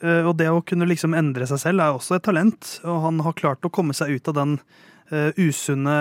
eh, 0.00 0.22
Og 0.24 0.32
det 0.40 0.48
å 0.48 0.62
kunne 0.64 0.88
liksom 0.88 1.16
endre 1.18 1.44
seg 1.50 1.60
selv 1.60 1.84
er 1.84 1.92
også 1.98 2.16
et 2.16 2.24
talent. 2.24 2.78
Og 2.88 3.02
han 3.04 3.20
har 3.26 3.36
klart 3.36 3.68
å 3.68 3.72
komme 3.72 3.92
seg 3.96 4.14
ut 4.16 4.32
av 4.32 4.38
den 4.38 4.56
uh, 5.12 5.30
usunne 5.36 5.98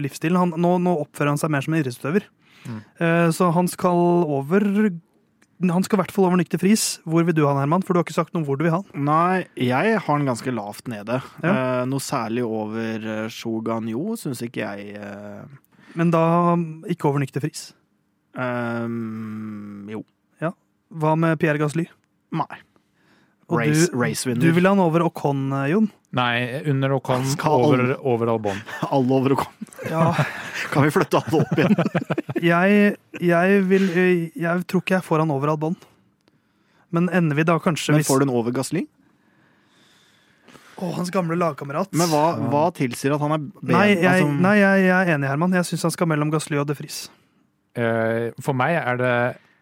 livsstilen. 0.00 0.40
Han, 0.40 0.56
nå, 0.56 0.76
nå 0.80 0.96
oppfører 1.04 1.34
han 1.34 1.40
seg 1.42 1.52
mer 1.52 1.64
som 1.64 1.74
en 1.76 1.82
idrettsutøver. 1.82 2.28
Mm. 2.64 2.80
Uh, 2.96 3.28
så 3.34 3.50
han 3.52 3.68
skal 3.68 4.24
over 4.38 4.64
Han 5.70 5.84
skal 5.86 5.98
i 5.98 6.02
hvert 6.02 6.14
fall 6.14 6.26
over 6.26 6.40
nykter 6.40 6.58
fris. 6.58 6.86
Hvor 7.06 7.26
vil 7.26 7.36
du 7.36 7.44
ha 7.44 7.52
han, 7.52 7.60
Herman? 7.62 7.84
For 7.86 7.94
du 7.94 8.00
har 8.00 8.06
ikke 8.06 8.16
sagt 8.16 8.32
noe 8.34 8.42
om 8.42 8.46
hvor 8.48 8.58
du 8.58 8.64
vil 8.66 8.74
ha 8.74 8.80
han. 8.82 9.04
Nei, 9.06 9.44
jeg 9.60 10.00
har 10.02 10.18
den 10.18 10.26
ganske 10.30 10.54
lavt 10.54 10.90
nede. 10.90 11.20
Ja. 11.44 11.52
Eh, 11.52 11.82
noe 11.90 12.02
særlig 12.02 12.46
over 12.46 13.06
uh, 13.06 13.28
Shogun 13.32 13.90
Yo 13.92 14.16
syns 14.18 14.42
ikke 14.42 14.64
jeg 14.64 14.96
eh, 14.98 15.44
Men 15.98 16.10
da 16.14 16.24
ikke 16.90 17.10
over 17.10 17.22
nykter 17.22 17.44
fris. 17.44 17.70
Um, 18.32 19.86
Jo. 19.92 20.02
Hva 20.92 21.14
med 21.16 21.38
Pierre 21.40 21.60
Gasly? 21.60 21.86
Nei. 22.36 22.60
Og 23.52 23.58
Race, 23.60 23.90
du, 23.92 23.96
racevinner. 24.00 24.40
du 24.40 24.54
vil 24.56 24.64
ha 24.64 24.72
han 24.72 24.80
over 24.80 25.04
Ocon, 25.04 25.42
eh, 25.52 25.66
Jon? 25.74 25.90
Nei, 26.16 26.62
under 26.72 26.94
Ocon 26.96 27.26
over, 27.48 27.82
alle- 27.82 27.96
over 28.00 28.30
Albon. 28.32 28.58
Alle 28.88 29.12
over 29.18 29.34
Ocon. 29.36 29.68
Ja. 29.90 30.06
Kan 30.72 30.86
vi 30.86 30.92
flytte 30.94 31.20
alle 31.20 31.42
opp 31.44 31.58
igjen? 31.58 31.76
Jeg, 32.42 32.96
jeg 33.22 33.58
vil 33.70 33.84
Jeg 34.34 34.64
tror 34.66 34.80
ikke 34.82 34.96
jeg 34.96 35.04
får 35.06 35.20
han 35.22 35.30
over 35.30 35.52
Albon. 35.52 35.76
Men 36.90 37.06
ender 37.14 37.36
vi 37.38 37.44
da 37.46 37.54
kanskje 37.62 37.94
Men 37.94 38.02
får 38.08 38.22
du 38.22 38.26
en 38.26 38.32
over 38.34 38.54
Gasli? 38.56 38.82
Å, 40.82 40.88
hans 40.96 41.12
gamle 41.14 41.36
lagkamerat. 41.38 41.92
Men 41.94 42.08
hva, 42.10 42.24
hva 42.50 42.64
tilsier 42.74 43.14
at 43.14 43.22
han 43.22 43.36
er 43.36 43.44
bedre? 43.44 43.76
Nei, 43.76 43.86
jeg, 43.92 44.08
altså, 44.08 44.32
nei 44.42 44.54
jeg, 44.58 44.84
jeg 44.88 44.96
er 44.96 45.12
enig, 45.14 45.28
Herman. 45.30 45.54
Jeg 45.60 45.68
syns 45.68 45.84
han 45.86 45.94
skal 45.94 46.08
mellom 46.10 46.32
Gasly 46.32 46.58
og 46.58 46.66
De 46.70 46.76
Fries. 46.78 47.04
Uh, 47.78 48.32
For 48.42 48.56
meg 48.58 48.74
er 48.80 48.98
det 49.00 49.14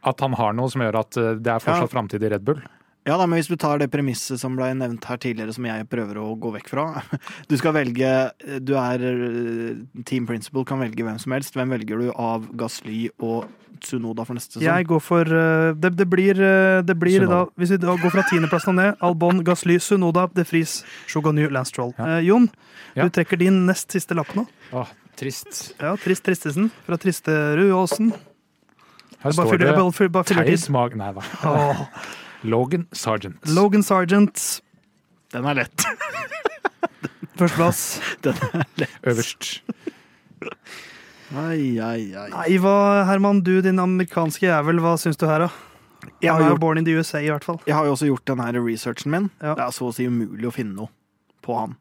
at 0.08 0.22
han 0.24 0.34
har 0.38 0.54
noe 0.56 0.70
som 0.72 0.80
gjør 0.80 0.96
at 1.02 1.16
eh, 1.20 1.34
det 1.44 1.50
er 1.52 1.60
fortsatt 1.60 1.92
framtid 1.92 2.22
i 2.24 2.30
Red 2.32 2.46
Bull. 2.46 2.62
Ja 3.08 3.16
da, 3.16 3.24
men 3.26 3.38
Hvis 3.38 3.48
du 3.48 3.56
tar 3.60 3.80
det 3.80 3.88
premisset 3.92 4.40
som 4.42 4.56
ble 4.58 4.68
nevnt 4.76 5.06
her 5.08 5.20
tidligere, 5.20 5.54
som 5.56 5.64
jeg 5.68 5.86
prøver 5.90 6.18
å 6.20 6.34
gå 6.40 6.52
vekk 6.58 6.68
fra 6.72 6.84
Du 7.50 7.56
skal 7.60 7.74
velge 7.76 8.10
Du 8.66 8.74
er 8.78 9.04
eh, 9.06 9.80
Team 10.08 10.28
Principle, 10.28 10.66
kan 10.68 10.82
velge 10.82 11.06
hvem 11.06 11.18
som 11.22 11.34
helst. 11.36 11.56
Hvem 11.56 11.72
velger 11.76 12.04
du 12.04 12.12
av 12.12 12.46
Gasly 12.60 13.06
og 13.18 13.48
Tsunoda 13.80 14.26
for 14.28 14.36
neste 14.36 14.58
sesong? 14.58 14.66
Jeg 14.68 14.88
går 14.90 15.02
for 15.04 15.32
eh, 15.40 15.72
Det, 15.80 15.94
det 15.96 16.08
blir, 16.12 16.40
eh, 16.44 16.80
det 16.84 16.96
blir 17.00 17.24
da 17.30 17.44
Hvis 17.56 17.72
vi 17.76 17.80
da 17.80 17.96
går 17.96 18.16
fra 18.16 18.26
tiendeplassen 18.28 18.74
og 18.74 18.80
ned 18.82 19.04
Albon, 19.06 19.44
Gasly, 19.46 19.78
Sunoda, 19.80 20.26
De 20.36 20.44
Vries, 20.44 20.80
Shoganu, 21.08 21.46
Lance. 21.52 21.76
Ja. 21.80 22.16
Eh, 22.18 22.24
Jon, 22.28 22.50
Ja. 22.98 23.06
du 23.06 23.14
trekker 23.14 23.38
din 23.38 23.62
nest 23.68 23.92
siste 23.94 24.16
lapp 24.18 24.32
nå. 24.34 24.42
Åh, 24.74 24.88
trist. 25.16 25.70
Ja, 25.78 25.94
Trist 26.00 26.24
Tristesen 26.26 26.72
fra 26.86 26.98
Tristerud 26.98 27.70
Aasen. 27.76 28.10
Her 29.20 29.28
Bare 29.30 29.36
står 29.36 29.50
fyller, 29.52 29.68
det 29.68 29.76
Theis. 30.48 30.68
Mag... 30.72 30.96
Nei 30.98 31.12
da. 31.14 31.22
Logan 32.42 32.86
Sergeant. 32.92 33.48
Logan 33.48 33.82
Sergeant, 33.84 34.62
Den 35.32 35.46
er 35.46 35.54
lett. 35.62 35.84
førsteplass. 37.40 38.00
Øverst. 39.06 39.62
Ai, 41.30 41.78
ai, 41.78 42.10
ai. 42.18 42.28
Nei, 42.32 42.54
hva, 42.60 43.04
Herman, 43.08 43.42
du 43.46 43.60
din 43.64 43.78
amerikanske 43.80 44.48
jævel, 44.48 44.80
hva 44.82 44.96
syns 45.00 45.20
du 45.20 45.28
her, 45.30 45.46
da? 45.46 45.50
Jeg 46.24 46.32
har, 46.32 46.40
er 46.40 46.48
jo 46.48 46.54
gjort, 46.54 46.62
born 46.64 46.80
in 46.80 46.88
the 46.88 46.96
USA, 46.96 47.20
i 47.20 47.28
hvert 47.30 47.44
fall. 47.44 47.60
jeg 47.68 47.76
har 47.76 47.86
jo 47.86 47.92
også 47.94 48.08
gjort 48.08 48.24
den 48.32 48.40
her 48.40 48.56
researchen 48.56 49.12
min. 49.12 49.30
Ja. 49.40 49.54
Det 49.54 49.66
er 49.66 49.76
så 49.76 49.90
å 49.90 49.94
si 49.94 50.08
umulig 50.08 50.48
å 50.48 50.54
finne 50.54 50.74
noe 50.76 50.90
på 51.44 51.56
han. 51.56 51.76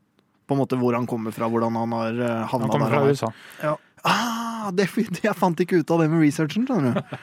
På 0.48 0.56
en 0.56 0.62
måte 0.62 0.80
hvor 0.82 0.96
han 0.98 1.08
kommer 1.10 1.34
fra, 1.36 1.48
hvordan 1.52 1.78
han 1.78 1.94
har 1.96 2.20
uh, 2.20 2.28
Han 2.28 2.50
havna 2.52 2.72
kommer 2.74 2.92
der 2.92 3.00
han 3.00 3.10
er. 3.10 3.16
USA. 3.16 3.76
Ah, 4.08 4.70
det, 4.76 4.90
jeg 5.26 5.36
fant 5.40 5.60
ikke 5.64 5.82
ut 5.82 5.92
av 5.96 6.04
det 6.04 6.10
med 6.12 6.24
researchen, 6.24 6.68
skjønner 6.68 7.00
du. 7.00 7.18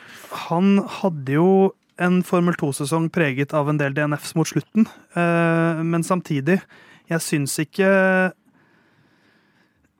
Han 0.48 0.76
hadde 1.00 1.36
jo 1.38 1.48
en 2.02 2.22
Formel 2.26 2.56
2-sesong 2.58 3.08
preget 3.12 3.54
av 3.56 3.70
en 3.70 3.78
del 3.80 3.94
DNFs 3.96 4.34
mot 4.36 4.48
slutten, 4.48 4.88
eh, 5.16 5.82
men 5.82 6.04
samtidig, 6.04 6.60
jeg 7.08 7.22
syns 7.24 7.54
ikke 7.62 7.88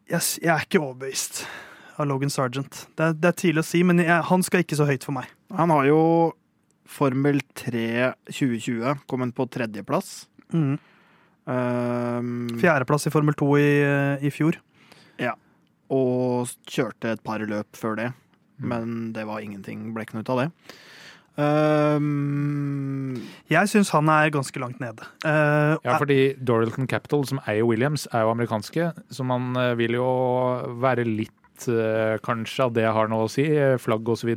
jeg, 0.07 0.21
er 0.43 0.65
ikke 0.65 0.83
overbevist 0.83 1.45
av 1.97 2.09
Logan 2.11 2.31
Sergeant. 2.31 2.83
Det 2.95 3.09
er, 3.09 3.15
det 3.17 3.31
er 3.31 3.39
tidlig 3.41 3.65
å 3.65 3.69
si, 3.69 3.81
men 3.87 4.03
jeg, 4.05 4.19
han 4.29 4.45
skal 4.47 4.63
ikke 4.63 4.79
så 4.79 4.89
høyt 4.89 5.07
for 5.07 5.17
meg. 5.17 5.31
Han 5.57 5.73
har 5.75 5.89
jo 5.89 6.03
Formel 6.87 7.41
3 7.59 8.13
2020 8.29 9.07
kommet 9.11 9.35
på 9.35 9.49
tredjeplass. 9.51 10.29
Mm. 10.55 10.77
Um, 11.47 12.29
Fjerdeplass 12.61 13.09
i 13.09 13.13
Formel 13.15 13.35
2 13.39 13.49
i, 13.59 13.71
i 14.29 14.31
fjor. 14.35 14.61
og 15.93 16.53
kjørte 16.71 17.15
et 17.15 17.25
par 17.27 17.43
løp 17.43 17.79
før 17.79 17.99
det. 17.99 18.11
Mm. 18.59 18.69
Men 18.71 18.95
det 19.17 19.27
var 19.29 19.43
ingenting. 19.43 19.91
Ble 19.95 20.07
ikke 20.07 20.19
noe 20.19 20.27
ut 20.27 20.33
av 20.35 20.45
det. 20.45 20.49
Um, 21.37 23.19
Jeg 23.53 23.69
syns 23.69 23.91
han 23.93 24.09
er 24.09 24.33
ganske 24.33 24.61
langt 24.61 24.81
nede. 24.81 25.05
Uh, 25.25 25.77
Ja, 25.85 25.99
fordi 26.01 26.35
Dorilton 26.41 26.89
Capital, 26.89 27.27
som 27.29 27.41
eier 27.47 27.67
Williams, 27.69 28.07
er 28.13 28.25
jo 28.25 28.33
amerikanske, 28.33 28.93
så 29.13 29.27
man 29.27 29.53
eh, 29.61 29.75
vil 29.77 29.99
jo 29.99 30.07
være 30.81 31.05
litt 31.05 31.69
uh, 31.69 32.17
kanskje 32.25 32.65
av 32.65 32.73
det 32.77 32.87
jeg 32.87 32.97
har 32.97 33.13
noe 33.13 33.27
å 33.27 33.33
si, 33.33 33.45
flagg 33.83 34.09
osv. 34.09 34.33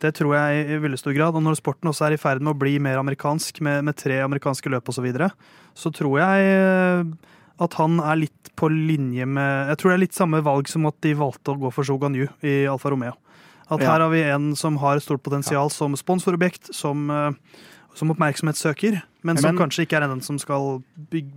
Det 0.00 0.14
tror 0.16 0.32
jeg 0.36 0.64
i 0.64 0.80
veldig 0.80 1.00
stor 1.00 1.16
grad. 1.16 1.36
Og 1.36 1.44
når 1.44 1.60
sporten 1.60 1.92
også 1.92 2.08
er 2.08 2.16
i 2.16 2.20
ferd 2.20 2.40
med 2.40 2.54
å 2.54 2.60
bli 2.60 2.78
mer 2.80 3.00
amerikansk, 3.02 3.60
med, 3.60 3.84
med 3.84 4.00
tre 4.00 4.22
amerikanske 4.24 4.72
løp 4.72 4.88
osv., 4.88 5.02
så, 5.02 5.04
videre, 5.04 5.30
så 5.76 5.92
tror 5.92 6.22
jeg 6.22 7.10
at 7.60 7.76
han 7.76 8.00
er 8.00 8.22
litt 8.22 8.52
på 8.56 8.68
linje 8.72 9.26
med 9.28 9.70
Jeg 9.70 9.80
tror 9.80 9.90
det 9.90 9.96
er 9.96 10.04
litt 10.06 10.16
samme 10.16 10.40
valg 10.44 10.68
som 10.68 10.88
at 10.88 10.96
de 11.04 11.12
valgte 11.16 11.52
å 11.52 11.60
gå 11.60 11.72
for 11.72 11.84
Shogun 11.84 12.16
Yu 12.16 12.26
i 12.40 12.62
Alfa 12.68 12.92
Romeo. 12.92 13.16
At 13.70 13.80
Ja. 13.80 13.92
her 13.92 14.00
har 14.00 14.10
vi 14.10 14.22
en 14.22 14.54
som 14.56 14.76
har 14.78 14.98
stort 14.98 15.22
potensial 15.22 15.70
som 15.70 15.94
sponsorobjekt, 15.94 16.74
som, 16.74 17.08
eh, 17.10 17.30
som 17.94 18.10
oppmerksomhetssøker, 18.10 19.02
men 19.22 19.36
som 19.38 19.56
kanskje 19.56 19.86
ikke 19.86 19.96
er 20.02 20.08
den 20.08 20.20
som 20.20 20.38
skal 20.38 20.82
bygge 21.10 21.30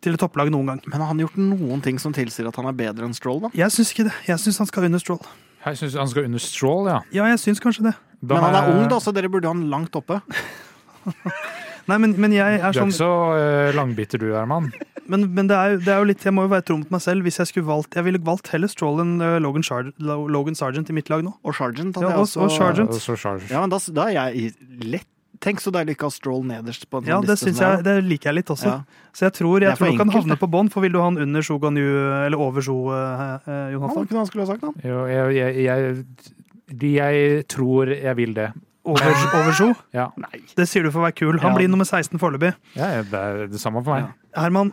til 0.00 0.14
et 0.14 0.20
topplag 0.20 0.50
noen 0.50 0.66
gang. 0.66 0.80
men 0.86 1.00
har 1.00 1.08
han 1.08 1.18
gjort 1.18 1.36
noen 1.36 1.82
ting 1.82 1.98
som 1.98 2.12
tilsier 2.12 2.46
at 2.46 2.54
han 2.56 2.66
er 2.66 2.72
bedre 2.72 3.02
enn 3.04 3.14
Stroll, 3.14 3.40
da? 3.40 3.48
Jeg 3.54 3.70
syns 3.70 3.92
ikke 3.92 4.04
det. 4.04 4.14
Jeg 4.26 4.38
syns 4.38 4.58
han 4.58 4.66
skal 4.66 4.84
under 4.84 4.98
Stroll. 4.98 5.20
Jeg 5.66 5.74
syns 5.76 5.94
han 5.98 6.08
skal 6.08 6.24
under 6.24 6.38
Stroll, 6.38 6.86
ja. 6.86 7.00
Ja, 7.12 7.24
jeg 7.26 7.38
syns 7.38 7.58
kanskje 7.60 7.82
det. 7.90 7.94
Da 8.24 8.34
Men 8.34 8.44
han 8.44 8.54
er 8.54 8.66
jeg- 8.68 8.76
ung, 8.76 8.88
da, 8.88 8.96
så 8.98 9.12
dere 9.12 9.28
burde 9.28 9.44
ha 9.46 9.52
han 9.52 9.68
langt 9.68 9.90
oppe. 9.92 10.22
Nei, 11.86 11.98
men, 12.02 12.14
men 12.18 12.34
jeg 12.34 12.58
er 12.58 12.64
Du 12.64 12.66
er 12.66 12.78
sånn 12.80 12.92
ikke 12.92 12.98
så 12.98 13.10
uh, 13.36 13.70
langbitter 13.76 14.22
du, 14.22 14.30
Herman. 14.34 14.72
Men, 15.06 15.22
men 15.36 15.46
det, 15.46 15.54
er, 15.54 15.76
det 15.78 15.90
er 15.92 16.00
jo 16.02 16.06
litt, 16.08 16.24
jeg 16.26 16.34
må 16.34 16.42
jo 16.46 16.50
være 16.50 16.64
tro 16.66 16.76
mot 16.80 16.88
meg 16.90 17.02
selv. 17.04 17.22
Hvis 17.22 17.36
Jeg 17.38 17.46
skulle 17.52 17.68
valgt, 17.68 17.94
jeg 17.94 18.02
ville 18.08 18.18
valgt 18.26 18.48
heller 18.50 18.66
Stroll 18.66 18.98
enn 19.04 19.12
eh, 19.22 19.36
Logan, 19.38 19.62
Char 19.62 19.92
Logan 20.02 20.58
Sargent 20.58 20.90
i 20.90 20.96
mitt 20.96 21.12
lag 21.12 21.22
nå. 21.22 21.30
Og 21.46 21.54
Sergeant. 21.54 21.94
Ja, 21.94 22.08
jeg 22.10 22.18
og- 22.18 22.24
også- 22.24 22.40
og 22.42 22.50
Sargent. 22.50 22.90
Og 22.90 22.98
så 23.04 23.14
Charles. 23.14 23.46
Ja, 23.48 23.60
men 23.62 23.70
da, 23.70 23.78
da 23.78 24.08
er 24.10 24.32
jeg 24.32 24.56
lett 24.82 25.06
Tenk 25.38 25.60
så 25.60 25.70
deilig 25.70 25.96
ikke 25.96 26.06
å 26.06 26.10
ha 26.10 26.14
Stroll 26.14 26.44
nederst 26.48 26.86
på 26.88 26.98
en 26.98 27.04
sånn 27.04 27.12
Ja, 27.12 27.20
det, 27.20 27.34
liste 27.34 27.50
synes 27.50 27.58
jeg, 27.60 27.84
det 27.84 27.94
det 27.98 28.04
liker 28.08 28.30
jeg 28.30 28.36
litt 28.38 28.50
også. 28.54 28.70
Ja. 28.70 29.10
Så 29.12 29.26
jeg 29.26 29.34
tror, 29.36 29.60
jeg 29.60 29.76
tror 29.76 29.90
han 29.92 29.98
kan 30.00 30.12
havne 30.14 30.36
på 30.40 30.48
bånn. 30.48 30.70
For 30.72 30.80
vil 30.84 30.94
du 30.94 30.98
ha 30.98 31.04
han 31.10 31.18
under 31.20 31.44
Shogun 31.44 31.76
Yu, 31.76 31.90
eller 32.24 32.40
over 32.40 32.64
Sjo, 32.64 32.76
eh, 32.88 33.70
Jonathan? 33.74 34.00
Ja, 34.00 34.06
det 34.08 34.14
det 34.14 34.16
han 34.16 34.30
skulle 34.30 34.46
ha 34.46 34.50
sagt, 34.54 34.64
da. 34.64 34.72
Jo, 34.80 35.02
jeg, 35.12 35.36
jeg, 35.36 35.66
jeg, 35.66 36.86
jeg 36.96 37.46
tror 37.52 37.92
jeg 37.92 38.16
vil 38.16 38.32
det. 38.34 38.48
Over, 38.86 39.16
over 39.34 39.52
Sjo? 39.58 39.68
Ja, 39.92 40.08
Det 40.56 40.68
sier 40.70 40.84
du 40.86 40.92
for 40.94 41.02
å 41.02 41.08
være 41.08 41.16
kul. 41.18 41.38
Han 41.42 41.52
Ja. 41.52 41.56
blir 41.58 41.68
nummer 41.68 41.84
16 41.88 42.20
foreløpig. 42.22 42.54
ja 42.76 43.02
det 43.02 43.12
er 43.18 43.46
det 43.50 43.58
samme 43.60 43.82
for 43.84 43.96
meg. 43.98 44.12
Herman, 44.36 44.72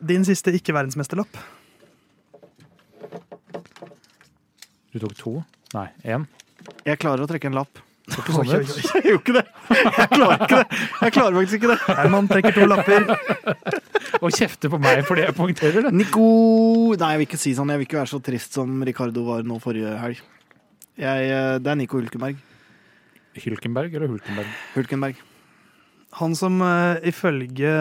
din 0.00 0.22
siste 0.24 0.52
ikke-verdensmesterlapp. 0.54 1.34
Du 4.92 4.98
tok 4.98 5.14
to? 5.18 5.32
Nei, 5.74 5.88
én. 6.04 6.26
Jeg 6.86 6.98
klarer 7.02 7.22
å 7.24 7.28
trekke 7.30 7.46
en 7.50 7.54
lapp. 7.60 7.78
Ikke 8.10 8.32
sånn 8.34 8.48
Oi, 8.50 8.56
oi, 8.56 8.62
ut. 8.64 8.70
oi. 8.74 8.82
Jeg 8.90 9.04
gjør 9.06 9.18
ikke 9.20 9.34
det! 9.36 9.44
Jeg 9.70 10.08
klarer 10.10 10.40
ikke 10.42 10.56
det! 10.58 10.78
Jeg 11.00 11.12
klarer 11.14 11.36
faktisk 11.38 11.58
ikke 11.60 11.70
det. 11.70 11.76
Herman 12.00 12.28
trekker 12.30 12.56
to 12.56 12.66
lapper. 12.66 13.06
Og 14.24 14.34
kjefter 14.34 14.72
på 14.72 14.80
meg 14.82 15.04
fordi 15.06 15.22
jeg 15.28 15.36
poengterer 15.36 15.86
det. 15.86 15.92
Nico 15.94 16.24
Nei, 16.98 17.10
jeg 17.14 17.20
vil 17.22 17.26
ikke 17.28 17.38
si 17.38 17.52
sånn. 17.54 17.70
Jeg 17.70 17.78
vil 17.82 17.86
ikke 17.86 18.00
være 18.00 18.10
så 18.10 18.18
trist 18.26 18.58
som 18.58 18.80
Ricardo 18.86 19.22
var 19.28 19.46
nå 19.46 19.60
forrige 19.62 19.92
helg. 20.02 20.22
Jeg, 20.98 21.30
eh, 21.30 21.58
det 21.62 21.70
er 21.70 21.78
Nico 21.78 22.00
Hulkenberg. 22.00 22.40
Hylkenberg 23.42 23.96
eller 23.96 24.12
Hulkenberg? 24.12 24.54
Hulkenberg. 24.76 25.20
Han 26.20 26.34
som 26.38 26.60
uh, 26.62 26.98
ifølge 27.06 27.72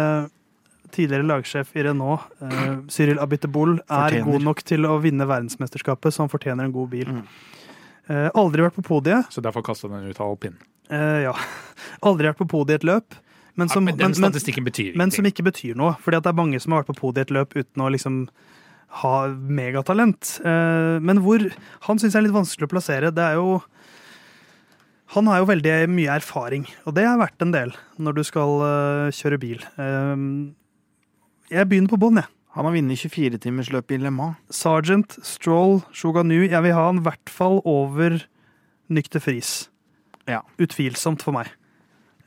tidligere 0.93 1.25
lagsjef 1.29 1.75
i 1.77 1.85
Renault, 1.85 2.29
uh, 2.41 2.81
Cyril 2.89 3.21
Abiteboul, 3.21 3.77
er 3.85 4.09
Fortjener. 4.09 4.25
god 4.31 4.47
nok 4.47 4.65
til 4.65 4.89
å 4.89 4.97
vinne 5.03 5.27
verdensmesterskapet, 5.29 6.13
så 6.15 6.25
han 6.25 6.33
fortjener 6.33 6.69
en 6.69 6.75
god 6.75 6.91
bil. 6.93 7.13
Mm. 7.19 7.23
Uh, 8.09 8.27
aldri 8.37 8.65
vært 8.65 8.77
på 8.79 8.85
podiet. 8.85 9.29
Så 9.33 9.41
derfor 9.45 9.65
kasta 9.65 9.89
den 9.91 10.09
ut 10.09 10.21
av 10.21 10.31
alpin. 10.31 10.57
Eh, 10.89 11.23
ja. 11.27 11.35
Aldri 12.07 12.29
vært 12.29 12.41
på 12.41 12.49
podiet 12.49 12.79
i 12.79 12.81
et 12.81 12.87
løp. 12.89 13.17
Men 13.59 13.69
som, 13.71 13.83
men 13.83 13.97
den 13.97 14.13
men, 14.13 14.15
men, 14.15 14.31
statistikken 14.31 14.63
betyr 14.63 14.93
men 14.95 15.11
som 15.11 15.25
ikke 15.27 15.43
betyr 15.43 15.75
noe. 15.77 15.97
Fordi 16.03 16.19
at 16.19 16.25
det 16.25 16.31
er 16.31 16.37
mange 16.37 16.61
som 16.63 16.73
har 16.73 16.83
vært 16.83 16.93
på 16.93 17.01
podiet 17.01 17.27
i 17.27 17.27
et 17.27 17.35
løp 17.35 17.57
uten 17.57 17.83
å 17.83 17.89
liksom 17.91 18.21
ha 19.03 19.15
megatalent. 19.29 20.37
Eh, 20.41 20.95
men 21.03 21.21
hvor 21.25 21.43
Han 21.85 21.99
syns 22.01 22.15
jeg 22.15 22.23
er 22.23 22.27
litt 22.29 22.37
vanskelig 22.37 22.69
å 22.69 22.71
plassere. 22.71 23.11
Det 23.13 23.25
er 23.25 23.37
jo 23.37 23.59
Han 25.15 25.29
har 25.29 25.39
jo 25.41 25.47
veldig 25.49 25.75
mye 25.89 26.17
erfaring, 26.19 26.67
og 26.85 26.93
det 26.97 27.05
er 27.09 27.17
verdt 27.17 27.41
en 27.41 27.53
del 27.55 27.71
når 27.97 28.19
du 28.19 28.23
skal 28.27 28.59
eh, 28.65 29.15
kjøre 29.17 29.39
bil. 29.41 29.63
Eh, 29.81 30.25
jeg 31.49 31.69
begynner 31.69 31.89
på 31.89 31.97
bånn, 32.01 32.19
jeg. 32.21 32.29
Han 32.57 32.65
har 32.65 32.73
vunnet 32.75 32.97
24-timersløpet 32.97 33.95
i 33.95 34.01
Le 34.03 34.11
Mans. 34.13 34.37
Sergeant, 34.53 35.15
Stroll, 35.25 35.79
Shoganu. 35.95 36.43
Jeg 36.49 36.61
vil 36.65 36.73
ha 36.75 36.87
han 36.87 37.01
i 37.01 37.05
hvert 37.05 37.29
fall 37.31 37.59
over 37.69 38.19
Nykter 38.89 39.21
Friis. 39.21 39.69
Ja. 40.29 40.41
Utvilsomt 40.61 41.21
for 41.25 41.33
meg. 41.37 41.51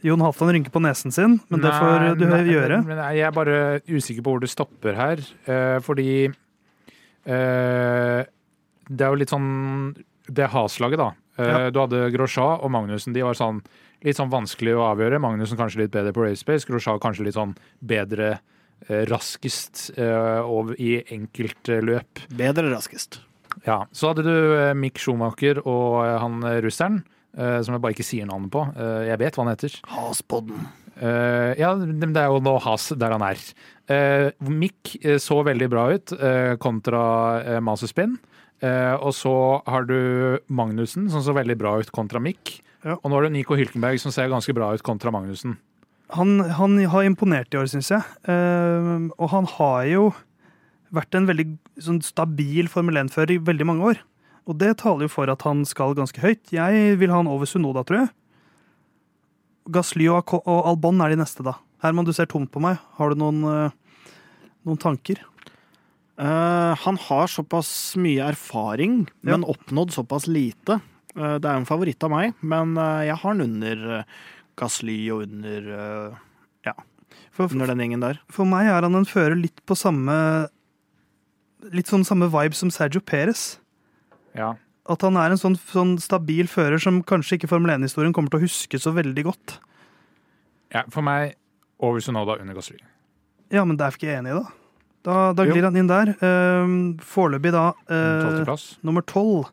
Jon 0.03 0.23
Halvdan 0.23 0.51
rynker 0.57 0.75
på 0.75 0.83
nesen 0.83 1.15
sin, 1.15 1.37
men 1.51 1.63
det 1.63 1.71
får 1.75 2.17
du 2.19 2.25
Nei, 2.27 2.41
gjøre. 2.51 2.81
Men, 2.83 2.97
men 2.97 3.03
jeg 3.19 3.27
er 3.29 3.35
bare 3.35 3.59
usikker 3.87 4.25
på 4.27 4.35
hvor 4.35 4.43
det 4.43 4.51
stopper 4.51 4.99
her. 4.99 5.23
eh, 5.47 5.79
fordi 5.87 6.09
eh, 6.27 8.23
det 8.91 9.05
er 9.07 9.13
jo 9.13 9.21
litt 9.21 9.31
sånn 9.31 9.95
Det 10.27 10.49
Has-laget, 10.51 10.99
da. 10.99 11.13
Eh, 11.39 11.47
Ja. 11.49 11.71
Du 11.71 11.81
hadde 11.81 12.11
Grosjean 12.13 12.61
og 12.61 12.71
Magnussen. 12.71 13.13
De 13.15 13.23
var 13.25 13.35
sånn 13.39 13.63
litt 14.05 14.17
sånn 14.19 14.31
vanskelig 14.33 14.75
å 14.77 14.85
avgjøre. 14.93 15.21
Magnussen 15.23 15.57
kanskje 15.59 15.85
litt 15.85 15.93
bedre 15.95 16.13
på 16.13 16.25
racepace. 16.27 16.67
Grosjean 16.69 16.99
kanskje 17.01 17.25
litt 17.29 17.35
sånn 17.39 17.55
bedre 17.81 18.41
eh, 18.89 19.05
raskest 19.09 19.93
eh, 19.97 20.41
over 20.43 20.75
i 20.81 20.99
enkeltløp. 21.15 22.27
Bedre 22.37 22.71
raskest. 22.73 23.21
Ja, 23.67 23.85
Så 23.93 24.09
hadde 24.11 24.25
du 24.25 24.35
eh, 24.59 24.73
Mick 24.75 24.99
Schumacher 24.99 25.61
og 25.67 26.05
eh, 26.05 26.19
han 26.19 26.43
eh, 26.49 26.61
russeren, 26.65 27.03
eh, 27.37 27.61
som 27.63 27.75
jeg 27.77 27.83
bare 27.85 27.93
ikke 27.95 28.07
sier 28.09 28.27
navnet 28.27 28.51
på. 28.55 28.63
Eh, 28.77 29.09
jeg 29.11 29.21
vet 29.23 29.37
hva 29.37 29.45
han 29.47 29.53
heter. 29.55 29.77
Haspodden. 29.93 30.67
Eh, 31.03 31.53
ja, 31.61 31.73
det 31.77 32.11
er 32.21 32.29
jo 32.33 32.41
nå 32.45 32.59
Has 32.61 32.91
der 32.97 33.15
han 33.15 33.23
er. 33.25 33.39
Mick 34.49 34.97
eh, 35.05 35.19
så 35.23 35.41
veldig 35.45 35.69
bra 35.73 35.87
ut 35.93 36.13
eh, 36.17 36.55
kontra 36.63 37.61
Mazepin. 37.65 38.19
Eh, 38.63 38.95
og 38.95 39.11
så 39.17 39.35
har 39.67 39.87
du 39.89 40.39
Magnussen, 40.47 41.09
som 41.11 41.25
så 41.25 41.35
veldig 41.35 41.57
bra 41.59 41.75
ut 41.83 41.91
kontra 41.95 42.23
Mick. 42.23 42.61
Ja. 42.87 42.97
Og 43.01 43.11
nå 43.11 43.19
har 43.19 43.27
du 43.27 43.35
Nico 43.35 43.59
Hylkenberg, 43.59 43.99
som 44.03 44.15
ser 44.15 44.31
ganske 44.31 44.55
bra 44.55 44.71
ut 44.75 44.85
kontra 44.87 45.11
Magnussen. 45.15 45.57
Han, 46.13 46.39
han 46.59 46.77
har 46.93 47.09
imponert 47.09 47.55
i 47.55 47.59
år, 47.59 47.71
syns 47.73 47.91
jeg. 47.91 48.05
Eh, 48.29 48.93
og 49.17 49.33
han 49.33 49.49
har 49.57 49.85
jo 49.91 50.07
vært 50.93 51.17
en 51.17 51.27
veldig 51.29 51.47
sånn, 51.81 52.03
stabil 52.05 52.69
Formel 52.71 53.01
1-fører 53.01 53.39
i 53.39 53.43
veldig 53.43 53.69
mange 53.69 53.93
år. 53.93 54.03
Og 54.51 54.59
det 54.59 54.75
taler 54.83 55.07
jo 55.07 55.15
for 55.15 55.31
at 55.31 55.45
han 55.47 55.63
skal 55.69 55.97
ganske 55.97 56.23
høyt. 56.23 56.51
Jeg 56.55 56.99
vil 57.01 57.13
ha 57.15 57.23
han 57.23 57.31
over 57.31 57.49
Sunoda, 57.49 57.85
tror 57.87 58.03
jeg. 58.03 58.13
Gasly 59.73 60.09
og, 60.11 60.35
Albon 60.43 61.01
er 61.03 61.15
de 61.15 61.21
neste, 61.23 61.45
da. 61.47 61.57
Herman, 61.83 62.07
du 62.07 62.13
ser 62.15 62.29
tomt 62.31 62.51
på 62.53 62.63
meg. 62.63 62.83
Har 62.99 63.11
du 63.11 63.23
noen, 63.23 63.43
eh, 63.47 64.03
noen 64.67 64.81
tanker? 64.83 65.23
Eh, 66.19 66.75
han 66.85 66.97
har 67.09 67.27
såpass 67.33 67.97
mye 67.97 68.29
erfaring, 68.33 69.07
Ja. 69.23 69.37
men 69.37 69.45
oppnådd 69.49 69.93
såpass 69.95 70.27
lite. 70.27 70.81
Uh, 71.17 71.37
det 71.37 71.45
er 71.45 71.59
jo 71.59 71.61
en 71.61 71.69
favoritt 71.69 72.03
av 72.05 72.11
meg, 72.11 72.35
men 72.41 72.71
uh, 72.79 73.03
jeg 73.05 73.17
har 73.21 73.35
han 73.35 73.41
under 73.45 73.81
uh, 74.01 74.05
Gasly 74.57 75.11
og 75.13 75.27
under, 75.27 75.67
Ja, 76.65 76.73
For, 77.37 77.51
under 77.53 77.67
den 77.69 77.83
gjengen 77.85 78.01
der. 78.01 78.19
for 78.33 78.49
meg 78.49 78.65
er 78.67 78.81
han 78.87 78.95
en 78.97 79.05
fører 79.05 79.37
litt 79.37 79.61
på 79.69 79.77
samme 79.77 80.49
Litt 81.73 81.87
sånn 81.87 82.03
samme 82.05 82.27
vibe 82.33 82.57
som 82.59 82.71
Sergio 82.75 82.99
Perez. 83.05 83.59
Ja. 84.35 84.55
At 84.89 85.03
han 85.07 85.15
er 85.21 85.31
en 85.31 85.39
sånn, 85.39 85.55
sånn 85.57 85.93
stabil 86.03 86.49
fører 86.51 86.81
som 86.83 87.03
kanskje 87.07 87.37
ikke 87.39 87.51
Formel 87.53 87.71
1-historien 87.77 88.13
kommer 88.17 88.33
til 88.33 88.41
å 88.41 88.47
huske 88.49 88.81
så 88.83 88.91
veldig 88.97 89.25
godt. 89.29 89.59
ja 90.75 90.83
for 90.91 91.03
meg 91.07 91.37
over 91.79 92.01
Sunoda 92.01 92.41
under 92.41 92.55
Gasly. 92.57 92.81
Ja, 93.53 93.65
men 93.65 93.77
det 93.77 93.85
er 93.85 93.91
jeg 93.93 94.01
ikke 94.01 94.17
enig 94.19 94.33
i, 94.33 94.41
da. 94.41 94.62
Da, 95.03 95.33
da 95.35 95.45
glir 95.49 95.65
han 95.67 95.77
inn 95.81 95.89
der. 95.91 96.13
Uh, 96.23 96.95
Foreløpig 97.03 97.51
da 97.55 97.73
uh, 97.91 98.55
nummer 98.87 99.03
tolv 99.03 99.49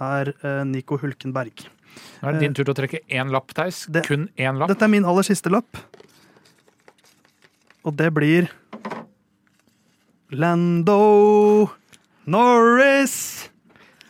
her, 0.00 0.32
uh, 0.44 0.62
Nico 0.68 0.98
Hulkenberg. 1.00 1.64
Nå 2.20 2.28
er 2.28 2.36
det 2.36 2.42
din 2.44 2.54
tur 2.56 2.66
til 2.68 2.74
å 2.74 2.78
trekke 2.78 3.00
én 3.08 3.32
lapp, 3.32 3.50
Theis. 3.56 3.86
Det- 3.90 4.04
Kun 4.06 4.28
én 4.36 4.60
lapp. 4.60 4.68
Dette 4.70 4.84
er 4.84 4.92
min 4.92 5.04
aller 5.08 5.24
siste 5.26 5.50
lapp. 5.52 5.80
Og 7.84 7.96
det 7.96 8.10
blir 8.12 8.50
Lando 10.30 11.70
Norris. 12.26 13.48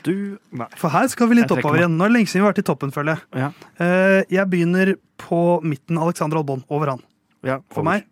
Du 0.03 0.39
Nei. 0.57 0.67
For 0.81 0.89
her 0.93 1.07
skal 1.13 1.29
vi 1.31 1.39
litt 1.39 1.53
oppover 1.53 1.83
igjen. 1.83 1.95
Nå 1.97 2.07
er 2.07 2.11
det 2.13 2.17
lenge 2.19 2.31
siden 2.33 2.41
vi 2.43 2.47
har 2.47 2.53
vært 2.55 2.63
i 2.63 2.67
toppen, 2.71 2.93
føler 2.95 3.15
jeg. 3.17 3.45
Ja. 3.45 3.49
Uh, 3.81 4.21
jeg 4.33 4.47
begynner 4.53 4.95
på 5.21 5.41
midten. 5.65 6.01
Alexander 6.01 6.41
Albon. 6.41 6.65
Over 6.73 6.95
han. 6.97 7.03
ja 7.47 7.59
For 7.73 7.85
meg. 7.87 8.07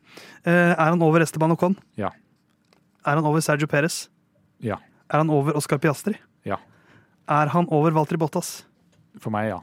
Uh, 0.47 0.73
er 0.77 0.89
han 0.93 1.03
over 1.05 1.25
Esteban 1.25 1.53
Ocon? 1.57 1.77
Ja. 2.01 2.11
Er 3.09 3.17
han 3.19 3.25
over 3.29 3.41
Sergio 3.45 3.67
Perez? 3.71 4.03
Ja. 4.65 4.77
Er 5.09 5.23
han 5.23 5.31
over 5.33 5.57
Oscar 5.57 5.81
Piastri? 5.81 6.15
Ja. 6.45 6.59
Er 7.29 7.51
han 7.55 7.67
over 7.73 7.95
Valtteri 7.97 8.21
Bottas? 8.21 8.51
For 9.23 9.33
meg, 9.35 9.49
ja. 9.55 9.59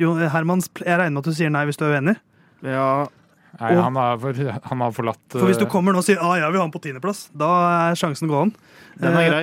Jo, 0.00 0.14
Herman, 0.32 0.60
jeg 0.82 0.98
regner 0.98 1.14
med 1.16 1.22
at 1.24 1.30
du 1.30 1.36
sier 1.36 1.50
nei 1.52 1.64
hvis 1.68 1.78
du 1.80 1.84
er 1.88 1.96
uenig. 1.98 2.16
Ja, 2.62 3.08
Nei, 3.60 3.74
Og- 3.76 3.82
han, 3.84 3.96
har, 4.00 4.14
for- 4.16 4.38
han 4.64 4.80
har 4.80 4.92
forlatt 4.96 5.34
For 5.34 5.44
hvis 5.44 5.58
du 5.60 5.66
eh, 5.66 5.70
kommer 5.70 5.92
nå 5.92 6.00
og 6.00 6.04
sier 6.06 6.16
ah, 6.24 6.38
jeg 6.40 6.48
vil 6.54 6.56
ha 6.56 6.64
han 6.64 6.72
på 6.72 6.80
tiendeplass, 6.80 7.26
da 7.36 7.48
er 7.90 7.98
sjansen 8.00 8.30
gåen. 8.30 8.54
den 8.96 9.12
er 9.12 9.26
Eh, 9.26 9.28
grei. 9.28 9.42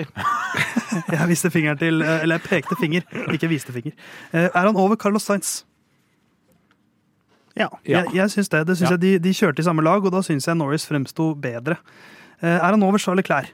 Jeg 1.19 1.27
viste 1.29 1.51
fingeren 1.53 1.77
til 1.77 2.01
eh, 2.01 2.23
Eller 2.23 2.39
jeg 2.39 2.47
pekte 2.49 2.75
finger, 2.79 3.03
ikke 3.29 3.47
viste 3.51 3.71
finger. 3.75 3.93
Er 4.33 4.49
han 4.65 4.75
over 4.81 4.97
Carlos 4.97 5.27
Sainz? 5.29 5.51
Ja. 7.55 7.67
Ja. 7.85 8.01
Jeg, 8.01 8.13
jeg 8.15 8.29
syns 8.33 8.49
det. 8.49 8.63
det 8.67 8.77
synes 8.79 8.89
Ja. 8.89 8.95
jeg 8.97 9.01
de, 9.01 9.19
de 9.19 9.33
kjørte 9.35 9.59
i 9.61 9.67
samme 9.67 9.83
lag, 9.85 10.03
og 10.05 10.11
da 10.11 10.21
syns 10.25 10.47
jeg 10.47 10.57
Norris 10.57 10.85
fremsto 10.89 11.35
bedre. 11.35 11.77
Eh, 12.41 12.55
Er 12.55 12.69
han 12.71 12.83
over 12.83 13.01
Charlie 13.01 13.23
Clair? 13.25 13.49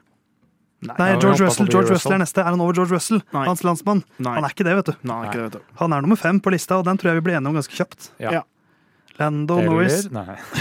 Nei, 0.85 0.95
Nei 0.99 1.11
George 1.17 1.41
Russell. 1.41 1.65
George 1.71 1.89
Russell. 1.89 1.95
Russell 1.95 2.13
er 2.17 2.21
neste. 2.21 2.41
Er 2.43 2.51
han 2.53 2.61
over 2.61 2.75
George 2.77 2.93
Russell? 2.93 3.21
Nei. 3.33 3.45
Hans 3.47 3.63
landsmann? 3.65 4.03
Nei. 4.21 4.35
Han 4.37 4.45
er 4.45 4.53
ikke 4.53 4.65
det, 4.67 4.75
vet 4.81 4.91
du. 4.91 4.97
Nei. 5.07 5.21
Han 5.79 5.95
er 5.95 6.03
nummer 6.05 6.19
fem 6.19 6.41
på 6.43 6.53
lista, 6.53 6.77
og 6.81 6.85
den 6.85 6.99
tror 7.01 7.13
jeg 7.13 7.21
vi 7.21 7.25
blir 7.29 7.39
enige 7.39 7.53
om 7.53 7.57
ganske 7.57 7.73
kjapt. 7.77 8.11
Ja. 8.21 8.39
Ja. 8.39 8.43
Lando 9.17 9.61
Norris. 9.63 10.09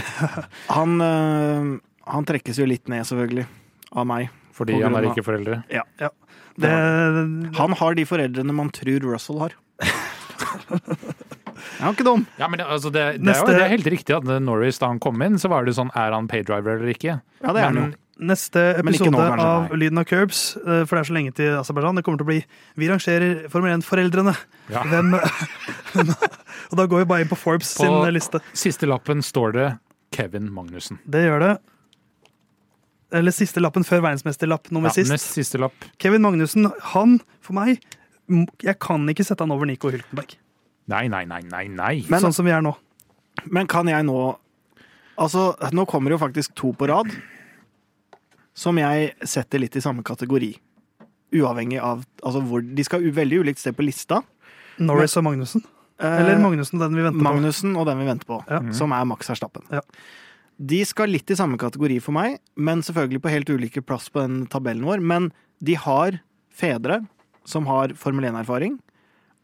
Han, 0.77 1.01
øh, 1.03 1.73
han 2.07 2.27
trekkes 2.29 2.61
jo 2.61 2.67
litt 2.69 2.87
ned, 2.93 3.03
selvfølgelig, 3.09 3.47
av 3.99 4.07
meg. 4.07 4.29
fordi 4.55 4.77
han 4.79 4.95
har 4.95 5.03
er 5.03 5.11
ikke 5.11 5.25
foreldre. 5.27 5.63
Det, 6.63 6.71
Han 7.59 7.75
har 7.81 7.97
de 7.99 8.05
foreldrene 8.07 8.55
man 8.55 8.71
tror 8.71 9.09
Russell 9.11 9.41
har. 9.43 9.57
Han 11.81 11.89
er 11.91 11.97
ikke 11.97 12.07
dum. 12.07 12.23
Ja, 12.39 12.47
men 12.47 12.61
det, 12.61 12.67
altså 12.71 12.91
det, 12.93 13.03
det, 13.19 13.33
er 13.35 13.41
jo, 13.41 13.47
det 13.51 13.65
er 13.65 13.73
helt 13.73 13.89
riktig 13.91 14.15
at 14.15 14.29
Norris, 14.43 14.79
da 14.79 14.93
han 14.93 15.01
kom 15.03 15.21
inn, 15.25 15.41
så 15.41 15.49
var 15.51 15.67
det 15.67 15.75
sånn 15.77 15.91
Er 15.97 16.15
han 16.15 16.29
paydriver 16.31 16.79
eller 16.79 16.93
ikke? 16.93 17.19
Ja, 17.43 17.55
det 17.55 17.61
er 17.63 17.67
han 17.67 17.79
jo. 17.81 17.87
Neste 18.21 18.61
episode 18.79 19.11
nå, 19.11 19.21
av. 19.43 19.73
Lyden 19.75 19.99
av 19.99 20.05
Curbs, 20.07 20.57
eh, 20.57 20.85
for 20.87 20.95
det 20.97 21.01
er 21.03 21.09
så 21.11 21.15
lenge 21.17 21.33
til 21.35 21.57
Aserbajdsjan, 21.59 21.97
det 21.99 22.05
kommer 22.07 22.19
til 22.21 22.27
å 22.27 22.31
bli 22.31 22.41
Vi 22.79 22.89
rangerer 22.89 23.49
Formel 23.51 23.75
1-foreldrene. 23.79 24.35
ja. 24.71 24.83
Hvem 24.87 25.15
Og 26.71 26.77
da 26.79 26.87
går 26.87 27.03
vi 27.03 27.09
bare 27.11 27.25
inn 27.25 27.29
på 27.31 27.37
Forbes 27.39 27.75
På- 27.77 27.85
sin 27.85 28.15
liste. 28.15 28.41
På 28.41 28.57
Siste 28.57 28.87
lappen 28.89 29.23
står 29.23 29.53
det 29.57 29.67
Kevin 30.15 30.47
Magnussen. 30.55 30.99
Det 31.11 31.25
gjør 31.27 31.41
det. 31.43 31.53
Eller 33.15 33.35
siste 33.35 33.61
lappen 33.63 33.85
før 33.87 34.01
verdensmesterlapp 34.03 34.71
nummer 34.75 34.91
Ja, 34.91 34.97
sist. 34.97 35.11
nest 35.13 35.35
siste 35.37 35.59
lapp. 35.63 35.75
Kevin 36.03 36.23
Magnussen, 36.23 36.71
han, 36.95 37.21
for 37.45 37.55
meg 37.59 37.83
Jeg 38.65 38.79
kan 38.81 39.05
ikke 39.11 39.25
sette 39.27 39.45
han 39.45 39.53
over 39.53 39.67
Nico 39.69 39.91
Hyltenberg. 39.93 40.37
Nei, 40.89 41.07
nei, 41.09 41.25
nei, 41.25 41.43
nei. 41.43 41.67
nei. 41.69 42.05
Men- 42.09 42.23
sånn 42.23 42.35
som 42.35 42.45
vi 42.47 42.51
er 42.53 42.63
nå. 42.63 42.75
Men 43.51 43.67
kan 43.67 43.87
jeg 43.87 44.05
nå 44.07 44.37
Altså, 45.19 45.55
nå 45.71 45.85
kommer 45.87 46.11
jo 46.11 46.19
faktisk 46.19 46.55
to 46.59 46.73
på 46.73 46.89
rad 46.91 47.07
som 48.55 48.79
jeg 48.79 49.13
setter 49.27 49.59
litt 49.63 49.77
i 49.77 49.83
samme 49.83 50.03
kategori. 50.07 50.53
Uavhengig 51.35 51.81
av 51.83 52.05
altså 52.23 52.43
hvor 52.47 52.63
De 52.63 52.85
skal 52.87 53.03
veldig 53.13 53.41
ulikt 53.43 53.59
sted 53.63 53.75
på 53.77 53.85
lista. 53.87 54.21
Norris 54.79 55.17
og 55.19 55.25
Magnussen. 55.27 55.65
Eh, 56.01 56.21
Eller 56.21 56.39
Magnussen, 56.43 56.79
den 56.83 56.95
vi 56.95 57.03
venter 57.03 57.19
på. 57.21 57.27
Magnussen 57.29 57.77
og 57.79 57.87
den 57.87 57.99
vi 57.99 58.07
venter 58.09 58.27
på, 58.27 58.41
Ja. 58.51 58.61
som 58.73 58.93
er 58.93 59.05
Max 59.05 59.29
Verstappen. 59.31 59.63
Ja. 59.71 59.81
De 60.59 60.85
skal 60.85 61.09
litt 61.11 61.31
i 61.31 61.35
samme 61.35 61.59
kategori 61.59 62.01
for 62.03 62.13
meg, 62.13 62.39
men 62.57 62.83
selvfølgelig 62.83 63.23
på 63.23 63.31
helt 63.31 63.51
ulike 63.51 63.83
plass 63.85 64.09
på 64.09 64.21
den 64.23 64.47
tabellen 64.47 64.85
vår. 64.87 65.01
Men 65.03 65.33
de 65.63 65.75
har 65.75 66.21
fedre 66.55 67.07
som 67.45 67.67
har 67.67 67.89
Formel 67.95 68.25
1-erfaring, 68.31 68.79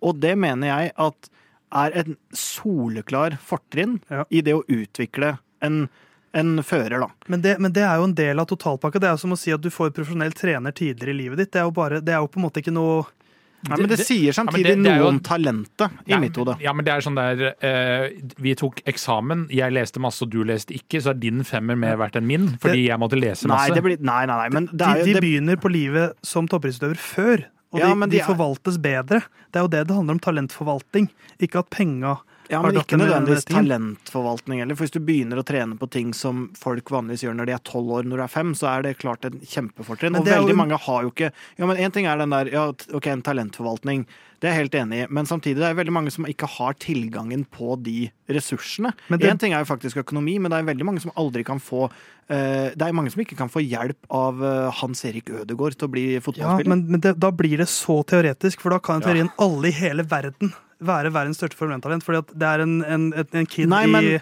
og 0.03 0.21
det 0.21 0.37
mener 0.39 0.67
jeg 0.71 0.93
at 0.97 1.31
er 1.73 1.91
en 2.01 2.17
soleklar 2.33 3.39
fortrinn 3.39 4.01
Ja. 4.11 4.25
i 4.31 4.41
det 4.41 4.55
å 4.55 4.65
utvikle 4.67 5.39
en, 5.63 5.89
en 6.35 6.63
fører, 6.63 7.01
da. 7.01 7.09
Men 7.29 7.41
det, 7.43 7.57
men 7.59 7.73
det 7.73 7.83
er 7.83 7.97
jo 7.99 8.05
en 8.05 8.15
del 8.15 8.39
av 8.39 8.47
totalpakka. 8.47 9.01
Det 9.03 9.09
er 9.09 9.17
jo 9.17 9.23
som 9.25 9.33
å 9.35 9.39
si 9.39 9.51
at 9.53 9.61
du 9.65 9.71
får 9.71 9.91
profesjonell 9.97 10.33
trener 10.33 10.71
tidligere 10.73 11.11
i 11.11 11.19
livet 11.25 11.39
ditt. 11.43 11.51
Det 11.53 11.59
er 11.63 11.67
jo, 11.67 11.73
bare, 11.75 11.99
det 12.01 12.15
er 12.15 12.21
jo 12.23 12.29
på 12.31 12.39
en 12.39 12.47
måte 12.47 12.63
ikke 12.63 12.73
noe 12.75 13.07
Nei, 13.69 13.77
men 13.77 13.91
det, 13.91 13.99
sier 14.01 14.33
samtidig 14.33 14.65
samtidig 14.65 14.69
det- 14.71 14.85
det 14.87 14.93
jo- 14.97 15.03
noe 15.03 15.09
om 15.11 15.19
talentet, 15.21 15.91
i 16.07 16.11
Ja, 16.15 16.19
mitt 16.19 16.35
hode. 16.37 16.55
Ja, 16.63 16.73
men 16.73 16.83
det 16.87 16.95
er 16.95 17.01
sånn 17.05 17.15
der 17.19 17.55
eh, 17.61 18.09
Vi 18.41 18.55
tok 18.55 18.81
eksamen, 18.89 19.51
jeg 19.51 19.71
leste 19.75 20.01
masse 20.01 20.23
og 20.25 20.31
du 20.31 20.43
leste 20.49 20.73
ikke, 20.73 20.97
så 21.03 21.11
er 21.11 21.19
din 21.21 21.43
femmer 21.45 21.77
mer 21.77 21.99
verdt 21.99 22.17
enn 22.17 22.25
min, 22.27 22.47
fordi 22.57 22.87
jeg 22.89 22.97
måtte 22.99 23.21
lese 23.21 23.45
Nei, 23.47 23.57
masse. 23.69 23.75
det 23.75 23.83
blir, 23.85 23.99
nei, 24.01 24.25
nei, 24.25 24.37
nei, 24.39 24.49
men 24.49 24.67
det 24.73 24.79
De, 24.79 24.85
er 24.87 24.97
jo 25.05 25.05
de 25.13 25.21
begynner 25.21 25.57
på 25.61 25.69
livet 25.71 26.15
som 26.23 26.49
toppidrettsutøver 26.49 26.97
før. 26.97 27.45
Og 27.75 27.79
Ja, 27.81 27.93
de, 27.95 28.01
de, 28.01 28.07
de 28.17 28.19
er- 28.23 28.25
forvaltes 28.27 28.79
bedre. 28.81 29.21
Det 29.53 29.61
er 29.61 29.61
jo 29.61 29.69
det 29.69 29.87
det 29.89 29.95
handler 29.95 30.17
om 30.17 30.21
talentforvaltning. 30.21 31.11
Ikke 31.39 31.59
at 31.61 31.69
penga 31.71 32.17
Ja, 32.51 32.61
men 32.63 32.75
ikke 32.81 32.99
nødvendigvis 32.99 33.45
talentforvaltning 33.47 34.59
heller. 34.63 34.75
For 34.79 34.87
hvis 34.87 34.95
du 34.97 35.01
begynner 35.07 35.39
å 35.41 35.45
trene 35.47 35.77
på 35.79 35.89
ting 35.91 36.13
som 36.17 36.49
folk 36.59 36.91
vanligvis 36.91 37.23
gjør 37.27 37.37
når 37.39 37.47
de 37.51 37.55
er 37.57 37.63
tolv 37.69 37.93
år, 37.99 38.09
når 38.09 38.23
du 38.23 38.25
er 38.27 38.33
fem, 38.33 38.51
så 38.59 38.71
er 38.73 38.83
det 38.87 38.97
klart 38.99 39.25
et 39.29 39.37
kjempefortrinn. 39.53 40.19
Og 40.19 40.27
er 40.27 40.37
jo- 40.41 40.47
veldig 40.49 40.57
mange 40.59 40.79
har 40.79 41.03
jo 41.07 41.11
ikke 41.11 41.31
Ja, 41.59 41.67
men 41.67 41.77
én 41.77 41.93
ting 41.93 42.07
er 42.07 42.19
den 42.19 42.31
der 42.31 42.51
Ja, 42.51 42.69
OK, 42.93 43.07
en 43.07 43.23
talentforvaltning. 43.23 44.07
Det 44.41 44.49
er 44.49 44.55
jeg 44.55 44.71
helt 44.71 44.75
enig 44.75 45.05
i. 45.05 45.07
Men 45.11 45.27
samtidig 45.27 45.57
det 45.61 45.69
er 45.69 45.75
veldig 45.75 45.93
mange 45.93 46.11
som 46.11 46.25
ikke 46.25 46.49
har 46.49 46.73
tilgangen 46.75 47.47
på 47.47 47.81
de 47.83 48.11
ressursene. 48.29 48.95
Én 49.11 49.19
det- 49.19 49.39
ting 49.39 49.53
er 49.53 49.65
jo 49.65 49.75
faktisk 49.77 49.97
økonomi, 50.03 50.39
men 50.41 50.51
det 50.51 50.59
er 50.59 50.75
veldig 50.75 50.85
mange 50.85 51.01
som 51.01 51.13
aldri 51.17 51.45
kan 51.45 51.61
få 51.61 51.91
uh, 52.31 52.71
Det 52.75 52.81
er 52.83 52.93
mange 52.93 53.11
som 53.11 53.23
ikke 53.23 53.37
kan 53.37 53.49
få 53.49 53.61
hjelp 53.61 53.97
av 54.11 54.41
uh, 54.41 54.71
Hans 54.71 55.05
Erik 55.05 55.27
Ødegaard 55.27 55.77
til 55.77 55.89
å 55.89 55.91
bli 55.91 56.21
Ja, 56.39 56.59
men, 56.65 56.87
men 56.91 57.01
det, 57.01 57.19
da 57.19 57.31
blir 57.31 57.59
det 57.59 57.67
så 57.69 58.05
teoretisk, 58.05 58.61
for 58.61 58.71
da 58.71 58.79
kan 58.79 59.01
i 59.03 59.05
Ja. 59.05 59.07
teorien 59.13 59.31
alle 59.39 59.69
i 59.69 59.73
hele 59.73 60.03
verden 60.05 60.53
være 60.83 61.13
verdens 61.13 61.37
største 61.41 61.57
Formel 61.57 61.79
1-talent. 61.81 62.03
Fordi 62.07 62.19
at 62.19 62.33
det 62.39 62.49
er 62.49 62.61
en, 62.65 62.83
en, 62.85 63.13
en- 63.13 63.27
en 63.33 63.47
kid 63.47 63.69
Nei, 63.69 63.87
men- 63.87 64.05
i 64.05 64.21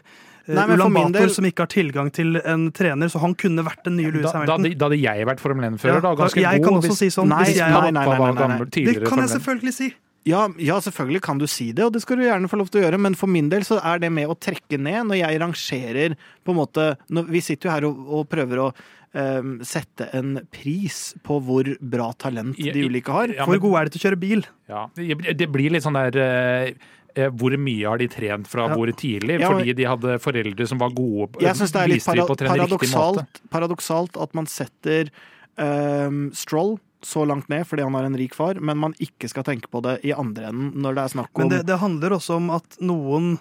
nei, 0.48 0.64
Ulan 0.74 0.92
Bator 0.94 1.12
del- 1.12 1.30
som 1.30 1.44
ikke 1.44 1.60
har 1.66 1.66
tilgang 1.68 2.10
til 2.12 2.36
en 2.44 2.70
trener, 2.72 3.06
så 3.12 3.20
han 3.20 3.34
kunne 3.34 3.62
vært 3.64 3.84
den 3.84 3.96
nye 3.96 4.10
Louis 4.10 4.24
Da, 4.24 4.32
da, 4.32 4.38
Hamilton. 4.38 4.64
hadde- 4.64 4.78
da 4.78 4.84
hadde 4.88 5.00
jeg 5.02 5.26
vært 5.26 5.40
Formel 5.40 5.64
1-fører, 5.70 5.94
Ja, 5.94 6.00
da. 6.00 6.14
da- 6.14 6.22
Ganske 6.24 6.40
jeg 6.40 6.60
god. 6.62 6.64
kan 6.64 6.74
også 6.78 6.88
hvis- 6.88 6.98
si 6.98 7.06
sånn. 7.20 7.28
Nei, 7.28 7.44
hvis 7.44 7.56
jeg, 7.56 7.70
nei, 7.70 7.80
nei, 7.80 7.90
nei, 7.90 8.06
nei, 8.06 8.32
nei, 8.32 8.48
nei. 8.48 8.94
det 8.94 9.08
kan 9.08 9.18
jeg 9.18 9.28
selvfølgelig 9.36 9.72
si. 9.74 9.94
Ja, 10.28 10.42
ja, 10.60 10.76
selvfølgelig 10.84 11.22
kan 11.24 11.40
du 11.40 11.46
si 11.48 11.70
det, 11.72 11.86
og 11.86 11.94
det 11.94 12.02
skal 12.04 12.20
du 12.20 12.26
gjerne 12.26 12.50
få 12.50 12.58
lov 12.60 12.68
til 12.72 12.82
å 12.82 12.84
gjøre, 12.86 13.00
men 13.00 13.16
for 13.16 13.30
min 13.32 13.48
del 13.52 13.64
så 13.66 13.78
er 13.80 14.02
det 14.02 14.10
med 14.12 14.28
å 14.28 14.36
trekke 14.36 14.76
ned 14.80 15.08
når 15.08 15.20
jeg 15.22 15.40
rangerer 15.42 16.16
på 16.44 16.52
en 16.54 16.58
måte 16.60 16.88
når 17.14 17.30
Vi 17.32 17.40
sitter 17.44 17.68
jo 17.70 17.74
her 17.74 17.86
og, 17.88 18.02
og 18.18 18.26
prøver 18.32 18.60
å 18.66 18.68
um, 19.14 19.54
sette 19.66 20.08
en 20.18 20.36
pris 20.52 20.98
på 21.24 21.38
hvor 21.44 21.70
bra 21.80 22.10
talent 22.20 22.58
Ja, 22.60 22.74
de 22.76 22.84
ulike 22.88 23.14
har. 23.14 23.32
Ja, 23.32 23.46
Hvor 23.48 23.56
men- 23.56 23.64
god 23.64 23.78
er 23.80 23.84
det 23.88 23.94
til 23.96 24.02
å 24.02 24.06
kjøre 24.08 24.20
bil? 24.20 24.44
Ja, 24.68 24.86
det 24.96 25.48
blir 25.54 25.72
litt 25.72 25.86
sånn 25.86 25.96
der 25.96 26.18
eh, 26.20 27.30
Hvor 27.34 27.56
mye 27.58 27.88
har 27.88 27.98
de 27.98 28.08
trent 28.12 28.46
fra 28.50 28.68
Ja. 28.68 28.74
hvor 28.76 28.92
tidlig? 28.92 29.40
Ja, 29.40 29.48
men- 29.48 29.62
Fordi 29.62 29.76
de 29.80 29.88
hadde 29.88 30.18
foreldre 30.20 30.68
som 30.68 30.78
var 30.78 30.90
gode 30.90 31.40
Jeg 31.40 31.56
syns 31.56 31.72
det 31.72 31.80
er 31.82 31.88
litt 31.94 32.04
de 32.04 32.12
para 32.12 32.26
på 32.28 32.36
paradoksalt, 32.44 33.40
paradoksalt 33.50 34.20
at 34.20 34.34
man 34.34 34.46
setter 34.46 35.08
um, 35.56 36.28
Stroll 36.32 36.76
så 37.04 37.24
langt 37.28 37.48
ned 37.52 37.66
fordi 37.68 37.84
han 37.86 37.94
har 37.94 38.08
en 38.08 38.18
rik 38.18 38.34
far, 38.34 38.58
men 38.60 38.80
man 38.80 38.94
ikke 39.02 39.30
skal 39.30 39.46
tenke 39.46 39.70
på 39.70 39.82
det 39.84 39.98
i 40.06 40.14
andre 40.16 40.50
enden 40.50 40.74
når 40.82 40.98
det 40.98 41.04
er 41.04 41.14
snakk 41.14 41.32
om 41.32 41.44
Men 41.44 41.52
det, 41.52 41.62
det 41.68 41.80
handler 41.82 42.16
også 42.18 42.38
om 42.40 42.52
at 42.56 42.78
noen 42.82 43.36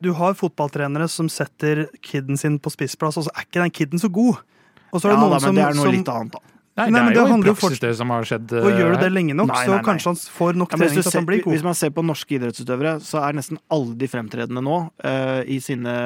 Du 0.00 0.12
har 0.16 0.32
fotballtrenere 0.38 1.06
som 1.12 1.28
setter 1.28 1.86
kiden 2.00 2.38
sin 2.40 2.58
på 2.58 2.72
spissplass, 2.72 3.18
og 3.20 3.26
så 3.26 3.34
er 3.34 3.44
ikke 3.44 3.60
den 3.60 3.74
kiden 3.74 4.00
så 4.00 4.08
god. 4.08 4.40
Og 4.90 5.02
så 5.02 5.10
er 5.10 5.12
Ja 5.12 5.20
noen 5.20 5.34
da, 5.34 5.40
som, 5.42 5.52
men 5.52 5.60
det 5.60 5.66
er 5.66 5.76
noe 5.76 5.86
som 5.86 5.94
litt 5.94 6.08
annet, 6.08 6.38
da. 6.38 6.50
Nei, 6.80 6.86
Nei, 6.94 7.00
men 7.02 7.10
det 7.10 7.16
det 7.16 7.18
er 7.18 7.24
jo 7.24 7.28
i 7.28 7.32
handler 7.34 7.50
jo 7.50 7.54
praksis 7.58 7.82
det 7.82 7.90
som 7.98 8.12
har 8.14 8.26
skjedd. 8.30 8.52
Og 8.56 8.68
gjør 8.78 8.94
du 8.94 9.02
det 9.02 9.10
lenge 9.12 9.34
nok, 9.36 9.50
Nei, 9.50 9.64
så 9.66 9.72
nei, 9.74 9.80
så 9.80 9.86
kanskje 9.88 10.12
han 10.12 10.20
får 10.38 10.60
nok 10.60 10.70
trening 10.70 10.86
hvis, 10.86 10.94
til 10.94 11.02
at 11.02 11.08
han 11.08 11.16
ser, 11.16 11.26
blir 11.28 11.42
god. 11.42 11.54
hvis 11.54 11.64
man 11.66 11.76
ser 11.80 11.90
på 11.96 12.04
norske 12.06 12.36
idrettsutøvere, 12.38 12.92
så 13.04 13.20
er 13.26 13.36
nesten 13.36 13.60
alle 13.76 13.96
de 14.00 14.08
fremtredende 14.08 14.62
nå 14.64 14.78
uh, 14.88 15.40
i, 15.44 15.58
sine, 15.64 15.96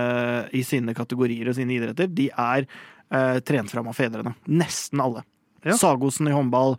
i 0.56 0.64
sine 0.66 0.96
kategorier 0.96 1.52
og 1.52 1.58
sine 1.58 1.76
idretter, 1.76 2.10
de 2.10 2.26
er 2.32 2.66
uh, 2.66 3.38
trent 3.46 3.70
fram 3.70 3.92
av 3.92 3.98
fedrene. 3.98 4.34
Nesten 4.50 5.04
alle. 5.04 5.22
Ja. 5.64 5.76
Sagosen 5.80 6.28
i 6.28 6.34
håndball. 6.34 6.76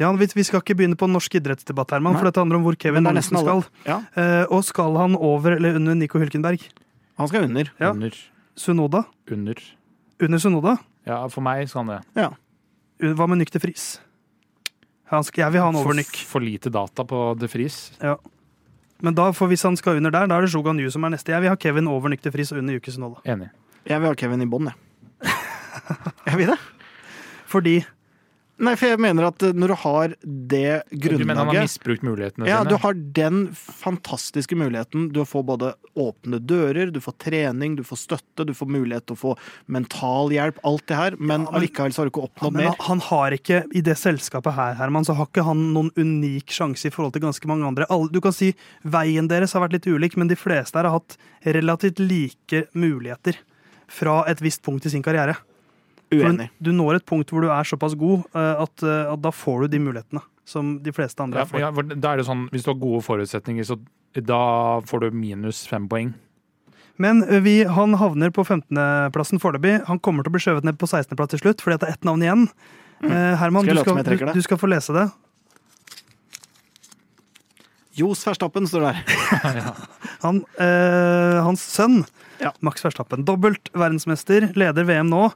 Ja, 0.00 0.10
vi, 0.18 0.26
vi 0.34 0.42
skal 0.42 0.60
ikke 0.62 0.74
begynne 0.74 0.98
på 0.98 1.06
norsk 1.06 1.36
idrettsdebatt, 1.38 1.92
Herman, 1.94 2.12
Nei. 2.16 2.18
for 2.20 2.26
dette 2.26 2.42
handler 2.42 2.58
om 2.58 2.64
hvor 2.66 2.74
Kevin 2.76 3.04
er 3.06 3.12
Magnussen 3.12 3.38
skal. 3.38 3.62
Ja, 3.86 4.00
Eh, 4.18 4.44
og 4.50 4.64
skal 4.66 4.96
han 4.98 5.14
over 5.14 5.54
eller 5.54 5.76
under 5.78 5.94
Nico 5.94 6.18
Hulkenberg? 6.18 6.64
han 7.18 7.28
skal 7.30 7.44
under. 7.46 7.70
Ja. 7.78 7.92
Under. 7.94 8.10
Sunoda? 8.56 9.04
Under. 9.30 9.54
Under 10.20 10.38
Sunoda? 10.42 10.78
Ja, 11.06 11.20
for 11.28 11.42
meg 11.46 11.68
skal 11.68 11.84
han 11.84 11.92
det. 11.94 12.00
Ja. 12.18 12.30
Hva 13.14 13.28
med 13.28 13.38
Nyk 13.38 13.50
de 13.54 13.60
Friis? 13.62 14.00
Jeg 15.14 15.52
vil 15.52 15.60
ha 15.60 15.66
han 15.68 15.76
over 15.76 15.92
For, 15.92 15.94
Nyk. 15.94 16.16
for 16.26 16.40
lite 16.42 16.70
data 16.74 17.04
på 17.06 17.38
De 17.38 17.46
Vries. 17.46 17.92
Men 19.02 19.14
da, 19.14 19.28
for 19.36 19.46
hvis 19.46 19.62
han 19.62 19.76
skal 19.76 19.98
under 20.00 20.10
der, 20.10 20.26
da 20.26 20.38
er 20.38 20.46
det 20.46 20.50
Sjogan 20.50 20.78
Yu 20.80 20.90
som 20.90 21.04
er 21.04 21.10
neste. 21.14 21.30
Jeg 21.30 21.42
vil 21.44 21.52
ha 21.52 21.56
Kevin 21.60 21.86
over 21.86 22.08
Nyk 22.10 22.22
de 22.24 22.32
Friis 22.34 22.50
og 22.50 22.58
under 22.58 22.74
Yuki 22.74 22.90
Sunoda. 22.90 23.20
Enig. 23.28 23.50
Jeg 23.86 24.00
vil 24.00 24.08
ha 24.10 24.14
Kevin 24.18 24.42
i 24.42 24.46
bånn, 24.48 24.70
jeg. 24.72 25.34
jeg 26.26 26.38
vil 26.40 26.50
det. 26.54 26.58
Fordi 27.46 27.74
Nei, 28.62 28.76
for 28.78 28.86
jeg 28.86 29.00
mener 29.02 29.26
at 29.26 29.42
eh, 29.42 29.50
når 29.52 29.72
du 29.72 29.74
har 29.82 30.12
det 30.22 30.82
grunnlaget 30.92 31.18
Du 31.18 31.26
mener 31.26 31.40
han 31.42 31.48
har 31.50 31.64
misbrukt 31.66 32.04
mulighetene 32.06 32.46
Ja, 32.46 32.60
sine? 32.62 32.70
du 32.70 32.76
har 32.84 32.94
den 32.94 33.38
fantastiske 33.56 34.54
muligheten. 34.54 35.08
Du 35.12 35.18
får 35.26 35.42
både 35.48 35.72
åpne 35.98 36.38
dører, 36.38 36.92
du 36.94 37.00
får 37.02 37.16
trening, 37.18 37.74
du 37.78 37.82
får 37.86 37.98
støtte, 38.04 38.46
du 38.46 38.52
får 38.54 38.70
mulighet 38.70 39.06
til 39.08 39.16
å 39.16 39.20
få 39.20 39.32
mental 39.66 40.30
hjelp, 40.34 40.60
alt 40.64 40.86
det 40.86 40.96
her, 41.00 41.16
men 41.18 41.42
Ja, 41.44 41.50
men- 41.50 41.60
allikevel 41.62 41.92
så 41.92 42.02
har 42.02 42.06
du 42.06 42.12
ikke 42.14 42.28
oppnådd 42.28 42.52
men 42.52 42.64
mer. 42.64 42.76
han, 42.78 42.86
han 42.88 43.00
har 43.10 43.30
ikke, 43.32 43.64
I 43.74 43.80
det 43.80 43.96
selskapet 43.98 44.54
her, 44.54 44.74
Herman, 44.78 45.04
så 45.04 45.14
har 45.18 45.26
ikke 45.26 45.44
han 45.44 45.72
noen 45.74 45.90
unik 45.96 46.46
sjanse 46.54 46.86
i 46.86 46.90
forhold 46.94 47.12
til 47.14 47.22
ganske 47.22 47.46
mange 47.50 47.66
andre. 47.66 47.86
Du 48.12 48.20
kan 48.20 48.32
si 48.32 48.54
Veien 48.84 49.26
deres 49.28 49.52
har 49.54 49.62
vært 49.66 49.72
litt 49.80 49.86
ulik, 49.90 50.16
men 50.16 50.28
de 50.28 50.36
fleste 50.36 50.76
her 50.78 50.84
har 50.86 51.00
hatt 51.00 51.16
relativt 51.44 51.98
like 51.98 52.68
muligheter 52.74 53.34
fra 53.88 54.22
et 54.30 54.38
visst 54.40 54.62
punkt 54.62 54.86
i 54.86 54.90
sin 54.90 55.02
karriere. 55.02 55.36
Uenig. 56.22 56.50
Du 56.62 56.70
når 56.76 57.00
et 57.00 57.06
punkt 57.08 57.32
hvor 57.32 57.44
du 57.44 57.50
er 57.50 57.66
såpass 57.68 57.96
god 57.98 58.22
eh, 58.34 58.62
at, 58.64 58.84
eh, 58.84 59.12
at 59.12 59.24
da 59.24 59.32
får 59.34 59.64
du 59.64 59.74
de 59.74 59.82
mulighetene 59.86 60.22
som 60.48 60.76
de 60.84 60.92
fleste 60.92 61.22
andre 61.24 61.40
ja, 61.42 61.48
får. 61.48 61.60
ja, 61.62 61.70
for 61.72 61.88
da 61.94 62.12
er 62.12 62.20
det 62.20 62.26
sånn, 62.28 62.46
Hvis 62.52 62.66
du 62.66 62.70
har 62.74 62.80
gode 62.82 63.00
forutsetninger, 63.06 63.64
så 63.64 63.78
da 64.14 64.80
får 64.86 65.06
du 65.06 65.16
minus 65.16 65.64
fem 65.66 65.88
poeng. 65.90 66.12
Men 67.00 67.24
eh, 67.26 67.40
vi, 67.42 67.56
han 67.64 67.96
havner 67.98 68.30
på 68.34 68.44
15.-plassen 68.44 69.42
foreløpig. 69.42 69.80
Han 69.88 69.98
kommer 69.98 70.22
til 70.22 70.30
å 70.30 70.36
bli 70.36 70.44
skjøvet 70.44 70.68
ned 70.68 70.78
på 70.78 70.86
16.-plass 70.86 71.32
til 71.34 71.42
slutt, 71.42 71.64
fordi 71.64 71.78
at 71.78 71.84
det 71.84 71.90
er 71.90 71.98
ett 71.98 72.06
navn 72.06 72.22
igjen. 72.22 72.48
Eh, 73.02 73.34
Herman, 73.40 73.66
Skal 73.66 73.80
du 73.80 73.82
skal, 73.82 74.18
du, 74.20 74.26
du 74.38 74.44
skal 74.46 74.60
få 74.60 74.70
lese 74.70 74.94
det. 74.94 75.08
Jos 77.94 78.24
Verstappen 78.26 78.66
står 78.66 78.88
der. 78.88 79.02
Han, 80.24 80.42
eh, 80.58 81.40
hans 81.44 81.62
sønn, 81.62 82.02
Ja. 82.40 82.50
Max 82.64 82.82
Verstappen, 82.82 83.22
dobbelt 83.26 83.68
verdensmester, 83.76 84.48
leder 84.58 84.86
VM 84.88 85.10
nå. 85.12 85.28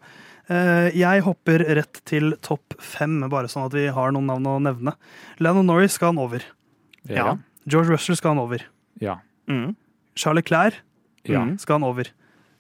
Eh, 0.49 0.89
jeg 0.97 1.25
hopper 1.27 1.65
rett 1.77 2.01
til 2.09 2.33
topp 2.45 2.77
fem, 2.81 3.21
bare 3.29 3.51
sånn 3.53 3.67
at 3.69 3.75
vi 3.77 3.89
har 3.93 4.15
noen 4.15 4.31
navn 4.31 4.49
å 4.49 4.57
nevne. 4.65 4.95
Lennon 5.43 5.69
Norris 5.69 5.99
skal 5.99 6.15
han 6.15 6.23
over. 6.23 6.45
Ja. 7.09 7.35
George 7.69 7.93
Russell 7.93 8.17
skal 8.17 8.35
han 8.35 8.43
over. 8.43 8.65
Ja. 9.03 9.19
Mm. 9.49 9.75
Charlie 10.19 10.45
Clair 10.45 10.81
ja. 11.29 11.43
Mm. 11.45 11.59
skal 11.61 11.79
han 11.79 11.89
over. 11.89 12.11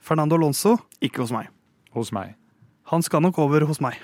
Fernando 0.05 0.37
Alonso, 0.37 0.77
Ikke 1.03 1.25
hos 1.25 1.33
meg. 1.35 1.49
Hos 1.97 2.13
meg. 2.15 2.37
han 2.93 3.03
skal 3.03 3.21
nok 3.25 3.39
over 3.43 3.67
hos 3.69 3.81
meg. 3.85 3.99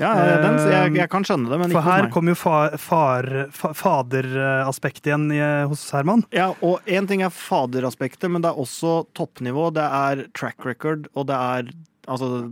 Ja, 0.00 0.14
den, 0.40 0.56
jeg, 0.70 0.94
jeg 0.96 1.10
kan 1.12 1.24
skjønne 1.26 1.50
det, 1.50 1.58
men 1.60 1.72
For 1.74 1.80
ikke 1.80 1.84
hos 1.84 1.92
her 1.98 2.06
kommer 2.14 2.32
jo 2.32 2.38
far, 2.40 2.76
far, 2.80 3.26
fa, 3.52 3.72
faderaspektet 3.76 5.10
igjen 5.10 5.26
i, 5.34 5.40
hos 5.68 5.82
Herman. 5.92 6.22
Ja, 6.32 6.50
og 6.64 6.86
én 6.88 7.08
ting 7.10 7.24
er 7.26 7.34
faderaspektet, 7.34 8.30
men 8.32 8.44
det 8.44 8.52
er 8.52 8.62
også 8.62 9.02
toppnivå. 9.18 9.68
Det 9.76 9.84
er 9.84 10.24
track 10.36 10.64
record, 10.64 11.10
og 11.12 11.28
det 11.28 11.36
er 11.36 11.72
altså 12.06 12.50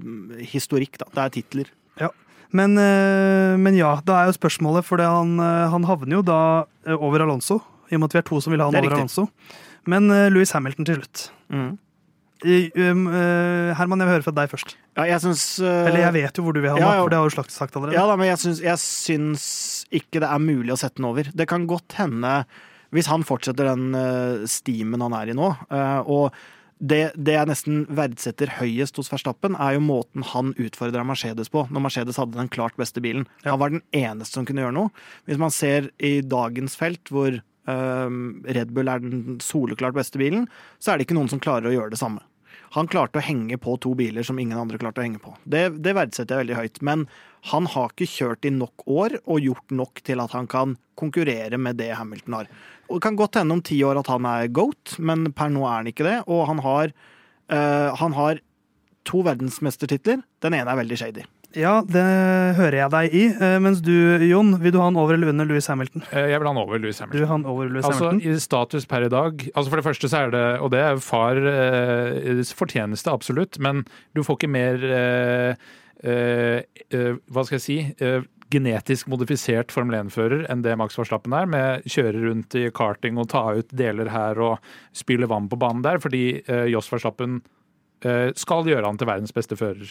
historikk, 0.53 0.99
da. 1.01 1.09
Det 1.15 1.25
er 1.25 1.35
titler. 1.39 1.73
Ja. 2.01 2.11
Men, 2.57 2.79
eh, 2.81 3.57
men 3.61 3.77
ja, 3.77 3.99
da 4.05 4.23
er 4.23 4.31
jo 4.31 4.39
spørsmålet, 4.39 4.87
for 4.89 5.01
han, 5.03 5.37
eh, 5.41 5.67
han 5.73 5.85
havner 5.89 6.21
jo 6.21 6.23
da 6.25 6.41
eh, 6.87 6.97
over 6.97 7.25
Alonso. 7.25 7.61
I 7.89 7.97
og 7.97 8.03
med 8.03 8.11
at 8.11 8.17
vi 8.17 8.23
er 8.23 8.29
to 8.29 8.41
som 8.45 8.53
vil 8.53 8.63
ha 8.63 8.71
han 8.71 8.79
er 8.79 8.85
over 8.85 8.95
riktig. 8.95 9.05
Alonso. 9.05 9.29
Men 9.89 10.11
Louis 10.35 10.51
Hamilton 10.53 10.85
til 10.85 10.99
slutt. 10.99 11.21
Mm. 11.49 11.79
Um, 12.45 13.07
Herman, 13.75 14.03
jeg 14.03 14.07
vil 14.07 14.15
høre 14.19 14.25
fra 14.27 14.35
deg 14.37 14.51
først. 14.53 14.75
Ja, 14.99 15.07
jeg 15.09 15.23
synes, 15.25 15.43
uh, 15.65 15.89
Eller 15.89 16.05
jeg 16.05 16.15
vet 16.19 16.37
jo 16.39 16.45
hvor 16.45 16.55
du 16.55 16.61
vil 16.61 16.69
ha 16.71 16.77
han, 16.77 16.85
ja, 16.85 16.91
ja. 16.99 17.01
for 17.01 17.11
det 17.11 17.19
har 17.19 17.33
du 17.33 17.55
sagt 17.55 17.79
allerede. 17.79 17.97
Ja 17.97 18.05
da, 18.07 18.19
men 18.21 18.29
jeg 18.29 18.41
syns, 18.43 18.61
jeg 18.63 18.83
syns 18.83 19.47
ikke 19.91 20.21
det 20.23 20.29
er 20.29 20.45
mulig 20.45 20.75
å 20.75 20.79
sette 20.79 21.01
den 21.01 21.09
over. 21.09 21.33
Det 21.33 21.49
kan 21.51 21.65
godt 21.71 21.97
hende, 21.99 22.35
hvis 22.95 23.09
han 23.11 23.25
fortsetter 23.27 23.73
den 23.73 23.97
uh, 23.97 24.45
stimen 24.51 25.03
han 25.03 25.17
er 25.19 25.33
i 25.33 25.39
nå, 25.39 25.51
uh, 25.73 26.01
og 26.05 26.37
det, 26.79 27.01
det 27.19 27.35
jeg 27.35 27.51
nesten 27.51 27.83
verdsetter 27.91 28.53
høyest 28.59 28.99
hos 29.01 29.11
Verstappen, 29.11 29.57
er 29.59 29.77
jo 29.77 29.85
måten 29.85 30.25
han 30.33 30.55
utfordra 30.61 31.05
Mercedes 31.07 31.51
på, 31.53 31.65
når 31.75 31.85
Mercedes 31.89 32.21
hadde 32.21 32.39
den 32.39 32.51
klart 32.53 32.79
beste 32.79 33.03
bilen. 33.05 33.27
Ja. 33.43 33.53
Han 33.53 33.63
var 33.63 33.75
den 33.75 33.85
eneste 33.97 34.39
som 34.39 34.47
kunne 34.49 34.63
gjøre 34.63 34.77
noe. 34.77 34.93
Hvis 35.29 35.41
man 35.43 35.55
ser 35.55 35.91
i 35.99 36.19
dagens 36.23 36.79
felt, 36.79 37.11
hvor 37.11 37.35
øh, 37.35 38.19
Red 38.59 38.75
Bull 38.77 38.91
er 38.93 39.03
den 39.03 39.39
soleklart 39.45 39.99
beste 39.99 40.23
bilen, 40.23 40.47
så 40.79 40.93
er 40.93 40.99
det 40.99 41.09
ikke 41.09 41.19
noen 41.19 41.31
som 41.33 41.43
klarer 41.43 41.71
å 41.71 41.75
gjøre 41.75 41.95
det 41.95 42.03
samme. 42.03 42.23
Han 42.77 42.89
klarte 42.91 43.21
å 43.21 43.25
henge 43.25 43.57
på 43.61 43.77
to 43.81 43.95
biler 43.99 44.27
som 44.27 44.39
ingen 44.41 44.59
andre 44.59 44.81
klarte 44.81 45.01
å 45.01 45.07
henge 45.07 45.21
på. 45.23 45.33
Det, 45.45 45.69
det 45.85 45.95
verdsetter 45.97 46.37
jeg 46.37 46.45
veldig 46.45 46.59
høyt. 46.59 46.81
Men 46.85 47.07
han 47.53 47.69
har 47.73 47.95
ikke 47.95 48.11
kjørt 48.11 48.49
i 48.49 48.53
nok 48.53 48.85
år 48.91 49.17
og 49.25 49.45
gjort 49.45 49.77
nok 49.81 50.03
til 50.05 50.21
at 50.25 50.35
han 50.37 50.49
kan 50.51 50.77
konkurrere 50.99 51.61
med 51.61 51.79
det 51.81 51.93
Hamilton 51.97 52.41
har. 52.41 52.51
Og 52.89 52.99
Det 52.99 53.05
kan 53.07 53.17
godt 53.21 53.39
hende 53.41 53.57
om 53.57 53.65
ti 53.65 53.79
år 53.85 54.01
at 54.01 54.11
han 54.11 54.27
er 54.29 54.53
goat, 54.53 54.99
men 54.99 55.31
per 55.37 55.53
nå 55.53 55.65
er 55.65 55.81
han 55.81 55.91
ikke 55.93 56.07
det. 56.09 56.19
Og 56.27 56.47
han 56.51 56.63
har, 56.65 56.93
eh, 57.49 57.89
han 58.03 58.17
har 58.17 58.43
to 59.09 59.23
verdensmestertitler. 59.25 60.23
Den 60.45 60.55
ene 60.55 60.73
er 60.73 60.83
veldig 60.83 60.99
shady. 60.99 61.27
Ja, 61.57 61.79
det 61.89 62.03
hører 62.59 62.77
jeg 62.77 62.93
deg 62.93 63.15
i. 63.17 63.23
Eh, 63.33 63.55
mens 63.65 63.79
du, 63.81 63.93
Jon, 64.29 64.51
vil 64.61 64.75
du 64.75 64.79
ha 64.83 64.91
han 64.91 64.99
over 65.01 65.15
eller 65.17 65.31
under 65.33 65.49
Louis 65.49 65.65
Hamilton? 65.71 66.03
Eh, 66.13 66.27
Jeg 66.29 66.41
vil 66.43 66.49
ha 66.49 66.53
han 66.53 66.61
over 66.61 66.79
Louis 66.83 66.99
Hamilton. 67.01 67.17
Du 67.17 67.23
vil 67.23 67.29
ha 67.31 67.37
han 67.39 67.47
over 67.49 67.71
Louis 67.73 67.85
Altså, 67.89 68.11
Hamilton? 68.11 68.37
I 68.37 68.43
status 68.45 68.87
per 68.91 69.07
i 69.07 69.09
dag 69.09 69.47
altså 69.55 69.71
For 69.73 69.81
det 69.81 69.87
første 69.89 70.11
så 70.13 70.21
er 70.27 70.31
det, 70.35 70.45
og 70.61 70.71
det 70.77 70.83
er 70.85 71.01
far 71.01 71.41
eh, 71.41 72.43
fortjeneste, 72.59 73.11
absolutt, 73.11 73.59
men 73.65 73.85
du 74.15 74.21
får 74.27 74.37
ikke 74.43 74.53
mer 74.53 74.85
eh, 74.85 75.71
eh, 76.05 76.59
eh, 76.93 77.15
Hva 77.33 77.47
skal 77.49 77.57
jeg 77.61 77.67
si? 77.69 77.79
genetisk 78.49 79.11
modifisert 79.13 79.69
Formel 79.75 79.99
1-fører 79.99 80.47
enn 80.49 80.63
det 80.65 80.73
Max 80.81 80.95
Verstappen 80.97 81.35
er, 81.37 81.45
med 81.53 81.83
kjøre 81.85 82.23
rundt 82.23 82.55
i 82.57 82.63
karting 82.73 83.19
og 83.21 83.27
ta 83.29 83.43
ut 83.59 83.69
deler 83.77 84.09
her 84.09 84.41
og 84.41 84.71
spyle 84.97 85.29
vann 85.29 85.51
på 85.53 85.59
banen 85.61 85.83
der, 85.85 86.01
fordi 86.01 86.23
eh, 86.47 86.65
Joss 86.73 86.89
Verstappen 86.89 87.43
skal 88.39 88.69
gjøre 88.69 88.87
han 88.87 88.99
til 89.01 89.09
verdens 89.09 89.35
beste 89.35 89.57
fører. 89.59 89.89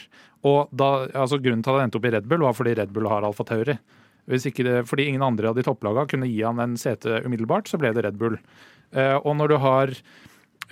Og 0.48 0.70
da, 0.72 1.08
altså 1.12 1.42
Grunnen 1.44 1.60
til 1.66 1.74
at 1.74 1.82
han 1.82 1.90
endte 1.90 2.00
opp 2.00 2.08
i 2.08 2.12
Red 2.14 2.30
Bull, 2.32 2.46
var 2.46 2.56
fordi 2.56 2.76
Red 2.80 2.94
Bull 2.96 3.10
har 3.12 3.26
Alfa 3.28 3.44
Tauri. 3.44 3.76
Fordi 4.28 5.08
ingen 5.08 5.24
andre 5.24 5.50
av 5.50 5.56
de 5.56 5.64
topplagene 5.64 6.08
kunne 6.12 6.28
gi 6.28 6.42
han 6.44 6.60
en 6.60 6.76
sete 6.80 7.22
umiddelbart, 7.26 7.68
så 7.68 7.80
ble 7.80 7.94
det 7.96 8.04
Red 8.04 8.18
Bull. 8.20 8.36
Eh, 8.92 9.16
og 9.18 9.38
når 9.40 9.54
du 9.54 9.58
har 9.64 9.94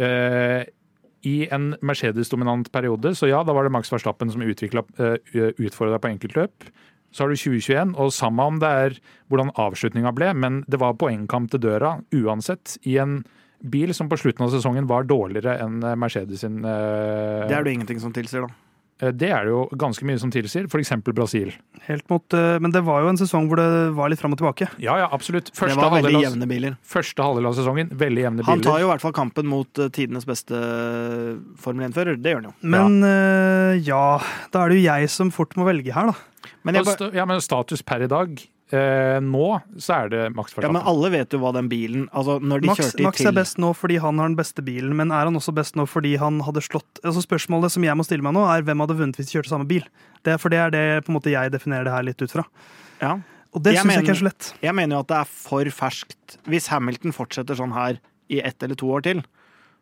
eh, 0.03 0.65
i 1.25 1.35
en 1.55 1.71
Mercedes-dominant 1.81 2.71
periode, 2.71 3.15
så 3.15 3.29
ja, 3.31 3.43
da 3.43 3.55
var 3.55 3.65
det 3.65 3.73
Max 3.73 3.91
Verstappen 3.93 4.31
som 4.31 4.43
utfordra 4.43 5.99
på 6.01 6.11
enkeltløp. 6.11 6.67
Så 7.15 7.23
har 7.23 7.31
du 7.31 7.39
2021, 7.39 7.95
og 7.95 8.11
samme 8.11 8.43
om 8.43 8.59
det 8.59 8.69
er 8.69 8.97
hvordan 9.31 9.53
avslutninga 9.55 10.11
ble, 10.15 10.33
men 10.35 10.63
det 10.67 10.81
var 10.81 10.97
poengkamp 10.99 11.47
til 11.53 11.63
døra 11.63 11.95
uansett, 12.13 12.75
i 12.83 12.99
en 12.99 13.21
bil 13.63 13.93
som 13.95 14.09
på 14.11 14.17
slutten 14.19 14.45
av 14.45 14.51
sesongen 14.53 14.87
var 14.89 15.03
dårligere 15.07 15.59
enn 15.63 15.79
Mercedes 15.99 16.41
sin. 16.45 16.59
Uh, 16.65 17.47
Det 17.47 17.55
er 17.57 17.63
det 17.63 17.73
ingenting 17.77 17.99
som 18.03 18.13
tilsier, 18.15 18.45
da. 18.47 18.53
uh, 19.05 19.11
det 19.11 19.29
er 19.31 19.45
det 19.47 19.51
jo 19.51 19.63
ganske 19.75 20.05
mye 20.07 20.19
som 20.21 20.31
tilsier, 20.31 20.67
f.eks. 20.71 20.91
Brasil. 21.13 21.53
Helt 21.85 22.07
mot, 22.09 22.23
eh, 22.33 22.55
men 22.63 22.71
det 22.73 22.81
var 22.81 23.03
jo 23.03 23.09
en 23.11 23.19
sesong 23.19 23.45
hvor 23.49 23.59
det 23.59 23.67
var 23.93 24.09
litt 24.09 24.17
fram 24.21 24.33
og 24.33 24.39
tilbake. 24.39 24.65
Ja, 24.81 24.95
ja, 24.97 25.09
absolutt. 25.13 25.51
Det 25.53 25.59
var 25.75 25.91
veldig 25.93 26.09
halvdel 26.09 26.23
jevne 26.23 26.47
biler. 26.49 26.77
første 26.81 27.21
halvdel 27.21 27.45
av 27.51 27.53
sesongen, 27.59 27.91
veldig 27.93 28.23
jevne 28.23 28.41
biler. 28.41 28.49
Han 28.49 28.63
tar 28.65 28.79
jo 28.81 28.87
i 28.87 28.89
hvert 28.89 29.03
fall 29.03 29.13
kampen 29.13 29.45
mot 29.51 29.77
eh, 29.83 29.91
tidenes 29.93 30.25
beste 30.25 30.57
eh, 30.57 31.35
Formel 31.61 31.85
1-fører. 31.91 32.17
Det 32.17 32.33
gjør 32.33 32.41
han 32.41 32.49
jo. 32.49 32.55
Men 32.73 32.97
eh, 33.05 33.75
ja, 33.85 34.01
da 34.55 34.63
er 34.65 34.73
det 34.73 34.79
jo 34.81 34.87
jeg 34.87 35.11
som 35.13 35.29
fort 35.35 35.53
må 35.59 35.67
velge 35.69 35.93
her, 35.93 36.09
da. 36.09 36.49
Men, 36.65 36.79
jeg, 36.79 36.87
ba- 36.89 37.11
ja, 37.13 37.25
men 37.29 37.41
status 37.45 37.81
per 37.85 38.01
i 38.05 38.09
dag, 38.09 38.33
eh, 38.73 39.17
nå 39.21 39.47
så 39.77 39.97
er 39.99 40.09
det 40.13 40.21
Max 40.37 40.55
ja, 40.57 40.71
men 40.71 40.81
alle 40.81 41.11
vet 41.13 41.35
jo 41.35 41.41
hva 41.43 41.51
den 41.53 41.67
bilen 41.69 42.07
Altså, 42.09 42.39
når 42.41 42.63
de 42.63 42.71
Max, 42.71 42.79
kjørte 42.81 43.05
Max 43.05 43.21
til 43.21 43.29
er 43.29 43.37
best 43.37 43.61
nå 43.61 43.69
fordi 43.77 43.99
han 44.01 44.21
har 44.21 44.31
den 44.31 44.39
beste 44.39 44.65
bilen, 44.65 44.95
men 44.97 45.13
er 45.13 45.29
han 45.29 45.37
også 45.37 45.53
best 45.55 45.77
nå 45.77 45.85
fordi 45.89 46.15
han 46.21 46.41
hadde 46.47 46.63
slått 46.65 47.03
Altså 47.03 47.21
Spørsmålet 47.25 47.75
som 47.75 47.85
jeg 47.85 47.99
må 47.99 48.07
stille 48.07 48.25
meg 48.25 48.33
nå, 48.37 48.47
er 48.49 48.65
hvem 48.65 48.81
hadde 48.85 48.97
vunnet 48.97 49.19
hvis 49.19 49.29
de 49.29 49.37
kjørte 49.37 49.53
samme 49.53 49.69
bil? 49.69 49.85
Det 50.25 50.33
er, 50.33 50.41
for 50.41 50.53
det 50.53 50.61
er 50.63 50.73
det 50.73 50.85
på 51.05 51.13
en 51.13 51.19
måte 51.19 51.33
jeg 51.33 51.53
definerer 51.53 51.85
det 51.85 51.93
her 51.93 52.05
litt 52.07 52.21
ut 52.25 52.33
fra. 52.33 52.45
Ja. 52.97 53.19
Og 53.55 53.63
det 53.63 53.75
syns 53.77 53.93
jeg 53.93 54.03
ikke 54.03 54.15
er 54.15 54.19
så 54.19 54.27
lett. 54.27 54.47
Jeg 54.65 54.75
mener 54.75 54.97
jo 54.97 55.03
at 55.05 55.11
det 55.11 55.19
er 55.21 55.29
for 55.31 55.71
ferskt. 55.77 56.37
Hvis 56.49 56.67
Hamilton 56.73 57.13
fortsetter 57.15 57.57
sånn 57.59 57.75
her 57.75 58.01
i 58.33 58.41
ett 58.41 58.65
eller 58.65 58.79
to 58.79 58.89
år 58.91 59.05
til, 59.05 59.21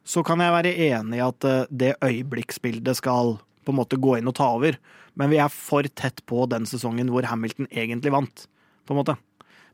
så 0.03 0.21
kan 0.27 0.43
jeg 0.43 0.53
være 0.53 0.73
enig 0.89 1.19
i 1.21 1.23
at 1.23 1.47
eh, 1.47 1.63
det 1.71 1.93
øyeblikksbildet 2.03 2.99
skal 2.99 3.37
på 3.63 3.71
en 3.71 3.79
måte 3.79 3.99
gå 4.01 4.17
inn 4.19 4.27
og 4.29 4.35
ta 4.37 4.49
over. 4.57 4.77
Men 5.19 5.31
vi 5.31 5.39
er 5.41 5.51
for 5.53 5.87
tett 5.95 6.21
på 6.29 6.43
den 6.51 6.67
sesongen 6.69 7.11
hvor 7.13 7.25
Hamilton 7.29 7.69
egentlig 7.71 8.13
vant, 8.13 8.45
på 8.85 8.93
en 8.93 9.01
måte. 9.01 9.17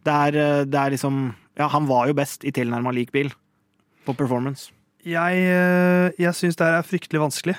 Det 0.06 0.16
er, 0.16 0.38
eh, 0.40 0.66
det 0.66 0.80
er 0.80 0.96
liksom 0.96 1.36
Ja, 1.60 1.68
han 1.68 1.88
var 1.90 2.08
jo 2.08 2.14
best 2.16 2.46
i 2.48 2.54
tilnærma 2.56 2.94
lik 2.96 3.12
bil 3.12 3.34
på 4.08 4.14
performance. 4.16 4.72
Jeg, 5.04 5.44
eh, 5.44 6.12
jeg 6.20 6.36
syns 6.36 6.56
det 6.56 6.66
her 6.66 6.78
er 6.80 6.88
fryktelig 6.88 7.20
vanskelig. 7.20 7.58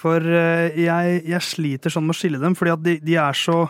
For 0.00 0.24
eh, 0.24 0.72
jeg, 0.80 1.22
jeg 1.28 1.44
sliter 1.44 1.92
sånn 1.92 2.06
med 2.08 2.16
å 2.16 2.20
skille 2.20 2.40
dem, 2.40 2.56
fordi 2.56 2.72
at 2.72 2.82
de, 2.84 2.96
de 3.04 3.16
er 3.20 3.36
så 3.36 3.66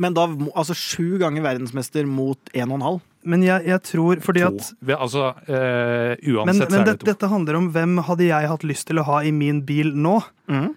Men 0.00 0.14
da 0.16 0.22
altså 0.56 0.72
sju 0.72 1.18
ganger 1.20 1.42
verdensmester 1.44 2.06
mot 2.08 2.38
en 2.54 2.70
og 2.70 2.78
en 2.78 2.84
halv. 2.86 3.00
Men 3.28 3.42
jeg, 3.44 3.66
jeg 3.68 3.82
tror 3.84 4.22
fordi 4.24 4.40
To. 4.46 4.54
at 4.54 4.94
Altså, 4.96 5.26
eh, 5.44 6.14
Men, 6.22 6.36
uansett 6.38 6.70
men 6.72 6.86
det, 6.86 6.94
det 7.02 7.10
dette 7.10 7.28
handler 7.28 7.58
om 7.58 7.68
hvem 7.74 7.98
hadde 8.06 8.30
jeg 8.30 8.48
hatt 8.48 8.64
lyst 8.64 8.86
til 8.88 9.02
å 9.02 9.04
ha 9.10 9.20
i 9.26 9.32
min 9.34 9.60
bil 9.66 9.92
nå? 9.92 10.20
Mm. 10.48 10.70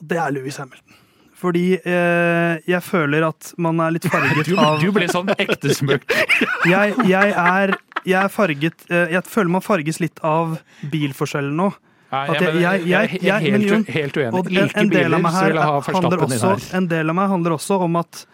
Det 0.00 0.18
er 0.18 0.32
Louis 0.32 0.56
Hamilton. 0.56 1.01
Fordi 1.42 1.64
eh, 1.74 2.60
jeg 2.70 2.82
føler 2.86 3.24
at 3.26 3.52
man 3.58 3.80
er 3.82 3.96
litt 3.96 4.04
farget 4.12 4.46
Du, 4.46 4.56
av 4.62 4.78
du 4.82 4.90
blir 4.94 5.10
sånn 5.10 5.32
ekte 5.34 5.72
smøkk. 5.74 6.04
jeg, 6.72 6.94
jeg, 7.10 7.32
er, 7.34 7.72
jeg 8.06 8.18
er 8.20 8.30
farget 8.30 8.84
eh, 8.90 9.08
Jeg 9.16 9.24
føler 9.26 9.50
man 9.56 9.64
farges 9.66 9.98
litt 10.02 10.22
av 10.22 10.60
bilforskjellen 10.92 11.56
nå. 11.58 11.72
Nei, 12.12 12.26
jeg, 12.28 12.42
jeg- 12.42 12.54
jeg- 12.62 12.62
jeg, 12.62 12.86
jeg- 12.92 13.22
jeg 13.24 13.34
er 13.48 13.52
men 13.56 13.62
helt, 13.66 13.88
helt 13.96 14.16
uenig. 14.20 14.32
Og 14.38 14.50
Like 14.52 14.76
en, 14.82 14.90
del 14.92 15.14
av 15.16 15.22
meg 15.24 15.32
her 15.32 15.54
handler 15.88 16.24
også, 16.26 16.50
en 16.76 16.88
del 16.90 17.08
av 17.08 17.16
meg 17.16 17.30
handler 17.32 17.54
også 17.56 17.78
om 17.86 17.96
at 18.02 18.24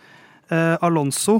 eh, 0.50 0.74
Alonso 0.82 1.36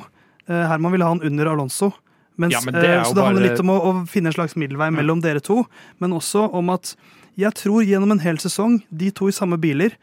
eh, 0.46 0.64
Herman 0.70 0.94
ville 0.94 1.04
ha 1.08 1.10
han 1.16 1.22
under 1.26 1.50
Alonso. 1.50 1.90
Mens, 2.38 2.54
Ja, 2.54 2.60
men 2.64 2.76
det 2.78 2.86
eh, 2.94 3.02
så 3.02 3.16
det 3.18 3.24
handler 3.26 3.42
bare- 3.42 3.50
litt 3.50 3.60
om 3.64 3.72
å, 3.74 3.78
å 3.90 3.92
finne 4.06 4.30
en 4.30 4.36
slags 4.38 4.54
middelvei 4.54 4.88
mellom 4.94 5.20
dere 5.24 5.42
to, 5.42 5.64
men 5.98 6.14
også 6.14 6.46
om 6.54 6.70
at 6.70 6.94
jeg 7.38 7.50
tror 7.58 7.82
gjennom 7.86 8.14
en 8.14 8.22
hel 8.22 8.38
sesong, 8.38 8.78
de 8.90 9.10
to 9.10 9.26
i 9.30 9.34
samme 9.34 9.58
biler 9.58 9.98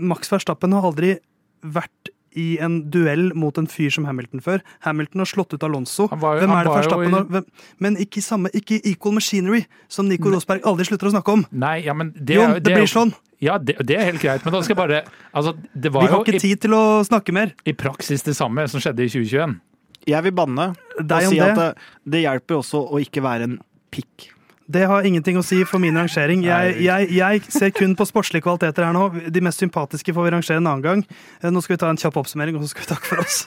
Max 0.00 0.28
Verstappen 0.30 0.72
har 0.72 0.82
aldri 0.90 1.16
vært 1.62 2.10
i 2.38 2.58
en 2.62 2.90
duell 2.90 3.32
mot 3.34 3.56
en 3.58 3.66
fyr 3.66 3.90
som 3.90 4.04
Hamilton 4.06 4.40
før. 4.40 4.60
Hamilton 4.86 5.18
har 5.24 5.26
slått 5.26 5.52
ut 5.56 5.64
Alonso. 5.66 6.06
Var 6.12 6.38
Hvem 6.38 6.52
er 6.54 6.64
det 6.68 6.74
Verstappen 6.76 7.08
i- 7.08 7.16
har 7.16 7.24
hvem, 7.24 7.44
Men 7.82 7.96
ikke 7.96 8.18
i 8.18 8.22
samme, 8.22 8.50
ikke 8.54 8.78
equal 8.86 9.12
machinery, 9.16 9.64
som 9.88 10.06
Nico 10.08 10.30
Rosberg 10.30 10.62
aldri 10.62 10.84
slutter 10.86 11.08
å 11.10 11.14
snakke 11.16 11.32
om. 11.32 11.44
Nei, 11.50 11.80
ja, 11.84 11.92
men 11.92 12.12
det, 12.14 12.36
jo, 12.36 12.46
det, 12.54 12.62
det 12.62 12.76
blir 12.76 12.86
sånn. 12.86 13.12
Ja, 13.42 13.58
det, 13.58 13.78
det 13.84 13.96
er 13.98 14.04
helt 14.12 14.20
greit, 14.22 14.44
men 14.44 14.52
da 14.52 14.60
skal 14.62 14.76
jeg 14.76 14.80
bare 14.88 15.02
Altså, 15.34 15.56
det 15.74 15.90
var 15.92 16.02
Vi 16.02 16.08
har 16.12 16.18
jo 16.18 16.24
ikke 16.24 16.36
i, 16.36 16.38
tid 16.38 16.60
til 16.60 16.70
å 16.76 17.02
snakke 17.02 17.32
mer. 17.32 17.52
i 17.66 17.72
praksis 17.72 18.22
det 18.22 18.36
samme 18.36 18.68
som 18.70 18.78
skjedde 18.80 19.00
i 19.02 19.08
2021. 19.10 19.60
Jeg 20.06 20.22
vil 20.22 20.32
banne 20.32 20.68
og 20.70 21.22
si 21.26 21.34
det. 21.36 21.40
at 21.42 21.56
det, 21.56 21.74
det 22.08 22.22
hjelper 22.22 22.60
også 22.62 22.84
å 22.94 23.00
ikke 23.02 23.22
være 23.26 23.42
en 23.50 23.58
pikk. 23.90 24.30
Det 24.70 24.84
har 24.86 25.02
ingenting 25.08 25.38
å 25.40 25.42
si 25.42 25.62
for 25.66 25.82
min 25.82 25.96
rangering. 25.98 26.44
Jeg, 26.46 26.76
jeg, 26.84 27.08
jeg 27.16 27.40
ser 27.50 27.72
kun 27.74 27.96
på 27.98 28.06
sportslige 28.06 28.44
kvaliteter 28.44 28.86
her 28.86 28.94
nå. 28.94 29.08
De 29.34 29.42
mest 29.42 29.58
sympatiske 29.62 30.14
får 30.14 30.28
vi 30.28 30.32
rangere 30.36 30.60
en 30.60 30.68
annen 30.70 30.84
gang. 30.84 31.02
Eh, 31.42 31.50
Nå 31.50 31.62
skal 31.64 31.74
vi 31.74 31.80
ta 31.82 31.90
en 31.90 31.98
kjapp 31.98 32.20
oppsummering, 32.22 32.54
og 32.60 32.62
så 32.62 32.70
skal 32.74 32.84
vi 32.86 32.90
takke 32.92 33.10
for 33.10 33.24
oss. 33.24 33.40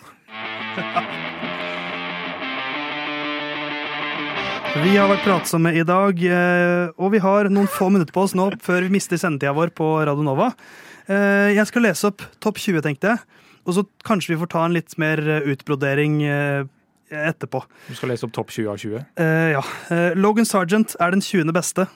Vi 4.83 4.95
har 4.97 5.07
vært 5.11 5.23
pratsomme 5.23 5.69
i 5.77 5.83
dag, 5.85 6.17
eh, 6.25 6.89
og 6.97 7.13
vi 7.13 7.21
har 7.23 7.47
noen 7.53 7.69
få 7.69 7.87
minutter 7.93 8.11
på 8.15 8.23
oss 8.25 8.33
nå 8.35 8.49
før 8.65 8.83
vi 8.87 8.95
mister 8.97 9.19
sendetida 9.21 9.53
vår 9.55 9.69
på 9.77 9.85
Radio 10.09 10.25
Nova. 10.25 10.49
Eh, 11.07 11.53
Jeg 11.53 11.67
skal 11.69 11.85
lese 11.87 12.09
opp 12.09 12.25
topp 12.41 12.57
20, 12.59 12.81
tenkte 12.83 13.13
jeg. 13.13 13.21
Og 13.63 13.77
så 13.77 13.85
kanskje 14.03 14.33
vi 14.33 14.41
får 14.41 14.49
ta 14.51 14.65
en 14.65 14.73
litt 14.75 14.97
mer 14.99 15.21
utbrodering 15.53 16.17
etterpå. 17.14 17.64
Du 17.88 17.95
skal 17.98 18.14
lese 18.14 18.27
opp 18.27 18.34
topp 18.35 18.53
20 18.53 18.72
av 18.72 18.80
20. 18.81 19.03
Eh, 19.19 19.49
ja. 19.56 19.64
Eh, 19.94 20.15
Logan 20.19 20.48
Sergeant 20.48 20.95
er 20.99 21.14
den 21.15 21.22
20. 21.22 21.53
beste. 21.56 21.88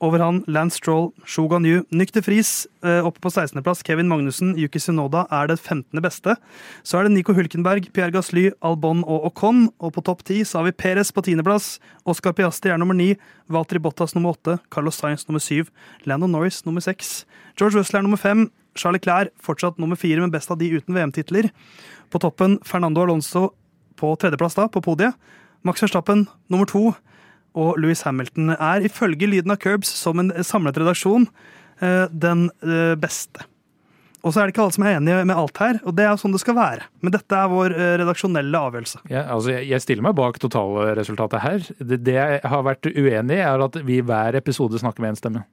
Over 0.00 0.22
han 0.24 0.38
Lance 0.48 0.78
Stroll, 0.80 1.10
Shogan 1.28 1.66
Yu. 1.68 1.82
Nykter 1.92 2.24
Friis 2.24 2.64
eh, 2.80 3.04
oppe 3.04 3.20
på 3.20 3.28
16.-plass. 3.28 3.82
Kevin 3.84 4.08
Magnussen, 4.08 4.54
Yuki 4.56 4.80
Sunoda 4.80 5.26
er 5.28 5.50
det 5.50 5.58
15. 5.60 6.00
beste. 6.00 6.36
Så 6.82 6.96
er 6.96 7.04
det 7.04 7.12
Nico 7.12 7.34
Hulkenberg, 7.36 7.90
Pierre 7.92 8.14
Gasly, 8.14 8.46
Albon 8.64 9.02
og 9.04 9.26
Ocon. 9.28 9.66
Og 9.76 9.92
på 9.92 10.04
topp 10.06 10.24
10 10.24 10.46
så 10.48 10.60
har 10.60 10.70
vi 10.70 10.72
Perez 10.72 11.12
på 11.12 11.20
10.-plass. 11.20 11.74
Oscar 12.08 12.32
Piastri 12.32 12.72
er 12.72 12.80
nummer 12.80 12.96
9. 12.96 13.12
Valtteri 13.52 13.82
Bottas 13.84 14.16
nummer 14.16 14.32
8. 14.38 14.56
Carlos 14.72 14.96
Sainz 14.96 15.28
nummer 15.28 15.44
7. 15.44 15.68
Lando 16.08 16.30
Norris 16.30 16.64
nummer 16.64 16.80
6. 16.80 17.26
George 17.60 17.76
Russell 17.76 18.00
er 18.00 18.08
nummer 18.08 18.20
5. 18.20 18.48
Charlie 18.74 19.02
Clair 19.02 19.28
fortsatt 19.36 19.78
nummer 19.78 19.98
4, 20.00 20.20
men 20.22 20.32
best 20.32 20.50
av 20.50 20.58
de 20.60 20.70
uten 20.72 20.96
VM-titler. 20.96 21.50
På 22.10 22.18
toppen 22.22 22.56
Fernando 22.64 23.02
Alonso 23.04 23.50
på 24.00 24.14
tredjeplass 24.20 24.58
da, 24.58 24.66
på 24.72 24.82
podiet. 24.84 25.16
Max 25.66 25.84
Verstappen 25.84 26.26
nummer 26.48 26.68
to. 26.68 26.90
Og 27.58 27.78
Louis 27.82 28.02
Hamilton 28.06 28.54
er 28.54 28.86
ifølge 28.86 29.28
Lyden 29.28 29.52
av 29.52 29.60
Curbs 29.62 29.90
som 29.98 30.20
en 30.22 30.30
samlet 30.46 30.78
redaksjon 30.78 31.26
eh, 31.82 32.06
den 32.10 32.48
eh, 32.62 32.94
beste. 33.00 33.46
Og 34.20 34.34
så 34.34 34.42
er 34.42 34.48
det 34.48 34.54
ikke 34.54 34.64
alle 34.66 34.76
som 34.76 34.84
er 34.84 34.98
enige 34.98 35.20
med 35.24 35.38
alt 35.40 35.60
her, 35.62 35.78
og 35.80 35.94
det 35.96 36.04
er 36.04 36.18
sånn 36.20 36.34
det 36.34 36.42
skal 36.42 36.56
være. 36.58 36.88
Men 37.00 37.14
dette 37.14 37.36
er 37.36 37.50
vår 37.50 37.74
eh, 37.74 37.94
redaksjonelle 38.02 38.64
avgjørelse. 38.68 39.00
Ja, 39.12 39.24
altså, 39.34 39.54
jeg, 39.56 39.80
stiller 39.82 40.04
meg 40.04 40.18
bak 40.18 40.36
totalresultatet 40.42 41.44
her. 41.44 41.70
Det 41.80 42.16
jeg 42.16 42.42
har 42.52 42.66
vært 42.66 42.90
uenig 42.90 43.38
i, 43.38 43.42
er 43.46 43.64
at 43.64 43.80
vi 43.86 44.02
hver 44.04 44.36
episode 44.38 44.80
snakker 44.82 45.04
med 45.04 45.14
én 45.14 45.20
stemme. 45.20 45.44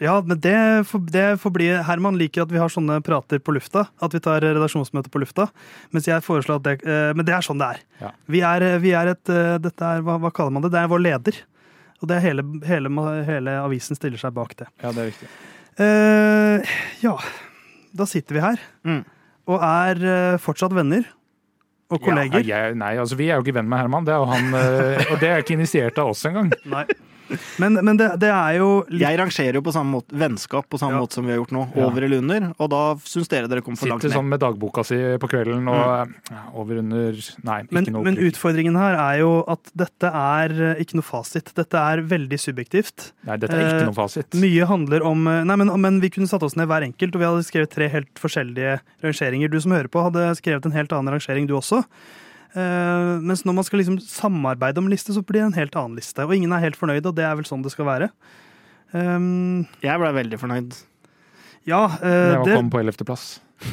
Ja, 0.00 0.14
men 0.24 0.38
det 0.40 0.56
får, 0.88 1.02
det 1.12 1.24
forblir 1.42 1.74
bli 1.76 1.84
Herman 1.84 2.16
liker 2.16 2.46
at 2.46 2.52
vi 2.54 2.60
har 2.60 2.72
sånne 2.72 3.02
prater 3.04 3.38
på 3.44 3.52
lufta. 3.52 3.82
At 4.00 4.14
vi 4.16 4.20
tar 4.24 4.40
redaksjonsmøte 4.40 5.12
på 5.12 5.20
lufta. 5.20 5.50
Mens 5.92 6.08
jeg 6.08 6.24
foreslår 6.24 6.56
at 6.62 6.64
det 6.64 6.74
eh, 6.88 7.10
Men 7.18 7.26
det 7.28 7.34
er 7.36 7.44
sånn 7.44 7.60
det 7.60 7.68
er. 7.74 7.82
Ja. 8.00 8.10
Vi 8.32 8.40
er, 8.40 8.64
vi 8.80 8.94
er 8.96 9.12
et 9.12 9.32
eh, 9.32 9.58
Dette 9.60 9.84
er 9.98 10.00
hva, 10.06 10.16
hva 10.22 10.32
kaller 10.32 10.56
man 10.56 10.64
det? 10.64 10.72
Det 10.72 10.80
er 10.80 10.88
vår 10.88 11.04
leder. 11.04 11.42
Og 12.00 12.08
det 12.08 12.16
er 12.16 12.24
hele, 12.30 12.46
hele, 12.64 12.88
hele 13.28 13.58
avisen 13.60 13.98
stiller 13.98 14.20
seg 14.20 14.32
bak 14.32 14.56
det. 14.56 14.70
Ja, 14.80 14.92
det 14.96 15.02
er 15.04 15.10
riktig. 15.12 15.28
Eh, 15.80 16.74
ja, 17.04 17.14
da 17.96 18.06
sitter 18.08 18.36
vi 18.36 18.44
her 18.44 18.60
Mm. 18.84 19.02
og 19.50 19.62
er 19.64 20.00
eh, 20.06 20.38
fortsatt 20.40 20.72
venner 20.76 21.04
og 21.90 22.00
kolleger. 22.04 22.40
Ja, 22.46 22.66
jeg, 22.70 22.76
nei, 22.80 22.94
altså 23.02 23.16
vi 23.18 23.28
er 23.28 23.36
jo 23.38 23.44
ikke 23.44 23.56
venn 23.58 23.68
med 23.68 23.80
Herman, 23.82 24.04
det 24.06 24.14
er 24.14 24.24
han, 24.30 24.50
eh, 24.56 25.12
og 25.12 25.20
det 25.20 25.28
er 25.30 25.42
ikke 25.44 25.56
initiert 25.58 25.98
av 26.00 26.12
oss 26.12 26.24
engang. 26.28 26.52
Nei. 26.70 26.84
Men, 27.62 27.78
men 27.84 27.98
det, 28.00 28.08
det 28.22 28.30
er 28.32 28.56
jo 28.58 28.68
litt 28.88 29.04
Jeg 29.04 29.18
rangerer 29.20 29.58
jo 29.58 29.62
på 29.64 29.74
samme 29.74 29.98
måte 29.98 30.16
vennskap 30.18 30.66
på 30.70 30.80
samme 30.80 30.98
Ja. 30.98 31.02
måte 31.04 31.18
som 31.18 31.26
vi 31.26 31.34
har 31.34 31.40
gjort 31.40 31.54
nå. 31.54 31.64
Ja. 31.74 31.86
Over 31.86 32.06
eller 32.06 32.22
under. 32.22 32.48
Og 32.58 32.70
da 32.72 32.82
syns 33.06 33.30
dere 33.30 33.50
dere 33.50 33.64
kom 33.64 33.78
for 33.78 33.90
langt 33.90 34.02
ned. 34.02 34.10
Sitter 34.10 34.20
sånn 34.20 34.30
med 34.30 34.42
dagboka 34.42 34.84
si 34.86 34.98
på 35.20 35.30
kvelden 35.30 35.68
og 35.70 36.10
mm. 36.10 36.40
over 36.60 36.80
under 36.82 37.20
Nei, 37.46 37.58
men, 37.70 37.88
noe 37.94 38.04
men 38.06 38.18
utfordringen 38.30 38.78
her 38.80 38.98
er 38.98 39.20
jo 39.22 39.32
at 39.50 39.72
dette 39.78 40.10
er 40.10 40.56
eh, 40.70 40.82
ikke 40.84 41.00
noe 41.00 41.06
fasit. 41.06 41.52
Dette 41.56 41.84
er 41.92 42.04
veldig 42.10 42.40
subjektivt. 42.40 43.10
Nei, 43.28 43.38
dette 43.40 43.56
er 43.56 43.66
ikke 43.66 43.82
eh, 43.84 43.88
noe 43.90 43.98
fasit. 43.98 44.40
Mye 44.40 44.70
handler 44.70 45.06
om 45.06 45.26
eh, 45.30 45.42
Nei, 45.50 45.58
men, 45.62 45.74
men 45.82 46.00
vi 46.02 46.12
kunne 46.14 46.30
satt 46.30 46.44
oss 46.46 46.56
ned 46.58 46.70
hver 46.70 46.86
enkelt, 46.86 47.14
og 47.14 47.22
vi 47.22 47.28
hadde 47.28 47.46
skrevet 47.46 47.74
tre 47.74 47.90
helt 47.92 48.20
forskjellige 48.20 48.78
rangeringer. 49.04 49.52
Du 49.52 49.60
som 49.62 49.76
hører 49.76 49.90
på, 49.92 50.02
hadde 50.06 50.30
skrevet 50.40 50.66
en 50.66 50.76
helt 50.76 50.92
annen 50.96 51.16
rangering, 51.16 51.48
du 51.50 51.56
også. 51.58 51.84
Eh, 52.54 53.20
mens 53.22 53.44
når 53.46 53.54
man 53.60 53.64
skal 53.64 53.78
liksom 53.82 53.98
samarbeide 54.02 54.78
om 54.82 54.88
liste, 54.90 55.14
så 55.14 55.22
blir 55.22 55.40
det 55.44 55.48
en 55.52 55.58
helt 55.60 55.76
annen 55.78 55.96
liste. 56.00 56.24
Og 56.26 56.34
ingen 56.34 56.52
er 56.52 56.64
helt 56.64 56.76
fornøyd, 56.78 57.06
og 57.06 57.14
det 57.14 57.24
er 57.28 57.36
vel 57.38 57.46
sånn 57.48 57.62
det 57.62 57.70
skal 57.74 57.86
være. 57.86 58.10
Um, 58.92 59.66
Jeg 59.84 60.00
ble 60.02 60.10
veldig 60.16 60.38
fornøyd. 60.40 60.74
ja, 61.70 61.84
eh, 62.02 62.34
Jeg 62.34 62.44
det, 62.48 62.56
kom 62.58 62.70
på 62.72 62.80
ellevteplass. 62.82 63.38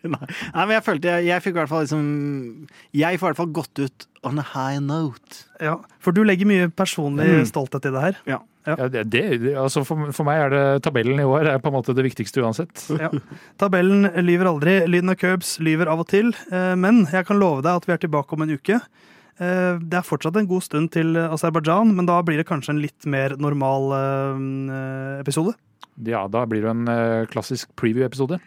Nei, 0.00 0.26
men 0.54 0.70
jeg 0.72 0.84
følte 0.86 1.10
jeg, 1.12 1.26
jeg 1.28 1.42
fikk 1.44 1.52
i 1.54 1.58
hvert 1.60 1.68
fall 1.68 1.82
liksom 1.84 2.04
Jeg 2.96 3.18
får 3.20 3.26
i 3.26 3.28
hvert 3.30 3.36
fall 3.40 3.50
gått 3.52 3.80
ut 3.82 4.06
on 4.24 4.38
a 4.40 4.44
high 4.54 4.78
note. 4.80 5.42
ja, 5.60 5.74
for 6.00 6.12
du 6.16 6.22
legger 6.24 6.48
mye 6.48 6.68
personlig 6.72 7.26
Mm. 7.28 7.44
stolthet 7.50 7.84
i 7.88 7.92
det 7.92 8.00
her. 8.06 8.16
Ja, 8.26 8.38
det, 8.64 9.04
det, 9.10 9.22
det- 9.40 9.54
altså 9.56 9.82
for, 9.88 10.10
for 10.12 10.26
meg 10.28 10.40
er 10.44 10.50
det 10.52 10.64
tabellen 10.84 11.20
i 11.22 11.24
år 11.24 11.48
er 11.54 11.58
på 11.62 11.70
en 11.70 11.76
måte 11.78 11.94
det 11.96 12.04
viktigste 12.04 12.42
uansett. 12.44 12.82
Ja. 13.00 13.08
Tabellen 13.58 14.04
lyver 14.26 14.50
aldri. 14.52 14.74
Lyden 14.86 15.10
av 15.14 15.16
curbs 15.20 15.54
lyver 15.64 15.88
av 15.88 16.02
og 16.04 16.08
til. 16.12 16.32
eh, 16.52 16.74
Men 16.76 17.06
jeg 17.10 17.26
kan 17.26 17.40
love 17.40 17.62
deg 17.64 17.80
at 17.80 17.86
vi 17.88 17.92
er 17.96 18.02
tilbake 18.04 18.36
om 18.36 18.42
en 18.44 18.52
uke. 18.56 18.76
Eh, 19.40 19.78
Det 19.80 19.96
er 20.02 20.04
fortsatt 20.06 20.36
en 20.36 20.46
god 20.50 20.62
stund 20.66 20.90
til 20.92 21.16
Aserbajdsjan, 21.16 21.94
men 21.96 22.06
da 22.06 22.20
blir 22.22 22.36
det 22.42 22.46
kanskje 22.50 22.74
en 22.76 22.82
litt 22.84 23.06
mer 23.06 23.36
normal 23.40 23.90
eh, 23.96 25.20
episode. 25.24 25.56
Ja, 26.04 26.26
da 26.28 26.44
blir 26.48 26.62
det 26.64 26.70
en 26.70 27.26
klassisk 27.32 27.68
preview-episode. 27.76 28.38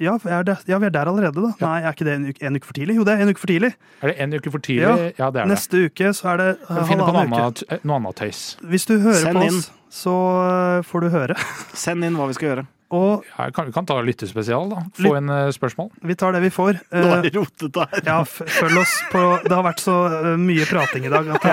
Ja, 0.00 0.14
er 0.24 0.46
det, 0.48 0.54
ja, 0.70 0.78
vi 0.80 0.86
er 0.88 0.94
der 0.94 1.10
allerede, 1.10 1.42
da. 1.44 1.50
Nei, 1.60 1.74
er 1.84 1.92
ikke 1.92 2.06
det 2.08 2.14
en 2.16 2.24
uke, 2.30 2.42
en 2.48 2.56
uke 2.56 2.64
for 2.70 2.76
tidlig? 2.78 2.96
Jo, 2.96 3.04
det 3.04 3.14
er 3.18 3.22
en 3.26 3.28
uke 3.34 3.42
for 3.42 3.50
tidlig. 3.52 3.70
Er 4.00 4.08
det 4.12 4.16
en 4.24 4.32
uke 4.38 4.52
for 4.54 4.64
tidlig? 4.64 4.86
Ja. 4.88 4.94
Ja, 5.20 5.28
det 5.30 5.42
er 5.42 5.44
det. 5.44 5.48
Neste 5.52 5.84
uke 5.90 6.12
så 6.16 6.30
er 6.32 6.40
det 6.40 6.48
uh, 6.70 6.74
Vi 6.88 6.96
halvannen 6.96 7.34
uke. 7.36 7.68
eh, 7.76 7.82
noe 7.84 7.98
annet 8.00 8.16
tøys. 8.22 8.40
Hvis 8.64 8.86
du 8.88 8.94
hører 8.98 9.20
Send 9.26 9.36
på 9.36 9.46
inn. 9.50 9.58
oss, 9.60 9.70
så 10.00 10.14
eh, 10.46 10.82
får 10.88 11.04
du 11.04 11.08
høre. 11.12 11.36
Send 11.84 12.04
inn 12.08 12.16
hva 12.16 12.30
vi 12.32 12.38
skal 12.38 12.48
gjøre. 12.54 12.66
Og 12.90 13.22
Ja, 13.36 13.44
kan, 13.54 13.68
vi 13.68 13.72
kan 13.76 13.86
ta 13.86 14.00
lyttespesial, 14.02 14.64
da. 14.72 14.80
Få 14.98 15.12
inn 15.20 15.28
uh, 15.30 15.44
spørsmål. 15.54 15.92
vi 16.02 16.16
tar 16.18 16.32
det 16.34 16.40
vi 16.42 16.50
får. 16.50 16.80
Nå 16.90 17.04
Eh, 17.04 17.12
er 17.20 17.22
det 17.28 17.34
rotete 17.36 17.84
her. 17.92 18.00
Ja, 18.08 18.16
følg 18.26 18.80
oss 18.80 18.96
på 19.12 19.20
Det 19.44 19.52
har 19.54 19.62
vært 19.68 19.84
så 19.84 19.94
uh, 20.10 20.32
mye 20.40 20.66
prating 20.66 21.06
i 21.06 21.12
dag 21.12 21.28
at 21.36 21.46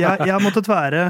jeg, 0.00 0.16
jeg, 0.32 0.40
måttet 0.42 0.66
være 0.72 1.04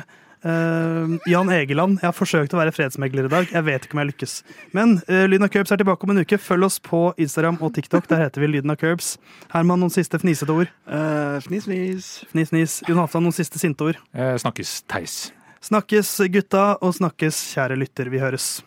øh, 0.44 1.14
Jan 1.30 1.50
Egeland. 1.52 1.98
Jeg 2.02 2.08
har 2.08 2.16
forsøkt 2.16 2.54
å 2.54 2.60
være 2.60 2.74
fredsmegler 2.74 3.28
i 3.28 3.32
dag. 3.32 3.48
Jeg 3.52 3.66
vet 3.66 3.86
ikke 3.86 3.96
om 3.96 4.02
jeg 4.02 4.10
lykkes. 4.12 4.34
Men 4.76 4.98
uh, 5.08 5.24
Lyden 5.28 5.46
av 5.46 5.52
Curbs 5.54 5.74
er 5.74 5.80
tilbake 5.80 6.06
om 6.06 6.14
en 6.14 6.22
uke. 6.24 6.38
Følg 6.40 6.68
oss 6.68 6.80
på 6.84 7.06
Instagram 7.20 7.60
og 7.64 7.74
TikTok. 7.76 8.08
Der 8.10 8.24
heter 8.24 8.44
vi 8.44 8.50
Lyden 8.52 8.74
av 8.74 8.78
Curbs. 8.80 9.14
Herman, 9.54 9.82
noen 9.82 9.94
siste 9.94 10.20
fnisete 10.22 10.54
ord? 10.54 10.72
Uh, 10.84 11.40
fnis, 11.44 11.68
fnis. 11.68 12.12
Fnis, 12.32 12.52
fnis. 12.52 12.76
Jon 12.88 13.00
Halvdan, 13.02 13.26
noen 13.28 13.36
siste 13.36 13.62
sinte 13.62 13.90
ord? 13.90 14.00
Uh, 14.16 14.34
snakkes, 14.40 14.82
Theis. 14.90 15.18
Snakkes, 15.64 16.18
gutta, 16.28 16.74
og 16.84 16.92
snakkes, 16.96 17.40
kjære 17.56 17.80
lytter. 17.80 18.12
Vi 18.12 18.20
høres. 18.20 18.60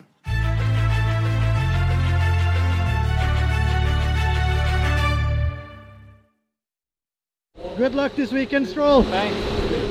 Good 7.78 7.94
luck 7.94 8.16
this 8.16 8.32
weekend, 8.32 8.66
Stroll. 8.66 9.04
Thanks. 9.04 9.87